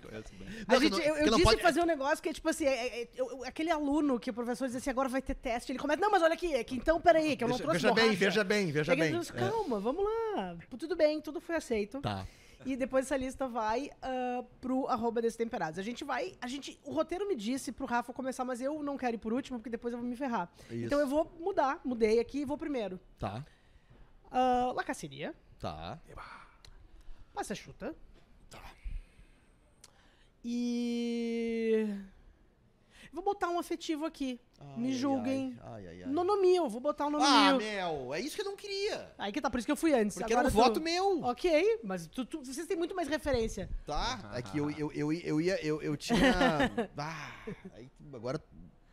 A 0.68 0.74
Não, 0.74 0.82
gente, 0.82 1.00
eu, 1.00 1.16
eu 1.16 1.30
disse 1.32 1.44
pode- 1.44 1.62
fazer 1.62 1.82
um 1.82 1.86
negócio 1.86 2.22
que 2.22 2.30
é 2.30 2.34
tipo 2.34 2.48
assim, 2.50 2.66
é- 2.66 3.02
é- 3.04 3.08
eu- 3.16 3.44
aquele 3.46 3.72
aluno 3.72 4.20
que 4.20 4.30
o 4.30 4.34
professor 4.34 4.68
diz 4.68 4.76
assim, 4.76 4.90
agora 4.90 5.10
vai 5.10 5.22
ter 5.22 5.36
teste, 5.36 5.72
ele 5.72 5.80
começa, 5.80 6.00
não, 6.00 6.12
mas 6.12 6.22
olha 6.22 6.34
aqui, 6.34 6.54
é 6.54 6.64
que 6.64 6.76
então, 6.76 7.02
peraí, 7.02 7.36
que 7.36 7.44
eu 7.44 7.48
não 7.48 7.56
Veja, 7.58 7.64
trouxe 7.64 7.82
veja 7.82 7.94
bem, 7.94 8.04
borracha." 8.06 8.20
veja 8.20 8.44
bem, 8.44 8.72
veja 8.72 8.92
É 8.92 8.96
que 8.96 9.02
ele 9.02 9.12
bem. 9.12 9.20
diz, 9.20 9.32
Calma, 9.32 9.80
vamos 9.80 10.04
lá, 10.36 10.56
tudo 10.78 10.96
bem, 10.96 11.20
tudo 11.22 11.42
foi 11.42 11.56
aceito. 11.56 12.00
Tá. 12.02 12.26
E 12.66 12.76
depois 12.76 13.06
essa 13.06 13.18
lista 13.18 13.48
vai 13.48 13.90
ah, 14.02 14.44
pro 14.62 14.88
arroba 14.88 15.22
Destemperados. 15.22 15.80
A 15.80 15.84
gente 15.84 16.04
vai. 16.04 16.36
A 16.42 16.48
gente. 16.48 16.80
O 16.84 16.92
roteiro 16.92 17.28
me 17.28 17.36
disse 17.36 17.72
pro 17.72 17.86
Rafa 17.86 18.14
começar, 18.14 18.44
mas 18.46 18.62
eu 18.62 18.82
não 18.84 18.98
quero 18.98 19.16
ir 19.16 19.20
por 19.20 19.34
último, 19.34 19.60
porque 19.60 19.70
depois 19.70 19.94
eu 19.94 20.00
vou 20.00 20.08
me 20.08 20.16
ferrar. 20.16 20.52
Isso. 20.70 20.86
Então 20.86 21.00
eu 21.00 21.08
vou 21.08 21.32
mudar, 21.40 21.82
mudei 21.84 22.20
aqui 22.20 22.40
e 22.40 22.46
vou 22.46 22.58
primeiro. 22.58 23.00
Tá. 23.20 23.46
Uh, 24.32 24.74
Lacaceria, 24.74 25.36
Tá. 25.64 25.98
Passa 27.34 27.56
Chuta. 27.56 27.96
Tá. 28.50 28.60
E. 30.44 31.88
Vou 33.14 33.24
botar 33.24 33.48
um 33.50 33.60
afetivo 33.60 34.06
aqui. 34.06 34.40
Me 34.76 34.88
Ai, 34.88 34.94
julguem. 34.94 35.56
Ai, 35.64 35.88
ai, 35.88 36.04
ai. 36.04 36.10
Nonomio, 36.10 36.68
vou 36.68 36.82
botar 36.82 37.06
um 37.06 37.10
Ah, 37.10 37.12
nonomio. 37.52 37.58
meu, 37.58 38.14
é 38.14 38.20
isso 38.20 38.36
que 38.36 38.42
eu 38.42 38.46
não 38.46 38.56
queria. 38.56 39.14
Aí 39.20 39.32
que 39.32 39.40
tá, 39.40 39.50
por 39.50 39.58
isso 39.60 39.68
que 39.68 39.72
eu 39.72 39.76
fui 39.78 39.94
antes. 39.94 40.18
Porque 40.18 40.34
Agora 40.34 40.48
era 40.48 40.58
um 40.58 40.60
tu- 40.60 40.64
voto 40.64 40.82
meu. 40.82 41.22
Ok, 41.24 41.80
mas 41.84 42.08
tu- 42.08 42.26
tu- 42.26 42.44
vocês 42.44 42.66
têm 42.66 42.76
muito 42.76 42.96
mais 42.96 43.08
referência. 43.08 43.70
Tá? 43.86 44.32
É 44.34 44.42
que 44.42 44.58
eu, 44.58 44.72
eu, 44.72 44.92
eu, 44.94 45.14
eu 45.14 45.40
ia. 45.42 45.64
Eu, 45.64 45.82
eu 45.82 45.96
tinha. 45.96 46.18
Ah, 46.98 47.32
aí, 47.76 47.88
agora 48.14 48.42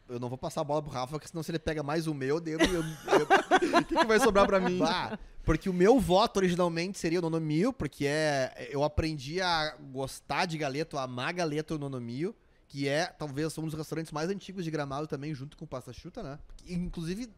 eu 0.08 0.18
não 0.18 0.28
vou 0.28 0.36
passar 0.36 0.60
a 0.60 0.64
bola 0.64 0.82
pro 0.82 0.90
Rafa, 0.90 1.12
porque 1.12 1.28
senão 1.28 1.42
se 1.42 1.50
ele 1.50 1.58
pega 1.58 1.82
mais 1.82 2.06
o 2.06 2.12
meu, 2.12 2.40
daí 2.40 2.54
eu. 2.54 2.58
eu, 2.60 2.82
eu 2.82 3.80
O 3.80 3.84
que, 3.84 3.94
que 3.96 4.04
vai 4.06 4.18
sobrar 4.20 4.44
pra 4.46 4.58
mim? 4.60 4.78
Bah, 4.78 5.18
porque 5.44 5.70
o 5.70 5.72
meu 5.72 5.98
voto 6.00 6.38
originalmente 6.38 6.98
seria 6.98 7.20
o 7.20 7.22
Nonomio, 7.22 7.72
porque 7.72 8.06
é, 8.06 8.68
eu 8.70 8.82
aprendi 8.84 9.40
a 9.40 9.76
gostar 9.92 10.44
de 10.46 10.58
galeto, 10.58 10.98
a 10.98 11.04
amar 11.04 11.32
galeto 11.32 11.74
no 11.74 11.80
Nonomio, 11.88 12.34
que 12.70 12.86
é 12.88 13.06
talvez 13.06 13.58
um 13.58 13.64
dos 13.64 13.74
restaurantes 13.74 14.12
mais 14.12 14.30
antigos 14.30 14.64
de 14.64 14.70
Gramado 14.70 15.08
também, 15.08 15.34
junto 15.34 15.56
com 15.56 15.64
o 15.64 15.68
Pasta 15.68 15.92
Chuta, 15.92 16.22
né? 16.22 16.38
Inclusive, 16.68 17.28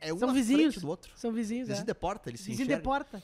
é 0.00 0.14
um 0.14 0.18
São 0.18 0.32
vizinhos. 0.32 0.76
do 0.76 0.86
outro. 0.88 1.12
São 1.16 1.32
vizinhos, 1.32 1.66
Vizinho 1.66 1.82
é. 1.82 1.86
de 1.86 1.94
porta, 1.94 2.30
eles 2.30 2.40
se 2.40 2.46
Vizinho 2.50 2.68
de 2.68 2.72
enxergam. 2.74 2.84
porta. 2.92 3.20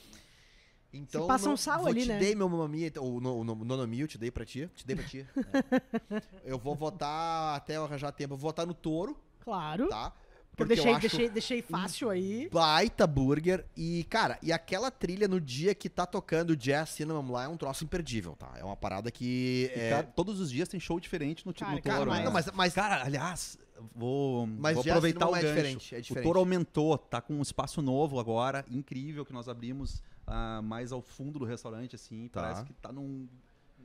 Então, 0.91 1.21
Se 1.21 1.27
passa 1.27 1.49
um 1.49 1.55
sal 1.57 1.79
vou 1.79 1.87
ali, 1.87 2.01
te 2.01 2.09
né? 2.09 2.19
dei 2.19 2.35
meu 2.35 2.49
mamamia, 2.49 2.91
o, 2.99 3.19
no, 3.21 3.43
nonomio, 3.43 4.07
te 4.09 4.17
dei 4.17 4.29
pra 4.29 4.45
ti, 4.45 4.69
te 4.75 4.85
dei 4.85 4.95
pra 4.95 5.05
ti. 5.05 5.25
é. 5.35 6.21
Eu 6.51 6.59
vou 6.59 6.75
votar, 6.75 7.55
até 7.55 7.77
eu 7.77 7.85
arranjar 7.85 8.11
tempo, 8.11 8.33
eu 8.33 8.37
vou 8.37 8.49
votar 8.49 8.67
no 8.67 8.73
touro, 8.73 9.17
Claro. 9.39 9.87
tá? 9.87 10.13
Eu 10.53 10.57
Porque 10.57 10.75
deixei, 10.75 10.91
eu 10.91 10.95
acho 10.95 11.01
deixei, 11.01 11.29
deixei 11.29 11.61
fácil 11.63 12.11
aí. 12.11 12.47
baita 12.51 13.07
burger 13.07 13.65
e, 13.75 14.03
cara, 14.03 14.37
e 14.39 14.51
aquela 14.53 14.91
trilha 14.91 15.27
no 15.27 15.41
dia 15.41 15.73
que 15.73 15.89
tá 15.89 16.05
tocando 16.05 16.55
Jazz 16.55 16.89
Cinnamon 16.89 17.31
lá 17.31 17.45
é 17.45 17.47
um 17.47 17.57
troço 17.57 17.83
imperdível, 17.83 18.35
tá? 18.35 18.51
É 18.55 18.63
uma 18.63 18.77
parada 18.77 19.09
que 19.09 19.71
é... 19.73 19.89
cara, 19.89 20.03
todos 20.03 20.39
os 20.39 20.51
dias 20.51 20.69
tem 20.69 20.79
show 20.79 20.99
diferente 20.99 21.43
no, 21.45 21.53
Cara, 21.55 21.71
no 21.71 21.81
cara, 21.81 21.97
Toro. 21.97 22.11
mas, 22.11 22.23
né? 22.23 22.29
mas, 22.31 22.51
mas 22.53 22.73
Cara, 22.75 23.03
aliás, 23.03 23.57
vou, 23.95 24.45
Mas 24.45 24.75
vou 24.75 24.83
aproveitar 24.83 25.27
o 25.27 25.35
é 25.35 25.41
gancho. 25.41 25.55
diferente, 25.55 25.95
é 25.95 26.01
diferente. 26.01 26.23
O 26.23 26.27
Toro 26.29 26.39
aumentou, 26.39 26.97
tá 26.99 27.19
com 27.19 27.33
um 27.33 27.41
espaço 27.41 27.81
novo 27.81 28.19
agora, 28.19 28.63
incrível, 28.69 29.25
que 29.25 29.33
nós 29.33 29.49
abrimos 29.49 30.03
ah, 30.27 30.61
mais 30.61 30.91
ao 30.91 31.01
fundo 31.01 31.39
do 31.39 31.45
restaurante, 31.45 31.95
assim. 31.95 32.27
Tá. 32.27 32.41
Parece 32.41 32.63
que 32.63 32.73
tá 32.73 32.91
num, 32.91 33.27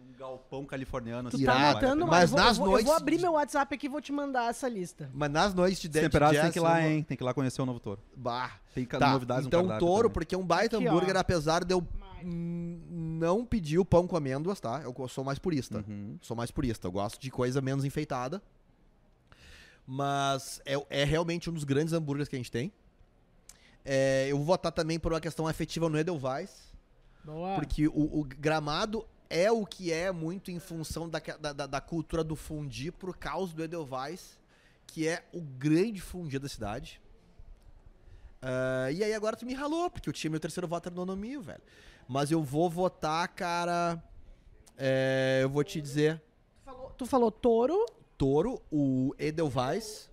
num 0.08 0.14
galpão 0.16 0.64
californiano. 0.64 1.30
Tu 1.30 1.36
assim, 1.36 1.44
tá 1.44 1.70
anotando, 1.70 2.04
pena. 2.04 2.06
Mas 2.06 2.30
mas 2.30 2.30
eu 2.30 2.36
vou, 2.36 2.38
nas 2.38 2.48
eu 2.48 2.54
vou, 2.54 2.66
eu 2.66 2.70
noites 2.70 2.86
vou 2.86 2.96
abrir 2.96 3.20
meu 3.20 3.32
WhatsApp 3.32 3.74
aqui 3.74 3.86
e 3.86 3.88
vou 3.88 4.00
te 4.00 4.12
mandar 4.12 4.50
essa 4.50 4.68
lista. 4.68 5.10
mas 5.12 5.30
nas 5.30 5.54
noites 5.54 5.80
de, 5.80 5.88
de 5.88 6.00
Temperados 6.00 6.34
Jazz 6.34 6.44
tem 6.44 6.52
que 6.52 6.58
ir 6.58 6.62
lá, 6.62 6.86
hein? 6.86 7.02
Tem 7.02 7.16
que 7.16 7.22
ir 7.22 7.26
lá 7.26 7.34
conhecer 7.34 7.60
o 7.60 7.66
novo 7.66 7.80
Toro. 7.80 8.00
Bah, 8.16 8.52
Tem 8.74 8.84
tá. 8.84 9.10
novidades 9.10 9.44
no 9.44 9.48
então 9.48 9.60
cardápio 9.62 9.86
touro, 9.86 10.02
também. 10.08 10.14
porque 10.14 10.34
é 10.34 10.38
um 10.38 10.46
baita 10.46 10.76
Aqui, 10.76 10.88
ó. 10.88 10.90
hambúrguer, 10.90 11.16
apesar 11.16 11.64
de 11.64 11.74
eu 11.74 11.86
não 12.22 13.44
pedir 13.44 13.78
o 13.78 13.84
pão 13.84 14.06
com 14.06 14.16
amêndoas, 14.16 14.60
tá? 14.60 14.82
Eu 14.82 15.08
sou 15.08 15.22
mais 15.22 15.38
purista. 15.38 15.84
Uhum. 15.86 16.18
Sou 16.20 16.36
mais 16.36 16.50
purista. 16.50 16.86
Eu 16.86 16.92
gosto 16.92 17.20
de 17.20 17.30
coisa 17.30 17.60
menos 17.60 17.84
enfeitada. 17.84 18.42
Mas 19.86 20.60
é, 20.66 20.74
é 20.90 21.04
realmente 21.04 21.48
um 21.48 21.52
dos 21.52 21.64
grandes 21.64 21.92
hambúrgueres 21.92 22.28
que 22.28 22.36
a 22.36 22.38
gente 22.38 22.50
tem. 22.50 22.72
É, 23.84 24.26
eu 24.28 24.36
vou 24.36 24.44
votar 24.44 24.70
também 24.72 24.98
por 24.98 25.12
uma 25.12 25.20
questão 25.20 25.46
afetiva 25.46 25.88
no 25.88 25.98
Edelweiss. 25.98 26.68
Boa. 27.24 27.54
Porque 27.54 27.88
o, 27.88 28.20
o 28.20 28.24
gramado 28.24 29.06
é 29.30 29.50
o 29.52 29.64
que 29.66 29.92
é 29.92 30.10
muito 30.12 30.50
em 30.50 30.58
função 30.58 31.08
da, 31.08 31.18
da, 31.18 31.66
da- 31.66 31.80
cultura 31.80 32.24
do 32.24 32.34
fundi 32.36 32.90
por 32.90 33.16
causa 33.16 33.54
do 33.54 33.62
Edelweiss, 33.62 34.38
que 34.86 35.06
é 35.06 35.24
o 35.32 35.40
grande 35.40 36.00
fundi 36.00 36.38
da 36.38 36.48
cidade. 36.48 37.00
Ah, 38.40 38.90
e 38.90 39.02
aí 39.04 39.12
agora 39.12 39.36
tu 39.36 39.44
me 39.44 39.54
ralou, 39.54 39.90
porque 39.90 40.08
eu 40.08 40.12
tinha 40.12 40.30
meu 40.30 40.40
terceiro 40.40 40.66
voto 40.68 40.86
era 40.88 40.94
no 40.94 41.04
Nonomio, 41.04 41.42
velho. 41.42 41.60
Mas 42.08 42.30
eu 42.30 42.42
vou 42.42 42.70
votar, 42.70 43.28
cara. 43.28 44.02
é, 44.76 45.40
eu 45.42 45.50
vou 45.50 45.62
te 45.64 45.80
dizer. 45.80 46.22
Tu 46.56 46.64
falou, 46.64 46.90
tu 46.96 47.06
falou 47.06 47.30
touro. 47.30 47.86
Toro, 48.16 48.60
o 48.72 49.14
Edelweiss. 49.18 50.10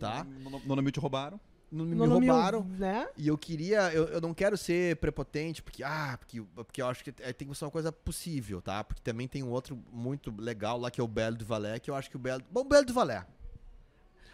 Tá? 0.00 0.24
No, 0.24 0.50
no, 0.50 0.58
no 0.60 0.76
nome 0.76 0.90
te 0.90 0.98
roubaram. 1.00 1.38
Não 1.76 1.84
me 1.84 1.94
Nonomio, 1.94 2.32
roubaram. 2.32 2.64
Né? 2.64 3.08
E 3.16 3.28
eu 3.28 3.36
queria, 3.36 3.92
eu, 3.92 4.04
eu 4.06 4.20
não 4.20 4.32
quero 4.32 4.56
ser 4.56 4.96
prepotente, 4.96 5.62
porque, 5.62 5.82
ah, 5.82 6.16
porque, 6.18 6.42
porque 6.54 6.80
eu 6.80 6.86
acho 6.86 7.04
que 7.04 7.12
é, 7.20 7.32
tem 7.32 7.46
que 7.46 7.54
ser 7.54 7.64
uma 7.64 7.70
coisa 7.70 7.92
possível, 7.92 8.62
tá? 8.62 8.82
Porque 8.82 9.02
também 9.02 9.28
tem 9.28 9.42
um 9.42 9.50
outro 9.50 9.78
muito 9.92 10.34
legal 10.38 10.78
lá, 10.78 10.90
que 10.90 11.00
é 11.00 11.04
o 11.04 11.08
Belo 11.08 11.36
do 11.36 11.44
Valé, 11.44 11.78
que 11.78 11.90
eu 11.90 11.94
acho 11.94 12.08
que 12.08 12.16
o 12.16 12.18
Belo. 12.18 12.42
Bom, 12.50 12.60
o 12.60 12.64
Belo 12.64 12.86
do 12.86 12.94
Valé. 12.94 13.26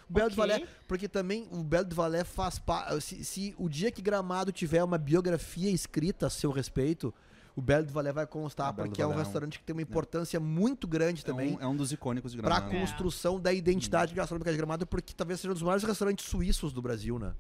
O 0.08 0.12
Belo 0.12 0.30
do 0.30 0.32
Ok. 0.34 0.36
Valé, 0.36 0.66
porque 0.86 1.08
também 1.08 1.48
o 1.50 1.62
Belo 1.64 1.86
do 1.86 1.96
Valé 1.96 2.22
faz 2.22 2.58
parte. 2.58 3.00
Se, 3.00 3.24
se 3.24 3.54
o 3.58 3.68
dia 3.68 3.90
que 3.90 4.02
Gramado 4.02 4.52
tiver 4.52 4.84
uma 4.84 4.98
biografia 4.98 5.70
escrita 5.70 6.26
a 6.26 6.30
seu 6.30 6.50
respeito, 6.50 7.12
o 7.56 7.60
Belo 7.60 7.84
do 7.86 7.92
Valé 7.92 8.12
vai 8.12 8.26
constar, 8.26 8.72
porque 8.74 9.00
é 9.02 9.06
um 9.06 9.12
é 9.12 9.14
um- 9.14 9.18
restaurante 9.18 9.58
que 9.58 9.64
tem 9.64 9.74
uma 9.74 9.82
importância 9.82 10.38
muito 10.40 10.86
grande 10.86 11.22
É 11.22 11.24
também 11.24 11.56
um, 11.56 11.60
é 11.60 11.66
um 11.66 11.76
dos 11.76 11.92
icônicos 11.92 12.32
de 12.32 12.38
Gramado. 12.38 12.74
É. 12.74 12.80
construção 12.80 13.38
da 13.40 13.52
identidade 13.52 14.14
gastronômica 14.14 14.50
de 14.50 14.56
Gramado, 14.56 14.86
porque 14.86 15.12
talvez 15.14 15.40
seja 15.40 15.50
um 15.50 15.54
dos 15.54 15.62
maiores 15.62 15.84
restaurantes 15.84 16.24
suíços 16.26 16.72
do 16.72 16.80
Brasil, 16.80 17.18
né? 17.18 17.34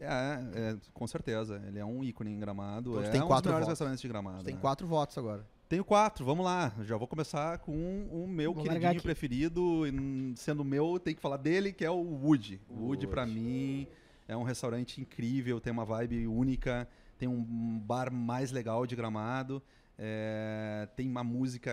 É, 0.00 0.40
é, 0.54 0.76
com 0.94 1.06
certeza. 1.06 1.62
Ele 1.66 1.78
é 1.78 1.84
um 1.84 2.02
ícone 2.02 2.30
em 2.32 2.38
Gramado. 2.40 2.92
Então 2.92 3.02
é 3.04 3.08
tem 3.10 3.20
um 3.22 3.26
quatro 3.26 3.42
dos 3.42 3.48
melhores 3.50 3.66
votos. 3.66 3.68
restaurantes 3.72 4.00
de 4.00 4.08
Gramado. 4.08 4.44
Tem 4.44 4.54
né? 4.54 4.60
quatro 4.60 4.86
votos 4.86 5.18
agora. 5.18 5.44
Tenho 5.68 5.84
quatro, 5.84 6.24
vamos 6.24 6.44
lá. 6.44 6.72
Já 6.84 6.96
vou 6.96 7.06
começar 7.06 7.58
com 7.58 7.72
o 8.10 8.26
meu 8.26 8.52
Vou 8.54 8.64
queridinho 8.64 9.02
preferido. 9.02 9.86
e, 9.86 9.90
hum, 9.92 10.32
Sendo 10.36 10.64
meu, 10.64 10.98
tem 10.98 11.14
que 11.14 11.20
falar 11.20 11.36
dele, 11.36 11.70
que 11.72 11.84
é 11.84 11.90
o 11.90 12.00
Woody. 12.02 12.60
O 12.68 12.86
Woody, 12.86 13.06
pra 13.06 13.22
Woody. 13.24 13.34
mim, 13.38 13.86
É 14.26 14.36
um 14.36 14.42
restaurante 14.44 15.00
incrível, 15.00 15.60
tem 15.60 15.72
uma 15.72 15.84
vibe 15.84 16.26
única, 16.28 16.88
tem 17.20 17.28
um 17.28 17.78
bar 17.78 18.10
mais 18.10 18.50
legal 18.50 18.86
de 18.86 18.96
gramado. 18.96 19.62
É, 19.98 20.88
tem 20.96 21.06
uma 21.06 21.22
música, 21.22 21.70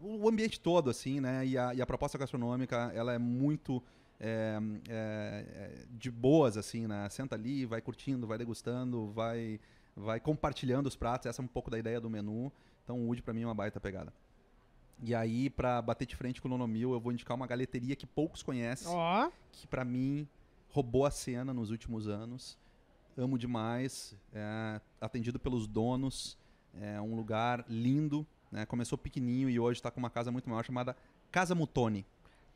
o 0.00 0.26
ambiente 0.26 0.58
todo, 0.58 0.88
assim, 0.88 1.20
né? 1.20 1.44
E 1.44 1.58
a, 1.58 1.74
e 1.74 1.82
a 1.82 1.86
proposta 1.86 2.16
gastronômica, 2.16 2.90
ela 2.94 3.12
é 3.12 3.18
muito 3.18 3.82
é, 4.18 4.58
é, 4.88 5.84
de 5.90 6.10
boas, 6.10 6.56
assim, 6.56 6.86
né? 6.86 7.06
Senta 7.10 7.34
ali, 7.34 7.66
vai 7.66 7.82
curtindo, 7.82 8.26
vai 8.26 8.38
degustando, 8.38 9.08
vai, 9.08 9.60
vai 9.94 10.18
compartilhando 10.18 10.86
os 10.86 10.96
pratos. 10.96 11.26
Essa 11.26 11.42
é 11.42 11.44
um 11.44 11.48
pouco 11.48 11.70
da 11.70 11.78
ideia 11.78 12.00
do 12.00 12.08
menu. 12.08 12.50
Então, 12.82 12.98
o 12.98 13.08
Wood, 13.08 13.22
para 13.22 13.34
mim, 13.34 13.42
é 13.42 13.46
uma 13.46 13.54
baita 13.54 13.78
pegada. 13.78 14.10
E 15.02 15.14
aí, 15.14 15.50
para 15.50 15.82
bater 15.82 16.06
de 16.06 16.16
frente 16.16 16.40
com 16.40 16.48
o 16.48 16.50
Nonomil, 16.50 16.94
eu 16.94 17.00
vou 17.00 17.12
indicar 17.12 17.36
uma 17.36 17.46
galeteria 17.46 17.94
que 17.94 18.06
poucos 18.06 18.42
conhecem, 18.42 18.88
Ó. 18.88 19.30
que 19.52 19.66
para 19.66 19.84
mim 19.84 20.26
roubou 20.70 21.04
a 21.04 21.10
cena 21.10 21.52
nos 21.52 21.70
últimos 21.70 22.08
anos. 22.08 22.56
Amo 23.16 23.38
demais, 23.38 24.14
é, 24.32 24.80
atendido 25.00 25.38
pelos 25.38 25.66
donos, 25.66 26.36
é 26.80 27.00
um 27.00 27.14
lugar 27.14 27.64
lindo, 27.68 28.26
né? 28.50 28.66
Começou 28.66 28.98
pequenininho 28.98 29.48
e 29.48 29.58
hoje 29.60 29.78
está 29.78 29.90
com 29.90 30.00
uma 30.00 30.10
casa 30.10 30.32
muito 30.32 30.48
maior 30.50 30.64
chamada 30.64 30.96
Casa 31.30 31.54
Mutoni. 31.54 32.04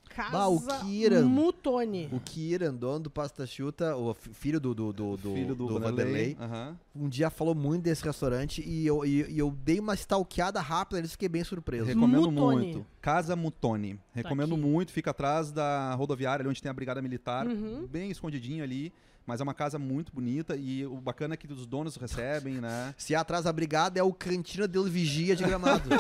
Casa 0.09 0.31
Bah, 0.31 0.49
o 0.49 0.59
Kira. 0.87 1.21
Mutoni. 1.23 2.09
O 2.11 2.19
Kiran, 2.19 2.75
dono 2.75 3.01
do 3.01 3.11
Pasta 3.11 3.47
Chuta, 3.47 3.95
o 3.95 4.15
fi- 4.15 4.33
filho 4.33 4.59
do, 4.59 4.75
do, 4.75 4.91
do, 4.93 5.17
do, 5.19 5.35
filho 5.35 5.55
do, 5.55 5.67
do 5.67 5.75
Vanderlei. 5.79 6.35
Vanderlei, 6.35 6.37
Aham. 6.41 6.79
um 6.97 7.09
dia 7.11 7.29
falou 7.29 7.55
muito 7.55 7.83
desse 7.83 8.03
restaurante 8.03 8.67
e 8.67 8.87
eu, 8.87 9.05
e, 9.05 9.31
e 9.31 9.39
eu 9.39 9.51
dei 9.51 9.79
uma 9.79 9.95
stalkeada 9.95 10.61
rápida 10.63 10.97
neles 10.97 11.11
e 11.11 11.13
fiquei 11.13 11.29
bem 11.29 11.45
surpreso. 11.45 11.85
Recomendo 11.85 12.33
Mutoni. 12.33 12.57
muito. 12.73 12.87
Casa 13.03 13.37
Mutoni. 13.37 14.01
Recomendo 14.15 14.55
aqui. 14.55 14.63
muito. 14.65 14.93
Fica 14.93 15.11
atrás 15.11 15.53
da 15.53 15.95
rodoviária, 15.95 16.43
ali 16.43 16.49
onde 16.49 16.63
tem 16.63 16.71
a 16.71 16.75
Brigada 16.75 17.03
Militar. 17.03 17.47
Uhum. 17.47 17.87
Bem 17.87 18.11
escondidinho 18.11 18.65
ali. 18.65 18.91
Mas 19.29 19.43
é 19.43 19.45
uma 19.45 19.53
casa 19.53 19.79
muito 19.79 20.11
bonita 20.11 20.57
e 20.57 20.87
o 20.87 20.97
bacana 20.97 21.35
é 21.35 21.37
que 21.37 21.47
os 21.53 21.67
donos 21.67 21.97
recebem, 21.97 22.55
né? 22.63 22.95
Se 22.97 23.15
atrás 23.15 23.45
da 23.45 23.53
brigada 23.53 24.01
é 24.01 24.03
o 24.03 24.11
Cantina 24.11 24.67
del 24.67 24.85
Vigia 24.85 25.37
de 25.37 25.45
Gramado. 25.45 25.91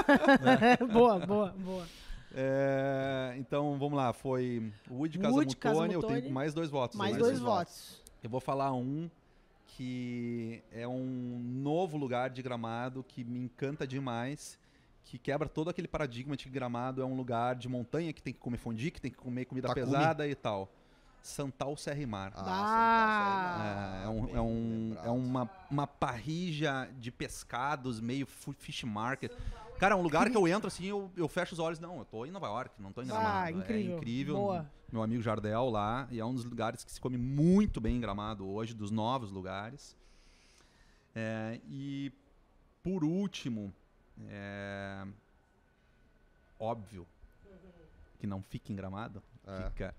boa, 0.90 1.18
boa, 1.26 1.54
boa. 1.58 1.86
É, 2.34 3.34
então, 3.36 3.78
vamos 3.78 3.98
lá. 3.98 4.14
Foi 4.14 4.72
Wood, 4.90 5.18
Casa 5.18 5.34
Wood, 5.34 5.56
Casa 5.56 5.74
Mutoni. 5.74 5.92
Eu 5.92 6.02
tenho 6.02 6.30
mais 6.30 6.54
dois 6.54 6.70
votos. 6.70 6.96
Mais 6.96 7.16
aí. 7.16 7.20
dois 7.20 7.38
votos. 7.38 8.00
Eu 8.22 8.30
vou 8.30 8.40
falar 8.40 8.72
um 8.72 9.10
que 9.66 10.62
é 10.72 10.88
um 10.88 11.38
novo 11.38 11.98
lugar 11.98 12.30
de 12.30 12.40
Gramado 12.40 13.04
que 13.06 13.24
me 13.24 13.40
encanta 13.40 13.86
demais, 13.86 14.58
que 15.04 15.18
quebra 15.18 15.50
todo 15.50 15.68
aquele 15.68 15.86
paradigma 15.86 16.34
de 16.34 16.44
que 16.44 16.50
Gramado 16.50 17.02
é 17.02 17.04
um 17.04 17.14
lugar 17.14 17.56
de 17.56 17.68
montanha 17.68 18.10
que 18.10 18.22
tem 18.22 18.32
que 18.32 18.40
comer 18.40 18.56
fondue, 18.56 18.90
que 18.90 19.02
tem 19.02 19.10
que 19.10 19.18
comer 19.18 19.44
comida 19.44 19.68
Takumi. 19.68 19.84
pesada 19.84 20.26
e 20.26 20.34
tal. 20.34 20.72
Santal 21.22 21.76
Serra 21.76 22.00
e 22.00 22.06
Mar. 22.06 22.32
Ah. 22.36 24.00
É, 24.00 24.04
é, 24.04 24.08
um, 24.08 24.36
é, 24.36 24.40
um, 24.40 24.96
é 25.04 25.10
uma, 25.10 25.50
uma 25.70 25.86
parrija 25.86 26.88
de 26.98 27.10
pescados, 27.10 28.00
meio 28.00 28.26
fish 28.26 28.84
market. 28.84 29.32
Cara, 29.78 29.94
é 29.94 29.96
um 29.96 30.02
lugar 30.02 30.28
que 30.30 30.36
eu 30.36 30.48
entro 30.48 30.66
assim, 30.66 30.86
eu, 30.86 31.10
eu 31.16 31.28
fecho 31.28 31.52
os 31.52 31.58
olhos. 31.58 31.78
Não, 31.78 31.98
eu 31.98 32.04
tô 32.04 32.26
em 32.26 32.30
Nova 32.30 32.46
York, 32.46 32.74
não 32.80 32.92
tô 32.92 33.02
em 33.02 33.06
Gramado. 33.06 33.28
Ah, 33.28 33.50
incrível. 33.50 33.92
É 33.94 33.96
incrível. 33.96 34.34
Boa. 34.36 34.70
Meu 34.90 35.02
amigo 35.02 35.22
Jardel 35.22 35.68
lá, 35.68 36.08
e 36.10 36.18
é 36.18 36.24
um 36.24 36.34
dos 36.34 36.44
lugares 36.44 36.82
que 36.82 36.90
se 36.90 37.00
come 37.00 37.18
muito 37.18 37.80
bem 37.80 37.96
em 37.96 38.00
Gramado 38.00 38.48
hoje, 38.48 38.74
dos 38.74 38.90
novos 38.90 39.30
lugares. 39.30 39.94
É, 41.14 41.60
e 41.68 42.10
por 42.82 43.04
último, 43.04 43.72
é, 44.28 45.04
óbvio 46.58 47.06
que 48.18 48.26
não 48.26 48.42
fica 48.42 48.72
em 48.72 48.76
Gramado, 48.76 49.22
É. 49.46 49.62
fica 49.64 49.94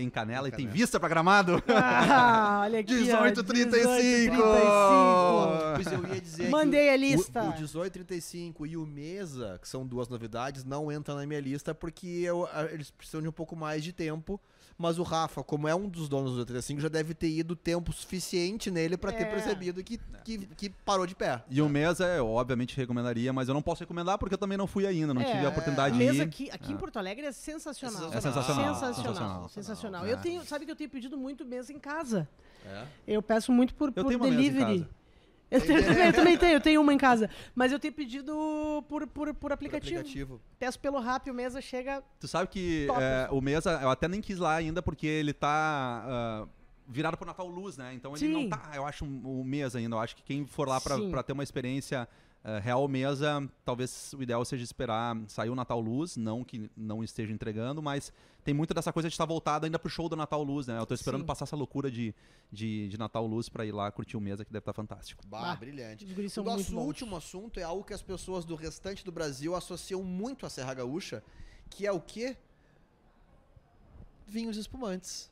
em 0.00 0.08
Canela 0.10 0.48
Em 0.48 0.52
e 0.52 0.54
tem 0.54 0.66
vista 0.66 0.98
pra 1.00 1.08
Gramado. 1.08 1.62
Ah, 1.68 2.60
olha 2.64 2.80
aqui. 2.80 2.92
ó, 2.92 2.96
1835. 2.96 4.34
1835. 4.36 5.74
Pois 5.74 5.86
eu 5.92 6.14
ia 6.14 6.20
dizer 6.20 6.50
Mandei 6.50 6.84
que 6.84 6.90
a 6.90 6.94
o- 6.94 6.96
lista. 6.96 7.40
O, 7.42 7.46
1835 7.52 8.66
e 8.66 8.76
o 8.76 8.86
Mesa, 8.86 9.58
que 9.60 9.68
são 9.68 9.86
duas 9.86 10.08
novidades, 10.08 10.64
não 10.64 10.90
entram 10.90 11.16
na 11.16 11.26
minha 11.26 11.40
lista 11.40 11.74
porque 11.74 12.06
eu- 12.06 12.48
eles 12.72 12.90
precisam 12.90 13.22
de 13.22 13.28
um 13.28 13.32
pouco 13.32 13.54
mais 13.56 13.82
de 13.84 13.92
tempo. 13.92 14.40
Mas 14.80 14.96
o 14.96 15.02
Rafa, 15.02 15.42
como 15.42 15.66
é 15.66 15.74
um 15.74 15.88
dos 15.88 16.08
donos 16.08 16.34
do 16.34 16.38
85, 16.38 16.80
já 16.80 16.88
deve 16.88 17.12
ter 17.12 17.28
ido 17.28 17.56
tempo 17.56 17.92
suficiente 17.92 18.70
nele 18.70 18.96
pra 18.96 19.10
ter 19.10 19.24
É. 19.24 19.26
percebido 19.26 19.82
que, 19.82 19.98
que, 20.24 20.38
que 20.54 20.70
parou 20.70 21.04
de 21.04 21.16
pé. 21.16 21.42
E 21.50 21.60
o 21.60 21.68
Mesa, 21.68 22.06
eu 22.06 22.28
obviamente 22.28 22.76
recomendaria, 22.76 23.32
mas 23.32 23.48
eu 23.48 23.54
não 23.54 23.60
posso 23.60 23.80
recomendar 23.80 24.16
porque 24.18 24.34
eu 24.34 24.38
também 24.38 24.56
não 24.56 24.68
fui 24.68 24.86
ainda, 24.86 25.12
não 25.12 25.24
tive 25.24 25.44
a 25.44 25.48
oportunidade 25.48 25.94
de 25.94 25.98
Mesa 25.98 26.18
ir. 26.18 26.20
aqui, 26.20 26.48
aqui 26.52 26.72
em 26.72 26.76
Porto 26.76 26.96
Alegre 26.96 27.26
é 27.26 27.32
sensacional. 27.32 28.12
É 28.12 28.20
sensacional. 28.20 28.74
Sensacional. 28.74 28.74
Sensacional. 28.94 29.48
sensacional. 29.48 30.06
É. 30.06 30.12
Eu 30.12 30.18
tenho, 30.18 30.44
sabe 30.44 30.64
que 30.64 30.70
eu 30.70 30.76
tenho 30.76 30.88
pedido 30.90 31.18
muito 31.18 31.44
mesa 31.44 31.72
em 31.72 31.78
casa. 31.80 32.28
É. 32.64 32.84
Eu 33.06 33.20
peço 33.20 33.50
muito 33.50 33.74
por, 33.74 33.88
Eu 33.88 34.04
por 34.04 34.08
tenho 34.10 34.20
uma 34.20 34.30
mesa 34.30 34.40
em 34.40 34.52
delivery. 34.52 34.88
Eu, 35.50 35.60
tenho, 35.60 35.82
também, 35.84 36.06
eu 36.06 36.12
também 36.12 36.38
tenho, 36.38 36.52
eu 36.52 36.60
tenho 36.60 36.80
uma 36.80 36.92
em 36.92 36.98
casa. 36.98 37.30
Mas 37.54 37.72
eu 37.72 37.78
tenho 37.78 37.94
pedido 37.94 38.84
por, 38.88 39.06
por, 39.06 39.32
por, 39.34 39.52
aplicativo. 39.52 39.94
Por 39.94 40.00
aplicativo. 40.00 40.40
Peço 40.58 40.78
pelo 40.78 40.98
rap, 41.00 41.30
o 41.30 41.34
mesa 41.34 41.60
chega. 41.60 42.02
Tu 42.20 42.28
sabe 42.28 42.48
que 42.48 42.86
é, 43.00 43.28
o 43.30 43.40
Mesa, 43.40 43.78
eu 43.82 43.90
até 43.90 44.06
nem 44.08 44.20
quis 44.20 44.38
lá 44.38 44.54
ainda 44.54 44.82
porque 44.82 45.06
ele 45.06 45.32
tá 45.32 46.04
ah, 46.06 46.46
virado 46.86 47.16
pro 47.16 47.26
Natal 47.26 47.46
Luz, 47.46 47.76
né? 47.76 47.94
Então 47.94 48.12
ele 48.12 48.26
Sim. 48.26 48.32
não 48.32 48.48
tá, 48.48 48.72
eu 48.74 48.86
acho, 48.86 49.04
o 49.04 49.42
Mesa 49.44 49.78
ainda. 49.78 49.96
Eu 49.96 50.00
acho 50.00 50.16
que 50.16 50.22
quem 50.22 50.44
for 50.46 50.68
lá 50.68 50.80
pra, 50.80 50.98
pra 51.08 51.22
ter 51.22 51.32
uma 51.32 51.42
experiência 51.42 52.06
ah, 52.44 52.58
real 52.58 52.86
Mesa, 52.88 53.48
talvez 53.64 54.12
o 54.14 54.22
ideal 54.22 54.44
seja 54.44 54.62
esperar 54.64 55.16
sair 55.28 55.50
o 55.50 55.54
Natal 55.54 55.80
Luz, 55.80 56.16
não 56.16 56.44
que 56.44 56.70
não 56.76 57.02
esteja 57.04 57.32
entregando, 57.32 57.82
mas 57.82 58.12
tem 58.44 58.54
muito 58.54 58.72
dessa 58.72 58.92
coisa 58.92 59.08
de 59.08 59.14
estar 59.14 59.26
voltado 59.26 59.66
ainda 59.66 59.78
pro 59.78 59.90
show 59.90 60.08
do 60.08 60.16
Natal 60.16 60.42
Luz, 60.42 60.66
né? 60.66 60.78
Eu 60.78 60.86
tô 60.86 60.94
esperando 60.94 61.20
Sim. 61.20 61.26
passar 61.26 61.44
essa 61.44 61.56
loucura 61.56 61.90
de, 61.90 62.14
de, 62.50 62.88
de 62.88 62.98
Natal 62.98 63.26
Luz 63.26 63.48
pra 63.48 63.66
ir 63.66 63.72
lá 63.72 63.90
curtir 63.90 64.16
o 64.16 64.20
Mesa, 64.20 64.44
que 64.44 64.52
deve 64.52 64.62
estar 64.62 64.72
fantástico. 64.72 65.22
Bah, 65.26 65.52
Ah, 65.52 65.56
brilhante. 65.56 66.04
O 66.06 66.42
nosso 66.44 66.72
bons. 66.72 66.86
último 66.86 67.16
assunto 67.16 67.60
é 67.60 67.62
algo 67.64 67.84
que 67.84 67.92
as 67.92 68.00
pessoas 68.02 68.44
do 68.46 68.54
restante 68.54 69.04
do 69.04 69.12
Brasil 69.12 69.54
associam 69.54 70.02
muito 70.02 70.46
à 70.46 70.48
Serra 70.50 70.72
Gaúcha, 70.74 71.22
que 71.68 71.86
é 71.86 71.92
o 71.92 72.00
quê? 72.00 72.36
Vinhos 74.26 74.56
espumantes. 74.56 75.30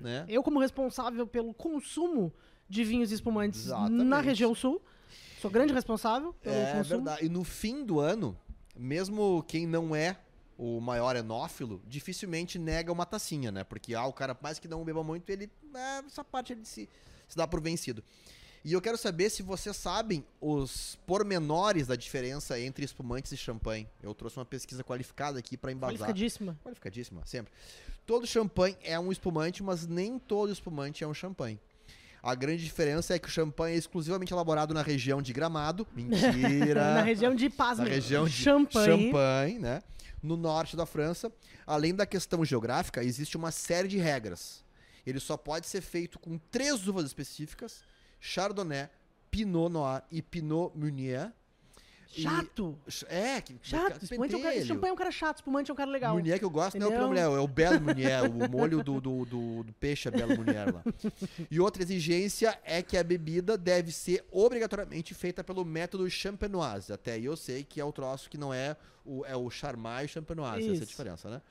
né? 0.00 0.24
Eu, 0.28 0.42
como 0.42 0.58
responsável 0.60 1.26
pelo 1.26 1.52
consumo 1.52 2.32
de 2.68 2.84
vinhos 2.84 3.10
espumantes 3.12 3.66
Exatamente. 3.66 4.04
na 4.04 4.20
região 4.20 4.54
sul, 4.54 4.80
sou 5.40 5.50
grande 5.50 5.72
responsável 5.72 6.32
pelo 6.34 6.54
É 6.54 6.72
consumo. 6.74 6.84
verdade. 6.84 7.24
E 7.24 7.28
no 7.28 7.44
fim 7.44 7.84
do 7.84 8.00
ano, 8.00 8.36
mesmo 8.76 9.42
quem 9.46 9.66
não 9.66 9.94
é 9.94 10.16
o 10.56 10.80
maior 10.80 11.14
enófilo, 11.14 11.80
dificilmente 11.86 12.58
nega 12.58 12.92
uma 12.92 13.06
tacinha, 13.06 13.52
né? 13.52 13.62
Porque 13.64 13.94
ah, 13.94 14.04
o 14.06 14.12
cara, 14.12 14.36
mais 14.40 14.58
que 14.58 14.66
não 14.66 14.84
beba 14.84 15.04
muito, 15.04 15.28
ele. 15.30 15.50
é, 15.74 15.98
essa 16.06 16.24
parte 16.24 16.52
ele 16.52 16.64
se, 16.64 16.88
se 17.28 17.36
dá 17.36 17.46
por 17.46 17.60
vencido. 17.60 18.02
E 18.64 18.72
eu 18.72 18.80
quero 18.82 18.98
saber 18.98 19.30
se 19.30 19.40
vocês 19.40 19.76
sabem 19.76 20.24
os 20.40 20.98
pormenores 21.06 21.86
da 21.86 21.94
diferença 21.94 22.58
entre 22.58 22.84
espumantes 22.84 23.30
e 23.30 23.36
champanhe. 23.36 23.88
Eu 24.02 24.12
trouxe 24.14 24.36
uma 24.36 24.44
pesquisa 24.44 24.82
qualificada 24.82 25.38
aqui 25.38 25.56
para 25.56 25.70
embasar. 25.70 25.94
Qualificadíssima. 25.96 26.58
Qualificadíssima, 26.64 27.24
sempre. 27.24 27.52
Todo 28.04 28.26
champanhe 28.26 28.76
é 28.82 28.98
um 28.98 29.12
espumante, 29.12 29.62
mas 29.62 29.86
nem 29.86 30.18
todo 30.18 30.50
espumante 30.52 31.04
é 31.04 31.06
um 31.06 31.14
champanhe. 31.14 31.58
A 32.22 32.34
grande 32.34 32.64
diferença 32.64 33.14
é 33.14 33.18
que 33.18 33.28
o 33.28 33.30
champanhe 33.30 33.74
é 33.74 33.78
exclusivamente 33.78 34.32
elaborado 34.32 34.74
na 34.74 34.82
região 34.82 35.22
de 35.22 35.32
Gramado. 35.32 35.86
Mentira. 35.94 36.94
Na 36.94 37.02
região 37.02 37.34
de 37.34 37.48
Na 37.48 37.54
Pasme. 37.54 37.88
região 37.88 38.24
de 38.26 38.32
Champagne. 38.32 39.04
Champagne, 39.06 39.58
né? 39.58 39.82
No 40.22 40.36
norte 40.36 40.76
da 40.76 40.84
França. 40.84 41.32
Além 41.66 41.94
da 41.94 42.04
questão 42.04 42.44
geográfica, 42.44 43.02
existe 43.04 43.36
uma 43.36 43.50
série 43.50 43.88
de 43.88 43.98
regras. 43.98 44.64
Ele 45.06 45.20
só 45.20 45.36
pode 45.36 45.66
ser 45.66 45.80
feito 45.80 46.18
com 46.18 46.36
três 46.50 46.86
uvas 46.88 47.04
específicas: 47.06 47.82
Chardonnay, 48.20 48.88
Pinot 49.30 49.68
Noir 49.72 50.02
e 50.10 50.20
Pinot 50.20 50.76
Meunier. 50.76 51.32
E- 52.16 52.22
Chato. 52.22 52.78
É, 53.08 53.40
que 53.40 53.56
Chato. 53.62 54.02
Espumante 54.02 54.34
é 54.34 54.38
um 54.38 54.42
cara, 54.42 54.64
champanhe 54.64 54.90
é 54.90 54.92
um 54.92 54.96
cara 54.96 55.10
chato, 55.10 55.36
espumante 55.36 55.70
é 55.70 55.74
um 55.74 55.76
cara 55.76 55.90
legal. 55.90 56.14
Munier 56.14 56.38
que 56.38 56.44
eu 56.44 56.50
gosto 56.50 56.78
não 56.78 56.86
é 56.86 56.88
o 56.88 56.92
Entendeu? 56.92 57.08
Meunier, 57.08 57.38
é 57.38 57.40
o 57.40 57.48
Belo 57.48 57.80
Munier, 57.80 58.24
o 58.24 58.48
molho 58.50 58.82
do, 58.82 59.00
do, 59.00 59.24
do, 59.24 59.62
do 59.64 59.72
peixe 59.74 60.08
é 60.08 60.10
Belo 60.10 60.36
Munier 60.36 60.74
lá. 60.74 60.82
E 61.50 61.60
outra 61.60 61.82
exigência 61.82 62.58
é 62.64 62.82
que 62.82 62.96
a 62.96 63.04
bebida 63.04 63.58
deve 63.58 63.92
ser 63.92 64.24
obrigatoriamente 64.30 65.12
feita 65.14 65.44
pelo 65.44 65.64
método 65.64 66.08
champenoise. 66.08 66.92
Até 66.92 67.12
aí 67.12 67.24
eu 67.26 67.36
sei 67.36 67.62
que 67.62 67.80
é 67.80 67.84
o 67.84 67.92
troço 67.92 68.30
que 68.30 68.38
não 68.38 68.52
é 68.54 68.76
o, 69.04 69.24
é 69.26 69.36
o 69.36 69.48
charmai 69.50 70.06
e 70.06 70.08
champenoise, 70.08 70.60
essa 70.62 70.68
é 70.68 70.70
a 70.70 70.74
Isso. 70.74 70.86
diferença, 70.86 71.28
né? 71.30 71.42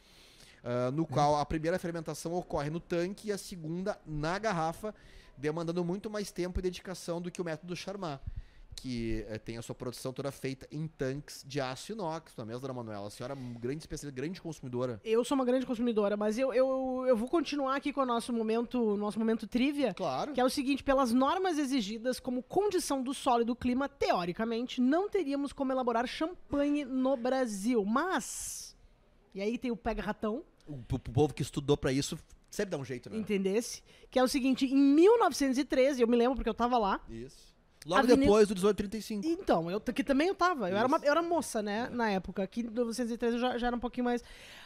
Ah, 0.64 0.92
no 0.92 1.06
qual 1.06 1.38
a 1.38 1.46
primeira 1.46 1.80
fermentação 1.80 2.34
ocorre 2.34 2.70
no 2.70 2.80
tanque 2.80 3.30
e 3.30 3.32
a 3.32 3.38
segunda 3.38 3.98
na 4.06 4.38
garrafa, 4.38 4.94
demandando 5.38 5.84
muito 5.86 6.10
mais 6.10 6.30
tempo 6.32 6.60
e 6.60 6.62
dedicação 6.62 7.22
do 7.22 7.32
que 7.32 7.42
o 7.42 7.46
método 7.46 7.76
Charmat, 7.76 8.20
que 8.78 9.26
eh, 9.28 9.40
tem 9.40 9.58
a 9.58 9.62
sua 9.62 9.74
produção 9.74 10.14
toda 10.14 10.32
feita 10.32 10.68
em 10.72 10.88
tanques 10.88 11.44
de 11.46 11.60
aço 11.60 11.92
inox. 11.92 12.34
Não 12.38 12.44
é 12.44 12.48
mesmo, 12.48 12.62
dona 12.62 12.74
Manuela? 12.76 13.08
A 13.08 13.10
senhora 13.10 13.34
é 13.34 13.36
uma 13.36 13.60
grande 13.60 13.80
especialista, 13.80 14.16
grande 14.16 14.40
consumidora. 14.40 15.02
Eu 15.04 15.26
sou 15.26 15.36
uma 15.36 15.44
grande 15.44 15.66
consumidora, 15.66 16.16
mas 16.16 16.38
eu, 16.38 16.54
eu, 16.54 17.04
eu 17.08 17.18
vou 17.18 17.28
continuar 17.28 17.76
aqui 17.76 17.92
com 17.92 18.02
o 18.02 18.06
nosso 18.06 18.32
momento, 18.32 18.96
nosso 18.96 19.18
momento 19.20 19.48
trivia. 19.48 19.94
Claro. 19.94 20.32
Que 20.34 20.40
é 20.40 20.46
o 20.46 20.50
seguinte, 20.50 20.84
pelas 20.84 21.12
normas 21.12 21.58
exigidas 21.58 22.20
como 22.20 22.44
condição 22.44 23.02
do 23.02 23.14
solo 23.14 23.42
e 23.42 23.46
do 23.46 23.56
clima, 23.56 23.90
teoricamente, 23.90 24.80
não 24.80 25.10
teríamos 25.10 25.52
como 25.52 25.72
elaborar 25.72 26.08
champanhe 26.08 26.86
no 26.86 27.18
Brasil. 27.18 27.84
Mas, 27.84 28.78
e 29.34 29.42
aí 29.42 29.58
tem 29.58 29.72
o 29.72 29.76
pega-ratão, 29.76 30.44
O, 30.68 30.74
o 30.74 31.00
povo 31.00 31.34
que 31.34 31.42
estudou 31.42 31.76
pra 31.76 31.92
isso 31.92 32.18
Sempre 32.50 32.72
dá 32.72 32.78
um 32.78 32.86
jeito, 32.86 33.10
né? 33.10 33.18
entendesse? 33.18 33.84
Que 34.10 34.18
é 34.20 34.24
o 34.24 34.28
seguinte, 34.28 34.66
em 34.66 34.76
1913, 34.76 36.02
eu 36.02 36.08
me 36.08 36.16
lembro 36.16 36.36
porque 36.36 36.50
eu 36.50 36.54
tava 36.54 36.78
lá. 36.78 37.02
Isso. 37.10 37.47
Logo 37.88 38.00
A 38.02 38.04
viní- 38.04 38.20
depois 38.26 38.48
do 38.50 38.54
1835. 38.54 39.26
Então, 39.26 39.72
eu 39.72 39.80
que 39.80 40.04
também 40.04 40.28
eu 40.28 40.36
tava. 40.36 40.70
Eu 40.70 40.76
era, 40.78 40.86
uma, 40.88 40.98
eu 41.02 41.10
era 41.12 41.22
moça, 41.24 41.62
né, 41.62 41.88
na 41.90 42.10
época. 42.10 42.44
Aqui 42.44 42.60
em 42.60 42.64
1913 42.64 43.36
eu 43.38 43.40
já, 43.40 43.58
já 43.58 43.68
era 43.68 43.76
um 43.76 43.80
pouquinho 43.80 44.04
mais. 44.04 44.22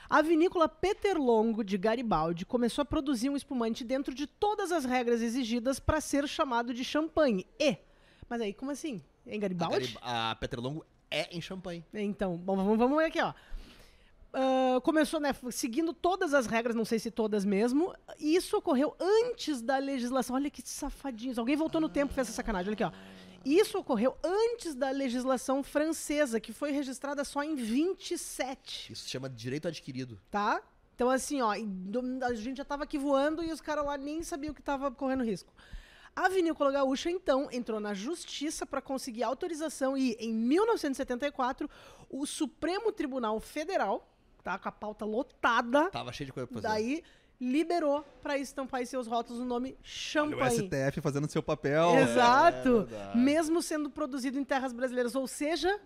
A 0.09 0.21
vinícola 0.23 0.67
Peter 0.67 1.17
Longo 1.17 1.63
de 1.63 1.77
Garibaldi 1.77 2.45
começou 2.45 2.81
a 2.81 2.85
produzir 2.85 3.29
um 3.29 3.35
espumante 3.37 3.83
dentro 3.83 4.13
de 4.13 4.25
todas 4.25 4.71
as 4.71 4.83
regras 4.85 5.21
exigidas 5.21 5.79
para 5.79 6.01
ser 6.01 6.27
chamado 6.27 6.73
de 6.73 6.83
champanhe. 6.83 7.45
E. 7.59 7.77
Mas 8.27 8.41
aí, 8.41 8.53
como 8.53 8.71
assim? 8.71 9.01
Em 9.27 9.35
A, 9.37 9.39
Garibaldi? 9.39 9.75
Garib- 9.75 9.97
a 10.01 10.35
Petrolongo 10.39 10.83
é 11.11 11.27
em 11.35 11.39
champanhe. 11.41 11.85
Então, 11.93 12.35
bom, 12.37 12.55
vamos, 12.55 12.77
vamos 12.77 12.97
ver 12.97 13.05
aqui, 13.05 13.21
ó. 13.21 13.33
Ah, 14.33 14.79
começou, 14.81 15.19
né, 15.19 15.35
seguindo 15.51 15.93
todas 15.93 16.33
as 16.33 16.45
regras, 16.45 16.75
não 16.75 16.85
sei 16.85 16.99
se 16.99 17.11
todas 17.11 17.43
mesmo. 17.43 17.93
E 18.19 18.35
isso 18.35 18.55
ocorreu 18.57 18.95
antes 18.99 19.61
da 19.61 19.77
legislação. 19.77 20.35
Olha 20.35 20.49
que 20.49 20.61
safadinhos. 20.67 21.37
Alguém 21.37 21.55
voltou 21.55 21.81
no 21.81 21.89
tempo 21.89 22.11
e 22.13 22.15
fez 22.15 22.27
essa 22.27 22.35
sacanagem. 22.35 22.69
Olha 22.73 22.73
aqui, 22.73 22.83
ó. 22.83 22.91
Isso 23.43 23.77
ocorreu 23.79 24.15
antes 24.23 24.75
da 24.75 24.91
legislação 24.91 25.63
francesa, 25.63 26.39
que 26.39 26.53
foi 26.53 26.71
registrada 26.71 27.23
só 27.23 27.41
em 27.43 27.55
27, 27.55 28.93
Isso 28.93 29.03
se 29.03 29.09
chama 29.09 29.27
direito 29.27 29.67
adquirido. 29.67 30.19
tá? 30.29 30.61
Então, 30.93 31.09
assim, 31.09 31.41
ó, 31.41 31.51
a 32.23 32.33
gente 32.35 32.57
já 32.57 32.65
tava 32.65 32.83
aqui 32.83 32.99
voando 32.99 33.43
e 33.43 33.51
os 33.51 33.59
caras 33.59 33.83
lá 33.83 33.97
nem 33.97 34.21
sabiam 34.21 34.53
que 34.53 34.61
tava 34.61 34.91
correndo 34.91 35.23
risco. 35.23 35.51
A 36.15 36.29
Vinícola 36.29 36.71
Gaúcha, 36.71 37.09
então, 37.09 37.49
entrou 37.51 37.79
na 37.79 37.95
justiça 37.95 38.67
para 38.67 38.79
conseguir 38.81 39.23
autorização 39.23 39.97
e, 39.97 40.11
em 40.19 40.31
1974, 40.31 41.67
o 42.09 42.27
Supremo 42.27 42.91
Tribunal 42.91 43.39
Federal, 43.39 44.10
tá 44.41 44.57
com 44.59 44.67
a 44.67 44.71
pauta 44.71 45.05
lotada, 45.05 45.89
Tava 45.91 46.11
cheio 46.11 46.27
de 46.27 46.33
coisa 46.33 46.47
pra 46.47 46.61
fazer. 46.61 46.67
daí 46.67 47.03
liberou 47.39 48.05
para 48.21 48.37
estampar 48.37 48.81
em 48.81 48.85
seus 48.85 49.07
rótulos 49.07 49.41
o 49.41 49.45
nome 49.45 49.69
Olha 49.69 49.75
o 49.79 49.83
Champanhe. 49.83 50.57
STF 50.57 51.01
fazendo 51.01 51.27
seu 51.29 51.41
papel. 51.41 51.95
Exato. 51.97 52.87
É. 53.13 53.17
Mesmo 53.17 53.61
sendo 53.63 53.89
produzido 53.89 54.37
em 54.37 54.43
terras 54.43 54.71
brasileiras. 54.71 55.15
Ou 55.15 55.27
seja, 55.27 55.79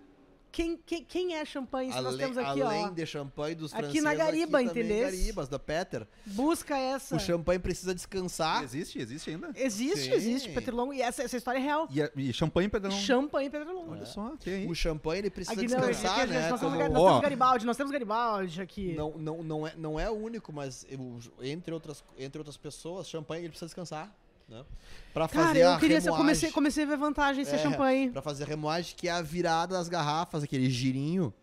quem, 0.55 0.77
quem, 0.77 1.03
quem 1.03 1.35
é 1.35 1.43
champanhe? 1.43 1.91
Se 1.91 1.97
nós 1.97 2.05
Além, 2.13 2.17
temos 2.17 2.37
aqui, 2.37 2.61
além 2.61 2.85
ó. 2.85 2.89
de 2.89 3.05
champanhe 3.05 3.55
dos 3.55 3.73
Aqui 3.73 3.81
franceses, 3.83 4.03
na 4.03 4.15
Gariba, 4.15 4.59
aqui 4.59 4.67
entendesse? 4.69 5.17
Garibas, 5.17 5.49
da 5.49 5.59
Peter. 5.59 6.07
Busca 6.25 6.77
essa. 6.77 7.13
O 7.17 7.19
champanhe 7.19 7.59
precisa 7.59 7.93
descansar. 7.93 8.63
Existe, 8.63 8.97
existe 8.99 9.29
ainda. 9.31 9.51
Existe, 9.53 10.05
Sim. 10.05 10.11
existe, 10.13 10.49
Petrolongo. 10.53 10.93
E 10.93 11.01
essa, 11.01 11.23
essa 11.23 11.35
história 11.35 11.59
é 11.59 11.61
real. 11.61 11.89
E, 11.91 12.01
a- 12.01 12.09
e 12.15 12.31
champanhe 12.31 12.69
Pedrão. 12.69 12.91
Champanhe 12.91 13.49
Petrolongo. 13.49 13.91
Olha 13.91 14.05
só, 14.05 14.33
que 14.39 14.49
aí. 14.49 14.65
O 14.67 14.73
champanhe 14.73 15.19
ele 15.23 15.29
precisa 15.29 15.59
Aqui 15.59 15.67
não, 15.69 15.77
aqui, 15.79 15.87
descansar, 15.89 16.19
aqui, 16.21 16.31
né? 16.31 16.49
nós, 16.49 16.59
temos, 16.61 16.61
Como- 16.77 16.89
nós 16.93 17.01
Ó. 17.03 17.07
temos 17.07 17.21
Garibaldi, 17.21 17.65
nós 17.65 17.77
temos 17.77 17.91
Garibaldi 17.91 18.61
aqui. 18.61 18.93
Não, 18.93 19.11
não, 19.17 19.43
não, 19.43 19.67
é, 19.67 19.73
não 19.75 19.99
é 19.99 20.09
o 20.09 20.13
único, 20.13 20.53
mas 20.53 20.85
eu- 20.89 21.19
entre, 21.41 21.73
outras, 21.73 22.01
entre 22.17 22.37
outras 22.39 22.55
pessoas, 22.55 23.09
champanhe 23.09 23.41
ele 23.41 23.49
precisa 23.49 23.65
descansar. 23.67 24.09
Né? 24.47 24.63
Pra 25.13 25.27
Cara, 25.27 25.47
fazer 25.47 25.61
eu 25.63 25.71
a 25.71 25.79
queria 25.79 25.97
eu 25.97 26.01
remoagem. 26.01 26.17
comecei, 26.25 26.51
comecei 26.51 26.83
a 26.83 26.87
ver 26.87 26.97
vantagem 26.97 27.41
em 27.41 27.45
ser 27.45 27.55
É, 27.55 27.59
champanhe. 27.59 28.11
Pra 28.11 28.21
fazer 28.21 28.43
a 28.43 28.47
remoagem, 28.47 28.93
que 28.95 29.07
é 29.07 29.11
a 29.11 29.21
virada 29.21 29.75
das 29.75 29.87
garrafas, 29.89 30.43
aquele 30.43 30.69
girinho, 30.69 31.33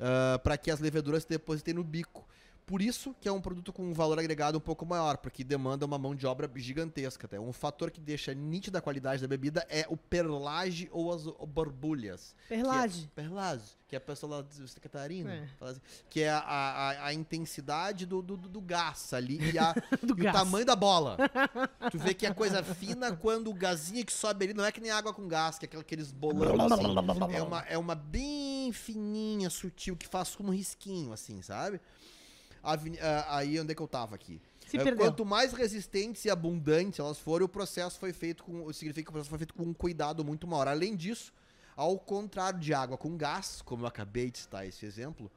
ah, 0.00 0.38
pra 0.42 0.56
que 0.56 0.70
as 0.70 0.80
leveduras 0.80 1.22
se 1.24 1.28
depositem 1.28 1.74
no 1.74 1.84
bico. 1.84 2.26
Por 2.66 2.82
isso 2.82 3.14
que 3.20 3.28
é 3.28 3.32
um 3.32 3.40
produto 3.40 3.72
com 3.72 3.84
um 3.84 3.92
valor 3.92 4.18
agregado 4.18 4.58
um 4.58 4.60
pouco 4.60 4.84
maior, 4.84 5.18
porque 5.18 5.44
demanda 5.44 5.86
uma 5.86 5.96
mão 5.96 6.16
de 6.16 6.26
obra 6.26 6.50
gigantesca. 6.56 7.26
Até. 7.26 7.38
Um 7.38 7.52
fator 7.52 7.92
que 7.92 8.00
deixa 8.00 8.34
nítida 8.34 8.78
a 8.78 8.82
qualidade 8.82 9.22
da 9.22 9.28
bebida 9.28 9.64
é 9.70 9.86
o 9.88 9.96
perlage 9.96 10.88
ou 10.90 11.12
as 11.12 11.26
borbulhas. 11.46 12.34
Perlage. 12.48 13.02
Que 13.02 13.20
é, 13.20 13.22
perlage, 13.22 13.64
que 13.86 13.94
é 13.94 13.98
a 13.98 14.00
pessoa 14.00 14.38
lá 14.38 14.42
de 14.42 14.52
Santa 14.56 14.80
Catarina. 14.80 15.32
É. 15.32 15.48
assim, 15.60 15.80
que 16.10 16.22
é 16.22 16.30
a, 16.30 16.40
a, 16.40 17.06
a 17.06 17.14
intensidade 17.14 18.04
do, 18.04 18.20
do, 18.20 18.36
do 18.36 18.60
gás 18.60 19.12
ali 19.12 19.52
e, 19.52 19.56
a, 19.56 19.72
Do 20.02 20.14
e 20.18 20.24
gás. 20.24 20.34
o 20.34 20.38
tamanho 20.38 20.66
da 20.66 20.74
bola. 20.74 21.18
tu 21.92 21.98
vê 22.00 22.14
que 22.14 22.26
é 22.26 22.34
coisa 22.34 22.64
fina 22.64 23.14
quando 23.14 23.48
o 23.48 23.54
gazinho 23.54 24.04
que 24.04 24.12
sobe 24.12 24.46
ali 24.46 24.54
não 24.54 24.64
é 24.64 24.72
que 24.72 24.80
nem 24.80 24.90
água 24.90 25.14
com 25.14 25.28
gás, 25.28 25.56
que 25.56 25.66
é 25.66 25.78
aqueles 25.78 26.10
bolão 26.10 26.66
assim. 26.66 27.36
É 27.36 27.42
uma, 27.42 27.60
é 27.60 27.78
uma 27.78 27.94
bem 27.94 28.72
fininha, 28.72 29.50
sutil, 29.50 29.96
que 29.96 30.08
faz 30.08 30.34
como 30.34 30.48
um 30.48 30.52
risquinho, 30.52 31.12
assim, 31.12 31.40
sabe? 31.42 31.80
Ah, 32.66 33.36
aí 33.36 33.60
onde 33.60 33.72
é 33.72 33.74
que 33.74 33.82
eu 33.82 33.88
tava 33.88 34.14
aqui? 34.14 34.40
Se 34.66 34.76
É. 34.78 34.92
Quanto 34.96 35.24
mais 35.24 35.52
resistentes 35.52 36.24
e 36.24 36.30
abundantes 36.30 36.98
elas 36.98 37.18
forem, 37.18 37.44
o 37.44 37.48
processo 37.48 37.98
foi 37.98 38.12
feito 38.12 38.42
com. 38.42 38.72
Significa 38.72 39.04
que 39.04 39.10
o 39.10 39.12
processo 39.12 39.30
foi 39.30 39.38
feito 39.38 39.54
com 39.54 39.62
um 39.62 39.74
cuidado 39.74 40.24
muito 40.24 40.46
maior. 40.46 40.66
Além 40.66 40.96
disso, 40.96 41.32
ao 41.76 41.98
contrário 41.98 42.58
de 42.58 42.74
água 42.74 42.98
com 42.98 43.16
gás, 43.16 43.62
como 43.62 43.84
eu 43.84 43.86
acabei 43.86 44.30
de 44.30 44.38
citar 44.38 44.66
esse 44.66 44.84
exemplo, 44.84 45.30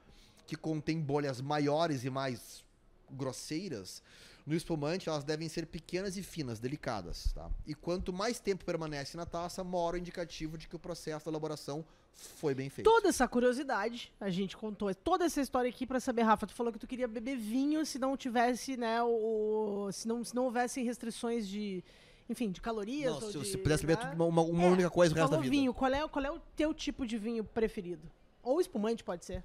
que 0.48 0.56
contém 0.56 1.00
bolhas 1.00 1.40
maiores 1.40 2.04
e 2.04 2.10
mais 2.10 2.64
grosseiras, 3.12 4.02
no 4.46 4.56
espumante 4.56 5.10
elas 5.10 5.24
devem 5.24 5.48
ser 5.48 5.68
pequenas 5.68 6.18
e 6.18 6.24
finas, 6.24 6.60
delicadas, 6.60 7.32
tá? 7.34 7.52
E 7.68 7.76
quanto 7.76 8.12
mais 8.12 8.40
tempo 8.40 8.66
permanece 8.66 9.16
na 9.16 9.26
taça, 9.26 9.64
maior 9.64 9.94
o 9.94 9.98
indicativo 9.98 10.58
de 10.58 10.68
que 10.68 10.76
o 10.76 10.80
processo 10.80 11.26
de 11.26 11.30
elaboração 11.30 11.86
foi 12.28 12.54
bem 12.56 12.70
feito. 12.70 12.90
Toda 12.90 13.10
essa 13.10 13.28
curiosidade, 13.28 14.12
a 14.20 14.30
gente 14.30 14.56
contou 14.58 14.94
toda 14.96 15.26
essa 15.26 15.40
história 15.42 15.70
aqui 15.70 15.86
pra 15.86 16.00
saber, 16.00 16.24
Rafa, 16.24 16.48
tu 16.48 16.54
falou 16.54 16.72
que 16.74 16.80
tu 16.80 16.88
queria 16.88 17.08
beber 17.08 17.38
vinho 17.38 17.86
se 17.86 17.98
não 18.00 18.16
tivesse, 18.18 18.76
né, 18.78 19.02
o, 19.04 19.90
se 19.92 20.08
não, 20.08 20.24
se 20.24 20.36
não 20.36 20.46
houvessem 20.46 20.84
restrições 20.84 21.48
de, 21.48 21.84
enfim, 22.30 22.52
de 22.52 22.62
calorias 22.62 23.12
Não, 23.12 23.16
ou 23.16 23.32
se 23.32 23.38
de, 23.40 23.46
você 23.46 23.58
pudesse 23.58 23.86
beber 23.86 24.04
né? 24.06 24.14
uma, 24.16 24.42
uma 24.44 24.64
É, 24.64 24.70
única 24.70 24.90
coisa 24.90 25.14
o 25.14 25.18
resto 25.18 25.32
da 25.32 25.38
vida. 25.38 25.50
vinho, 25.50 25.74
qual 25.74 25.94
é, 25.94 26.08
qual 26.08 26.26
é 26.26 26.32
o 26.32 26.40
teu 26.56 26.74
tipo 26.74 27.06
de 27.06 27.18
vinho 27.18 27.44
preferido? 27.44 28.10
Ou 28.44 28.60
espumante 28.62 29.04
pode 29.04 29.26
ser. 29.26 29.44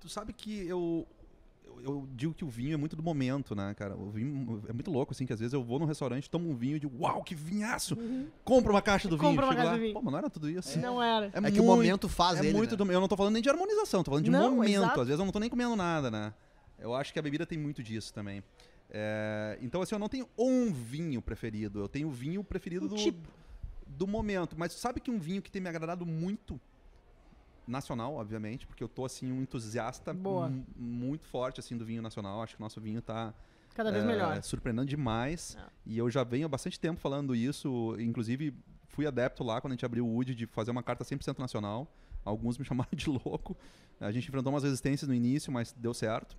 Tu 0.00 0.08
sabe 0.08 0.32
que 0.32 0.66
eu, 0.66 1.06
eu, 1.82 2.08
digo 2.14 2.34
que 2.34 2.44
o 2.44 2.48
vinho 2.48 2.74
é 2.74 2.76
muito 2.76 2.94
do 2.96 3.02
momento, 3.02 3.54
né, 3.54 3.74
cara? 3.74 3.96
O 3.96 4.10
vinho 4.10 4.62
é 4.68 4.72
muito 4.72 4.90
louco, 4.90 5.12
assim, 5.12 5.24
que 5.26 5.32
às 5.32 5.40
vezes 5.40 5.52
eu 5.52 5.62
vou 5.62 5.78
num 5.78 5.84
restaurante, 5.86 6.28
tomo 6.28 6.50
um 6.50 6.54
vinho 6.54 6.76
e 6.76 6.80
digo, 6.80 6.94
uau, 7.02 7.22
que 7.22 7.34
vinhaço! 7.34 7.96
Compra 8.44 8.72
uma 8.72 8.82
caixa 8.82 9.08
do 9.08 9.16
vinho. 9.16 9.30
Compra 9.30 9.46
uma 9.46 9.52
chego 9.52 9.56
caixa 9.62 9.70
lá, 9.72 9.76
do 9.76 9.80
vinho. 9.82 9.94
Pô, 9.94 10.02
mas 10.02 10.12
não 10.12 10.18
era 10.18 10.30
tudo 10.30 10.48
isso. 10.50 10.78
Não 10.78 11.02
era. 11.02 11.26
É, 11.26 11.30
É 11.34 11.40
muito, 11.40 11.54
que 11.54 11.60
o 11.60 11.64
momento 11.64 12.08
faz 12.08 12.38
é 12.40 12.44
ele, 12.46 12.56
muito 12.56 12.72
né? 12.72 12.76
do- 12.76 12.92
Eu 12.92 13.00
não 13.00 13.08
tô 13.08 13.16
falando 13.16 13.34
nem 13.34 13.42
de 13.42 13.48
harmonização, 13.48 14.02
tô 14.02 14.10
falando 14.10 14.24
de 14.24 14.30
Não, 14.30 14.54
momento. 14.56 14.70
exato. 14.72 15.00
Às 15.00 15.06
vezes 15.08 15.18
eu 15.20 15.24
não 15.24 15.32
tô 15.32 15.38
nem 15.38 15.48
comendo 15.50 15.76
nada, 15.76 16.10
né? 16.10 16.32
Eu 16.78 16.94
acho 16.94 17.12
que 17.12 17.18
a 17.18 17.22
bebida 17.22 17.44
tem 17.46 17.58
muito 17.58 17.82
disso 17.82 18.12
também. 18.12 18.42
É, 18.90 19.58
então, 19.62 19.80
assim, 19.82 19.94
eu 19.94 19.98
não 19.98 20.08
tenho 20.08 20.26
um 20.36 20.72
vinho 20.72 21.22
preferido. 21.22 21.78
Eu 21.80 21.88
tenho 21.88 22.08
o 22.08 22.10
vinho 22.10 22.42
preferido 22.42 22.86
Um 22.86 22.88
do, 22.88 22.94
tipo. 22.96 23.28
do 23.86 24.06
momento. 24.06 24.56
Mas 24.58 24.72
sabe 24.72 24.98
que 25.00 25.10
um 25.10 25.18
vinho 25.18 25.40
que 25.42 25.50
tem 25.50 25.62
me 25.62 25.68
agradado 25.68 26.04
muito, 26.04 26.60
nacional, 27.66 28.14
obviamente, 28.14 28.66
porque 28.66 28.82
eu 28.82 28.88
tô, 28.88 29.04
assim, 29.04 29.30
um 29.30 29.42
entusiasta 29.42 30.14
muito 30.76 31.26
forte, 31.26 31.60
assim, 31.60 31.76
do 31.76 31.84
vinho 31.84 32.02
nacional. 32.02 32.42
Acho 32.42 32.56
que 32.56 32.62
o 32.62 32.64
nosso 32.64 32.80
vinho 32.80 33.00
tá 33.00 33.34
Cada 33.74 33.92
vez 33.92 34.04
é, 34.04 34.06
melhor. 34.06 34.42
surpreendendo 34.42 34.88
demais. 34.88 35.56
É. 35.56 35.64
E 35.86 35.98
eu 35.98 36.10
já 36.10 36.24
venho 36.24 36.46
há 36.46 36.48
bastante 36.48 36.78
tempo 36.78 37.00
falando 37.00 37.34
isso. 37.34 37.96
Inclusive, 37.98 38.54
fui 38.88 39.06
adepto 39.06 39.44
lá 39.44 39.60
quando 39.60 39.72
a 39.72 39.74
gente 39.74 39.84
abriu 39.84 40.06
o 40.06 40.16
UD 40.16 40.34
de 40.34 40.46
fazer 40.46 40.70
uma 40.70 40.82
carta 40.82 41.04
100% 41.04 41.38
nacional. 41.38 41.90
Alguns 42.24 42.58
me 42.58 42.64
chamaram 42.66 42.90
de 42.92 43.08
louco. 43.08 43.56
A 44.00 44.10
gente 44.10 44.28
enfrentou 44.28 44.52
umas 44.52 44.64
resistências 44.64 45.08
no 45.08 45.14
início, 45.14 45.52
mas 45.52 45.72
deu 45.72 45.94
certo. 45.94 46.36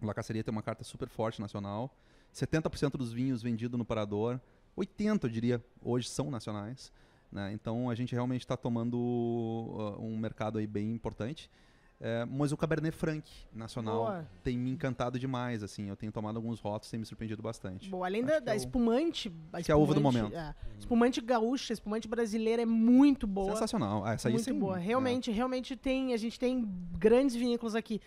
O 0.00 0.06
Lacaceria 0.06 0.42
tem 0.42 0.52
uma 0.52 0.62
carta 0.62 0.84
super 0.84 1.08
forte 1.08 1.40
nacional. 1.40 1.94
70% 2.34 2.92
dos 2.92 3.12
vinhos 3.12 3.42
vendidos 3.42 3.78
no 3.78 3.84
Parador, 3.84 4.40
80% 4.76 5.24
eu 5.24 5.30
diria, 5.30 5.64
hoje 5.82 6.08
são 6.08 6.30
nacionais. 6.30 6.92
Né? 7.36 7.52
Então 7.52 7.90
a 7.90 7.94
gente 7.94 8.14
realmente 8.14 8.40
está 8.40 8.56
tomando 8.56 8.96
uh, 8.96 10.02
um 10.02 10.16
mercado 10.16 10.58
aí 10.58 10.66
bem 10.66 10.90
importante. 10.90 11.50
É, 11.98 12.26
mas 12.26 12.52
o 12.52 12.58
Cabernet 12.58 12.94
Franc 12.94 13.26
nacional 13.54 14.04
Boa. 14.04 14.30
tem 14.44 14.56
me 14.58 14.70
encantado 14.70 15.18
demais, 15.18 15.62
assim. 15.62 15.88
Eu 15.88 15.96
tenho 15.96 16.12
tomado 16.12 16.36
alguns 16.36 16.60
rótulos, 16.60 16.90
tem 16.90 17.00
me 17.00 17.06
surpreendido 17.06 17.42
bastante. 17.42 17.88
Boa, 17.88 18.06
além 18.06 18.22
Acho 18.22 18.32
da, 18.32 18.38
que 18.38 18.44
da 18.44 18.52
é 18.52 18.56
espumante, 18.56 19.32
a 19.50 19.62
que 19.62 19.70
é 19.70 19.74
a 19.74 19.78
uva 19.78 19.94
do 19.94 20.00
momento. 20.00 20.34
é. 20.36 20.54
Espumante 20.78 21.22
gaúcha, 21.22 21.72
espumante 21.72 22.06
brasileira 22.06 22.62
é 22.62 22.66
muito 22.66 23.26
boa. 23.26 23.52
Sensacional. 23.52 24.04
Ah, 24.04 24.12
essa 24.12 24.28
aí 24.28 24.34
muito 24.34 24.44
sim, 24.44 24.58
boa. 24.58 24.78
é. 24.78 24.82
Realmente, 24.82 25.30
realmente 25.30 25.74
tem. 25.74 26.12
A 26.12 26.18
gente 26.18 26.38
tem 26.38 26.68
grandes 26.98 27.34
vinícolas 27.34 27.74
aqui. 27.74 28.00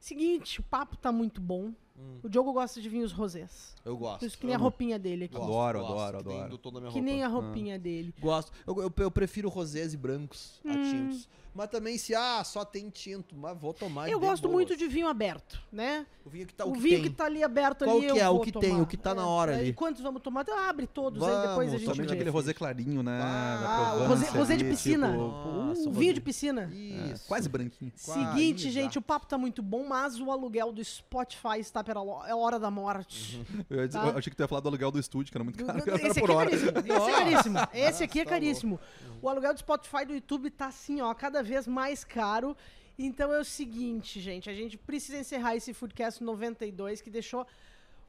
Seguinte, 0.00 0.60
o 0.60 0.62
papo 0.62 0.96
tá 0.96 1.12
muito 1.12 1.38
bom. 1.38 1.72
Hum, 1.96 2.18
O 2.22 2.28
Diogo 2.28 2.52
gosta 2.52 2.80
de 2.80 2.88
vinhos 2.88 3.12
rosés. 3.12 3.74
eu 3.84 3.96
gosto. 3.96 4.20
Por 4.20 4.26
isso 4.26 4.36
que 4.38 4.46
nem 4.46 4.54
a 4.54 4.58
amo. 4.58 4.64
roupinha 4.64 4.98
dele 4.98 5.24
aqui. 5.26 5.36
Adoro, 5.36 5.78
gosto, 5.80 5.92
adoro, 5.92 6.18
que 6.18 6.24
nem 6.28 6.42
adoro. 6.42 6.58
Que 6.58 6.68
roupa. 6.84 7.00
nem 7.00 7.22
a 7.22 7.28
roupinha 7.28 7.78
dele. 7.78 8.14
Gosto. 8.20 8.50
Eu, 8.66 8.82
eu, 8.82 8.92
eu 8.98 9.10
prefiro 9.10 9.48
rosés 9.48 9.94
e 9.94 9.96
brancos 9.96 10.60
a 10.64 10.72
Hum. 10.72 10.82
tintos. 10.90 11.28
Mas 11.54 11.68
também 11.70 11.96
se, 11.96 12.14
ah, 12.16 12.42
só 12.44 12.64
tem 12.64 12.90
tinto, 12.90 13.36
mas 13.36 13.56
vou 13.56 13.72
tomar 13.72 14.08
Eu 14.10 14.18
gosto 14.18 14.42
boas. 14.42 14.54
muito 14.54 14.76
de 14.76 14.88
vinho 14.88 15.06
aberto, 15.06 15.60
né? 15.70 16.04
O 16.26 16.30
vinho 16.30 16.46
que 16.46 16.54
tá, 16.54 16.64
o, 16.64 16.70
o 16.70 16.72
que 16.72 16.80
vinho 16.80 16.94
tem. 17.00 17.10
que 17.10 17.10
tá 17.16 17.26
ali 17.26 17.44
aberto 17.44 17.84
Qual 17.84 17.96
ali, 17.98 18.06
que 18.06 18.12
eu 18.12 18.16
é? 18.16 18.28
O 18.28 18.40
que 18.40 18.50
tomar. 18.50 18.64
tem, 18.66 18.80
o 18.80 18.86
que 18.86 18.96
tá 18.96 19.14
na 19.14 19.26
hora 19.26 19.52
É, 19.52 19.58
ali. 19.60 19.68
E 19.68 19.72
quantos 19.72 20.02
vamos 20.02 20.20
tomar? 20.20 20.40
Então, 20.42 20.58
abre 20.58 20.86
todos, 20.86 21.22
aí 21.22 21.28
depois 21.30 21.46
a 21.46 21.54
Vamos, 21.54 21.80
gente 21.80 21.84
Somente 21.94 22.12
aquele 22.12 22.30
rosé 22.30 22.52
clarinho, 22.52 23.02
né? 23.04 23.20
Ah, 23.22 23.90
Ah, 23.92 23.94
o 24.02 24.06
rosé, 24.08 24.26
rosé 24.30 24.56
de 24.56 24.64
ali, 24.64 24.72
piscina. 24.72 25.08
tipo, 25.12 25.18
Nossa, 25.20 25.84
rosé. 25.84 26.00
vinho 26.00 26.14
de 26.14 26.20
piscina. 26.20 26.70
é, 26.72 27.12
Isso. 27.12 27.28
quase 27.28 27.48
branquinho. 27.48 27.92
Seguinte, 27.94 28.62
Quase, 28.64 28.70
gente, 28.70 28.94
já. 28.94 28.98
o 28.98 29.02
papo 29.02 29.26
tá 29.26 29.38
muito 29.38 29.62
bom, 29.62 29.86
mas 29.86 30.18
o 30.18 30.32
aluguel 30.32 30.72
do 30.72 30.82
Spotify 30.84 31.58
está 31.60 31.84
pela 31.84 32.00
é 32.28 32.34
hora 32.34 32.58
da 32.58 32.70
morte. 32.70 33.40
Eu, 33.70 33.76
ia 33.82 33.86
dizer- 33.86 34.00
Tá. 34.00 34.06
eu 34.08 34.18
achei 34.18 34.30
que 34.30 34.36
tu 34.36 34.40
ia 34.42 34.48
falar 34.48 34.60
do 34.60 34.68
aluguel 34.68 34.90
do 34.90 34.98
estúdio, 34.98 35.30
que 35.30 35.36
era 35.38 35.44
muito 35.44 35.64
caro, 35.64 35.82
que 35.82 35.90
era 35.90 35.98
Esse 36.08 36.18
aqui 36.18 36.32
é 36.32 36.34
caríssimo. 36.34 36.70
Esse 36.78 36.90
é 36.90 37.12
caríssimo. 37.12 37.58
Esse 37.72 38.02
aqui 38.04 38.20
é 38.20 38.24
tá 38.24 38.30
caríssimo. 38.30 38.80
O 39.22 39.28
aluguel 39.28 39.54
do 39.54 39.60
Spotify 39.60 40.04
do 40.04 40.14
YouTube 40.14 40.50
tá 40.50 40.66
assim, 40.66 41.00
ó, 41.00 41.12
cada 41.14 41.42
vez 41.44 41.66
mais 41.68 42.02
caro. 42.04 42.56
Então 42.98 43.32
é 43.32 43.40
o 43.40 43.44
seguinte, 43.44 44.20
gente, 44.20 44.48
a 44.48 44.54
gente 44.54 44.76
precisa 44.78 45.18
encerrar 45.18 45.56
esse 45.56 45.72
Foodcast 45.74 46.22
92 46.22 47.00
que 47.00 47.10
deixou 47.10 47.46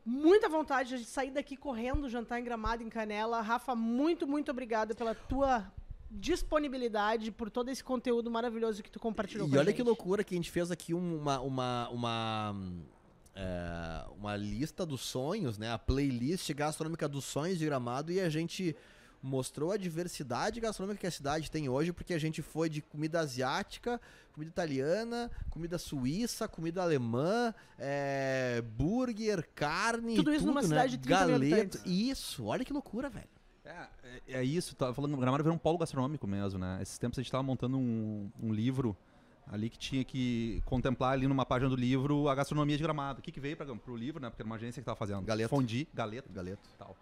muita 0.05 0.47
vontade 0.47 0.97
de 0.99 1.05
sair 1.05 1.31
daqui 1.31 1.57
correndo, 1.57 2.07
jantar 2.07 2.39
em 2.39 2.43
Gramado, 2.43 2.83
em 2.83 2.89
Canela. 2.89 3.41
Rafa, 3.41 3.75
muito, 3.75 4.27
muito 4.27 4.51
obrigada 4.51 4.93
pela 4.93 5.15
tua 5.15 5.65
disponibilidade, 6.11 7.31
por 7.31 7.49
todo 7.49 7.69
esse 7.69 7.83
conteúdo 7.83 8.29
maravilhoso 8.29 8.83
que 8.83 8.91
tu 8.91 8.99
compartilhou 8.99 9.47
E 9.47 9.49
com 9.49 9.55
a 9.55 9.59
olha 9.59 9.67
gente. 9.69 9.77
que 9.77 9.83
loucura 9.83 10.23
que 10.23 10.35
a 10.35 10.37
gente 10.37 10.51
fez 10.51 10.69
aqui 10.71 10.93
um- 10.93 11.17
uma, 11.19 11.39
uma, 11.41 11.89
uma, 11.89 12.55
é, 13.35 14.05
uma 14.17 14.35
lista 14.35 14.85
dos 14.85 15.01
sonhos, 15.01 15.57
né? 15.57 15.71
A 15.71 15.79
playlist 15.79 16.51
gastronômica 16.53 17.07
dos 17.07 17.25
sonhos 17.25 17.57
de 17.57 17.65
Gramado 17.65 18.11
e 18.11 18.19
a 18.21 18.29
gente 18.29 18.75
mostrou 19.25 19.71
a 19.71 19.77
diversidade 19.77 20.59
gastronômica 20.59 21.01
que 21.01 21.07
a 21.07 21.11
cidade 21.11 21.49
tem 21.49 21.67
hoje, 21.67 21.91
porque 21.91 22.13
a 22.13 22.19
gente 22.19 22.41
foi 22.43 22.69
de 22.69 22.81
comida 22.81 23.19
asiática, 23.19 23.99
comida 24.31 24.51
italiana, 24.51 25.31
comida 25.49 25.77
suíça, 25.79 26.47
comida 26.47 26.83
alemã, 26.83 27.53
é, 27.79 28.61
burger, 28.77 29.47
carne, 29.55 30.15
Tudo 30.15 30.33
isso 30.33 30.45
numa 30.45 30.61
né? 30.61 30.67
cidade 30.67 30.97
de 30.97 31.03
30 31.03 31.25
mil 31.27 31.39
Galeto. 31.39 31.79
Isso, 31.85 32.45
olha 32.45 32.63
que 32.63 32.71
loucura, 32.71 33.09
velho. 33.09 33.27
É, 33.65 33.87
é- 34.03 34.21
é 34.27 34.43
isso, 34.43 34.75
tá 34.75 34.93
falando, 34.93 35.17
Gramado 35.17 35.43
virou 35.43 35.55
um 35.55 35.59
polo 35.59 35.79
gastronômico 35.79 36.27
mesmo, 36.27 36.59
né? 36.59 36.77
Esses 36.81 36.99
tempos 36.99 37.17
a 37.17 37.21
gente 37.23 37.31
tava 37.31 37.41
montando 37.43 37.77
um, 37.77 38.29
um 38.39 38.53
livro 38.53 38.95
ali 39.47 39.69
que 39.69 39.77
tinha 39.77 40.03
que 40.03 40.61
contemplar 40.65 41.13
ali 41.13 41.27
numa 41.27 41.45
página 41.45 41.69
do 41.69 41.75
livro 41.75 42.29
a 42.29 42.35
gastronomia 42.35 42.77
de 42.77 42.83
Gramado. 42.83 43.19
O 43.19 43.21
que, 43.23 43.31
que 43.31 43.39
veio 43.39 43.57
para 43.57 43.75
pro 43.75 43.95
livro, 43.95 44.21
né? 44.21 44.29
Porque 44.29 44.41
era 44.43 44.47
uma 44.47 44.55
agência 44.55 44.81
que 44.81 44.85
tava 44.85 44.95
fazendo. 44.95 45.23
Galeto. 45.23 45.49
Fondi, 45.49 45.87
galeto 45.93 46.31
Galeto. 46.31 46.69
e 46.73 46.77
tal. 46.77 46.95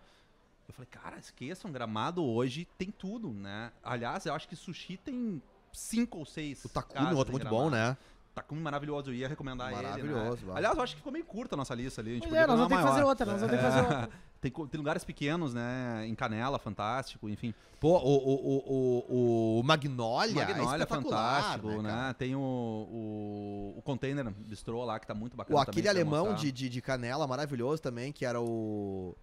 Eu 0.73 0.77
falei, 0.77 0.89
cara, 0.89 1.19
esqueçam, 1.19 1.71
Gramado 1.71 2.23
hoje 2.23 2.67
tem 2.77 2.89
tudo, 2.89 3.31
né? 3.31 3.71
Aliás, 3.83 4.25
eu 4.25 4.33
acho 4.33 4.47
que 4.47 4.55
sushi 4.55 4.97
tem 4.97 5.39
cinco 5.71 6.17
ou 6.17 6.25
seis 6.25 6.65
O 6.65 6.69
Takumi, 6.69 6.99
casas 6.99 7.17
outro 7.17 7.31
muito 7.31 7.43
Gramado. 7.43 7.63
bom, 7.65 7.69
né? 7.69 7.95
Takumi 8.33 8.59
maravilhoso, 8.59 9.11
eu 9.11 9.13
ia 9.13 9.27
recomendar 9.27 9.71
ele, 9.71 9.83
Maravilhoso, 9.83 10.47
né? 10.47 10.53
Aliás, 10.55 10.75
eu 10.75 10.83
acho 10.83 10.93
que 10.95 10.99
ficou 10.99 11.13
meio 11.13 11.25
curta 11.25 11.55
a 11.55 11.57
nossa 11.57 11.75
lista 11.75 12.01
ali. 12.01 12.09
A 12.09 12.13
gente 12.15 12.23
Pois 12.23 12.31
podia 12.31 12.43
é, 12.43 12.47
nós 12.47 12.57
vamos 12.57 12.69
ter 12.69 12.81
que 12.81 12.89
fazer 12.89 13.03
outra, 13.03 13.25
nós 13.27 13.41
vamos 13.41 13.51
ter 13.51 13.57
que 13.57 13.71
fazer 13.71 13.81
outra. 13.81 14.09
Tem, 14.41 14.51
lugares 14.79 15.05
pequenos, 15.05 15.53
né? 15.53 16.05
Em 16.05 16.15
Canela, 16.15 16.57
fantástico, 16.57 17.29
enfim. 17.29 17.53
Pô, 17.79 17.97
o, 17.99 18.17
o, 18.17 18.57
o, 18.67 19.59
o, 19.59 19.63
Magnolia, 19.63 20.33
Magnolia 20.33 20.79
é 20.79 20.81
é 20.81 20.85
fantástico, 20.85 21.81
né? 21.81 21.89
cara? 21.89 22.13
Tem 22.15 22.35
o, 22.35 22.39
o, 22.39 23.75
o 23.77 23.81
Container 23.83 24.29
Bistrô 24.31 24.83
lá, 24.83 24.99
que 24.99 25.07
tá 25.07 25.13
muito 25.13 25.37
bacana 25.37 25.57
O 25.57 25.61
aquele 25.61 25.87
alemão 25.87 26.33
de, 26.33 26.51
de, 26.51 26.67
de 26.67 26.81
canela 26.81 27.25
maravilhoso 27.25 27.81
também, 27.81 28.11
que 28.11 28.25
era 28.25 28.41
o. 28.41 29.15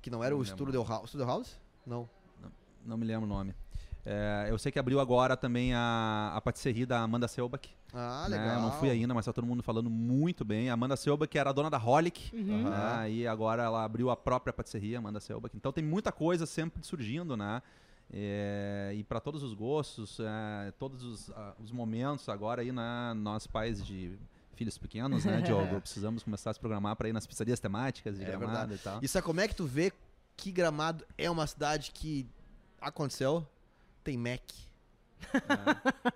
Que 0.00 0.10
não 0.10 0.22
era 0.22 0.34
Não 0.34 0.42
o. 0.42 0.44
Studio 0.44 0.82
House. 0.82 1.10
Studio 1.10 1.26
House? 1.26 1.58
Não. 1.86 2.08
Não 2.84 2.96
me 2.96 3.04
lembro 3.04 3.24
o 3.24 3.28
nome. 3.28 3.54
É, 4.04 4.46
eu 4.48 4.58
sei 4.58 4.72
que 4.72 4.78
abriu 4.78 5.00
agora 5.00 5.36
também 5.36 5.74
a, 5.74 6.32
a 6.34 6.40
patisserie 6.40 6.86
da 6.86 7.00
Amanda 7.00 7.28
Selbach. 7.28 7.68
Ah, 7.92 8.26
né? 8.28 8.38
legal. 8.38 8.56
Eu 8.56 8.62
não 8.62 8.72
fui 8.72 8.88
ainda, 8.88 9.12
mas 9.12 9.26
tá 9.26 9.32
todo 9.32 9.46
mundo 9.46 9.62
falando 9.62 9.90
muito 9.90 10.44
bem. 10.44 10.70
A 10.70 10.74
Amanda 10.74 10.96
Selbach 10.96 11.36
era 11.36 11.50
a 11.50 11.52
dona 11.52 11.68
da 11.68 11.78
Holic. 11.78 12.34
Uhum. 12.34 12.70
Né? 12.70 13.10
E 13.10 13.26
agora 13.26 13.64
ela 13.64 13.84
abriu 13.84 14.08
a 14.08 14.16
própria 14.16 14.52
patisserie, 14.52 14.96
Amanda 14.96 15.20
Selbach. 15.20 15.54
Então 15.54 15.72
tem 15.72 15.84
muita 15.84 16.10
coisa 16.10 16.46
sempre 16.46 16.82
surgindo, 16.82 17.36
né? 17.36 17.62
É, 18.10 18.94
e 18.94 19.04
para 19.04 19.20
todos 19.20 19.42
os 19.42 19.52
gostos, 19.52 20.18
é, 20.20 20.72
todos 20.78 21.02
os, 21.02 21.30
ah, 21.30 21.54
os 21.62 21.70
momentos 21.70 22.28
agora 22.30 22.62
aí, 22.62 22.72
né? 22.72 23.12
Nós 23.14 23.46
pais 23.46 23.84
de 23.84 24.18
filhos 24.58 24.76
pequenos, 24.76 25.24
né, 25.24 25.40
Diogo? 25.40 25.78
Precisamos 25.80 26.22
começar 26.24 26.50
a 26.50 26.54
se 26.54 26.58
programar 26.60 26.96
para 26.96 27.08
ir 27.08 27.12
nas 27.12 27.26
pizzarias 27.26 27.60
temáticas 27.60 28.16
de 28.16 28.22
É 28.24 28.26
Gramado 28.26 28.50
verdade. 28.52 28.74
e 28.74 28.78
tal. 28.78 28.98
E 29.02 29.08
sabe 29.08 29.24
como 29.24 29.40
é 29.40 29.46
que 29.48 29.54
tu 29.54 29.64
vê 29.66 29.92
que 30.36 30.50
Gramado 30.50 31.04
é 31.16 31.30
uma 31.30 31.46
cidade 31.46 31.92
que 31.92 32.26
aconteceu? 32.80 33.46
Tem 34.02 34.16
Mac. 34.18 34.40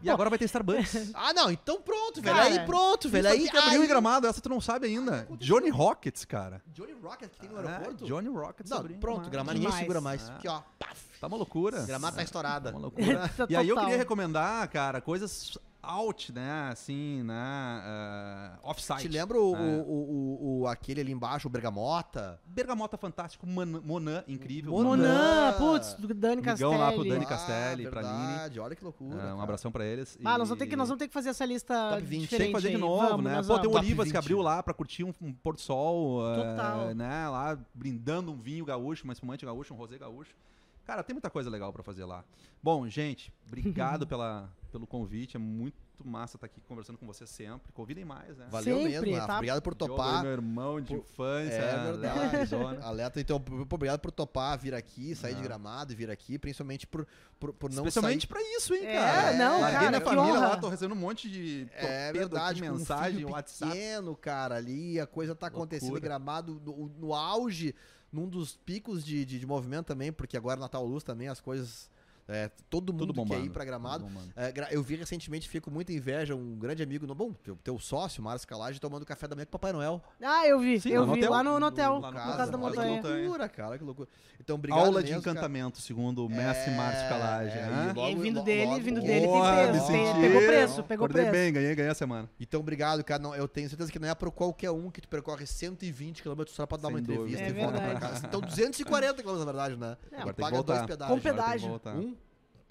E 0.00 0.08
agora 0.08 0.30
vai 0.30 0.38
ter 0.38 0.44
Starbucks. 0.46 1.10
Ah, 1.14 1.32
não, 1.32 1.50
então 1.50 1.80
pronto, 1.82 2.20
velho. 2.22 2.36
Cara, 2.36 2.48
aí 2.48 2.66
pronto, 2.66 3.08
velho. 3.08 3.26
Isso 3.28 3.34
Aí, 3.34 3.48
aqui 3.48 3.56
abriu 3.58 3.80
aí- 3.80 3.84
em 3.84 3.88
Gramado, 3.88 4.26
essa 4.26 4.40
tu 4.40 4.48
não 4.48 4.60
sabe 4.60 4.86
ainda. 4.86 5.26
Johnny 5.38 5.70
Rockets, 5.70 6.24
cara. 6.24 6.62
Johnny 6.68 6.92
Rocket 6.92 7.30
que 7.30 7.40
tem 7.40 7.50
no 7.50 7.60
É, 7.60 7.66
aeroporto? 7.68 8.04
Johnny 8.06 8.28
Rockets 8.28 8.70
Não, 8.70 8.82
pronto, 9.00 9.28
Gramado 9.30 9.58
ninguém 9.58 9.72
segura 9.76 10.00
mais. 10.00 10.28
Ah. 10.28 10.36
Aqui, 10.36 10.48
ó. 10.48 10.62
Paf. 10.78 11.00
Tá 11.20 11.26
uma 11.26 11.36
loucura. 11.36 11.82
Gramado 11.84 12.16
tá 12.16 12.22
estourada. 12.22 12.70
Tá 12.70 12.76
uma 12.76 12.82
loucura. 12.82 13.28
Tá 13.36 13.46
e 13.48 13.56
aí 13.56 13.68
eu 13.68 13.76
queria 13.76 13.96
recomendar, 13.96 14.68
cara, 14.68 15.00
coisas 15.00 15.56
out, 15.82 16.32
né? 16.32 16.68
Assim, 16.70 17.22
né? 17.24 17.82
eh, 17.84 18.50
off-site. 18.62 19.02
Te 19.02 19.08
lembra 19.08 19.38
o, 19.40 19.56
É. 19.56 19.58
o, 19.60 19.82
o, 19.82 20.60
o- 20.62 20.66
aquele 20.68 21.00
ali 21.00 21.12
embaixo, 21.12 21.48
o 21.48 21.50
Bergamota? 21.50 22.40
Bergamota 22.46 22.96
fantástico, 22.96 23.46
Man- 23.46 23.80
Monan 23.84 24.22
incrível. 24.28 24.70
Monan, 24.72 24.88
Monan. 24.90 25.52
putz, 25.58 25.94
do 25.94 26.12
Dani 26.14 26.40
Castelli. 26.42 26.76
lá 26.76 26.92
pro 26.92 27.04
Dani 27.04 27.24
Ah, 27.24 27.28
Castelli, 27.28 27.88
pra 27.88 28.02
verdade, 28.02 28.60
olha 28.60 28.76
que 28.76 28.84
loucura. 28.84 29.20
É, 29.20 29.34
um 29.34 29.40
abração 29.40 29.72
pra 29.72 29.84
eles. 29.84 30.16
Ah, 30.24 30.34
E- 30.34 30.38
nós 30.38 30.48
vamos, 30.48 30.58
ter 30.58 30.66
que, 30.68 30.76
nós 30.76 30.88
vamos 30.88 30.98
ter 31.00 31.08
que 31.08 31.14
fazer 31.14 31.30
essa 31.30 31.44
lista 31.44 31.74
Top 31.90 32.02
20. 32.02 32.20
diferente 32.22 32.38
Tem 32.42 32.46
que 32.48 32.52
fazer 32.60 32.70
de 32.70 32.78
novo, 32.78 33.08
Vamos, 33.08 33.24
né? 33.24 33.42
Pô, 33.42 33.58
tem 33.58 33.70
o 33.70 33.74
Olivas 33.74 34.04
20. 34.04 34.12
que 34.12 34.16
abriu 34.18 34.40
lá 34.40 34.62
pra 34.62 34.72
curtir 34.72 35.04
um, 35.04 35.12
um 35.20 35.32
pôr 35.32 35.54
do 35.54 35.60
sol, 35.60 36.20
Total. 36.34 36.94
né? 36.94 37.28
Lá 37.28 37.58
brindando 37.74 38.30
um 38.32 38.36
vinho 38.36 38.64
gaúcho, 38.64 39.04
uma 39.04 39.12
espumante 39.12 39.44
gaúcho, 39.44 39.74
um 39.74 39.76
rosé 39.76 39.98
gaúcho. 39.98 40.30
Cara, 40.84 41.02
tem 41.02 41.14
muita 41.14 41.30
coisa 41.30 41.48
legal 41.48 41.72
pra 41.72 41.82
fazer 41.82 42.04
lá. 42.04 42.24
Bom, 42.62 42.88
gente, 42.88 43.32
obrigado 43.46 44.06
pela, 44.08 44.50
pelo 44.70 44.86
convite. 44.86 45.36
É 45.36 45.40
muito 45.40 45.76
massa 46.04 46.36
estar 46.36 46.46
aqui 46.46 46.60
conversando 46.62 46.98
com 46.98 47.06
vocês 47.06 47.30
sempre. 47.30 47.70
Convidem 47.72 48.04
mais, 48.04 48.36
né? 48.36 48.48
Valeu 48.50 48.78
Sempre, 48.78 48.90
mesmo, 48.90 49.14
Rafa. 49.14 49.26
tá? 49.28 49.34
Obrigado 49.36 49.62
por 49.62 49.72
Diogo, 49.76 49.94
topar. 49.94 50.22
meu 50.24 50.32
irmão 50.32 50.80
de 50.80 50.88
Por- 50.88 50.98
infância. 50.98 51.52
É 51.54 51.84
verdade. 51.92 52.36
Arizona. 52.36 52.80
Alerta, 52.84 53.20
então, 53.20 53.36
obrigado 53.70 54.00
por 54.00 54.10
topar 54.10 54.58
vir 54.58 54.74
aqui, 54.74 55.14
sair 55.14 55.34
de 55.34 55.40
Ah. 55.40 55.44
gramado 55.44 55.92
e 55.92 55.94
vir 55.94 56.10
aqui, 56.10 56.40
principalmente 56.40 56.88
por, 56.88 57.06
por, 57.38 57.52
por 57.52 57.70
não 57.70 57.84
Especialmente 57.86 58.22
sair. 58.22 58.28
pra 58.28 58.42
isso, 58.56 58.74
hein, 58.74 58.84
É, 58.84 58.94
cara? 58.98 59.36
não, 59.36 59.60
Larguei 59.60 59.78
cara, 59.78 59.88
minha 59.90 60.00
que 60.00 60.06
família 60.08 60.32
honra. 60.32 60.48
lá, 60.48 60.56
tô 60.56 60.68
recebendo 60.68 60.96
um 60.98 61.00
monte 61.00 61.30
de 61.30 61.68
É 61.74 62.12
verdade, 62.12 62.60
aqui, 62.64 62.68
um 62.72 62.74
mensagem, 62.78 63.14
filho 63.18 63.30
WhatsApp. 63.30 63.70
pequeno, 63.72 64.16
cara, 64.16 64.56
ali, 64.56 64.98
a 64.98 65.06
coisa 65.06 65.36
tá 65.36 65.46
acontecendo 65.46 65.86
em 65.86 65.92
Loucura. 65.92 66.08
gramado 66.08 66.60
no, 66.66 66.88
no 66.98 67.14
auge, 67.14 67.76
num 68.12 68.28
dos 68.28 68.56
picos 68.56 69.04
de, 69.04 69.24
de, 69.24 69.38
de 69.38 69.46
movimento 69.46 69.86
também, 69.86 70.12
porque 70.12 70.36
agora 70.36 70.60
Natal 70.60 70.84
Luz 70.84 71.02
também, 71.02 71.28
as 71.28 71.40
coisas. 71.40 71.90
É, 72.28 72.50
todo 72.70 72.92
mundo 72.92 73.12
Tudo 73.12 73.26
quer 73.26 73.40
ir 73.40 73.50
pra 73.50 73.64
gramado. 73.64 74.06
É, 74.36 74.52
eu 74.70 74.82
vi 74.82 74.94
recentemente, 74.96 75.48
fico 75.48 75.68
com 75.68 75.74
muita 75.74 75.92
inveja, 75.92 76.34
um 76.34 76.56
grande 76.58 76.82
amigo, 76.82 77.06
no, 77.06 77.14
bom, 77.14 77.32
teu, 77.32 77.56
teu 77.56 77.78
sócio, 77.78 78.22
Márcio 78.22 78.46
Calage, 78.48 78.80
tomando 78.80 79.04
café 79.04 79.26
da 79.28 79.34
manhã 79.34 79.44
com 79.44 79.50
o 79.50 79.52
Papai 79.52 79.72
Noel. 79.72 80.02
Ah, 80.22 80.46
eu 80.46 80.58
vi, 80.60 80.80
Sim, 80.80 80.90
eu 80.90 81.04
vi 81.04 81.18
hotel. 81.18 81.30
lá 81.30 81.42
no, 81.42 81.58
no 81.60 81.66
hotel, 81.66 81.94
no 81.94 82.00
lá 82.00 82.10
no 82.10 82.16
Casa 82.16 82.36
Casa 82.36 82.52
da 82.52 82.58
que 82.58 82.64
Montanha. 82.64 82.96
Montanha. 82.96 83.22
loucura, 83.24 83.48
cara, 83.48 83.78
que 83.78 83.84
loucura. 83.84 84.08
Então, 84.40 84.56
obrigado 84.56 84.78
Aula 84.80 85.02
de 85.02 85.10
mesmo, 85.10 85.22
cara. 85.22 85.36
encantamento, 85.36 85.80
segundo 85.80 86.24
o 86.24 86.28
mestre 86.28 86.72
É, 86.72 86.76
Márcio 86.76 87.08
Calage. 87.08 87.58
é, 87.58 87.62
né? 87.66 87.90
e 87.90 87.96
logo- 87.96 88.08
E 88.10 88.14
vindo 88.14 88.34
logo- 88.36 88.46
dele, 88.46 88.66
logo- 88.70 88.80
vindo 88.80 89.00
Boa, 89.00 89.06
dele 89.06 89.26
tem 89.26 89.30
preço. 89.70 89.86
tem- 89.86 90.06
senti- 90.06 90.20
pegou 90.20 90.40
preço, 90.42 90.82
pegou 90.84 91.04
Acordei 91.06 91.22
preço. 91.28 91.44
bem, 91.44 91.52
ganhei, 91.52 91.74
ganhei 91.74 91.90
a 91.90 91.94
semana. 91.94 92.30
Então, 92.40 92.60
obrigado, 92.60 93.04
cara. 93.04 93.22
Não, 93.22 93.34
eu 93.34 93.46
tenho 93.48 93.68
certeza 93.68 93.90
que 93.92 93.98
não 93.98 94.08
é 94.08 94.14
para 94.14 94.30
qualquer 94.30 94.70
um 94.70 94.90
que 94.90 95.00
tu 95.00 95.08
percorre 95.08 95.46
120 95.46 96.22
km 96.22 96.42
só 96.48 96.66
pra 96.66 96.78
dar 96.78 96.88
uma 96.88 97.00
entrevista 97.00 97.42
É 97.42 97.48
e 97.48 97.52
volta 97.52 97.80
pra 97.80 98.00
casa. 98.00 98.26
Então, 98.26 98.40
240 98.40 99.22
km 99.22 99.38
na 99.38 99.44
verdade, 99.44 99.76
né? 99.76 99.96
É, 100.10 100.16
Agora 100.16 100.32
tem 100.32 100.34
que 100.34 100.40
paga 100.50 100.62
dois 100.62 100.78
voltar. 100.78 100.86
pedágios. 100.86 101.16
Com 101.16 101.20
pedágio. 101.22 101.80
Que. 101.80 101.88
Um? 101.88 102.16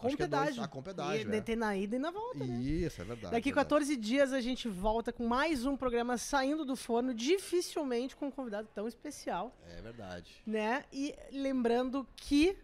Com 0.01 0.07
Acho 0.07 0.17
que 0.17 0.23
é 0.23 0.25
pedágio. 0.25 0.63
Ah, 0.63 0.67
com 0.67 0.81
pedágio, 0.81 1.31
E 1.31 1.37
é. 1.37 1.41
tem 1.41 1.55
na 1.55 1.77
ida 1.77 1.95
e 1.95 1.99
na 1.99 2.09
volta, 2.09 2.43
né? 2.43 2.59
Isso, 2.59 2.99
é 3.01 3.05
verdade. 3.05 3.31
Daqui 3.35 3.49
verdade. 3.49 3.65
14 3.67 3.95
dias 3.95 4.33
a 4.33 4.41
gente 4.41 4.67
volta 4.67 5.13
com 5.13 5.27
mais 5.27 5.63
um 5.63 5.77
programa 5.77 6.17
saindo 6.17 6.65
do 6.65 6.75
forno, 6.75 7.13
dificilmente 7.13 8.15
com 8.15 8.25
um 8.25 8.31
convidado 8.31 8.67
tão 8.73 8.87
especial, 8.87 9.55
É 9.69 9.79
verdade. 9.79 10.41
né? 10.43 10.85
E 10.91 11.13
lembrando 11.31 12.07
que 12.15 12.57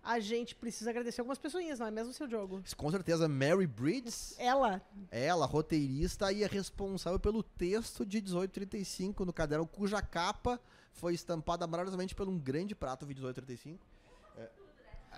a 0.00 0.20
gente 0.20 0.54
precisa 0.54 0.90
agradecer 0.90 1.20
algumas 1.20 1.38
pessoinhas, 1.38 1.80
não 1.80 1.88
é 1.88 1.90
mesmo, 1.90 2.12
seu 2.12 2.28
jogo? 2.30 2.62
Com 2.76 2.90
certeza, 2.92 3.26
Mary 3.28 3.66
Bridges, 3.66 4.36
Ela, 4.38 4.80
ela, 5.10 5.44
roteirista 5.44 6.30
e 6.32 6.44
é 6.44 6.46
responsável 6.46 7.18
pelo 7.18 7.42
texto 7.42 8.06
de 8.06 8.22
1835 8.22 9.24
no 9.24 9.32
caderno, 9.32 9.66
cuja 9.66 10.00
capa 10.00 10.60
foi 10.92 11.14
estampada 11.14 11.66
maravilhosamente 11.66 12.14
por 12.14 12.28
um 12.28 12.38
grande 12.38 12.76
prato 12.76 13.04
de 13.04 13.12
1835. 13.14 13.84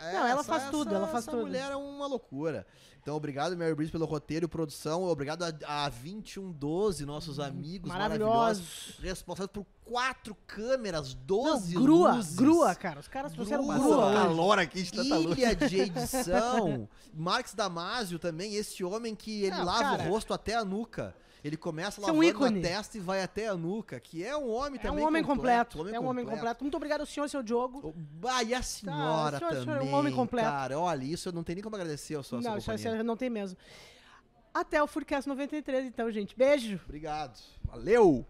É, 0.00 0.12
Não, 0.12 0.26
ela 0.26 0.44
faz 0.44 0.70
tudo, 0.70 0.94
ela 0.94 1.06
faz 1.08 1.24
essa 1.24 1.30
tudo. 1.32 1.42
mulher 1.46 1.72
é 1.72 1.76
uma 1.76 2.06
loucura. 2.06 2.66
Então, 3.00 3.16
obrigado, 3.16 3.56
Mary 3.56 3.74
Bridges, 3.74 3.90
pelo 3.92 4.04
roteiro 4.04 4.44
e 4.44 4.48
produção. 4.48 5.04
Obrigado 5.04 5.42
a, 5.42 5.48
a 5.86 5.88
2112, 5.88 7.06
nossos 7.06 7.40
amigos 7.40 7.88
maravilhosos. 7.88 8.60
maravilhosos. 8.62 8.98
Responsáveis 9.00 9.50
por 9.52 9.66
quatro 9.84 10.36
câmeras, 10.46 11.14
Não, 11.14 11.22
12 11.24 11.74
grua, 11.74 12.12
luzes. 12.16 12.36
grua, 12.36 12.74
cara. 12.74 13.00
Os 13.00 13.08
caras 13.08 13.32
trouxeram 13.32 13.64
Grua. 13.66 13.78
grua. 13.78 14.12
calor 14.12 14.58
aqui 14.58 14.82
de 14.82 14.92
tanta 14.92 15.16
luz. 15.16 15.38
Ilha 15.38 15.56
de 15.56 15.80
edição. 15.80 16.88
Marx 17.14 17.54
Damasio 17.54 18.18
também, 18.18 18.54
esse 18.54 18.84
homem 18.84 19.14
que 19.14 19.42
ele 19.44 19.56
Não, 19.56 19.64
lava 19.64 19.96
cara. 19.96 20.02
o 20.04 20.08
rosto 20.12 20.34
até 20.34 20.54
a 20.54 20.64
nuca. 20.64 21.14
Ele 21.44 21.56
começa 21.56 22.00
Esse 22.00 22.10
é 22.10 22.12
um 22.12 22.20
lavando 22.20 22.58
a 22.58 22.62
testa 22.62 22.96
e 22.96 23.00
vai 23.00 23.22
até 23.22 23.48
a 23.48 23.56
nuca, 23.56 24.00
que 24.00 24.24
é 24.24 24.36
um 24.36 24.50
homem 24.50 24.78
É 24.78 24.82
também 24.82 25.04
um 25.04 25.06
homem 25.06 25.22
completo. 25.22 25.80
homem 25.80 25.94
é 25.94 26.00
um 26.00 26.06
homem 26.06 26.24
completo. 26.24 26.64
Muito 26.64 26.76
obrigado 26.76 27.00
ao 27.00 27.06
senhor, 27.06 27.28
seu 27.28 27.42
Diogo. 27.42 27.94
Ah, 28.24 28.42
e 28.42 28.54
a 28.54 28.62
senhora 28.62 29.38
senhora, 29.38 29.38
senhora, 29.60 29.78
também, 29.80 29.92
um 29.92 29.94
homem 29.96 30.12
completo. 30.14 30.48
cara. 30.48 30.78
Olha, 30.78 31.04
isso 31.04 31.28
eu 31.28 31.32
não 31.32 31.42
tenho 31.44 31.56
nem 31.56 31.62
como 31.62 31.76
agradecer 31.76 32.14
ao 32.14 32.22
sua, 32.22 32.40
sua 32.42 32.50
Não, 32.50 32.58
isso 32.58 32.66
companhia. 32.70 32.92
aí 32.92 33.02
não 33.02 33.16
tem 33.16 33.30
mesmo. 33.30 33.56
Até 34.52 34.82
o 34.82 34.86
Foodcast 34.86 35.28
93, 35.28 35.86
então, 35.86 36.10
gente. 36.10 36.36
Beijo. 36.36 36.80
Obrigado. 36.84 37.38
Valeu! 37.64 38.26